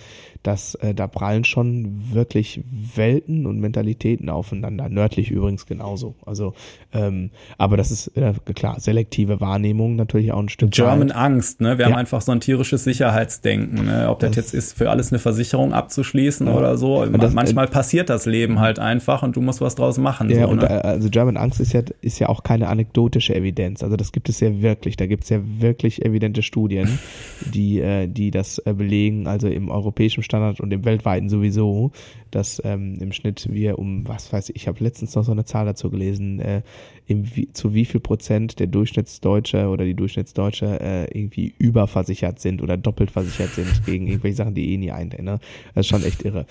dass 0.44 0.76
äh, 0.76 0.94
da 0.94 1.08
prallen 1.08 1.46
schon 1.46 2.14
wirklich 2.14 2.62
Welten 2.96 3.46
und 3.46 3.60
Mentalitäten 3.60 4.30
aufeinander. 4.30 4.90
Nördlich 4.90 5.32
übrigens 5.32 5.66
genauso. 5.66 6.16
Also, 6.26 6.54
ähm, 6.94 7.32
aber 7.58 7.78
das 7.78 7.92
ist 7.92 8.08
äh, 8.18 8.34
klar, 8.54 8.80
selektive 8.80 9.40
Wahrnehmung 9.42 9.96
natürlich 9.96 10.32
auch 10.32 10.40
ein 10.40 10.50
Stück 10.50 10.72
German 10.72 11.10
weit. 11.10 11.16
Angst, 11.16 11.62
ne? 11.62 11.78
Wir 11.78 11.86
Ja. 11.86 11.92
haben 11.92 11.98
einfach 12.00 12.22
so 12.22 12.32
ein 12.34 12.40
tierisches 12.40 12.84
Sicherheitsdenken, 12.84 13.86
ne? 13.86 14.10
Ob 14.10 14.20
das, 14.20 14.32
Das- 14.32 14.36
jetzt 14.38 14.54
ist, 14.54 14.78
für 14.78 14.90
alles 14.90 15.12
eine 15.12 15.20
Versicherung 15.20 15.74
abzuschließen 15.74 16.48
Ja. 16.48 16.54
oder 16.56 16.78
so. 16.78 17.02
Und 17.02 17.22
das- 17.24 17.34
Manchmal 17.34 17.68
passiert 17.68 18.10
das 18.10 18.26
Leben 18.26 18.60
halt 18.60 18.80
einfach 18.80 19.24
und 19.24 19.36
du 19.36 19.42
musst 19.42 19.62
was 19.62 19.76
draus 19.76 19.98
machen. 19.98 20.30
Ja, 20.30 20.44
so, 20.44 20.50
und 20.50 20.62
ne? 20.62 20.70
äh, 20.70 20.88
also 20.88 21.10
German 21.10 21.38
Angst 21.38 21.60
ist 21.60 21.74
ja, 21.74 21.82
ist 22.02 22.20
ja 22.20 22.30
auch 22.30 22.44
keine 22.44 22.68
anekdotische 22.68 23.36
Evidenz. 23.36 23.84
Also 23.84 23.96
das 23.96 24.12
gibt 24.12 24.28
es 24.30 24.40
ja 24.40 24.62
wirklich. 24.62 24.97
Da 24.98 25.06
gibt 25.06 25.24
es 25.24 25.30
ja 25.30 25.40
wirklich 25.44 26.04
evidente 26.04 26.44
Studien, 26.44 27.00
die, 27.54 27.80
äh, 27.80 28.08
die 28.08 28.32
das 28.32 28.60
äh, 28.60 28.74
belegen, 28.74 29.28
also 29.28 29.48
im 29.48 29.70
europäischen 29.70 30.24
Standard 30.24 30.60
und 30.60 30.72
im 30.74 30.86
weltweiten 30.86 31.30
sowieso, 31.30 31.92
dass 32.32 32.62
ähm, 32.66 32.98
im 33.00 33.12
Schnitt 33.14 33.48
wir 33.52 33.80
um, 33.80 34.08
was 34.08 34.34
weiß 34.34 34.50
ich, 34.50 34.56
ich 34.58 34.68
habe 34.68 34.84
letztens 34.84 35.16
noch 35.16 35.24
so 35.24 35.32
eine 35.32 35.46
Zahl 35.46 35.66
dazu 35.66 35.90
gelesen, 35.90 36.40
äh, 36.40 36.62
im, 37.06 37.26
zu 37.54 37.74
wie 37.74 37.86
viel 37.86 38.02
Prozent 38.02 38.60
der 38.60 38.68
Durchschnittsdeutsche 38.68 39.70
oder 39.70 39.86
die 39.86 39.94
Durchschnittsdeutsche 39.94 40.80
äh, 40.82 41.18
irgendwie 41.18 41.54
überversichert 41.58 42.40
sind 42.40 42.62
oder 42.62 42.76
doppelt 42.76 43.12
versichert 43.12 43.52
sind 43.52 43.86
gegen 43.86 44.08
irgendwelche 44.08 44.38
Sachen, 44.38 44.56
die 44.56 44.74
eh 44.74 44.78
nie 44.78 44.92
eintreffen. 44.92 45.26
Ne? 45.26 45.40
Das 45.74 45.86
ist 45.86 45.90
schon 45.90 46.04
echt 46.04 46.24
irre. 46.24 46.46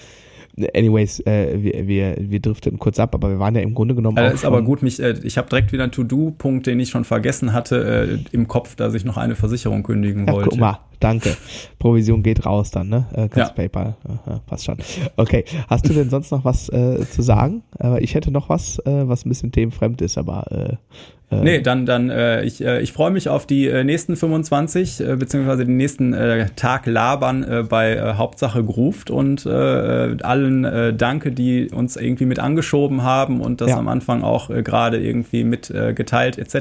Anyways, 0.75 1.21
äh, 1.27 1.63
wir, 1.63 1.87
wir, 1.87 2.17
wir 2.19 2.41
drifteten 2.41 2.79
kurz 2.79 2.99
ab, 2.99 3.15
aber 3.15 3.29
wir 3.29 3.39
waren 3.39 3.55
ja 3.55 3.61
im 3.61 3.75
Grunde 3.75 3.95
genommen 3.95 4.17
Äh, 4.17 4.29
auch 4.29 4.33
ist 4.35 4.45
aber 4.45 4.63
gut, 4.63 4.83
mich, 4.83 5.01
äh, 5.03 5.15
ich 5.23 5.37
habe 5.37 5.49
direkt 5.51 5.73
wieder 5.73 5.83
einen 5.83 5.93
To-Do-Punkt, 5.93 6.67
den 6.67 6.81
ich 6.81 6.89
schon 6.89 7.05
vergessen 7.05 7.53
hatte, 7.53 8.19
äh, 8.23 8.35
im 8.35 8.49
Kopf, 8.49 8.75
dass 8.75 8.95
ich 8.95 9.05
noch 9.05 9.19
eine 9.19 9.35
Versicherung 9.35 9.83
kündigen 9.83 10.27
Ja, 10.27 10.33
wollte. 10.33 10.49
guck 10.51 10.59
mal, 10.59 10.79
danke. 11.01 11.37
Provision 11.79 12.23
geht 12.23 12.45
raus 12.47 12.71
dann, 12.71 12.89
ne? 12.89 13.07
Äh, 13.15 13.29
Ja. 13.39 13.49
PayPal. 13.49 13.97
Aha, 14.09 14.41
passt 14.47 14.65
schon. 14.65 14.77
Okay, 15.17 15.45
hast 15.69 15.89
du 15.89 15.93
denn 15.93 16.11
sonst 16.11 16.31
noch 16.31 16.45
was 16.45 16.69
äh, 16.69 17.05
zu 17.11 17.23
sagen? 17.23 17.63
Äh, 17.83 18.03
ich 18.03 18.15
hätte 18.15 18.31
noch 18.31 18.49
was, 18.49 18.79
äh, 18.81 19.09
was 19.09 19.25
ein 19.25 19.29
bisschen 19.29 19.53
themenfremd 19.53 20.01
ist, 20.03 20.19
aber 20.19 20.45
äh, 20.51 20.77
äh, 21.35 21.43
Nee, 21.43 21.61
dann, 21.61 21.87
dann, 21.87 22.09
äh, 22.09 22.45
ich, 22.45 22.65
äh, 22.65 22.81
ich 22.81 22.93
freue 22.93 23.11
mich 23.11 23.29
auf 23.29 23.47
die 23.47 23.67
nächsten 23.83 24.15
25, 24.15 25.01
äh, 25.01 25.17
beziehungsweise 25.17 25.65
den 25.67 25.77
nächsten 25.77 26.15
Tag 26.55 26.87
labern 26.87 27.67
bei 27.69 28.15
Hauptsache 28.15 28.63
Gruft 28.65 29.11
und 29.11 29.47
allen 29.47 30.97
danke, 30.97 31.33
die 31.33 31.69
uns 31.73 31.97
irgendwie 31.97 32.27
mit 32.27 32.39
angeschoben 32.39 33.03
haben 33.03 33.41
und 33.41 33.61
das 33.61 33.71
Ja. 33.71 33.79
am 33.79 33.89
Anfang 33.89 34.23
auch 34.23 34.49
gerade 34.49 34.99
irgendwie 35.01 35.45
mit 35.45 35.73
geteilt 35.95 36.39
etc. 36.39 36.55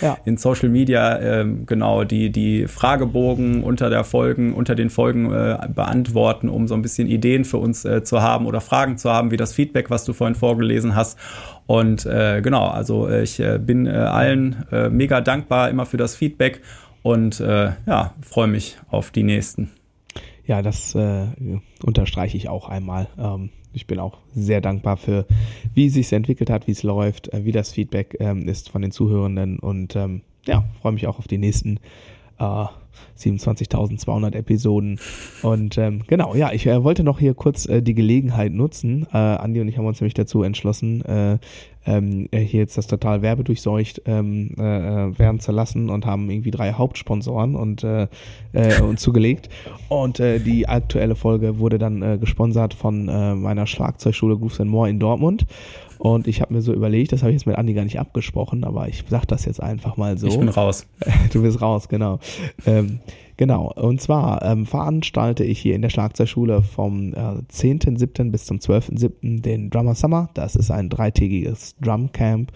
Ja. 0.00 0.16
In 0.24 0.36
Social 0.36 0.68
Media, 0.68 1.18
äh, 1.18 1.46
genau, 1.66 2.04
die, 2.04 2.30
die 2.30 2.66
Fragebogen 2.68 3.62
unter 3.74 3.90
der 3.90 4.04
Folgen, 4.04 4.54
unter 4.54 4.76
den 4.76 4.88
Folgen 4.88 5.32
äh, 5.32 5.58
beantworten, 5.74 6.48
um 6.48 6.68
so 6.68 6.74
ein 6.74 6.82
bisschen 6.82 7.08
Ideen 7.08 7.44
für 7.44 7.56
uns 7.56 7.84
äh, 7.84 8.04
zu 8.04 8.22
haben 8.22 8.46
oder 8.46 8.60
Fragen 8.60 8.98
zu 8.98 9.10
haben, 9.10 9.32
wie 9.32 9.36
das 9.36 9.52
Feedback, 9.52 9.90
was 9.90 10.04
du 10.04 10.12
vorhin 10.12 10.36
vorgelesen 10.36 10.94
hast. 10.94 11.18
Und 11.66 12.06
äh, 12.06 12.40
genau, 12.40 12.68
also 12.68 13.08
äh, 13.08 13.24
ich 13.24 13.40
äh, 13.40 13.58
bin 13.58 13.86
äh, 13.86 13.90
allen 13.90 14.64
mega 14.90 15.20
dankbar 15.20 15.70
immer 15.70 15.86
für 15.86 15.96
das 15.96 16.14
Feedback 16.14 16.60
und 17.02 17.40
ja, 17.40 18.14
freue 18.22 18.46
mich 18.46 18.78
auf 18.88 19.10
die 19.10 19.24
nächsten. 19.24 19.70
Ja, 20.46 20.62
das 20.62 20.94
unterstreiche 21.82 22.36
ich 22.36 22.48
auch 22.48 22.68
einmal. 22.68 23.08
Ähm, 23.18 23.50
ich 23.72 23.86
bin 23.86 23.98
auch 23.98 24.18
sehr 24.34 24.60
dankbar 24.60 24.96
für, 24.96 25.26
wie 25.74 25.86
es 25.86 25.94
sich 25.94 26.12
entwickelt 26.12 26.48
hat, 26.48 26.66
wie 26.66 26.72
es 26.72 26.82
läuft, 26.82 27.30
wie 27.32 27.52
das 27.52 27.72
Feedback 27.72 28.16
ähm, 28.20 28.48
ist 28.48 28.70
von 28.70 28.82
den 28.82 28.92
Zuhörenden 28.92 29.58
und 29.58 29.96
ähm, 29.96 30.22
ja, 30.46 30.64
freue 30.80 30.92
mich 30.92 31.06
auch 31.06 31.18
auf 31.18 31.28
die 31.28 31.38
nächsten 31.38 31.80
äh, 32.44 32.84
27.200 33.18 34.34
Episoden. 34.34 34.98
Und 35.42 35.78
ähm, 35.78 36.02
genau, 36.06 36.34
ja, 36.34 36.52
ich 36.52 36.66
äh, 36.66 36.82
wollte 36.82 37.04
noch 37.04 37.18
hier 37.18 37.34
kurz 37.34 37.66
äh, 37.66 37.82
die 37.82 37.94
Gelegenheit 37.94 38.52
nutzen. 38.52 39.06
Äh, 39.12 39.16
Andi 39.16 39.60
und 39.60 39.68
ich 39.68 39.78
haben 39.78 39.86
uns 39.86 40.00
nämlich 40.00 40.14
dazu 40.14 40.42
entschlossen, 40.42 41.04
äh, 41.04 41.38
ähm, 41.86 42.28
äh, 42.30 42.40
hier 42.40 42.60
jetzt 42.60 42.78
das 42.78 42.86
total 42.86 43.22
werbedurchseucht 43.22 44.02
ähm, 44.06 44.54
äh, 44.58 44.62
äh, 44.62 45.18
werden 45.18 45.38
zu 45.40 45.52
lassen 45.52 45.90
und 45.90 46.06
haben 46.06 46.30
irgendwie 46.30 46.50
drei 46.50 46.72
Hauptsponsoren 46.72 47.54
und 47.54 47.84
äh, 47.84 48.08
äh, 48.52 48.80
uns 48.80 49.02
zugelegt. 49.02 49.48
Und 49.88 50.18
äh, 50.18 50.38
die 50.38 50.66
aktuelle 50.68 51.14
Folge 51.14 51.58
wurde 51.58 51.78
dann 51.78 52.02
äh, 52.02 52.18
gesponsert 52.18 52.74
von 52.74 53.08
äh, 53.08 53.34
meiner 53.34 53.66
Schlagzeugschule 53.66 54.36
Grooves 54.38 54.60
and 54.60 54.70
More 54.70 54.88
in 54.88 54.98
Dortmund. 54.98 55.46
Und 56.04 56.26
ich 56.26 56.42
habe 56.42 56.52
mir 56.52 56.60
so 56.60 56.74
überlegt, 56.74 57.12
das 57.12 57.22
habe 57.22 57.30
ich 57.30 57.36
jetzt 57.36 57.46
mit 57.46 57.56
Andi 57.56 57.72
gar 57.72 57.82
nicht 57.82 57.98
abgesprochen, 57.98 58.64
aber 58.64 58.88
ich 58.88 59.04
sag 59.08 59.24
das 59.24 59.46
jetzt 59.46 59.62
einfach 59.62 59.96
mal 59.96 60.18
so. 60.18 60.26
Ich 60.26 60.38
bin 60.38 60.50
raus. 60.50 60.86
Du 61.32 61.40
bist 61.40 61.62
raus, 61.62 61.88
genau. 61.88 62.18
Ähm, 62.66 63.00
genau, 63.38 63.72
und 63.72 64.02
zwar 64.02 64.42
ähm, 64.42 64.66
veranstalte 64.66 65.44
ich 65.44 65.58
hier 65.58 65.74
in 65.74 65.80
der 65.80 65.88
Schlagzeugschule 65.88 66.60
vom 66.60 67.14
äh, 67.14 67.40
10.7. 67.50 68.30
bis 68.30 68.44
zum 68.44 68.58
12.7. 68.58 69.40
den 69.40 69.70
Drummer 69.70 69.94
Summer. 69.94 70.28
Das 70.34 70.56
ist 70.56 70.70
ein 70.70 70.90
dreitägiges 70.90 71.74
Drumcamp 71.80 72.52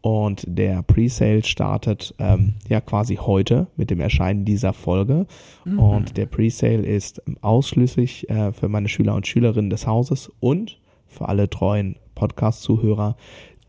und 0.00 0.44
der 0.48 0.82
Presale 0.82 1.44
startet 1.44 2.12
ähm, 2.18 2.54
ja 2.68 2.80
quasi 2.80 3.16
heute 3.16 3.68
mit 3.76 3.90
dem 3.90 4.00
Erscheinen 4.00 4.44
dieser 4.44 4.72
Folge. 4.72 5.28
Und 5.64 6.16
der 6.16 6.26
Presale 6.26 6.82
ist 6.82 7.22
ausschließlich 7.40 8.28
äh, 8.30 8.50
für 8.52 8.68
meine 8.68 8.88
Schüler 8.88 9.14
und 9.14 9.28
Schülerinnen 9.28 9.70
des 9.70 9.86
Hauses 9.86 10.32
und 10.40 10.79
für 11.10 11.28
alle 11.28 11.50
treuen 11.50 11.96
Podcast-Zuhörer. 12.14 13.16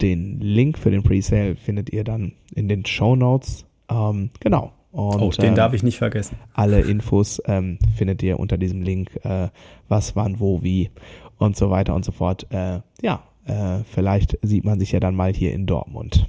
Den 0.02 0.40
Link 0.40 0.78
für 0.78 0.92
den 0.92 1.04
Presale 1.04 1.56
findet 1.56 1.92
ihr 1.92 2.04
dann 2.04 2.34
in 2.56 2.68
den 2.68 2.86
Show 2.86 3.16
Notes. 3.16 3.66
Ähm, 3.90 4.30
genau. 4.40 4.72
Und, 4.92 5.22
Oh, 5.22 5.30
den 5.32 5.50
ähm, 5.50 5.56
darf 5.56 5.74
ich 5.74 5.84
nicht 5.84 5.98
vergessen. 5.98 6.36
alle 6.54 6.82
Infos 6.82 7.42
ähm, 7.46 7.80
findet 7.96 8.22
ihr 8.24 8.40
unter 8.40 8.58
diesem 8.58 8.82
Link, 8.82 9.18
äh, 9.24 9.48
was, 9.88 10.16
wann, 10.18 10.40
wo, 10.40 10.64
wie 10.64 10.90
und 11.38 11.56
so 11.56 11.70
weiter 11.70 11.96
und 11.96 12.04
so 12.04 12.12
fort. 12.12 12.46
Äh, 12.52 12.82
ja, 13.02 13.24
äh, 13.46 13.84
vielleicht 13.86 14.38
sieht 14.42 14.66
man 14.66 14.80
sich 14.80 14.92
ja 14.92 15.00
dann 15.00 15.16
mal 15.16 15.34
hier 15.34 15.54
in 15.54 15.66
Dortmund. 15.66 16.28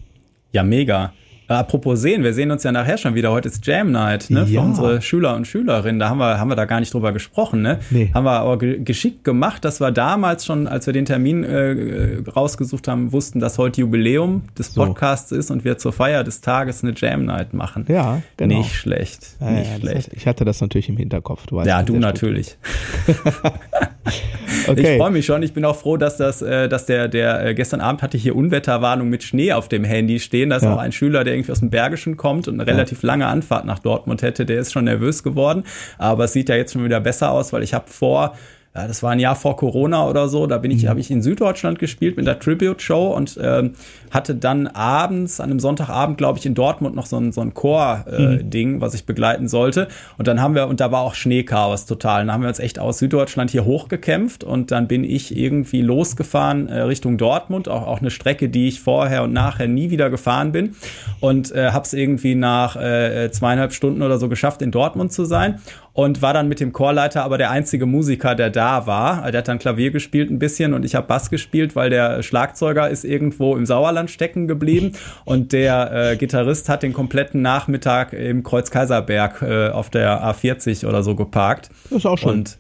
Ja, 0.53 0.63
mega. 0.63 1.13
Äh, 1.49 1.55
apropos 1.55 2.01
sehen, 2.01 2.23
wir 2.23 2.33
sehen 2.35 2.51
uns 2.51 2.63
ja 2.63 2.73
nachher 2.73 2.97
schon 2.99 3.15
wieder. 3.15 3.31
Heute 3.33 3.49
ist 3.49 3.67
Jam 3.67 3.91
Night, 3.91 4.31
ne? 4.31 4.47
Für 4.47 4.53
Ja. 4.53 4.61
unsere 4.63 5.03
Schüler 5.03 5.35
und 5.35 5.47
Schülerinnen. 5.47 5.99
Da 5.99 6.09
haben 6.09 6.19
wir, 6.19 6.39
haben 6.39 6.49
wir 6.49 6.55
da 6.57 6.65
gar 6.67 6.81
nicht 6.81 6.95
drüber 6.95 7.13
gesprochen, 7.13 7.63
ne? 7.63 7.81
Nee. 7.91 8.11
Haben 8.15 8.25
wir 8.25 8.33
aber 8.33 8.59
ge 8.59 8.81
geschickt 8.83 9.25
gemacht, 9.25 9.65
dass 9.65 9.81
wir 9.81 9.91
damals 9.91 10.45
schon, 10.47 10.67
als 10.69 10.87
wir 10.87 10.93
den 10.93 11.05
Termin 11.05 11.45
äh, 11.45 12.19
rausgesucht 12.35 12.87
haben, 12.89 13.13
wussten, 13.13 13.41
dass 13.41 13.59
heute 13.59 13.81
Jubiläum 13.81 14.43
des 14.59 14.73
So. 14.75 14.85
Podcasts 14.85 15.33
ist 15.33 15.51
und 15.51 15.65
wir 15.65 15.79
zur 15.79 15.93
Feier 15.93 16.25
des 16.25 16.41
Tages 16.41 16.83
eine 16.85 16.95
Jam 16.97 17.25
Night 17.25 17.55
machen. 17.55 17.85
Ja, 17.89 18.23
genau. 18.37 18.59
Nicht 18.59 18.75
schlecht. 18.75 19.37
Ja, 19.41 19.51
nicht 19.51 19.71
ja, 19.73 19.79
schlecht. 19.79 20.07
hatte, 20.09 20.17
ich 20.17 20.27
hatte 20.27 20.45
das 20.45 20.61
natürlich 20.61 20.89
im 20.89 20.97
Hinterkopf. 20.97 21.47
Du 21.47 21.61
Ja, 21.63 21.83
du 21.83 21.97
natürlich. 21.99 22.57
Okay. 24.69 24.93
Ich 24.95 24.99
freue 24.99 25.11
mich 25.11 25.27
schon. 25.27 25.43
Ich 25.43 25.55
bin 25.55 25.65
auch 25.65 25.75
froh, 25.77 25.97
dass 25.97 26.17
das, 26.19 26.41
äh, 26.43 26.69
dass 26.69 26.87
der, 26.87 27.09
der 27.09 27.47
äh, 27.47 27.55
gestern 27.55 27.81
Abend 27.81 28.01
hatte 28.03 28.17
hier 28.17 28.37
Unwetterwarnung 28.37 29.09
mit 29.09 29.23
Schnee 29.25 29.53
auf 29.53 29.69
dem 29.69 29.83
Handy 29.83 30.21
stehen. 30.21 30.51
Da 30.51 30.57
ist 30.57 30.65
auch 30.65 30.79
ein 30.79 30.93
Schüler, 30.93 31.25
der 31.25 31.32
irgendwie 31.35 31.53
aus 31.53 31.61
dem 31.61 31.71
Bergischen 31.71 32.17
kommt 32.17 32.49
und 32.49 32.61
eine 32.61 32.67
relativ 32.67 33.03
lange 33.03 33.27
Anfahrt 33.27 33.65
nach 33.65 33.79
Dortmund 33.79 34.23
hätte. 34.23 34.47
Der 34.47 34.61
ist 34.61 34.73
schon 34.73 34.85
nervös 34.85 35.23
geworden. 35.23 35.65
Aber 35.99 36.25
es 36.25 36.33
sieht 36.33 36.49
ja 36.49 36.57
jetzt 36.57 36.73
schon 36.73 36.85
wieder 36.85 37.01
besser 37.01 37.31
aus, 37.31 37.53
weil 37.53 37.63
ich 37.63 37.75
habe 37.75 37.89
vor 37.89 38.35
ja, 38.75 38.87
das 38.87 39.03
war 39.03 39.11
ein 39.11 39.19
Jahr 39.21 39.37
vor 39.37 39.57
Corona 39.57 40.09
oder 40.09 40.29
so, 40.29 40.47
da 40.47 40.57
bin 40.59 40.71
Mhm. 40.71 40.77
ich, 40.79 40.87
habe 40.87 40.99
ich 41.01 41.11
in 41.11 41.21
Süddeutschland 41.23 41.79
gespielt 41.79 42.17
mit 42.17 42.27
der 42.27 42.39
Tribute-Show 42.39 43.09
und 43.15 43.39
ähm, 43.43 43.73
hatte 44.11 44.35
dann 44.35 44.67
abends, 44.67 45.41
an 45.41 45.51
einem 45.51 45.61
Sonntagabend, 45.61 46.17
glaube 46.19 46.39
ich, 46.39 46.47
in 46.47 46.55
Dortmund 46.55 46.95
noch 46.97 47.07
so 47.07 47.17
ein, 47.19 47.33
so 47.33 47.41
ein 47.43 47.53
Chor-Ding, 47.55 48.73
Mhm. 48.77 48.81
was 48.81 48.95
ich 48.95 49.05
begleiten 49.05 49.49
sollte. 49.49 49.89
Und 50.19 50.27
dann 50.29 50.41
haben 50.41 50.55
wir, 50.55 50.69
und 50.69 50.81
da 50.81 50.91
war 50.91 51.03
auch 51.03 51.15
Schneechaos 51.15 51.87
total. 51.87 52.23
Und 52.23 52.27
dann 52.29 52.35
haben 52.35 52.43
wir 52.43 52.49
uns 52.49 52.59
echt 52.61 52.79
aus 52.79 52.99
Süddeutschland 52.99 53.51
hier 53.51 53.65
hochgekämpft 53.65 54.45
und 54.45 54.71
dann 54.71 54.89
bin 54.89 55.05
ich 55.05 55.37
irgendwie 55.37 55.83
losgefahren 55.83 56.69
äh, 56.69 56.81
Richtung 56.83 57.19
Dortmund, 57.19 57.69
auch, 57.69 57.87
auch 57.87 58.01
eine 58.01 58.11
Strecke, 58.11 58.49
die 58.49 58.69
ich 58.69 58.81
vorher 58.81 59.23
und 59.23 59.33
nachher 59.33 59.69
nie 59.69 59.91
wieder 59.91 60.09
gefahren 60.11 60.53
bin. 60.53 60.75
Und 61.21 61.53
äh, 61.53 61.71
habe 61.73 61.85
es 61.85 61.93
irgendwie 61.93 62.35
nach 62.35 62.77
äh, 62.77 63.31
zweieinhalb 63.31 63.73
Stunden 63.73 64.03
oder 64.03 64.19
so 64.19 64.29
geschafft, 64.29 64.63
in 64.63 64.71
Dortmund 64.71 65.13
zu 65.13 65.25
sein 65.25 65.61
und 65.93 66.23
war 66.23 66.33
dann 66.33 66.49
mit 66.49 66.61
dem 66.61 66.73
Chorleiter 66.73 67.23
aber 67.23 67.39
der 67.39 67.51
einzige 67.51 67.87
Musiker, 67.87 68.35
der 68.35 68.51
da 68.51 68.87
war. 68.87 69.31
Der 69.31 69.39
hat 69.39 69.49
dann 69.49 69.59
Klavier 69.59 69.91
gespielt 69.91 70.31
ein 70.31 70.39
bisschen 70.39 70.73
und 70.75 70.85
ich 70.85 70.95
habe 70.95 71.07
Bass 71.07 71.31
gespielt, 71.31 71.77
weil 71.77 71.91
der 71.91 72.23
Schlagzeuger 72.23 72.89
ist 72.89 73.05
irgendwo 73.05 73.57
im 73.57 73.67
Sauerland 73.67 74.11
stecken 74.11 74.49
geblieben 74.49 74.93
und 75.25 75.53
der 75.53 76.13
äh, 76.13 76.17
Gitarrist 76.17 76.69
hat 76.69 76.83
den 76.83 76.93
kompletten 76.93 77.43
Nachmittag 77.43 78.13
im 78.13 78.43
Kreuzkaiserberg 78.43 79.43
äh, 79.43 79.69
auf 79.69 79.91
der 79.91 80.25
A40 80.25 80.87
oder 80.87 81.03
so 81.03 81.15
geparkt. 81.15 81.71
Das 81.91 81.99
ist 81.99 82.07
auch 82.07 82.19
schön. 82.19 82.31
Und 82.31 82.59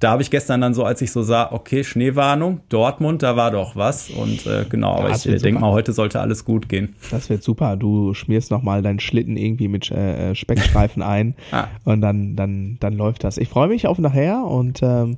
da 0.00 0.10
habe 0.10 0.22
ich 0.22 0.30
gestern 0.30 0.60
dann 0.60 0.74
so, 0.74 0.84
als 0.84 1.00
ich 1.02 1.12
so 1.12 1.22
sah, 1.22 1.52
okay, 1.52 1.84
Schneewarnung, 1.84 2.60
Dortmund, 2.68 3.22
da 3.22 3.36
war 3.36 3.50
doch 3.50 3.76
was. 3.76 4.10
Und 4.10 4.46
äh, 4.46 4.64
genau, 4.68 4.96
aber 4.98 5.08
das 5.08 5.24
ich 5.24 5.32
wird 5.32 5.44
denke 5.44 5.60
mal, 5.60 5.70
heute 5.70 5.92
sollte 5.92 6.20
alles 6.20 6.44
gut 6.44 6.68
gehen. 6.68 6.94
Das 7.10 7.30
wird 7.30 7.42
super. 7.42 7.76
Du 7.76 8.14
schmierst 8.14 8.50
nochmal 8.50 8.82
deinen 8.82 9.00
Schlitten 9.00 9.36
irgendwie 9.36 9.68
mit 9.68 9.90
äh, 9.90 10.30
äh, 10.30 10.34
Speckstreifen 10.34 11.02
ein 11.02 11.34
Ah. 11.50 11.68
und 11.84 12.00
dann, 12.00 12.36
dann, 12.36 12.76
dann 12.80 12.94
läuft 12.94 13.24
das. 13.24 13.38
Ich 13.38 13.48
freue 13.48 13.68
mich 13.68 13.86
auf 13.86 13.98
nachher 13.98 14.44
und 14.44 14.80
ähm, 14.82 15.16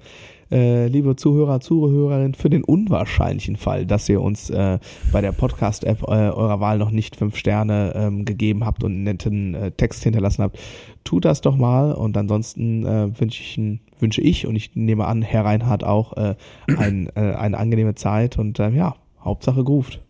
äh, 0.50 0.86
liebe 0.86 1.16
Zuhörer, 1.16 1.60
Zuhörerin, 1.60 2.34
für 2.34 2.50
den 2.50 2.62
unwahrscheinlichen 2.62 3.56
Fall, 3.56 3.84
dass 3.84 4.08
ihr 4.08 4.20
uns 4.20 4.48
äh, 4.50 4.78
bei 5.10 5.20
der 5.20 5.32
Podcast-App 5.32 6.02
äh, 6.02 6.06
eurer 6.06 6.60
Wahl 6.60 6.78
noch 6.78 6.90
nicht 6.92 7.16
fünf 7.16 7.36
Sterne 7.36 7.92
ähm, 7.96 8.24
gegeben 8.24 8.64
habt 8.64 8.84
und 8.84 8.92
einen 8.92 9.02
netten 9.04 9.54
äh, 9.54 9.70
Text 9.72 10.04
hinterlassen 10.04 10.42
habt, 10.44 10.58
tut 11.02 11.24
das 11.24 11.40
doch 11.40 11.56
mal. 11.56 11.92
Und 11.92 12.16
ansonsten 12.16 12.86
äh, 12.86 13.20
wünsche 13.20 13.42
ich, 13.42 13.58
wünsche 14.00 14.20
ich 14.20 14.46
und 14.46 14.56
ich 14.56 14.74
nehme 14.74 15.06
an, 15.06 15.22
Herr 15.22 15.44
Reinhardt 15.44 15.84
auch 15.84 16.16
äh, 16.16 16.34
ein, 16.76 17.08
äh, 17.14 17.34
eine 17.34 17.58
angenehme 17.58 17.94
Zeit 17.94 18.38
und 18.38 18.58
äh, 18.58 18.70
ja, 18.70 18.96
Hauptsache 19.20 19.64
groovt. 19.64 20.02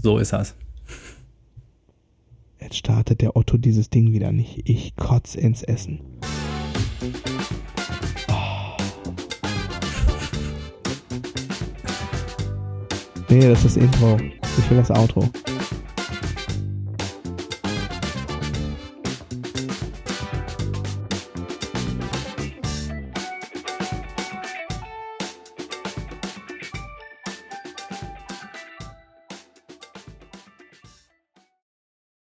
So 0.00 0.18
ist 0.18 0.32
das. 0.32 0.54
Jetzt 2.60 2.76
startet 2.76 3.20
der 3.20 3.36
Otto 3.36 3.56
dieses 3.56 3.88
Ding 3.90 4.12
wieder 4.12 4.32
nicht. 4.32 4.68
Ich 4.68 4.96
kotz 4.96 5.34
ins 5.34 5.62
Essen. 5.62 6.00
Nee, 13.28 13.40
das 13.40 13.64
ist 13.64 13.76
das 13.76 13.84
Intro. 13.84 14.16
Ich 14.58 14.70
will 14.70 14.78
das 14.78 14.90
Outro. 14.90 15.28